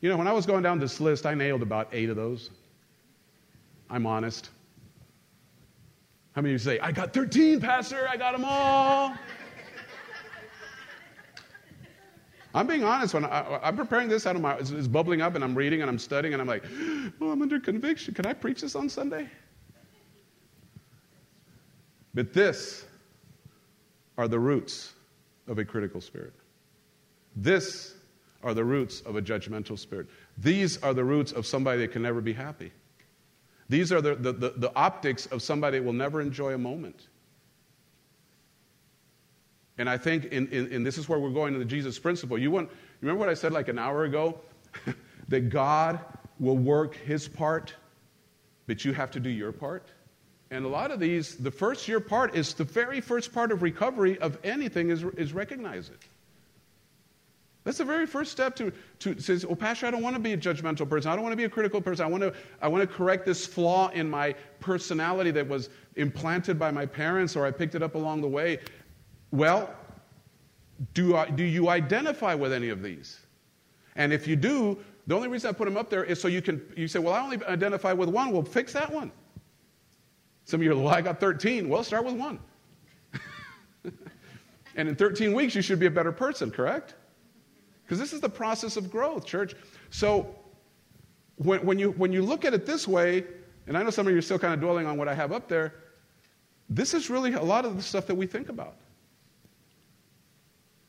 You 0.00 0.08
know, 0.08 0.16
when 0.16 0.28
I 0.28 0.32
was 0.32 0.46
going 0.46 0.62
down 0.62 0.78
this 0.78 1.00
list, 1.00 1.26
I 1.26 1.34
nailed 1.34 1.62
about 1.62 1.88
eight 1.92 2.08
of 2.08 2.16
those. 2.16 2.50
I'm 3.90 4.06
honest. 4.06 4.50
How 6.32 6.42
many 6.42 6.54
of 6.54 6.60
you 6.60 6.64
say, 6.64 6.78
I 6.80 6.92
got 6.92 7.14
13, 7.14 7.60
Pastor, 7.60 8.06
I 8.08 8.16
got 8.16 8.32
them 8.32 8.44
all? 8.44 9.14
I'm 12.54 12.66
being 12.66 12.84
honest. 12.84 13.14
When 13.14 13.24
I, 13.24 13.68
am 13.68 13.76
preparing 13.76 14.08
this 14.08 14.26
out 14.26 14.34
of 14.34 14.42
my, 14.42 14.54
it's, 14.54 14.70
it's, 14.70 14.88
bubbling 14.88 15.20
up, 15.20 15.34
and 15.34 15.44
I'm 15.44 15.54
reading 15.54 15.82
and 15.82 15.90
I'm 15.90 15.98
studying, 15.98 16.34
and 16.34 16.40
I'm 16.40 16.48
like, 16.48 16.64
oh, 17.20 17.30
I'm 17.30 17.42
under 17.42 17.60
conviction. 17.60 18.14
Can 18.14 18.26
I 18.26 18.32
preach 18.32 18.62
this 18.62 18.74
on 18.74 18.88
Sunday? 18.88 19.28
But 22.16 22.32
this 22.32 22.86
are 24.16 24.26
the 24.26 24.38
roots 24.38 24.94
of 25.46 25.58
a 25.58 25.66
critical 25.66 26.00
spirit. 26.00 26.32
This 27.36 27.94
are 28.42 28.54
the 28.54 28.64
roots 28.64 29.02
of 29.02 29.16
a 29.16 29.22
judgmental 29.22 29.78
spirit. 29.78 30.06
These 30.38 30.82
are 30.82 30.94
the 30.94 31.04
roots 31.04 31.32
of 31.32 31.44
somebody 31.44 31.80
that 31.82 31.92
can 31.92 32.00
never 32.00 32.22
be 32.22 32.32
happy. 32.32 32.72
These 33.68 33.92
are 33.92 34.00
the, 34.00 34.14
the, 34.14 34.32
the, 34.32 34.50
the 34.56 34.72
optics 34.74 35.26
of 35.26 35.42
somebody 35.42 35.78
that 35.78 35.84
will 35.84 35.92
never 35.92 36.22
enjoy 36.22 36.54
a 36.54 36.58
moment. 36.58 37.06
And 39.76 39.86
I 39.86 39.98
think, 39.98 40.24
in, 40.24 40.48
in, 40.48 40.82
this 40.84 40.96
is 40.96 41.10
where 41.10 41.18
we're 41.18 41.28
going 41.28 41.52
to 41.52 41.58
the 41.58 41.66
Jesus 41.66 41.98
principle. 41.98 42.38
You 42.38 42.50
want, 42.50 42.70
remember 43.02 43.20
what 43.20 43.28
I 43.28 43.34
said 43.34 43.52
like 43.52 43.68
an 43.68 43.78
hour 43.78 44.04
ago? 44.04 44.40
that 45.28 45.50
God 45.50 46.00
will 46.40 46.56
work 46.56 46.94
his 46.94 47.28
part, 47.28 47.74
but 48.66 48.86
you 48.86 48.94
have 48.94 49.10
to 49.10 49.20
do 49.20 49.28
your 49.28 49.52
part? 49.52 49.90
And 50.50 50.64
a 50.64 50.68
lot 50.68 50.90
of 50.90 51.00
these, 51.00 51.36
the 51.36 51.50
first 51.50 51.88
year 51.88 51.98
part 51.98 52.36
is 52.36 52.54
the 52.54 52.64
very 52.64 53.00
first 53.00 53.32
part 53.32 53.50
of 53.50 53.62
recovery 53.62 54.18
of 54.18 54.38
anything 54.44 54.90
is, 54.90 55.02
is 55.16 55.32
recognize 55.32 55.88
it. 55.88 56.02
That's 57.64 57.78
the 57.78 57.84
very 57.84 58.06
first 58.06 58.30
step 58.30 58.54
to, 58.56 58.72
to 59.00 59.18
says, 59.18 59.44
oh, 59.44 59.56
Pastor, 59.56 59.86
I 59.86 59.90
don't 59.90 60.02
want 60.02 60.14
to 60.14 60.22
be 60.22 60.32
a 60.32 60.36
judgmental 60.36 60.88
person. 60.88 61.10
I 61.10 61.16
don't 61.16 61.24
want 61.24 61.32
to 61.32 61.36
be 61.36 61.44
a 61.44 61.48
critical 61.48 61.80
person. 61.80 62.04
I 62.04 62.08
want 62.08 62.22
to, 62.22 62.32
I 62.62 62.68
want 62.68 62.88
to 62.88 62.96
correct 62.96 63.26
this 63.26 63.44
flaw 63.44 63.88
in 63.88 64.08
my 64.08 64.36
personality 64.60 65.32
that 65.32 65.48
was 65.48 65.68
implanted 65.96 66.60
by 66.60 66.70
my 66.70 66.86
parents 66.86 67.34
or 67.34 67.44
I 67.44 67.50
picked 67.50 67.74
it 67.74 67.82
up 67.82 67.96
along 67.96 68.20
the 68.20 68.28
way. 68.28 68.60
Well, 69.32 69.74
do, 70.94 71.16
I, 71.16 71.28
do 71.28 71.42
you 71.42 71.68
identify 71.68 72.34
with 72.34 72.52
any 72.52 72.68
of 72.68 72.84
these? 72.84 73.18
And 73.96 74.12
if 74.12 74.28
you 74.28 74.36
do, 74.36 74.78
the 75.08 75.16
only 75.16 75.26
reason 75.26 75.50
I 75.50 75.52
put 75.52 75.64
them 75.64 75.76
up 75.76 75.90
there 75.90 76.04
is 76.04 76.20
so 76.20 76.28
you 76.28 76.42
can, 76.42 76.62
you 76.76 76.86
say, 76.86 77.00
well, 77.00 77.14
I 77.14 77.20
only 77.20 77.44
identify 77.46 77.92
with 77.92 78.08
one. 78.08 78.30
Well, 78.30 78.44
fix 78.44 78.74
that 78.74 78.92
one. 78.92 79.10
Some 80.46 80.60
of 80.60 80.64
you 80.64 80.72
are, 80.72 80.76
well, 80.76 80.94
I 80.94 81.02
got 81.02 81.18
13. 81.18 81.68
Well, 81.68 81.82
start 81.82 82.04
with 82.04 82.14
one. 82.14 82.38
and 84.76 84.88
in 84.88 84.94
13 84.94 85.32
weeks, 85.34 85.56
you 85.56 85.60
should 85.60 85.80
be 85.80 85.86
a 85.86 85.90
better 85.90 86.12
person, 86.12 86.52
correct? 86.52 86.94
Because 87.82 87.98
this 87.98 88.12
is 88.12 88.20
the 88.20 88.28
process 88.28 88.76
of 88.76 88.88
growth, 88.88 89.26
church. 89.26 89.54
So 89.90 90.36
when, 91.34 91.66
when, 91.66 91.80
you, 91.80 91.90
when 91.92 92.12
you 92.12 92.22
look 92.22 92.44
at 92.44 92.54
it 92.54 92.64
this 92.64 92.86
way, 92.86 93.24
and 93.66 93.76
I 93.76 93.82
know 93.82 93.90
some 93.90 94.06
of 94.06 94.12
you 94.12 94.18
are 94.20 94.22
still 94.22 94.38
kind 94.38 94.54
of 94.54 94.60
dwelling 94.60 94.86
on 94.86 94.96
what 94.96 95.08
I 95.08 95.14
have 95.14 95.32
up 95.32 95.48
there, 95.48 95.74
this 96.70 96.94
is 96.94 97.10
really 97.10 97.32
a 97.32 97.42
lot 97.42 97.64
of 97.64 97.76
the 97.76 97.82
stuff 97.82 98.06
that 98.06 98.14
we 98.14 98.26
think 98.26 98.48
about. 98.48 98.76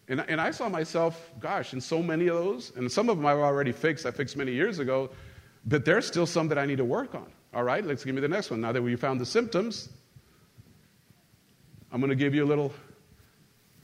And, 0.07 0.23
and 0.27 0.39
I 0.39 0.51
saw 0.51 0.69
myself, 0.69 1.31
gosh, 1.39 1.73
in 1.73 1.81
so 1.81 2.03
many 2.03 2.27
of 2.27 2.35
those, 2.35 2.71
and 2.75 2.91
some 2.91 3.09
of 3.09 3.17
them 3.17 3.25
I've 3.25 3.37
already 3.37 3.71
fixed, 3.71 4.05
I 4.05 4.11
fixed 4.11 4.37
many 4.37 4.53
years 4.53 4.77
ago, 4.77 5.09
but 5.65 5.83
there's 5.83 6.05
still 6.05 6.27
some 6.27 6.47
that 6.49 6.59
I 6.59 6.67
need 6.67 6.77
to 6.77 6.85
work 6.85 7.15
on. 7.15 7.31
All 7.53 7.63
right, 7.63 7.83
let's 7.83 8.03
give 8.03 8.13
me 8.15 8.21
the 8.21 8.27
next 8.27 8.51
one. 8.51 8.61
Now 8.61 8.71
that 8.71 8.81
we 8.81 8.95
found 8.95 9.19
the 9.19 9.25
symptoms, 9.25 9.89
I'm 11.91 11.99
going 11.99 12.09
to 12.09 12.15
give 12.15 12.35
you 12.35 12.43
a 12.43 12.45
little 12.45 12.73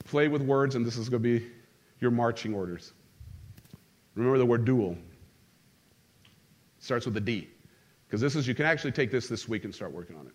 play 0.04 0.28
with 0.28 0.42
words, 0.42 0.74
and 0.74 0.84
this 0.84 0.96
is 0.96 1.08
going 1.08 1.22
to 1.22 1.38
be 1.38 1.46
your 2.00 2.10
marching 2.10 2.54
orders. 2.54 2.92
Remember 4.14 4.38
the 4.38 4.46
word 4.46 4.64
dual. 4.64 4.96
Starts 6.78 7.06
with 7.06 7.16
a 7.16 7.20
D. 7.20 7.48
Because 8.06 8.20
this 8.20 8.36
is, 8.36 8.46
you 8.46 8.54
can 8.54 8.66
actually 8.66 8.92
take 8.92 9.10
this 9.10 9.26
this 9.26 9.48
week 9.48 9.64
and 9.64 9.74
start 9.74 9.92
working 9.92 10.16
on 10.16 10.26
it. 10.26 10.32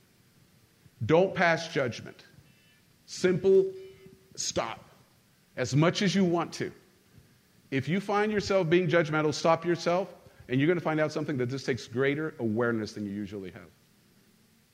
Don't 1.05 1.33
pass 1.33 1.69
judgment. 1.69 2.25
Simple 3.05 3.65
stop 4.35 4.83
as 5.55 5.75
much 5.75 6.01
as 6.01 6.13
you 6.13 6.25
want 6.25 6.51
to. 6.53 6.71
If 7.71 7.87
you 7.87 7.99
find 7.99 8.31
yourself 8.31 8.69
being 8.69 8.87
judgmental, 8.87 9.33
stop 9.33 9.65
yourself, 9.65 10.13
and 10.49 10.59
you're 10.59 10.67
going 10.67 10.79
to 10.79 10.83
find 10.83 10.99
out 10.99 11.11
something 11.11 11.37
that 11.37 11.47
just 11.47 11.65
takes 11.65 11.87
greater 11.87 12.33
awareness 12.39 12.93
than 12.93 13.05
you 13.05 13.11
usually 13.11 13.51
have. 13.51 13.69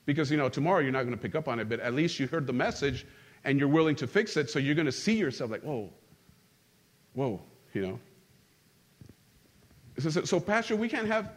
Because, 0.06 0.30
you 0.30 0.36
know, 0.36 0.48
tomorrow 0.48 0.80
you're 0.80 0.92
not 0.92 1.02
going 1.02 1.14
to 1.14 1.20
pick 1.20 1.34
up 1.34 1.48
on 1.48 1.60
it, 1.60 1.68
but 1.68 1.80
at 1.80 1.94
least 1.94 2.18
you 2.18 2.26
heard 2.26 2.46
the 2.46 2.52
message 2.52 3.06
and 3.44 3.58
you're 3.58 3.68
willing 3.68 3.94
to 3.96 4.06
fix 4.06 4.36
it, 4.36 4.48
so 4.50 4.58
you're 4.58 4.74
going 4.74 4.86
to 4.86 4.92
see 4.92 5.16
yourself 5.16 5.50
like, 5.50 5.62
whoa, 5.62 5.92
whoa, 7.12 7.40
you 7.74 7.82
know. 7.82 8.00
So, 9.98 10.24
so, 10.24 10.40
Pastor, 10.40 10.76
we 10.76 10.88
can't 10.88 11.06
have, 11.06 11.32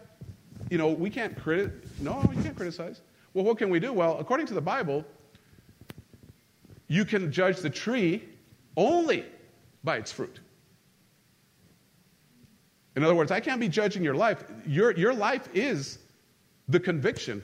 you 0.70 0.78
know, 0.78 0.90
we 0.90 1.10
can't 1.10 1.38
criticize. 1.38 1.74
No, 2.00 2.22
you 2.36 2.42
can't 2.42 2.56
criticize. 2.56 3.02
Well, 3.34 3.44
what 3.44 3.58
can 3.58 3.70
we 3.70 3.80
do? 3.80 3.94
Well, 3.94 4.18
according 4.20 4.48
to 4.48 4.54
the 4.54 4.62
Bible, 4.62 5.06
you 6.88 7.06
can 7.06 7.32
judge 7.32 7.58
the 7.58 7.70
tree 7.70 8.24
only 8.76 9.26
by 9.84 9.98
its 9.98 10.12
fruit. 10.12 10.40
In 13.00 13.06
other 13.06 13.16
words, 13.16 13.32
I 13.32 13.40
can't 13.40 13.62
be 13.62 13.70
judging 13.70 14.04
your 14.04 14.14
life. 14.14 14.44
Your, 14.68 14.92
your 14.92 15.14
life 15.14 15.48
is 15.54 16.00
the 16.68 16.82
conviction 16.82 17.42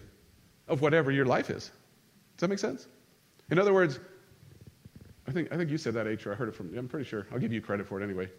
of 0.68 0.82
whatever 0.82 1.12
your 1.12 1.26
life 1.26 1.50
is. 1.50 1.72
Does 2.36 2.42
that 2.42 2.50
make 2.50 2.60
sense? 2.60 2.90
In 3.50 3.58
other 3.58 3.74
words, 3.74 4.02
I 5.26 5.32
think, 5.32 5.54
I 5.54 5.56
think 5.56 5.70
you 5.70 5.78
said 5.78 5.94
that, 5.94 6.08
H, 6.08 6.28
I 6.28 6.34
heard 6.34 6.50
it 6.50 6.56
from. 6.56 6.78
I'm 6.78 6.90
pretty 6.90 7.08
sure. 7.08 7.26
I'll 7.32 7.40
give 7.40 7.54
you 7.54 7.62
credit 7.62 7.88
for 7.88 8.02
it 8.02 8.04
anyway. 8.04 8.30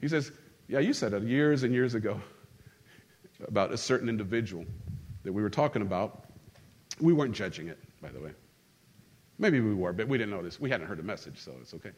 He 0.00 0.08
says, 0.08 0.32
Yeah, 0.66 0.78
you 0.78 0.94
said 0.94 1.12
it 1.12 1.24
years 1.24 1.62
and 1.62 1.74
years 1.74 1.92
ago 1.92 2.18
about 3.46 3.70
a 3.70 3.76
certain 3.76 4.08
individual 4.08 4.64
that 5.24 5.34
we 5.34 5.42
were 5.42 5.50
talking 5.50 5.82
about. 5.82 6.24
We 7.02 7.12
weren't 7.12 7.34
judging 7.34 7.68
it, 7.68 7.78
by 8.00 8.08
the 8.08 8.20
way. 8.20 8.30
Maybe 9.38 9.60
we 9.60 9.74
were, 9.74 9.92
but 9.92 10.08
we 10.08 10.16
didn't 10.16 10.30
know 10.30 10.42
this. 10.42 10.58
We 10.58 10.70
hadn't 10.70 10.86
heard 10.86 11.00
the 11.00 11.02
message, 11.02 11.38
so 11.38 11.52
it's 11.60 11.74
okay. 11.74 11.90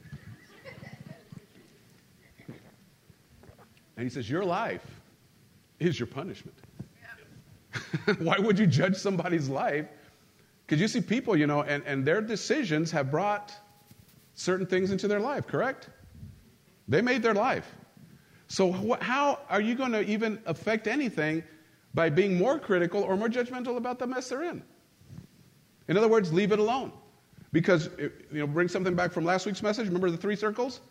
And 3.98 4.04
he 4.04 4.10
says, 4.10 4.30
Your 4.30 4.44
life 4.44 4.86
is 5.80 5.98
your 5.98 6.06
punishment. 6.06 6.56
Why 8.20 8.38
would 8.38 8.56
you 8.56 8.66
judge 8.66 8.96
somebody's 8.96 9.48
life? 9.48 9.86
Because 10.64 10.80
you 10.80 10.86
see 10.86 11.00
people, 11.00 11.36
you 11.36 11.48
know, 11.48 11.62
and, 11.62 11.82
and 11.84 12.04
their 12.04 12.20
decisions 12.20 12.92
have 12.92 13.10
brought 13.10 13.52
certain 14.34 14.66
things 14.66 14.92
into 14.92 15.08
their 15.08 15.18
life, 15.18 15.48
correct? 15.48 15.90
They 16.86 17.02
made 17.02 17.22
their 17.22 17.34
life. 17.34 17.74
So, 18.46 18.70
wh- 18.72 19.02
how 19.02 19.40
are 19.50 19.60
you 19.60 19.74
going 19.74 19.92
to 19.92 20.02
even 20.08 20.40
affect 20.46 20.86
anything 20.86 21.42
by 21.92 22.08
being 22.08 22.38
more 22.38 22.58
critical 22.60 23.02
or 23.02 23.16
more 23.16 23.28
judgmental 23.28 23.76
about 23.78 23.98
the 23.98 24.06
mess 24.06 24.28
they're 24.28 24.44
in? 24.44 24.62
In 25.88 25.96
other 25.96 26.08
words, 26.08 26.32
leave 26.32 26.52
it 26.52 26.60
alone. 26.60 26.92
Because, 27.50 27.90
you 27.98 28.12
know, 28.30 28.46
bring 28.46 28.68
something 28.68 28.94
back 28.94 29.10
from 29.10 29.24
last 29.24 29.44
week's 29.44 29.62
message. 29.62 29.86
Remember 29.86 30.10
the 30.10 30.16
three 30.16 30.36
circles? 30.36 30.82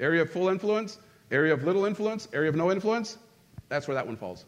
Area 0.00 0.22
of 0.22 0.30
full 0.30 0.48
influence, 0.48 0.98
area 1.30 1.52
of 1.52 1.64
little 1.64 1.84
influence, 1.84 2.28
area 2.32 2.48
of 2.48 2.56
no 2.56 2.70
influence. 2.70 3.18
That's 3.68 3.86
where 3.86 3.94
that 3.94 4.06
one 4.06 4.16
falls. 4.16 4.44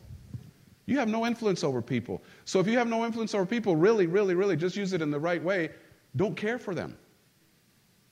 You 0.87 0.99
have 0.99 1.09
no 1.09 1.27
influence 1.27 1.63
over 1.63 1.81
people. 1.81 2.23
So 2.45 2.59
if 2.59 2.67
you 2.67 2.77
have 2.79 2.89
no 2.89 3.05
influence 3.05 3.35
over 3.35 3.47
people, 3.47 3.77
really, 3.77 4.07
really, 4.07 4.35
really, 4.35 4.57
just 4.57 4.77
use 4.77 4.93
it 4.93 5.01
in 5.01 5.11
the 5.11 5.21
right 5.21 5.43
way. 5.43 5.71
Don't 6.17 6.37
care 6.37 6.59
for 6.59 6.75
them. 6.75 6.97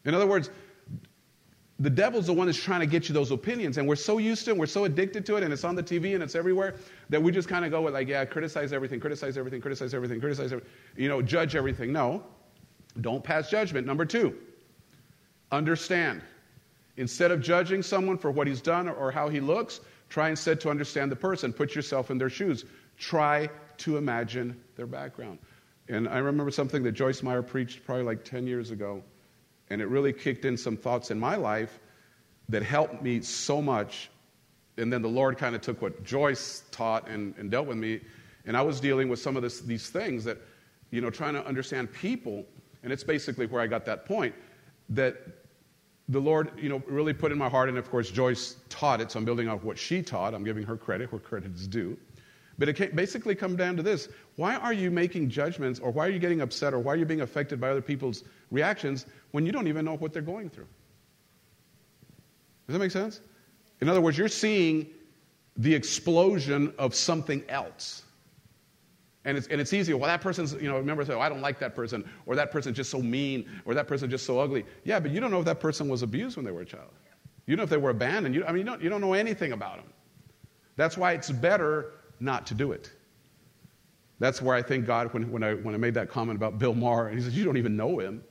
In 0.04 0.14
other 0.14 0.26
words, 0.26 0.50
the 1.80 1.90
devil's 1.90 2.26
the 2.26 2.32
one 2.32 2.46
that's 2.46 2.62
trying 2.62 2.80
to 2.80 2.86
get 2.86 3.08
you 3.08 3.14
those 3.14 3.30
opinions, 3.30 3.78
and 3.78 3.88
we're 3.88 3.96
so 3.96 4.18
used 4.18 4.44
to 4.44 4.50
it, 4.50 4.56
we're 4.56 4.66
so 4.66 4.84
addicted 4.84 5.24
to 5.26 5.36
it, 5.36 5.42
and 5.42 5.52
it's 5.52 5.64
on 5.64 5.74
the 5.74 5.82
TV 5.82 6.14
and 6.14 6.22
it's 6.22 6.34
everywhere 6.34 6.74
that 7.08 7.22
we 7.22 7.32
just 7.32 7.48
kind 7.48 7.64
of 7.64 7.70
go 7.70 7.80
with 7.80 7.94
like, 7.94 8.06
yeah, 8.06 8.24
criticize 8.24 8.72
everything, 8.72 9.00
criticize 9.00 9.38
everything, 9.38 9.62
criticize 9.62 9.94
everything, 9.94 10.20
criticize 10.20 10.52
everything, 10.52 10.70
you 10.96 11.08
know, 11.08 11.22
judge 11.22 11.56
everything. 11.56 11.90
No, 11.90 12.22
don't 13.00 13.24
pass 13.24 13.50
judgment. 13.50 13.86
Number 13.86 14.04
two, 14.04 14.36
understand. 15.50 16.20
Instead 17.00 17.30
of 17.30 17.40
judging 17.40 17.82
someone 17.82 18.18
for 18.18 18.30
what 18.30 18.46
he's 18.46 18.60
done 18.60 18.86
or 18.86 19.10
how 19.10 19.28
he 19.28 19.40
looks, 19.40 19.80
try 20.10 20.28
instead 20.28 20.60
to 20.60 20.68
understand 20.68 21.10
the 21.10 21.16
person. 21.16 21.52
Put 21.52 21.74
yourself 21.74 22.10
in 22.10 22.18
their 22.18 22.28
shoes. 22.28 22.66
Try 22.98 23.48
to 23.78 23.96
imagine 23.96 24.60
their 24.76 24.86
background. 24.86 25.38
And 25.88 26.06
I 26.06 26.18
remember 26.18 26.50
something 26.50 26.82
that 26.82 26.92
Joyce 26.92 27.22
Meyer 27.22 27.42
preached 27.42 27.84
probably 27.84 28.04
like 28.04 28.22
10 28.22 28.46
years 28.46 28.70
ago, 28.70 29.02
and 29.70 29.80
it 29.80 29.86
really 29.86 30.12
kicked 30.12 30.44
in 30.44 30.56
some 30.58 30.76
thoughts 30.76 31.10
in 31.10 31.18
my 31.18 31.36
life 31.36 31.80
that 32.50 32.62
helped 32.62 33.02
me 33.02 33.22
so 33.22 33.62
much. 33.62 34.10
And 34.76 34.92
then 34.92 35.00
the 35.00 35.08
Lord 35.08 35.38
kind 35.38 35.54
of 35.54 35.62
took 35.62 35.80
what 35.80 36.04
Joyce 36.04 36.64
taught 36.70 37.08
and, 37.08 37.34
and 37.38 37.50
dealt 37.50 37.66
with 37.66 37.78
me, 37.78 38.00
and 38.44 38.56
I 38.56 38.62
was 38.62 38.78
dealing 38.78 39.08
with 39.08 39.18
some 39.20 39.36
of 39.36 39.42
this, 39.42 39.60
these 39.60 39.88
things 39.88 40.22
that, 40.24 40.36
you 40.90 41.00
know, 41.00 41.10
trying 41.10 41.34
to 41.34 41.46
understand 41.46 41.92
people 41.92 42.44
and 42.82 42.92
it's 42.92 43.04
basically 43.04 43.46
where 43.46 43.62
I 43.62 43.66
got 43.66 43.84
that 43.86 44.06
point 44.06 44.34
that 44.90 45.39
the 46.10 46.20
Lord, 46.20 46.50
you 46.60 46.68
know, 46.68 46.82
really 46.86 47.12
put 47.12 47.30
in 47.30 47.38
my 47.38 47.48
heart, 47.48 47.68
and 47.68 47.78
of 47.78 47.88
course 47.88 48.10
Joyce 48.10 48.56
taught 48.68 49.00
it, 49.00 49.12
so 49.12 49.18
I'm 49.18 49.24
building 49.24 49.48
off 49.48 49.62
what 49.62 49.78
she 49.78 50.02
taught. 50.02 50.34
I'm 50.34 50.44
giving 50.44 50.64
her 50.64 50.76
credit 50.76 51.12
where 51.12 51.20
credit 51.20 51.54
is 51.54 51.68
due. 51.68 51.96
But 52.58 52.68
it 52.68 52.94
basically 52.96 53.34
come 53.34 53.56
down 53.56 53.76
to 53.76 53.82
this: 53.82 54.08
Why 54.36 54.56
are 54.56 54.72
you 54.72 54.90
making 54.90 55.30
judgments, 55.30 55.78
or 55.78 55.90
why 55.92 56.06
are 56.06 56.10
you 56.10 56.18
getting 56.18 56.40
upset, 56.40 56.74
or 56.74 56.80
why 56.80 56.94
are 56.94 56.96
you 56.96 57.06
being 57.06 57.20
affected 57.22 57.60
by 57.60 57.70
other 57.70 57.80
people's 57.80 58.24
reactions 58.50 59.06
when 59.30 59.46
you 59.46 59.52
don't 59.52 59.68
even 59.68 59.84
know 59.84 59.96
what 59.96 60.12
they're 60.12 60.20
going 60.20 60.50
through? 60.50 60.66
Does 62.66 62.74
that 62.74 62.80
make 62.80 62.90
sense? 62.90 63.20
In 63.80 63.88
other 63.88 64.00
words, 64.00 64.18
you're 64.18 64.28
seeing 64.28 64.88
the 65.56 65.74
explosion 65.74 66.74
of 66.78 66.94
something 66.94 67.42
else. 67.48 68.02
And 69.24 69.36
it's, 69.36 69.46
and 69.48 69.60
it's 69.60 69.72
easier. 69.72 69.96
Well, 69.96 70.08
that 70.08 70.22
person's, 70.22 70.54
you 70.54 70.68
know, 70.68 70.78
remember, 70.78 71.04
oh, 71.12 71.20
I 71.20 71.28
don't 71.28 71.42
like 71.42 71.58
that 71.58 71.74
person, 71.74 72.08
or 72.24 72.34
that 72.36 72.50
person's 72.50 72.76
just 72.76 72.90
so 72.90 73.02
mean, 73.02 73.48
or 73.66 73.74
that 73.74 73.86
person's 73.86 74.10
just 74.10 74.24
so 74.24 74.38
ugly. 74.40 74.64
Yeah, 74.84 74.98
but 74.98 75.10
you 75.10 75.20
don't 75.20 75.30
know 75.30 75.40
if 75.40 75.44
that 75.44 75.60
person 75.60 75.88
was 75.88 76.02
abused 76.02 76.36
when 76.36 76.44
they 76.44 76.52
were 76.52 76.62
a 76.62 76.66
child. 76.66 76.90
You 77.46 77.56
know 77.56 77.62
if 77.62 77.68
they 77.68 77.76
were 77.76 77.90
abandoned. 77.90 78.34
You, 78.34 78.44
I 78.46 78.52
mean, 78.52 78.60
you 78.60 78.64
don't, 78.64 78.82
you 78.82 78.88
don't 78.88 79.00
know 79.00 79.12
anything 79.12 79.52
about 79.52 79.76
them. 79.76 79.92
That's 80.76 80.96
why 80.96 81.12
it's 81.12 81.30
better 81.30 81.92
not 82.18 82.46
to 82.46 82.54
do 82.54 82.72
it. 82.72 82.90
That's 84.20 84.40
where 84.40 84.54
I 84.54 84.62
think 84.62 84.86
God, 84.86 85.12
when, 85.12 85.30
when, 85.30 85.42
I, 85.42 85.54
when 85.54 85.74
I 85.74 85.78
made 85.78 85.94
that 85.94 86.08
comment 86.08 86.36
about 86.36 86.58
Bill 86.58 86.74
Maher, 86.74 87.08
and 87.08 87.18
he 87.18 87.24
says, 87.24 87.36
You 87.36 87.44
don't 87.44 87.56
even 87.56 87.76
know 87.76 87.98
him, 87.98 88.22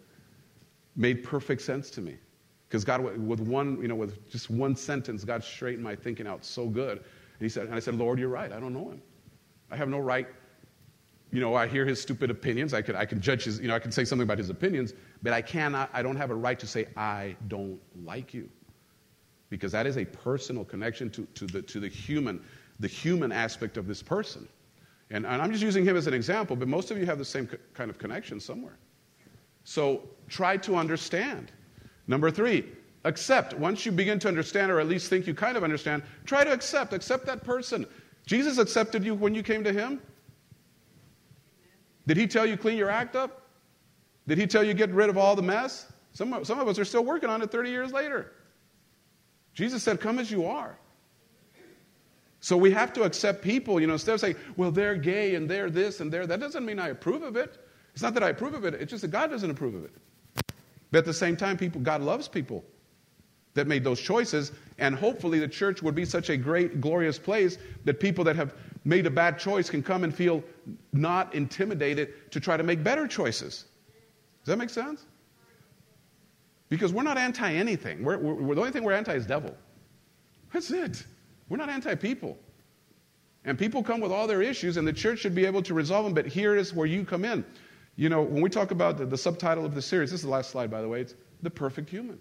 made 0.95 1.23
perfect 1.23 1.61
sense 1.61 1.89
to 1.91 2.01
me. 2.01 2.17
Because 2.67 2.83
God, 2.83 3.01
with 3.01 3.39
one, 3.39 3.81
you 3.81 3.87
know, 3.87 3.95
with 3.95 4.29
just 4.29 4.51
one 4.51 4.75
sentence, 4.75 5.23
God 5.23 5.43
straightened 5.43 5.83
my 5.83 5.95
thinking 5.95 6.27
out 6.27 6.45
so 6.45 6.67
good. 6.67 6.97
And 6.99 7.45
he 7.45 7.49
said, 7.49 7.65
and 7.65 7.73
I 7.73 7.79
said, 7.79 7.95
Lord, 7.95 8.19
you're 8.19 8.29
right. 8.29 8.51
I 8.51 8.59
don't 8.59 8.73
know 8.73 8.91
him. 8.91 9.01
I 9.71 9.75
have 9.75 9.89
no 9.89 9.97
right. 9.97 10.27
You 11.32 11.39
know, 11.39 11.53
I 11.55 11.67
hear 11.67 11.86
his 11.86 12.01
stupid 12.01 12.32
opinions. 12.32 12.73
I 12.73 12.82
can, 12.82 12.95
I 12.95 13.05
can 13.05 13.21
judge 13.21 13.43
his, 13.43 13.59
you 13.59 13.67
know, 13.67 13.75
I 13.75 13.80
can 13.80 13.91
say 13.91 14.03
something 14.03 14.23
about 14.23 14.39
his 14.39 14.49
opinions, 14.49 14.93
but 15.21 15.32
I 15.32 15.41
cannot, 15.41 15.89
I 15.93 16.01
don't 16.01 16.15
have 16.15 16.32
a 16.32 16.36
right 16.36 16.59
to 16.59 16.65
say, 16.65 16.88
I 16.97 17.36
don't 17.47 17.80
like 18.03 18.34
you. 18.34 18.49
Because 19.49 19.71
that 19.71 19.86
is 19.86 19.97
a 19.97 20.05
personal 20.05 20.63
connection 20.63 21.09
to, 21.11 21.25
to, 21.36 21.45
the, 21.45 21.61
to 21.61 21.80
the 21.80 21.88
human, 21.88 22.43
the 22.80 22.88
human 22.88 23.32
aspect 23.32 23.77
of 23.77 23.88
this 23.88 24.01
person. 24.01 24.47
And, 25.11 25.25
and 25.25 25.41
I'm 25.41 25.51
just 25.51 25.63
using 25.63 25.84
him 25.84 25.97
as 25.97 26.07
an 26.07 26.13
example, 26.13 26.55
but 26.55 26.67
most 26.67 26.91
of 26.91 26.97
you 26.97 27.05
have 27.05 27.17
the 27.17 27.25
same 27.25 27.47
co- 27.47 27.57
kind 27.73 27.89
of 27.89 27.97
connection 27.97 28.39
somewhere. 28.39 28.77
So 29.63 30.07
try 30.27 30.57
to 30.57 30.75
understand. 30.75 31.51
Number 32.07 32.32
three, 32.32 32.65
accept. 33.05 33.53
Once 33.53 33.86
you 33.86 33.91
begin 33.91 34.19
to 34.19 34.27
understand, 34.27 34.71
or 34.71 34.80
at 34.80 34.88
least 34.88 35.09
think 35.09 35.27
you 35.27 35.34
kind 35.34 35.57
of 35.57 35.63
understand, 35.63 36.03
try 36.25 36.43
to 36.43 36.51
accept. 36.51 36.93
Accept 36.93 37.25
that 37.25 37.43
person. 37.43 37.86
Jesus 38.25 38.57
accepted 38.59 39.03
you 39.03 39.15
when 39.15 39.34
you 39.34 39.43
came 39.43 39.63
to 39.63 39.73
him. 39.73 39.99
Did 42.10 42.18
he 42.18 42.26
tell 42.26 42.43
you 42.43 42.57
clean 42.57 42.76
your 42.76 42.89
act 42.89 43.16
up? 43.16 43.43
Did 44.28 44.39
he 44.39 44.47
tell 44.47 44.64
you 44.64 44.74
get 44.74 44.89
rid 44.89 45.12
of 45.12 45.18
all 45.20 45.36
the 45.36 45.43
mess? 45.43 45.86
Some 46.14 46.34
of, 46.34 46.47
some 46.47 46.57
of 46.60 46.68
us 46.68 46.80
are 46.80 46.84
still 46.84 47.05
working 47.05 47.30
on 47.30 47.43
it 47.43 47.51
30 47.51 47.70
years 47.70 47.93
later. 47.93 48.32
Jesus 49.53 49.84
said, 49.84 50.01
Come 50.01 50.18
as 50.18 50.32
you 50.32 50.47
are. 50.47 50.76
So 52.39 52.57
we 52.57 52.72
have 52.72 52.93
to 52.93 53.03
accept 53.03 53.43
people, 53.43 53.80
you 53.80 53.86
know, 53.86 53.93
instead 53.93 54.16
of 54.16 54.22
saying, 54.22 54.38
well, 54.57 54.72
they're 54.72 54.95
gay 54.95 55.36
and 55.36 55.47
they're 55.47 55.70
this 55.70 55.99
and 55.99 56.12
they're 56.12 56.26
that 56.26 56.39
doesn't 56.39 56.66
mean 56.66 56.80
I 56.80 56.88
approve 56.88 57.22
of 57.22 57.36
it. 57.36 57.64
It's 57.93 58.01
not 58.01 58.16
that 58.16 58.24
I 58.24 58.30
approve 58.30 58.55
of 58.55 58.66
it, 58.66 58.74
it's 58.74 58.89
just 58.89 59.03
that 59.03 59.12
God 59.12 59.30
doesn't 59.30 59.51
approve 59.51 59.76
of 59.76 59.86
it. 59.86 59.91
But 60.89 60.97
at 60.97 61.05
the 61.05 61.14
same 61.14 61.38
time, 61.38 61.57
people, 61.57 61.80
God 61.80 62.01
loves 62.01 62.28
people 62.28 62.66
that 63.53 63.67
made 63.67 63.83
those 63.83 63.99
choices, 63.99 64.51
and 64.77 64.95
hopefully 64.95 65.39
the 65.39 65.47
church 65.47 65.81
would 65.81 65.95
be 65.95 66.05
such 66.05 66.29
a 66.29 66.37
great, 66.37 66.79
glorious 66.81 67.19
place 67.19 67.57
that 67.85 67.99
people 67.99 68.23
that 68.23 68.35
have 68.35 68.53
made 68.85 69.05
a 69.05 69.09
bad 69.09 69.37
choice 69.37 69.69
can 69.69 69.83
come 69.83 70.03
and 70.03 70.13
feel 70.13 70.43
not 70.93 71.33
intimidated 71.33 72.31
to 72.31 72.39
try 72.39 72.57
to 72.57 72.63
make 72.63 72.83
better 72.83 73.07
choices. 73.07 73.65
Does 74.43 74.53
that 74.53 74.57
make 74.57 74.69
sense? 74.69 75.05
Because 76.69 76.93
we're 76.93 77.03
not 77.03 77.17
anti 77.17 77.51
anything. 77.51 78.03
We're, 78.03 78.17
we're, 78.17 78.55
the 78.55 78.61
only 78.61 78.71
thing 78.71 78.83
we're 78.83 78.93
anti 78.93 79.13
is 79.13 79.25
devil. 79.25 79.55
That's 80.53 80.71
it. 80.71 81.03
We're 81.49 81.57
not 81.57 81.69
anti 81.69 81.95
people. 81.95 82.37
And 83.45 83.57
people 83.57 83.81
come 83.81 83.99
with 83.99 84.11
all 84.11 84.27
their 84.27 84.41
issues, 84.41 84.77
and 84.77 84.87
the 84.87 84.93
church 84.93 85.19
should 85.19 85.33
be 85.33 85.45
able 85.45 85.61
to 85.63 85.73
resolve 85.73 86.05
them, 86.05 86.13
but 86.13 86.27
here 86.27 86.55
is 86.55 86.73
where 86.73 86.85
you 86.85 87.03
come 87.03 87.25
in. 87.25 87.43
You 87.95 88.09
know, 88.09 88.21
when 88.21 88.41
we 88.41 88.49
talk 88.49 88.71
about 88.71 88.97
the, 88.97 89.05
the, 89.05 89.17
subtitle 89.17 89.65
of 89.65 89.75
the 89.75 89.81
series, 89.81 90.11
this 90.11 90.19
is 90.19 90.25
the 90.25 90.31
last 90.31 90.51
slide, 90.51 90.69
by 90.69 90.81
the 90.81 90.87
way, 90.87 91.01
it's 91.01 91.15
The 91.41 91.49
Perfect 91.49 91.89
Human. 91.89 92.19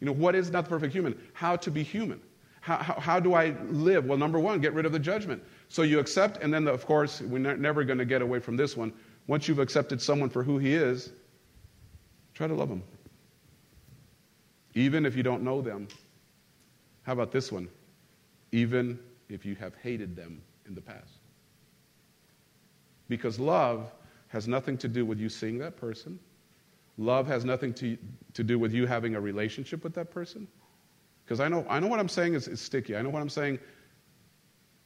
You 0.00 0.06
know, 0.06 0.12
what 0.12 0.34
is 0.34 0.50
not 0.50 0.64
the 0.64 0.70
perfect 0.70 0.92
human? 0.92 1.18
How 1.32 1.56
to 1.56 1.70
be 1.70 1.82
human. 1.82 2.20
How, 2.60 2.76
how, 2.78 3.00
how 3.00 3.20
do 3.20 3.34
I 3.34 3.54
live? 3.68 4.06
Well, 4.06 4.18
number 4.18 4.38
one, 4.38 4.60
get 4.60 4.74
rid 4.74 4.86
of 4.86 4.92
the 4.92 4.98
judgment. 4.98 5.42
So 5.68 5.82
you 5.82 5.98
accept, 5.98 6.42
and 6.42 6.52
then, 6.52 6.64
the, 6.64 6.72
of 6.72 6.84
course, 6.84 7.20
we're 7.20 7.38
ne- 7.38 7.56
never 7.56 7.84
going 7.84 7.98
to 7.98 8.04
get 8.04 8.22
away 8.22 8.40
from 8.40 8.56
this 8.56 8.76
one. 8.76 8.92
Once 9.26 9.48
you've 9.48 9.58
accepted 9.58 10.02
someone 10.02 10.28
for 10.28 10.42
who 10.42 10.58
he 10.58 10.74
is, 10.74 11.12
try 12.34 12.46
to 12.46 12.54
love 12.54 12.68
him. 12.68 12.82
Even 14.74 15.06
if 15.06 15.16
you 15.16 15.22
don't 15.22 15.42
know 15.42 15.62
them. 15.62 15.88
How 17.02 17.12
about 17.12 17.32
this 17.32 17.50
one? 17.50 17.68
Even 18.52 18.98
if 19.28 19.44
you 19.46 19.54
have 19.54 19.74
hated 19.76 20.16
them 20.16 20.42
in 20.66 20.74
the 20.74 20.80
past. 20.80 21.18
Because 23.08 23.38
love 23.38 23.92
has 24.28 24.48
nothing 24.48 24.76
to 24.78 24.88
do 24.88 25.06
with 25.06 25.18
you 25.18 25.28
seeing 25.28 25.58
that 25.58 25.76
person. 25.76 26.18
Love 26.98 27.26
has 27.26 27.44
nothing 27.44 27.74
to, 27.74 27.98
to 28.32 28.42
do 28.42 28.58
with 28.58 28.72
you 28.72 28.86
having 28.86 29.14
a 29.14 29.20
relationship 29.20 29.84
with 29.84 29.94
that 29.94 30.10
person. 30.10 30.48
Because 31.24 31.40
I 31.40 31.48
know, 31.48 31.66
I 31.68 31.80
know 31.80 31.88
what 31.88 32.00
I'm 32.00 32.08
saying 32.08 32.34
is, 32.34 32.48
is, 32.48 32.60
sticky. 32.60 32.96
I 32.96 33.02
know 33.02 33.10
what 33.10 33.20
I'm 33.20 33.28
saying. 33.28 33.58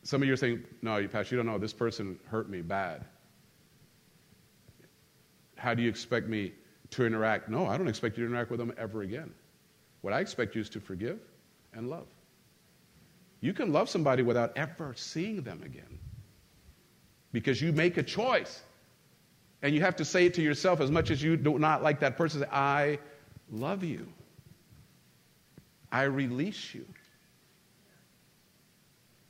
Some 0.02 0.22
of 0.22 0.26
you 0.26 0.34
are 0.34 0.38
saying, 0.38 0.64
no, 0.82 0.96
you, 0.96 1.08
Pastor, 1.08 1.34
you 1.34 1.42
don't 1.42 1.46
know. 1.46 1.58
This 1.58 1.72
person 1.72 2.18
hurt 2.26 2.48
me 2.48 2.62
bad. 2.62 3.04
How 5.56 5.74
do 5.74 5.82
you 5.82 5.88
expect 5.88 6.28
me 6.28 6.52
to 6.90 7.04
interact? 7.04 7.50
No, 7.50 7.66
I 7.66 7.76
don't 7.76 7.88
expect 7.88 8.16
you 8.16 8.24
to 8.24 8.30
interact 8.30 8.50
with 8.50 8.58
them 8.58 8.72
ever 8.78 9.02
again. 9.02 9.32
What 10.00 10.14
I 10.14 10.20
expect 10.20 10.54
you 10.54 10.62
is 10.62 10.70
to 10.70 10.80
forgive 10.80 11.20
and 11.74 11.90
love. 11.90 12.06
You 13.40 13.52
can 13.52 13.72
love 13.72 13.88
somebody 13.88 14.22
without 14.22 14.56
ever 14.56 14.94
seeing 14.96 15.42
them 15.42 15.62
again 15.62 15.98
because 17.32 17.60
you 17.60 17.72
make 17.72 17.96
a 17.96 18.02
choice. 18.02 18.62
And 19.62 19.74
you 19.74 19.80
have 19.82 19.96
to 19.96 20.04
say 20.04 20.26
it 20.26 20.34
to 20.34 20.42
yourself 20.42 20.80
as 20.80 20.90
much 20.90 21.10
as 21.10 21.22
you 21.22 21.36
do 21.36 21.58
not 21.58 21.82
like 21.82 22.00
that 22.00 22.16
person. 22.16 22.40
Say, 22.40 22.48
I 22.50 22.98
love 23.50 23.84
you. 23.84 24.06
I 25.92 26.04
release 26.04 26.74
you. 26.74 26.86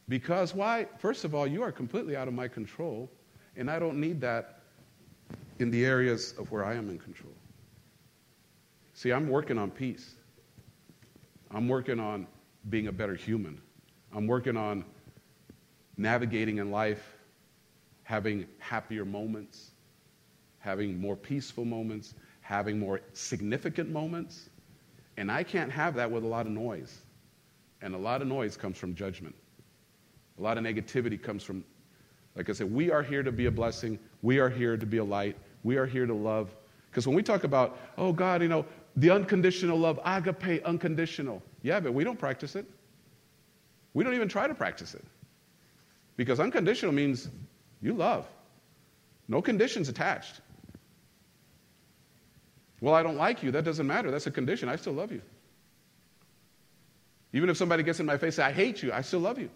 Because 0.08 0.54
why? 0.54 0.86
First 0.98 1.24
of 1.24 1.34
all, 1.34 1.46
you 1.46 1.62
are 1.62 1.72
completely 1.72 2.16
out 2.16 2.28
of 2.28 2.34
my 2.34 2.48
control, 2.48 3.10
and 3.56 3.70
I 3.70 3.78
don't 3.78 4.00
need 4.00 4.20
that 4.20 4.60
in 5.58 5.70
the 5.70 5.84
areas 5.84 6.34
of 6.38 6.50
where 6.50 6.64
I 6.64 6.74
am 6.74 6.90
in 6.90 6.98
control. 6.98 7.32
See, 8.94 9.12
I'm 9.12 9.28
working 9.28 9.56
on 9.56 9.70
peace. 9.70 10.14
I'm 11.50 11.68
working 11.68 11.98
on 11.98 12.26
being 12.68 12.88
a 12.88 12.92
better 12.92 13.14
human. 13.14 13.60
I'm 14.14 14.26
working 14.26 14.56
on 14.56 14.84
navigating 15.96 16.58
in 16.58 16.70
life, 16.70 17.16
having 18.02 18.46
happier 18.58 19.04
moments, 19.04 19.69
having 20.60 21.00
more 21.00 21.16
peaceful 21.16 21.64
moments, 21.64 22.14
having 22.40 22.78
more 22.78 23.00
significant 23.12 23.90
moments. 23.90 24.48
And 25.16 25.30
I 25.30 25.42
can't 25.42 25.70
have 25.72 25.94
that 25.96 26.10
with 26.10 26.24
a 26.24 26.26
lot 26.26 26.46
of 26.46 26.52
noise. 26.52 26.96
And 27.82 27.94
a 27.94 27.98
lot 27.98 28.22
of 28.22 28.28
noise 28.28 28.56
comes 28.56 28.78
from 28.78 28.94
judgment. 28.94 29.34
A 30.38 30.42
lot 30.42 30.56
of 30.56 30.64
negativity 30.64 31.20
comes 31.20 31.42
from, 31.42 31.64
like 32.36 32.48
I 32.48 32.52
said, 32.52 32.72
we 32.72 32.90
are 32.90 33.02
here 33.02 33.22
to 33.22 33.32
be 33.32 33.46
a 33.46 33.50
blessing. 33.50 33.98
We 34.22 34.38
are 34.38 34.48
here 34.48 34.76
to 34.76 34.86
be 34.86 34.98
a 34.98 35.04
light. 35.04 35.36
We 35.64 35.76
are 35.76 35.86
here 35.86 36.06
to 36.06 36.14
love. 36.14 36.54
Because 36.90 37.06
when 37.06 37.16
we 37.16 37.22
talk 37.22 37.44
about, 37.44 37.78
oh 37.98 38.12
God, 38.12 38.42
you 38.42 38.48
know, 38.48 38.64
the 38.96 39.10
unconditional 39.10 39.78
love, 39.78 40.00
agape, 40.04 40.64
unconditional. 40.64 41.42
Yeah, 41.62 41.80
but 41.80 41.94
we 41.94 42.04
don't 42.04 42.18
practice 42.18 42.56
it. 42.56 42.66
We 43.94 44.04
don't 44.04 44.14
even 44.14 44.28
try 44.28 44.46
to 44.46 44.54
practice 44.54 44.94
it. 44.94 45.04
Because 46.16 46.40
unconditional 46.40 46.92
means 46.92 47.28
you 47.80 47.94
love, 47.94 48.26
no 49.28 49.40
conditions 49.40 49.88
attached. 49.88 50.40
Well, 52.80 52.94
I 52.94 53.02
don't 53.02 53.16
like 53.16 53.42
you. 53.42 53.50
That 53.50 53.64
doesn't 53.64 53.86
matter. 53.86 54.10
That's 54.10 54.26
a 54.26 54.30
condition. 54.30 54.68
I 54.68 54.76
still 54.76 54.94
love 54.94 55.12
you. 55.12 55.20
Even 57.32 57.48
if 57.48 57.56
somebody 57.56 57.82
gets 57.82 58.00
in 58.00 58.06
my 58.06 58.16
face 58.16 58.38
and 58.38 58.46
I 58.46 58.52
hate 58.52 58.82
you, 58.82 58.92
I 58.92 59.02
still 59.02 59.20
love 59.20 59.38
you. 59.38 59.50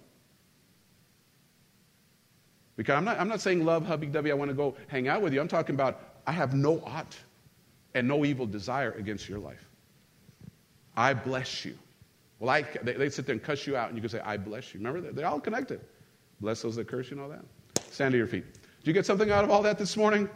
Because 2.76 2.96
I'm 2.96 3.04
not, 3.04 3.20
I'm 3.20 3.28
not 3.28 3.40
saying 3.40 3.64
love, 3.64 3.86
hubby 3.86 4.06
dubby, 4.06 4.30
I 4.30 4.34
want 4.34 4.50
to 4.50 4.54
go 4.54 4.76
hang 4.88 5.08
out 5.08 5.22
with 5.22 5.32
you. 5.32 5.40
I'm 5.40 5.48
talking 5.48 5.74
about 5.74 6.00
I 6.26 6.32
have 6.32 6.54
no 6.54 6.82
ought 6.84 7.16
and 7.94 8.08
no 8.08 8.24
evil 8.24 8.46
desire 8.46 8.92
against 8.92 9.28
your 9.28 9.38
life. 9.38 9.64
I 10.96 11.14
bless 11.14 11.64
you. 11.64 11.76
Well, 12.40 12.50
I, 12.50 12.62
they, 12.82 12.94
they 12.94 13.10
sit 13.10 13.26
there 13.26 13.34
and 13.34 13.42
cuss 13.42 13.66
you 13.66 13.76
out, 13.76 13.88
and 13.88 13.96
you 13.96 14.00
can 14.00 14.10
say, 14.10 14.20
I 14.24 14.36
bless 14.36 14.74
you. 14.74 14.80
Remember, 14.80 15.12
they're 15.12 15.26
all 15.26 15.40
connected. 15.40 15.80
Bless 16.40 16.62
those 16.62 16.76
that 16.76 16.88
curse 16.88 17.10
you 17.10 17.16
and 17.16 17.20
all 17.22 17.28
that. 17.30 17.44
Stand 17.90 18.12
to 18.12 18.18
your 18.18 18.26
feet. 18.26 18.44
Did 18.52 18.88
you 18.88 18.92
get 18.92 19.06
something 19.06 19.30
out 19.30 19.44
of 19.44 19.50
all 19.50 19.62
that 19.62 19.78
this 19.78 19.96
morning? 19.96 20.28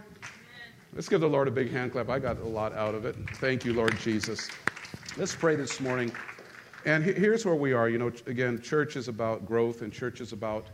Let's 0.95 1.09
give 1.09 1.21
the 1.21 1.29
Lord 1.29 1.49
a 1.49 1.51
big 1.51 1.71
hand 1.71 1.93
clap. 1.93 2.09
I 2.09 2.19
got 2.19 2.39
a 2.39 2.45
lot 2.45 2.73
out 2.73 2.95
of 2.95 3.05
it. 3.05 3.15
Thank 3.35 3.65
you, 3.65 3.75
Lord 3.75 3.97
Jesus. 3.99 4.51
Let's 5.17 5.35
pray 5.35 5.55
this 5.55 5.81
morning. 5.81 6.11
And 6.87 7.05
here's 7.05 7.45
where 7.45 7.55
we 7.55 7.73
are. 7.73 7.89
You 7.89 7.99
know, 7.99 8.11
again, 8.27 8.61
church 8.61 8.97
is 8.97 9.07
about 9.07 9.47
growth 9.47 9.83
and 9.83 9.93
church 9.93 10.21
is 10.21 10.33
about 10.33 10.67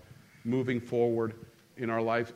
moving 0.45 0.81
forward 0.81 1.35
in 1.77 1.91
our 1.91 2.01
life. 2.01 2.33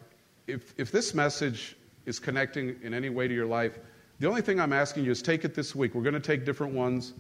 If, 0.47 0.75
if 0.77 0.91
this 0.91 1.15
message 1.15 1.77
is 2.05 2.19
connecting 2.19 2.77
in 2.83 2.95
any 2.95 3.11
way 3.11 3.29
to 3.29 3.35
your 3.35 3.47
life, 3.47 3.79
the 4.19 4.27
only 4.29 4.43
thing 4.43 4.59
I'm 4.59 4.73
asking 4.73 5.05
you 5.05 5.13
is 5.13 5.23
take 5.23 5.45
it 5.45 5.55
this 5.55 5.75
week. 5.75 5.95
We're 5.95 6.03
going 6.03 6.15
to 6.15 6.21
take 6.21 6.45
different 6.45 6.75
ones 6.75 7.15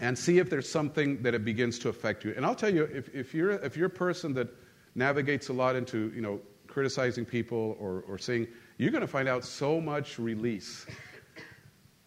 and 0.00 0.18
see 0.18 0.38
if 0.38 0.48
there's 0.48 0.68
something 0.68 1.20
that 1.22 1.34
it 1.34 1.44
begins 1.44 1.78
to 1.80 1.90
affect 1.90 2.24
you. 2.24 2.32
And 2.36 2.46
I'll 2.46 2.54
tell 2.54 2.72
you, 2.72 2.84
if, 2.84 3.14
if, 3.14 3.34
you're, 3.34 3.50
if 3.50 3.76
you're 3.76 3.88
a 3.88 3.90
person 3.90 4.32
that 4.34 4.48
navigates 4.94 5.50
a 5.50 5.52
lot 5.52 5.76
into, 5.76 6.10
you 6.14 6.22
know, 6.22 6.40
criticizing 6.72 7.26
people 7.26 7.76
or, 7.78 8.02
or 8.08 8.16
saying, 8.16 8.48
you're 8.78 8.90
going 8.90 9.02
to 9.02 9.06
find 9.06 9.28
out 9.28 9.44
so 9.44 9.78
much 9.78 10.18
release 10.18 10.86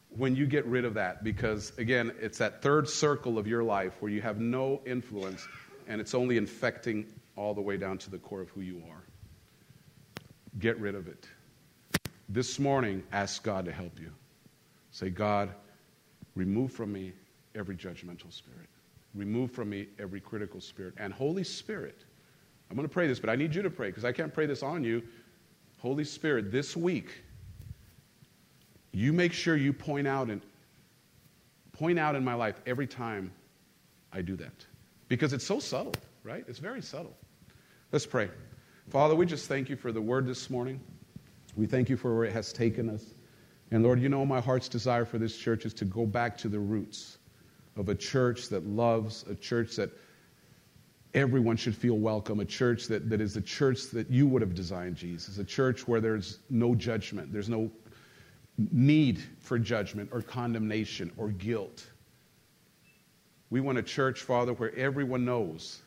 when 0.09 0.35
you 0.35 0.47
get 0.47 0.65
rid 0.65 0.85
of 0.85 0.95
that 0.95 1.23
because, 1.23 1.71
again, 1.77 2.11
it's 2.19 2.39
that 2.39 2.63
third 2.63 2.89
circle 2.89 3.37
of 3.37 3.45
your 3.45 3.63
life 3.63 3.93
where 3.99 4.11
you 4.11 4.23
have 4.23 4.39
no 4.39 4.81
influence 4.87 5.47
and 5.87 6.01
it's 6.01 6.15
only 6.15 6.37
infecting 6.37 7.05
all 7.35 7.53
the 7.53 7.61
way 7.61 7.77
down 7.77 7.99
to 7.99 8.09
the 8.09 8.17
core 8.17 8.41
of 8.41 8.49
who 8.49 8.61
you 8.61 8.81
are. 8.89 9.03
get 10.57 10.79
rid 10.79 10.95
of 10.95 11.07
it. 11.07 11.27
This 12.29 12.57
morning, 12.57 13.03
ask 13.11 13.43
God 13.43 13.65
to 13.65 13.71
help 13.71 13.99
you. 13.99 14.11
Say, 14.89 15.11
God, 15.11 15.51
remove 16.33 16.71
from 16.71 16.91
me 16.91 17.13
every 17.53 17.75
judgmental 17.75 18.33
spirit. 18.33 18.69
Remove 19.13 19.51
from 19.51 19.69
me 19.69 19.89
every 19.99 20.21
critical 20.21 20.59
spirit. 20.59 20.95
And 20.97 21.13
Holy 21.13 21.43
Spirit, 21.43 22.03
I'm 22.69 22.75
going 22.75 22.87
to 22.87 22.93
pray 22.93 23.07
this, 23.07 23.19
but 23.19 23.29
I 23.29 23.35
need 23.35 23.53
you 23.53 23.61
to 23.61 23.69
pray 23.69 23.89
because 23.89 24.05
I 24.05 24.11
can't 24.11 24.33
pray 24.33 24.45
this 24.45 24.63
on 24.63 24.83
you. 24.83 25.03
Holy 25.79 26.03
Spirit, 26.03 26.51
this 26.51 26.75
week, 26.75 27.09
you 28.91 29.13
make 29.13 29.33
sure 29.33 29.55
you 29.55 29.73
point 29.73 30.07
out 30.07 30.29
and 30.29 30.41
point 31.73 31.99
out 31.99 32.15
in 32.15 32.23
my 32.23 32.33
life 32.33 32.59
every 32.65 32.87
time 32.87 33.31
I 34.11 34.21
do 34.21 34.35
that. 34.37 34.65
Because 35.07 35.33
it's 35.33 35.45
so 35.45 35.59
subtle, 35.59 35.93
right? 36.23 36.43
It's 36.47 36.59
very 36.59 36.81
subtle. 36.81 37.15
Let's 37.91 38.05
pray. 38.05 38.29
Father, 38.89 39.15
we 39.15 39.25
just 39.25 39.47
thank 39.47 39.69
you 39.69 39.75
for 39.75 39.91
the 39.91 40.01
word 40.01 40.25
this 40.25 40.49
morning. 40.49 40.79
We 41.55 41.65
thank 41.65 41.89
you 41.89 41.97
for 41.97 42.15
where 42.15 42.25
it 42.25 42.33
has 42.33 42.51
taken 42.51 42.89
us. 42.89 43.03
And 43.71 43.83
Lord, 43.83 43.99
you 43.99 44.09
know 44.09 44.25
my 44.25 44.41
heart's 44.41 44.69
desire 44.69 45.05
for 45.05 45.17
this 45.17 45.37
church 45.37 45.65
is 45.65 45.73
to 45.75 45.85
go 45.85 46.05
back 46.05 46.37
to 46.39 46.49
the 46.49 46.59
roots 46.59 47.17
of 47.75 47.89
a 47.89 47.95
church 47.95 48.49
that 48.49 48.65
loves, 48.65 49.25
a 49.29 49.35
church 49.35 49.75
that 49.75 49.91
everyone 51.15 51.55
should 51.55 51.75
feel 51.75 51.97
welcome, 51.97 52.41
a 52.41 52.45
church 52.45 52.87
that, 52.87 53.09
that 53.09 53.21
is 53.21 53.33
the 53.33 53.41
church 53.41 53.85
that 53.85 54.11
you 54.11 54.27
would 54.27 54.41
have 54.41 54.53
designed, 54.53 54.97
Jesus, 54.97 55.37
a 55.37 55.43
church 55.43 55.87
where 55.87 56.01
there's 56.01 56.39
no 56.49 56.75
judgment, 56.75 57.31
there's 57.31 57.49
no 57.49 57.71
need 58.71 59.23
for 59.39 59.57
judgment 59.57 60.09
or 60.11 60.21
condemnation 60.21 61.11
or 61.17 61.29
guilt. 61.29 61.87
We 63.49 63.61
want 63.61 63.77
a 63.77 63.83
church, 63.83 64.21
Father, 64.21 64.53
where 64.53 64.75
everyone 64.75 65.23
knows 65.23 65.81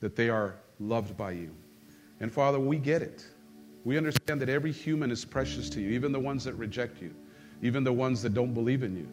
that 0.00 0.16
they 0.16 0.30
are 0.30 0.56
loved 0.80 1.16
by 1.16 1.32
you. 1.32 1.50
And 2.20 2.32
Father, 2.32 2.58
we 2.58 2.78
get 2.78 3.02
it. 3.02 3.24
We 3.84 3.98
understand 3.98 4.40
that 4.40 4.48
every 4.48 4.72
human 4.72 5.10
is 5.10 5.24
precious 5.24 5.68
to 5.70 5.80
you, 5.80 5.90
even 5.90 6.10
the 6.10 6.20
ones 6.20 6.44
that 6.44 6.54
reject 6.54 7.02
you, 7.02 7.14
even 7.62 7.84
the 7.84 7.92
ones 7.92 8.22
that 8.22 8.32
don't 8.32 8.54
believe 8.54 8.82
in 8.82 8.96
you. 8.96 9.08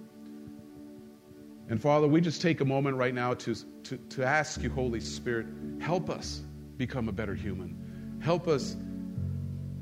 And 1.69 1.81
Father, 1.81 2.07
we 2.07 2.22
just 2.22 2.41
take 2.41 2.61
a 2.61 2.65
moment 2.65 2.98
right 2.98 3.14
now 3.14 3.34
to, 3.35 3.56
to, 3.84 3.98
to 3.98 4.23
ask 4.26 4.61
you, 4.61 4.69
Holy 4.69 4.99
Spirit, 4.99 5.48
help 5.80 6.10
us 6.10 6.41
become 6.77 7.07
a 7.07 7.11
better 7.11 7.34
human. 7.34 8.19
Help 8.22 8.48
us 8.48 8.76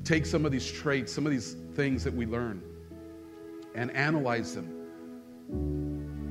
take 0.04 0.26
some 0.26 0.46
of 0.46 0.52
these 0.52 0.72
traits, 0.72 1.12
some 1.12 1.26
of 1.26 1.32
these 1.32 1.56
things 1.76 2.04
that 2.04 2.14
we 2.14 2.26
learn, 2.26 2.62
and 3.76 3.92
analyze 3.92 4.56
them 4.56 4.82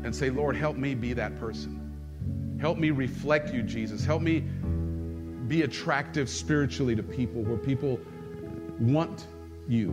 and 0.05 0.14
say, 0.14 0.31
Lord, 0.31 0.56
help 0.56 0.77
me 0.77 0.94
be 0.94 1.12
that 1.14 1.39
person. 1.39 2.59
Help 2.60 2.78
me 2.78 2.90
reflect 2.90 3.52
you, 3.52 3.62
Jesus. 3.62 4.05
Help 4.05 4.22
me 4.22 4.40
be 5.48 5.62
attractive 5.62 6.28
spiritually 6.28 6.94
to 6.94 7.02
people 7.02 7.43
where 7.43 7.56
people 7.56 7.98
want 8.78 9.27
you, 9.68 9.89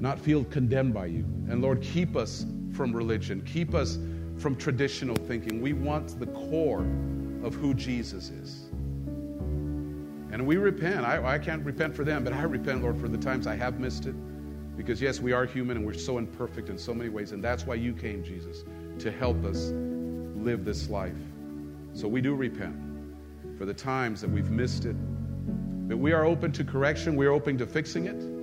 not 0.00 0.18
feel 0.18 0.44
condemned 0.44 0.94
by 0.94 1.06
you. 1.06 1.24
And 1.48 1.62
Lord, 1.62 1.80
keep 1.80 2.16
us 2.16 2.44
from 2.80 2.96
religion, 2.96 3.42
keep 3.42 3.74
us 3.74 3.98
from 4.38 4.56
traditional 4.56 5.14
thinking. 5.14 5.60
We 5.60 5.74
want 5.74 6.18
the 6.18 6.28
core 6.28 6.86
of 7.44 7.54
who 7.54 7.74
Jesus 7.74 8.30
is. 8.30 8.70
And 10.32 10.46
we 10.46 10.56
repent. 10.56 11.04
I, 11.04 11.34
I 11.34 11.38
can't 11.38 11.62
repent 11.62 11.94
for 11.94 12.04
them, 12.04 12.24
but 12.24 12.32
I 12.32 12.44
repent, 12.44 12.82
Lord, 12.82 12.98
for 12.98 13.06
the 13.06 13.18
times 13.18 13.46
I 13.46 13.54
have 13.54 13.78
missed 13.78 14.06
it. 14.06 14.14
Because, 14.78 14.98
yes, 14.98 15.20
we 15.20 15.32
are 15.32 15.44
human 15.44 15.76
and 15.76 15.84
we're 15.84 15.92
so 15.92 16.16
imperfect 16.16 16.70
in 16.70 16.78
so 16.78 16.94
many 16.94 17.10
ways. 17.10 17.32
And 17.32 17.44
that's 17.44 17.66
why 17.66 17.74
you 17.74 17.92
came, 17.92 18.24
Jesus, 18.24 18.64
to 19.00 19.12
help 19.12 19.44
us 19.44 19.72
live 20.36 20.64
this 20.64 20.88
life. 20.88 21.12
So 21.92 22.08
we 22.08 22.22
do 22.22 22.34
repent 22.34 22.76
for 23.58 23.66
the 23.66 23.74
times 23.74 24.22
that 24.22 24.30
we've 24.30 24.50
missed 24.50 24.86
it. 24.86 24.96
But 25.86 25.98
we 25.98 26.12
are 26.12 26.24
open 26.24 26.50
to 26.52 26.64
correction, 26.64 27.14
we 27.14 27.26
are 27.26 27.32
open 27.32 27.58
to 27.58 27.66
fixing 27.66 28.06
it. 28.06 28.39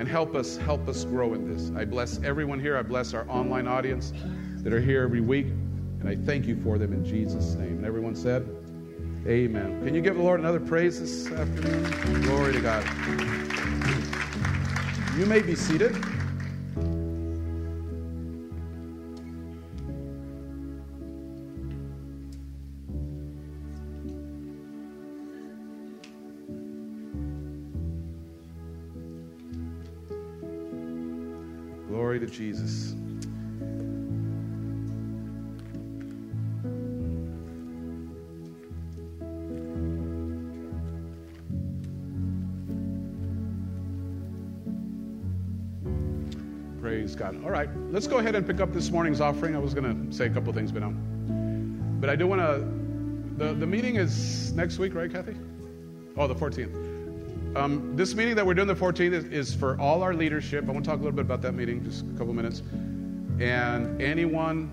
And 0.00 0.08
help 0.08 0.34
us, 0.34 0.56
help 0.56 0.88
us 0.88 1.04
grow 1.04 1.34
in 1.34 1.46
this. 1.46 1.70
I 1.78 1.84
bless 1.84 2.22
everyone 2.22 2.58
here. 2.58 2.74
I 2.74 2.80
bless 2.80 3.12
our 3.12 3.28
online 3.28 3.68
audience 3.68 4.14
that 4.62 4.72
are 4.72 4.80
here 4.80 5.02
every 5.02 5.20
week. 5.20 5.48
And 5.48 6.08
I 6.08 6.16
thank 6.16 6.46
you 6.46 6.58
for 6.62 6.78
them 6.78 6.94
in 6.94 7.04
Jesus' 7.04 7.52
name. 7.56 7.76
And 7.76 7.84
everyone 7.84 8.16
said, 8.16 8.48
Amen. 9.26 9.84
Can 9.84 9.94
you 9.94 10.00
give 10.00 10.16
the 10.16 10.22
Lord 10.22 10.40
another 10.40 10.58
praise 10.58 11.00
this 11.00 11.30
afternoon? 11.30 12.22
Glory 12.22 12.54
to 12.54 12.60
God. 12.62 12.82
You 15.18 15.26
may 15.26 15.42
be 15.42 15.54
seated. 15.54 15.94
Jesus. 32.40 32.94
Praise 46.80 47.14
God. 47.14 47.44
All 47.44 47.50
right, 47.50 47.68
let's 47.90 48.06
go 48.06 48.16
ahead 48.16 48.34
and 48.34 48.46
pick 48.46 48.58
up 48.60 48.72
this 48.72 48.90
morning's 48.90 49.20
offering. 49.20 49.54
I 49.54 49.58
was 49.58 49.74
going 49.74 50.08
to 50.08 50.16
say 50.16 50.24
a 50.24 50.30
couple 50.30 50.50
things, 50.54 50.72
but 50.72 50.80
no. 50.80 50.92
But 52.00 52.08
I 52.08 52.16
do 52.16 52.26
want 52.26 52.40
to. 52.40 52.66
The, 53.36 53.52
the 53.52 53.66
meeting 53.66 53.96
is 53.96 54.54
next 54.54 54.78
week, 54.78 54.94
right, 54.94 55.12
Kathy? 55.12 55.36
Oh, 56.16 56.26
the 56.26 56.34
14th. 56.34 56.79
Um, 57.56 57.96
this 57.96 58.14
meeting 58.14 58.36
that 58.36 58.46
we're 58.46 58.54
doing 58.54 58.68
the 58.68 58.76
14th 58.76 59.12
is, 59.12 59.24
is, 59.24 59.54
for 59.54 59.78
all 59.80 60.02
our 60.02 60.14
leadership. 60.14 60.68
I 60.68 60.70
want 60.70 60.84
to 60.84 60.90
talk 60.90 61.00
a 61.00 61.02
little 61.02 61.16
bit 61.16 61.24
about 61.24 61.42
that 61.42 61.52
meeting, 61.52 61.82
just 61.82 62.06
a 62.06 62.12
couple 62.12 62.32
minutes. 62.32 62.62
And 63.40 64.00
anyone 64.00 64.70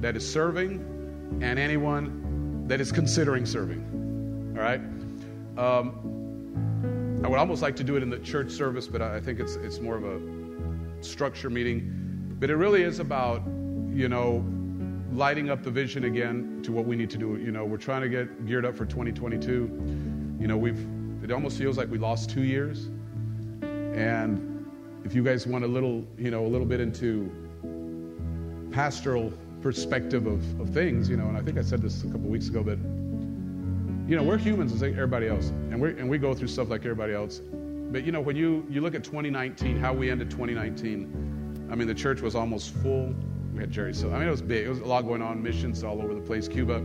that 0.00 0.16
is 0.16 0.28
serving 0.28 1.38
and 1.40 1.56
anyone 1.56 2.66
that 2.66 2.80
is 2.80 2.90
considering 2.90 3.46
serving. 3.46 4.54
All 4.56 4.62
right? 4.62 4.80
Um, 5.56 7.20
I 7.24 7.28
would 7.28 7.38
almost 7.38 7.62
like 7.62 7.76
to 7.76 7.84
do 7.84 7.96
it 7.96 8.02
in 8.02 8.10
the 8.10 8.18
church 8.18 8.50
service, 8.50 8.88
but 8.88 9.00
I 9.00 9.20
think 9.20 9.38
it's, 9.38 9.54
it's 9.56 9.78
more 9.78 9.96
of 9.96 10.04
a 10.04 10.20
structure 11.00 11.48
meeting. 11.48 12.36
But 12.40 12.50
it 12.50 12.56
really 12.56 12.82
is 12.82 12.98
about, 12.98 13.42
you 13.92 14.08
know, 14.08 14.44
lighting 15.12 15.48
up 15.48 15.62
the 15.62 15.70
vision 15.70 16.04
again 16.04 16.60
to 16.64 16.72
what 16.72 16.86
we 16.86 16.96
need 16.96 17.10
to 17.10 17.18
do. 17.18 17.36
You 17.36 17.52
know, 17.52 17.64
we're 17.64 17.76
trying 17.76 18.02
to 18.02 18.08
get 18.08 18.46
geared 18.46 18.64
up 18.64 18.74
for 18.74 18.84
2022. 18.84 20.36
You 20.40 20.48
know, 20.48 20.56
we've 20.56 20.86
it 21.24 21.32
almost 21.32 21.56
feels 21.56 21.78
like 21.78 21.90
we 21.90 21.96
lost 21.96 22.28
two 22.28 22.42
years. 22.42 22.90
And 23.62 24.66
if 25.04 25.14
you 25.14 25.24
guys 25.24 25.46
want 25.46 25.64
a 25.64 25.66
little, 25.66 26.04
you 26.18 26.30
know, 26.30 26.44
a 26.44 26.48
little 26.48 26.66
bit 26.66 26.80
into 26.80 27.32
pastoral 28.70 29.32
perspective 29.62 30.26
of, 30.26 30.60
of 30.60 30.68
things, 30.70 31.08
you 31.08 31.16
know, 31.16 31.26
and 31.26 31.36
I 31.36 31.40
think 31.40 31.56
I 31.56 31.62
said 31.62 31.80
this 31.80 32.02
a 32.02 32.06
couple 32.06 32.28
weeks 32.28 32.48
ago, 32.48 32.62
but 32.62 32.78
you 34.06 34.16
know, 34.16 34.22
we're 34.22 34.36
humans 34.36 34.70
as 34.74 34.82
everybody 34.82 35.28
else, 35.28 35.48
and 35.70 35.80
we 35.80 35.90
and 35.92 36.10
we 36.10 36.18
go 36.18 36.34
through 36.34 36.48
stuff 36.48 36.68
like 36.68 36.82
everybody 36.82 37.14
else. 37.14 37.40
But 37.90 38.04
you 38.04 38.12
know, 38.12 38.20
when 38.20 38.36
you 38.36 38.66
you 38.68 38.82
look 38.82 38.94
at 38.94 39.02
2019, 39.02 39.78
how 39.78 39.94
we 39.94 40.10
ended 40.10 40.30
2019, 40.30 41.68
I 41.70 41.74
mean, 41.74 41.88
the 41.88 41.94
church 41.94 42.20
was 42.20 42.34
almost 42.34 42.74
full. 42.74 43.14
We 43.54 43.60
had 43.60 43.70
Jerry 43.70 43.94
so 43.94 44.12
I 44.12 44.18
mean, 44.18 44.28
it 44.28 44.30
was 44.30 44.42
big. 44.42 44.66
It 44.66 44.68
was 44.68 44.80
a 44.80 44.84
lot 44.84 45.06
going 45.06 45.22
on, 45.22 45.42
missions 45.42 45.82
all 45.82 46.02
over 46.02 46.12
the 46.12 46.20
place, 46.20 46.48
Cuba. 46.48 46.82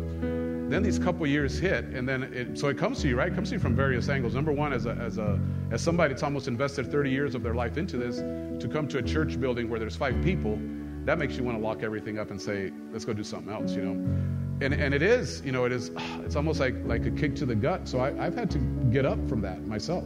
Then 0.70 0.84
these 0.84 1.00
couple 1.00 1.26
years 1.26 1.58
hit, 1.58 1.86
and 1.86 2.08
then 2.08 2.24
it, 2.24 2.58
so 2.60 2.68
it 2.68 2.78
comes 2.78 3.02
to 3.02 3.08
you, 3.08 3.18
right? 3.18 3.32
It 3.32 3.36
comes 3.36 3.50
to 3.50 3.56
you 3.56 3.60
from 3.60 3.76
various 3.76 4.08
angles. 4.08 4.36
Number 4.36 4.52
one, 4.52 4.72
as 4.72 4.86
a, 4.86 4.92
as 4.92 5.18
a 5.18 5.40
as 5.72 5.82
somebody 5.82 6.14
that's 6.14 6.22
almost 6.22 6.48
invested 6.48 6.92
30 6.92 7.10
years 7.10 7.34
of 7.34 7.42
their 7.42 7.56
life 7.56 7.78
into 7.78 7.98
this, 7.98 8.18
to 8.62 8.70
come 8.72 8.88
to 8.90 9.00
a 9.00 9.02
church 9.02 9.40
building 9.42 9.68
where 9.68 9.80
there's 9.80 9.96
five 9.96 10.24
people, 10.24 10.60
that 11.06 11.18
makes 11.18 11.36
you 11.36 11.44
want 11.44 11.58
to 11.58 11.64
lock 11.64 11.82
everything 11.82 12.20
up 12.20 12.30
and 12.30 12.40
say, 12.40 12.72
let's 12.92 13.04
go 13.04 13.14
do 13.14 13.24
something 13.24 13.52
else, 13.52 13.74
you 13.74 13.82
know. 13.82 13.94
And 14.62 14.76
and 14.76 14.94
it 14.94 15.02
is, 15.02 15.42
you 15.44 15.52
know, 15.52 15.66
it 15.66 15.72
is. 15.72 15.90
It's 16.24 16.36
almost 16.36 16.60
like 16.60 16.76
like 16.86 17.04
a 17.08 17.12
kick 17.12 17.36
to 17.38 17.48
the 17.48 17.56
gut. 17.56 17.88
So 17.88 17.98
I, 17.98 18.28
I've 18.28 18.36
had 18.36 18.52
to 18.52 18.60
get 18.92 19.08
up 19.08 19.18
from 19.28 19.42
that 19.42 19.66
myself. 19.66 20.06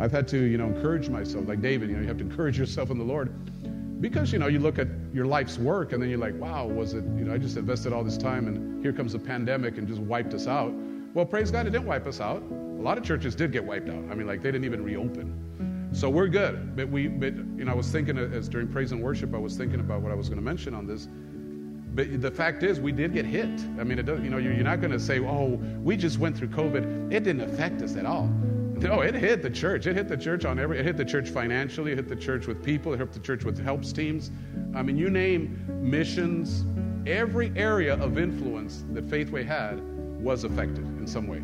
I've 0.00 0.10
had 0.10 0.26
to, 0.28 0.38
you 0.38 0.58
know, 0.58 0.66
encourage 0.66 1.08
myself, 1.08 1.46
like 1.46 1.60
David. 1.60 1.88
You 1.90 1.96
know, 1.96 2.02
you 2.02 2.08
have 2.08 2.18
to 2.18 2.24
encourage 2.24 2.58
yourself 2.58 2.90
in 2.90 2.98
the 2.98 3.04
Lord 3.04 3.32
because 4.00 4.32
you 4.32 4.40
know 4.40 4.48
you 4.48 4.58
look 4.58 4.80
at 4.80 4.88
your 5.18 5.26
life's 5.26 5.58
work 5.58 5.92
and 5.92 6.00
then 6.00 6.08
you're 6.08 6.18
like 6.18 6.34
wow 6.36 6.64
was 6.64 6.94
it 6.94 7.02
you 7.16 7.24
know 7.24 7.34
i 7.34 7.38
just 7.38 7.56
invested 7.56 7.92
all 7.92 8.04
this 8.04 8.16
time 8.16 8.46
and 8.46 8.80
here 8.80 8.92
comes 8.92 9.14
a 9.14 9.18
pandemic 9.18 9.76
and 9.76 9.88
just 9.88 10.00
wiped 10.00 10.32
us 10.32 10.46
out. 10.46 10.72
Well 11.12 11.26
praise 11.26 11.50
god 11.50 11.66
it 11.66 11.70
didn't 11.70 11.86
wipe 11.86 12.06
us 12.06 12.20
out. 12.20 12.40
A 12.40 12.82
lot 12.88 12.96
of 12.96 13.02
churches 13.02 13.34
did 13.34 13.50
get 13.50 13.64
wiped 13.64 13.88
out. 13.88 14.04
I 14.10 14.14
mean 14.14 14.28
like 14.28 14.40
they 14.42 14.52
didn't 14.52 14.64
even 14.64 14.84
reopen. 14.84 15.90
So 15.92 16.08
we're 16.08 16.28
good. 16.28 16.76
But 16.76 16.88
we 16.88 17.08
but 17.08 17.34
you 17.34 17.64
know 17.64 17.72
i 17.72 17.74
was 17.74 17.90
thinking 17.90 18.16
as 18.16 18.48
during 18.48 18.68
praise 18.68 18.92
and 18.92 19.02
worship 19.02 19.34
i 19.34 19.38
was 19.38 19.56
thinking 19.56 19.80
about 19.80 20.02
what 20.02 20.12
i 20.12 20.14
was 20.14 20.28
going 20.28 20.38
to 20.38 20.44
mention 20.44 20.72
on 20.72 20.86
this. 20.86 21.08
But 21.94 22.22
the 22.22 22.30
fact 22.30 22.62
is 22.62 22.78
we 22.78 22.92
did 22.92 23.12
get 23.12 23.24
hit. 23.24 23.60
I 23.80 23.82
mean 23.82 23.98
it 23.98 24.06
does, 24.06 24.20
you 24.20 24.30
know 24.30 24.38
you're, 24.38 24.52
you're 24.52 24.62
not 24.62 24.80
going 24.80 24.92
to 24.92 25.00
say 25.00 25.18
oh 25.18 25.60
we 25.82 25.96
just 25.96 26.18
went 26.20 26.36
through 26.36 26.48
covid. 26.48 27.12
It 27.12 27.24
didn't 27.24 27.40
affect 27.40 27.82
us 27.82 27.96
at 27.96 28.06
all 28.06 28.30
no, 28.80 29.00
it 29.00 29.14
hit 29.14 29.42
the 29.42 29.50
church. 29.50 29.86
It 29.86 29.96
hit 29.96 30.08
the 30.08 30.16
church 30.16 30.44
on 30.44 30.58
every. 30.58 30.78
It 30.78 30.84
hit 30.84 30.96
the 30.96 31.04
church 31.04 31.30
financially. 31.30 31.92
It 31.92 31.96
hit 31.96 32.08
the 32.08 32.16
church 32.16 32.46
with 32.46 32.62
people. 32.62 32.92
It 32.92 32.98
hit 32.98 33.12
the 33.12 33.20
church 33.20 33.44
with 33.44 33.58
helps 33.58 33.92
teams. 33.92 34.30
I 34.74 34.82
mean, 34.82 34.96
you 34.96 35.10
name 35.10 35.64
missions. 35.80 36.64
Every 37.06 37.52
area 37.56 37.94
of 37.94 38.18
influence 38.18 38.84
that 38.92 39.08
Faithway 39.08 39.44
had 39.44 39.80
was 40.20 40.44
affected 40.44 40.84
in 40.84 41.06
some 41.06 41.26
way. 41.26 41.42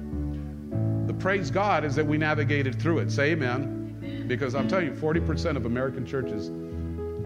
the 1.06 1.15
praise 1.15 1.51
God 1.51 1.85
is 1.85 1.94
that 1.94 2.06
we 2.06 2.19
navigated 2.19 2.81
through 2.81 2.98
it. 2.98 3.11
Say 3.11 3.32
amen. 3.32 4.24
Because 4.27 4.55
I'm 4.55 4.69
telling 4.69 4.86
you, 4.86 4.93
40% 4.93 5.56
of 5.56 5.66
American 5.66 6.05
churches 6.06 6.51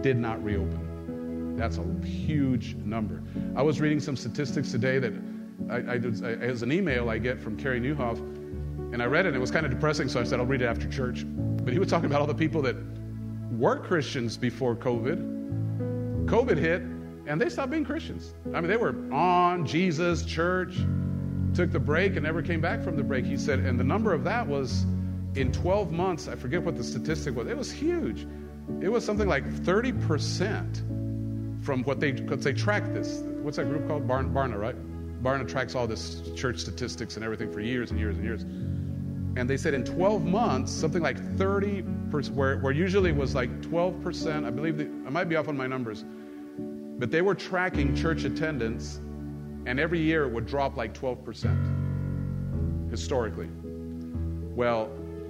did 0.01 0.17
not 0.17 0.41
reopen. 0.43 1.55
That's 1.57 1.77
a 1.77 2.05
huge 2.05 2.75
number. 2.75 3.21
I 3.55 3.61
was 3.61 3.81
reading 3.81 3.99
some 3.99 4.15
statistics 4.15 4.71
today 4.71 4.99
that 4.99 5.13
I, 5.69 5.93
I 5.93 5.97
did, 5.97 6.23
I, 6.23 6.31
as 6.33 6.61
an 6.61 6.71
email 6.71 7.09
I 7.09 7.17
get 7.17 7.39
from 7.39 7.57
Carey 7.57 7.81
Nieuwhof, 7.81 8.38
and 8.91 9.01
I 9.01 9.05
read 9.05 9.25
it, 9.25 9.29
and 9.29 9.37
it 9.37 9.39
was 9.39 9.51
kind 9.51 9.65
of 9.65 9.71
depressing, 9.71 10.09
so 10.09 10.19
I 10.19 10.23
said, 10.23 10.39
I'll 10.39 10.45
read 10.45 10.61
it 10.61 10.65
after 10.65 10.89
church. 10.89 11.25
But 11.27 11.73
he 11.73 11.79
was 11.79 11.89
talking 11.89 12.05
about 12.05 12.21
all 12.21 12.27
the 12.27 12.33
people 12.33 12.61
that 12.63 12.75
were 13.51 13.77
Christians 13.77 14.37
before 14.37 14.75
COVID. 14.75 16.25
COVID 16.25 16.57
hit, 16.57 16.81
and 17.27 17.39
they 17.39 17.49
stopped 17.49 17.71
being 17.71 17.85
Christians. 17.85 18.33
I 18.53 18.61
mean, 18.61 18.69
they 18.69 18.77
were 18.77 18.95
on 19.13 19.65
Jesus, 19.65 20.25
church, 20.25 20.75
took 21.53 21.71
the 21.71 21.79
break, 21.79 22.15
and 22.15 22.23
never 22.23 22.41
came 22.41 22.61
back 22.61 22.81
from 22.81 22.95
the 22.95 23.03
break. 23.03 23.25
He 23.25 23.37
said, 23.37 23.59
and 23.59 23.79
the 23.79 23.83
number 23.83 24.13
of 24.13 24.23
that 24.23 24.47
was 24.47 24.85
in 25.35 25.51
12 25.51 25.91
months, 25.91 26.27
I 26.27 26.35
forget 26.35 26.63
what 26.63 26.75
the 26.75 26.83
statistic 26.83 27.35
was, 27.35 27.47
it 27.47 27.57
was 27.57 27.71
huge. 27.71 28.25
It 28.81 28.89
was 28.89 29.05
something 29.05 29.27
like 29.27 29.47
30% 29.47 31.63
from 31.63 31.83
what 31.83 31.99
they, 31.99 32.11
because 32.11 32.43
they 32.43 32.53
track 32.53 32.93
this. 32.93 33.21
What's 33.41 33.57
that 33.57 33.65
group 33.65 33.87
called? 33.87 34.07
Barna, 34.07 34.31
Barna, 34.31 34.57
right? 34.57 34.75
Barna 35.23 35.47
tracks 35.47 35.75
all 35.75 35.87
this 35.87 36.21
church 36.35 36.59
statistics 36.59 37.15
and 37.15 37.25
everything 37.25 37.51
for 37.51 37.59
years 37.59 37.91
and 37.91 37.99
years 37.99 38.15
and 38.15 38.23
years. 38.23 38.45
And 39.35 39.49
they 39.49 39.57
said 39.57 39.73
in 39.73 39.83
12 39.83 40.25
months, 40.25 40.71
something 40.71 41.01
like 41.01 41.17
30%, 41.37 42.31
where, 42.31 42.57
where 42.57 42.73
usually 42.73 43.11
it 43.11 43.15
was 43.15 43.35
like 43.35 43.61
12%, 43.61 44.45
I 44.45 44.49
believe, 44.49 44.77
the, 44.77 44.85
I 45.05 45.09
might 45.09 45.25
be 45.25 45.35
off 45.35 45.47
on 45.47 45.55
my 45.55 45.67
numbers, 45.67 46.03
but 46.97 47.11
they 47.11 47.21
were 47.21 47.35
tracking 47.35 47.95
church 47.95 48.23
attendance, 48.23 48.99
and 49.65 49.79
every 49.79 49.99
year 49.99 50.23
it 50.25 50.31
would 50.31 50.47
drop 50.47 50.75
like 50.75 50.93
12% 50.93 52.89
historically. 52.89 53.49
Well, 54.55 54.89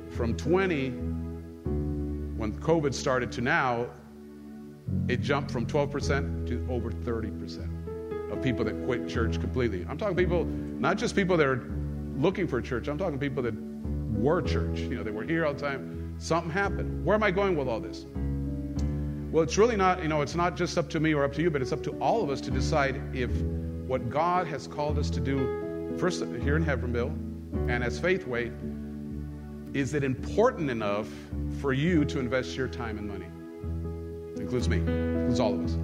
from 0.09 0.35
20, 0.35 0.89
when 0.89 2.57
COVID 2.59 2.93
started, 2.93 3.31
to 3.33 3.41
now, 3.41 3.87
it 5.07 5.21
jumped 5.21 5.51
from 5.51 5.65
12% 5.67 6.47
to 6.47 6.65
over 6.69 6.91
30% 6.91 8.31
of 8.31 8.41
people 8.41 8.63
that 8.65 8.85
quit 8.85 9.07
church 9.07 9.39
completely. 9.39 9.85
I'm 9.89 9.97
talking 9.97 10.15
people, 10.15 10.45
not 10.45 10.97
just 10.97 11.15
people 11.15 11.37
that 11.37 11.45
are 11.45 11.69
looking 12.15 12.47
for 12.47 12.61
church, 12.61 12.87
I'm 12.87 12.97
talking 12.97 13.19
people 13.19 13.43
that 13.43 13.53
were 14.13 14.41
church. 14.41 14.79
You 14.79 14.95
know, 14.95 15.03
they 15.03 15.11
were 15.11 15.23
here 15.23 15.45
all 15.45 15.53
the 15.53 15.61
time. 15.61 16.15
Something 16.17 16.51
happened. 16.51 17.05
Where 17.05 17.15
am 17.15 17.23
I 17.23 17.31
going 17.31 17.55
with 17.55 17.67
all 17.67 17.79
this? 17.79 18.05
Well, 19.31 19.43
it's 19.43 19.57
really 19.57 19.77
not, 19.77 20.01
you 20.01 20.07
know, 20.09 20.21
it's 20.21 20.35
not 20.35 20.57
just 20.57 20.77
up 20.77 20.89
to 20.89 20.99
me 20.99 21.13
or 21.13 21.23
up 21.23 21.33
to 21.33 21.41
you, 21.41 21.51
but 21.51 21.61
it's 21.61 21.71
up 21.71 21.83
to 21.83 21.91
all 21.99 22.23
of 22.23 22.29
us 22.29 22.41
to 22.41 22.51
decide 22.51 22.99
if 23.13 23.29
what 23.87 24.09
God 24.09 24.47
has 24.47 24.67
called 24.67 24.97
us 24.97 25.09
to 25.11 25.19
do, 25.19 25.95
first 25.97 26.23
here 26.41 26.55
in 26.55 26.65
Hebbronville 26.65 27.11
and 27.69 27.83
as 27.83 27.99
Faithway, 27.99 28.51
is 29.73 29.93
it 29.93 30.03
important 30.03 30.69
enough 30.69 31.07
for 31.61 31.73
you 31.73 32.03
to 32.05 32.19
invest 32.19 32.55
your 32.55 32.67
time 32.67 32.97
and 32.97 33.07
money? 33.07 33.27
Includes 34.41 34.67
me, 34.67 34.77
includes 34.77 35.39
all 35.39 35.53
of 35.53 35.63
us. 35.63 35.77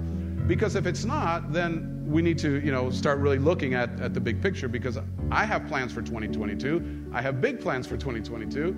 Because 0.48 0.74
if 0.74 0.86
it's 0.86 1.04
not, 1.04 1.52
then 1.52 1.95
we 2.06 2.22
need 2.22 2.38
to, 2.38 2.60
you 2.60 2.70
know, 2.70 2.90
start 2.90 3.18
really 3.18 3.38
looking 3.38 3.74
at, 3.74 4.00
at 4.00 4.14
the 4.14 4.20
big 4.20 4.40
picture 4.40 4.68
because 4.68 4.98
I 5.30 5.44
have 5.44 5.66
plans 5.66 5.92
for 5.92 6.02
2022. 6.02 7.10
I 7.12 7.20
have 7.20 7.40
big 7.40 7.60
plans 7.60 7.86
for 7.86 7.96
2022. 7.96 8.72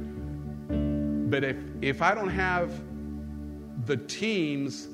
But 1.31 1.45
if 1.45 1.57
if 1.83 2.03
I 2.03 2.15
don't 2.15 2.31
have 2.31 2.73
the 3.87 3.97
teams 3.97 4.89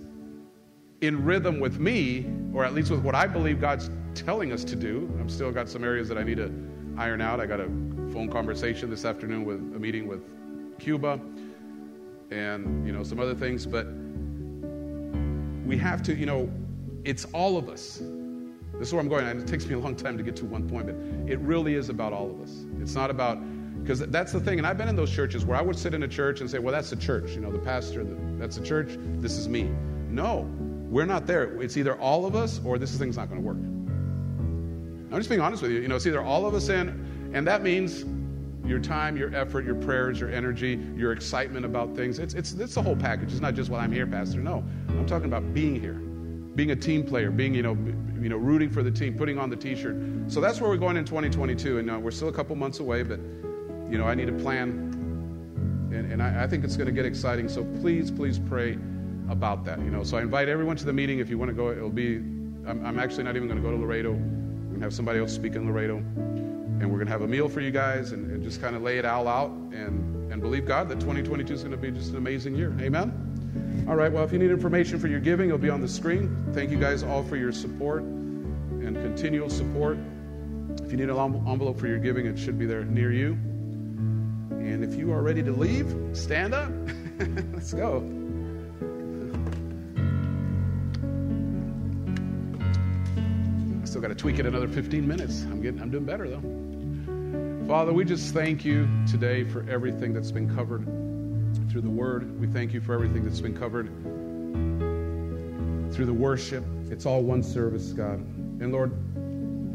in 1.01 1.25
rhythm 1.25 1.61
with 1.61 1.79
me, 1.79 2.27
or 2.53 2.65
at 2.65 2.75
least 2.75 2.91
with 2.91 3.01
what 3.01 3.15
I 3.15 3.27
believe 3.27 3.61
God's 3.61 3.91
telling 4.15 4.53
us 4.53 4.65
to 4.65 4.77
do, 4.77 5.09
I'm 5.21 5.29
still 5.29 5.53
got 5.53 5.69
some 5.69 5.85
areas 5.85 6.09
that 6.09 6.19
I 6.19 6.25
need 6.25 6.39
to 6.39 6.53
iron 6.97 7.21
out. 7.21 7.41
I 7.41 7.47
got 7.47 7.61
a 7.61 7.67
phone 8.13 8.31
conversation 8.31 8.91
this 8.91 9.05
afternoon 9.05 9.45
with 9.45 9.59
a 9.59 9.79
meeting 9.79 10.07
with 10.09 10.23
Cuba 10.79 11.21
and 12.31 12.87
you 12.87 12.93
know 12.93 13.05
some 13.05 13.21
other 13.21 13.35
things, 13.35 13.65
but 13.65 13.87
we 15.65 15.79
have 15.79 16.03
to, 16.03 16.15
you 16.15 16.27
know, 16.27 16.51
it's 17.05 17.25
all 17.27 17.57
of 17.57 17.69
us. 17.69 18.03
This 18.79 18.89
is 18.89 18.95
where 18.95 19.01
I'm 19.01 19.09
going, 19.09 19.27
and 19.27 19.41
it 19.41 19.47
takes 19.47 19.67
me 19.67 19.75
a 19.75 19.79
long 19.79 19.95
time 19.95 20.17
to 20.17 20.23
get 20.23 20.37
to 20.37 20.45
one 20.45 20.69
point, 20.69 20.87
but 20.87 20.97
it 21.31 21.39
really 21.41 21.75
is 21.75 21.89
about 21.89 22.13
all 22.13 22.31
of 22.31 22.41
us. 22.41 22.65
It's 22.81 22.95
not 22.95 23.11
about 23.11 23.39
because 23.81 24.01
that's 24.01 24.33
the 24.33 24.41
thing, 24.41 24.59
and 24.59 24.67
I've 24.67 24.79
been 24.79 24.89
in 24.89 24.97
those 24.97 25.11
churches 25.11 25.45
where 25.45 25.59
I 25.59 25.63
would 25.63 25.77
sit 25.77 25.95
in 25.95 26.03
a 26.03 26.09
church 26.09 26.41
and 26.41 26.51
say, 26.51 26.59
"Well, 26.59 26.73
that's 26.73 26.91
the 26.91 26.97
church, 26.97 27.33
you 27.33 27.41
know, 27.41 27.53
the 27.53 27.59
pastor, 27.59 28.05
the, 28.05 28.17
that's 28.39 28.57
the 28.57 28.65
church. 28.65 28.97
This 29.21 29.37
is 29.37 29.49
me." 29.49 29.71
No, 30.11 30.49
we're 30.89 31.07
not 31.07 31.27
there. 31.27 31.61
It's 31.61 31.77
either 31.77 31.99
all 31.99 32.25
of 32.25 32.35
us 32.35 32.61
or 32.65 32.79
this 32.79 32.97
thing's 32.97 33.17
not 33.17 33.29
going 33.29 33.41
to 33.41 33.47
work. 33.47 33.57
I'm 33.57 35.19
just 35.19 35.29
being 35.29 35.41
honest 35.41 35.63
with 35.63 35.73
you. 35.73 35.81
You 35.81 35.89
know, 35.89 35.97
it's 35.97 36.07
either 36.07 36.23
all 36.23 36.47
of 36.47 36.55
us 36.55 36.69
in, 36.69 37.31
and 37.35 37.47
that 37.47 37.63
means 37.63 38.05
your 38.65 38.79
time, 38.79 39.17
your 39.17 39.35
effort, 39.35 39.65
your 39.65 39.75
prayers, 39.75 40.19
your 40.19 40.31
energy, 40.31 40.81
your 40.97 41.13
excitement 41.13 41.67
about 41.67 41.95
things. 41.95 42.19
It's, 42.19 42.35
it's, 42.35 42.53
it's 42.55 42.75
the 42.75 42.83
whole 42.83 42.97
package. 42.97 43.31
It's 43.33 43.41
not 43.41 43.55
just, 43.55 43.71
well, 43.71 43.81
I'm 43.81 43.93
here, 43.93 44.07
Pastor. 44.07 44.41
No, 44.41 44.65
I'm 44.89 45.07
talking 45.07 45.27
about 45.27 45.53
being 45.53 45.79
here, 45.79 45.95
being 46.55 46.71
a 46.71 46.77
team 46.77 47.05
player, 47.05 47.31
being, 47.31 47.55
you 47.55 47.63
know, 47.63 47.75
you 48.25 48.31
know 48.31 48.39
rooting 48.39 48.71
for 48.71 48.83
the 48.83 48.91
team, 48.91 49.15
putting 49.19 49.39
on 49.39 49.51
the 49.51 49.57
T-shirt. 49.57 49.97
So 50.29 50.41
that's 50.41 50.59
where 50.59 50.71
we're 50.71 50.79
going 50.79 50.97
in 50.97 51.05
2022. 51.05 51.79
And 51.79 51.91
uh, 51.91 51.99
we're 51.99 52.11
still 52.11 52.29
a 52.29 52.33
couple 52.33 52.57
months 52.57 52.81
away, 52.81 53.03
but, 53.03 53.21
you 53.91 53.99
know, 53.99 54.07
I 54.07 54.15
need 54.15 54.31
a 54.31 54.33
plan. 54.33 54.91
And, 55.93 56.11
and 56.11 56.23
I, 56.23 56.45
I 56.45 56.47
think 56.47 56.65
it's 56.65 56.75
going 56.75 56.87
to 56.87 56.93
get 56.93 57.05
exciting. 57.05 57.51
So 57.51 57.65
please, 57.83 58.11
please 58.11 58.39
pray 58.39 58.79
about 59.29 59.67
that. 59.67 59.79
You 59.81 59.91
know, 59.91 60.03
so 60.03 60.17
I 60.17 60.23
invite 60.23 60.49
everyone 60.49 60.77
to 60.77 60.87
the 60.87 60.93
meeting. 60.93 61.19
If 61.19 61.29
you 61.29 61.37
want 61.37 61.51
to 61.51 61.55
go, 61.55 61.71
it'll 61.71 61.91
be, 61.91 62.17
I'm, 62.67 62.83
I'm 62.83 62.99
actually 62.99 63.25
not 63.25 63.37
even 63.37 63.47
going 63.47 63.63
to 63.63 63.63
go 63.63 63.71
to 63.71 63.81
Laredo. 63.81 64.13
We're 64.13 64.17
going 64.17 64.81
to 64.81 64.87
have 64.87 64.95
somebody 64.95 65.19
else 65.19 65.33
speak 65.35 65.55
in 65.55 65.67
Laredo 65.67 65.97
and 65.97 66.91
we're 66.91 66.97
going 66.97 67.07
to 67.07 67.13
have 67.13 67.23
a 67.23 67.29
meal 67.29 67.51
for 67.51 67.61
you 67.61 67.71
guys 67.71 68.13
and, 68.13 68.31
and 68.31 68.43
just 68.43 68.61
kind 68.61 68.75
of 68.75 68.81
lay 68.81 68.97
it 68.97 69.05
all 69.05 69.29
out 69.29 69.51
and, 69.51 70.33
and 70.33 70.41
believe 70.41 70.67
God 70.67 70.89
that 70.89 70.99
2022 70.99 71.53
is 71.53 71.61
going 71.61 71.73
to 71.73 71.77
be 71.77 71.91
just 71.91 72.11
an 72.11 72.17
amazing 72.17 72.57
year. 72.57 72.75
Amen? 72.81 73.34
All 73.87 73.97
right, 73.97 74.11
well, 74.11 74.25
if 74.25 74.33
you 74.33 74.39
need 74.39 74.51
information 74.51 74.99
for 74.99 75.09
your 75.09 75.21
giving, 75.21 75.49
it'll 75.49 75.59
be 75.59 75.69
on 75.69 75.83
the 75.83 75.89
screen. 75.89 76.35
Thank 76.55 76.71
you 76.71 76.79
guys 76.79 77.03
all 77.03 77.23
for 77.23 77.37
your 77.37 77.53
support 77.53 78.01
and 78.03 78.97
continual 78.97 79.51
support. 79.51 79.99
If 80.83 80.91
you 80.91 80.97
need 80.97 81.11
an 81.11 81.47
envelope 81.47 81.79
for 81.79 81.87
your 81.87 81.99
giving, 81.99 82.25
it 82.25 82.39
should 82.39 82.59
be 82.59 82.65
there 82.65 82.83
near 82.85 83.13
you. 83.13 83.33
And 84.53 84.83
if 84.83 84.95
you 84.95 85.13
are 85.13 85.21
ready 85.21 85.43
to 85.43 85.53
leave, 85.53 85.95
stand 86.15 86.55
up. 86.55 86.73
Let's 87.53 87.75
go. 87.75 87.99
I 93.83 93.85
still 93.85 94.01
got 94.01 94.09
to 94.09 94.15
tweak 94.15 94.39
it 94.39 94.47
another 94.47 94.67
15 94.67 95.07
minutes. 95.07 95.43
I'm 95.43 95.61
getting 95.61 95.83
I'm 95.83 95.91
doing 95.91 96.07
better 96.07 96.27
though. 96.31 97.69
Father, 97.69 97.93
we 97.93 98.07
just 98.07 98.33
thank 98.33 98.65
you 98.65 98.89
today 99.07 99.45
for 99.45 99.69
everything 99.69 100.15
that's 100.15 100.33
been 100.33 100.55
covered 100.55 100.87
through 101.75 101.83
the 101.83 101.91
word. 101.91 102.41
We 102.41 102.47
thank 102.47 102.73
you 102.73 102.81
for 102.81 102.95
everything 102.95 103.25
that's 103.25 103.41
been 103.41 103.59
covered 103.59 103.89
through 105.93 106.07
the 106.07 106.13
worship. 106.13 106.63
It's 106.89 107.05
all 107.05 107.21
one 107.21 107.43
service, 107.43 107.91
God. 107.91 108.21
And 108.61 108.71
Lord, 108.71 108.93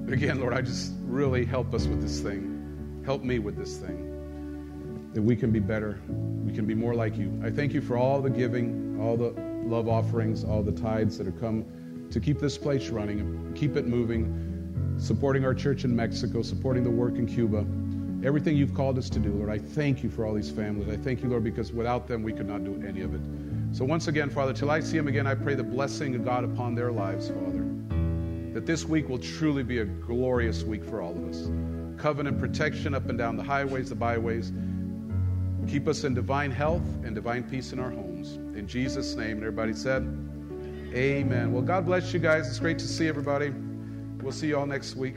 again, 0.09 0.39
Lord, 0.39 0.53
I 0.53 0.61
just 0.61 0.93
really 1.03 1.43
help 1.43 1.73
us 1.73 1.88
with 1.88 2.01
this 2.01 2.21
thing. 2.21 3.01
Help 3.05 3.26
me 3.26 3.39
with 3.39 3.57
this 3.57 3.76
thing. 3.76 5.09
That 5.13 5.21
we 5.21 5.35
can 5.35 5.51
be 5.51 5.59
better. 5.59 5.99
We 6.07 6.53
can 6.53 6.65
be 6.65 6.73
more 6.73 6.95
like 6.95 7.17
you. 7.17 7.38
I 7.43 7.49
thank 7.49 7.73
you 7.73 7.81
for 7.81 7.97
all 7.97 8.21
the 8.21 8.30
giving, 8.30 8.97
all 9.01 9.17
the 9.17 9.31
love 9.65 9.89
offerings, 9.89 10.45
all 10.45 10.63
the 10.63 10.71
tithes 10.71 11.17
that 11.17 11.26
have 11.26 11.38
come 11.38 11.65
to 12.11 12.21
keep 12.21 12.39
this 12.39 12.57
place 12.57 12.88
running 12.88 13.53
keep 13.55 13.76
it 13.76 13.88
moving 13.88 14.49
supporting 14.99 15.45
our 15.45 15.53
church 15.53 15.85
in 15.85 15.95
Mexico, 15.95 16.41
supporting 16.41 16.84
the 16.84 16.89
work 16.89 17.15
in 17.15 17.26
Cuba, 17.26 17.65
everything 18.23 18.57
you've 18.57 18.73
called 18.73 18.97
us 18.97 19.09
to 19.11 19.19
do, 19.19 19.31
Lord. 19.31 19.49
I 19.49 19.57
thank 19.57 20.03
you 20.03 20.09
for 20.09 20.25
all 20.25 20.33
these 20.33 20.51
families. 20.51 20.89
I 20.89 20.97
thank 20.97 21.23
you, 21.23 21.29
Lord, 21.29 21.43
because 21.43 21.71
without 21.71 22.07
them, 22.07 22.23
we 22.23 22.33
could 22.33 22.47
not 22.47 22.63
do 22.63 22.81
any 22.87 23.01
of 23.01 23.13
it. 23.13 23.21
So 23.71 23.85
once 23.85 24.07
again, 24.07 24.29
Father, 24.29 24.53
till 24.53 24.71
I 24.71 24.79
see 24.79 24.97
them 24.97 25.07
again, 25.07 25.27
I 25.27 25.35
pray 25.35 25.55
the 25.55 25.63
blessing 25.63 26.15
of 26.15 26.25
God 26.25 26.43
upon 26.43 26.75
their 26.75 26.91
lives, 26.91 27.29
Father. 27.29 27.65
That 28.53 28.65
this 28.65 28.85
week 28.85 29.07
will 29.07 29.19
truly 29.19 29.63
be 29.63 29.79
a 29.79 29.85
glorious 29.85 30.63
week 30.63 30.83
for 30.83 31.01
all 31.01 31.11
of 31.11 31.29
us. 31.29 31.49
Covenant 32.01 32.39
protection 32.39 32.95
up 32.95 33.07
and 33.09 33.17
down 33.17 33.37
the 33.37 33.43
highways, 33.43 33.89
the 33.89 33.95
byways. 33.95 34.51
Keep 35.67 35.87
us 35.87 36.03
in 36.03 36.15
divine 36.15 36.51
health 36.51 36.81
and 37.03 37.13
divine 37.13 37.43
peace 37.43 37.73
in 37.73 37.79
our 37.79 37.91
homes. 37.91 38.35
In 38.57 38.67
Jesus' 38.67 39.15
name. 39.15 39.37
And 39.37 39.43
everybody 39.43 39.73
said, 39.73 40.03
Amen. 40.93 41.53
Well, 41.53 41.61
God 41.61 41.85
bless 41.85 42.11
you 42.11 42.19
guys. 42.19 42.47
It's 42.47 42.59
great 42.59 42.79
to 42.79 42.87
see 42.87 43.07
everybody. 43.07 43.53
We'll 44.21 44.31
see 44.31 44.47
you 44.47 44.57
all 44.57 44.65
next 44.65 44.95
week. 44.95 45.15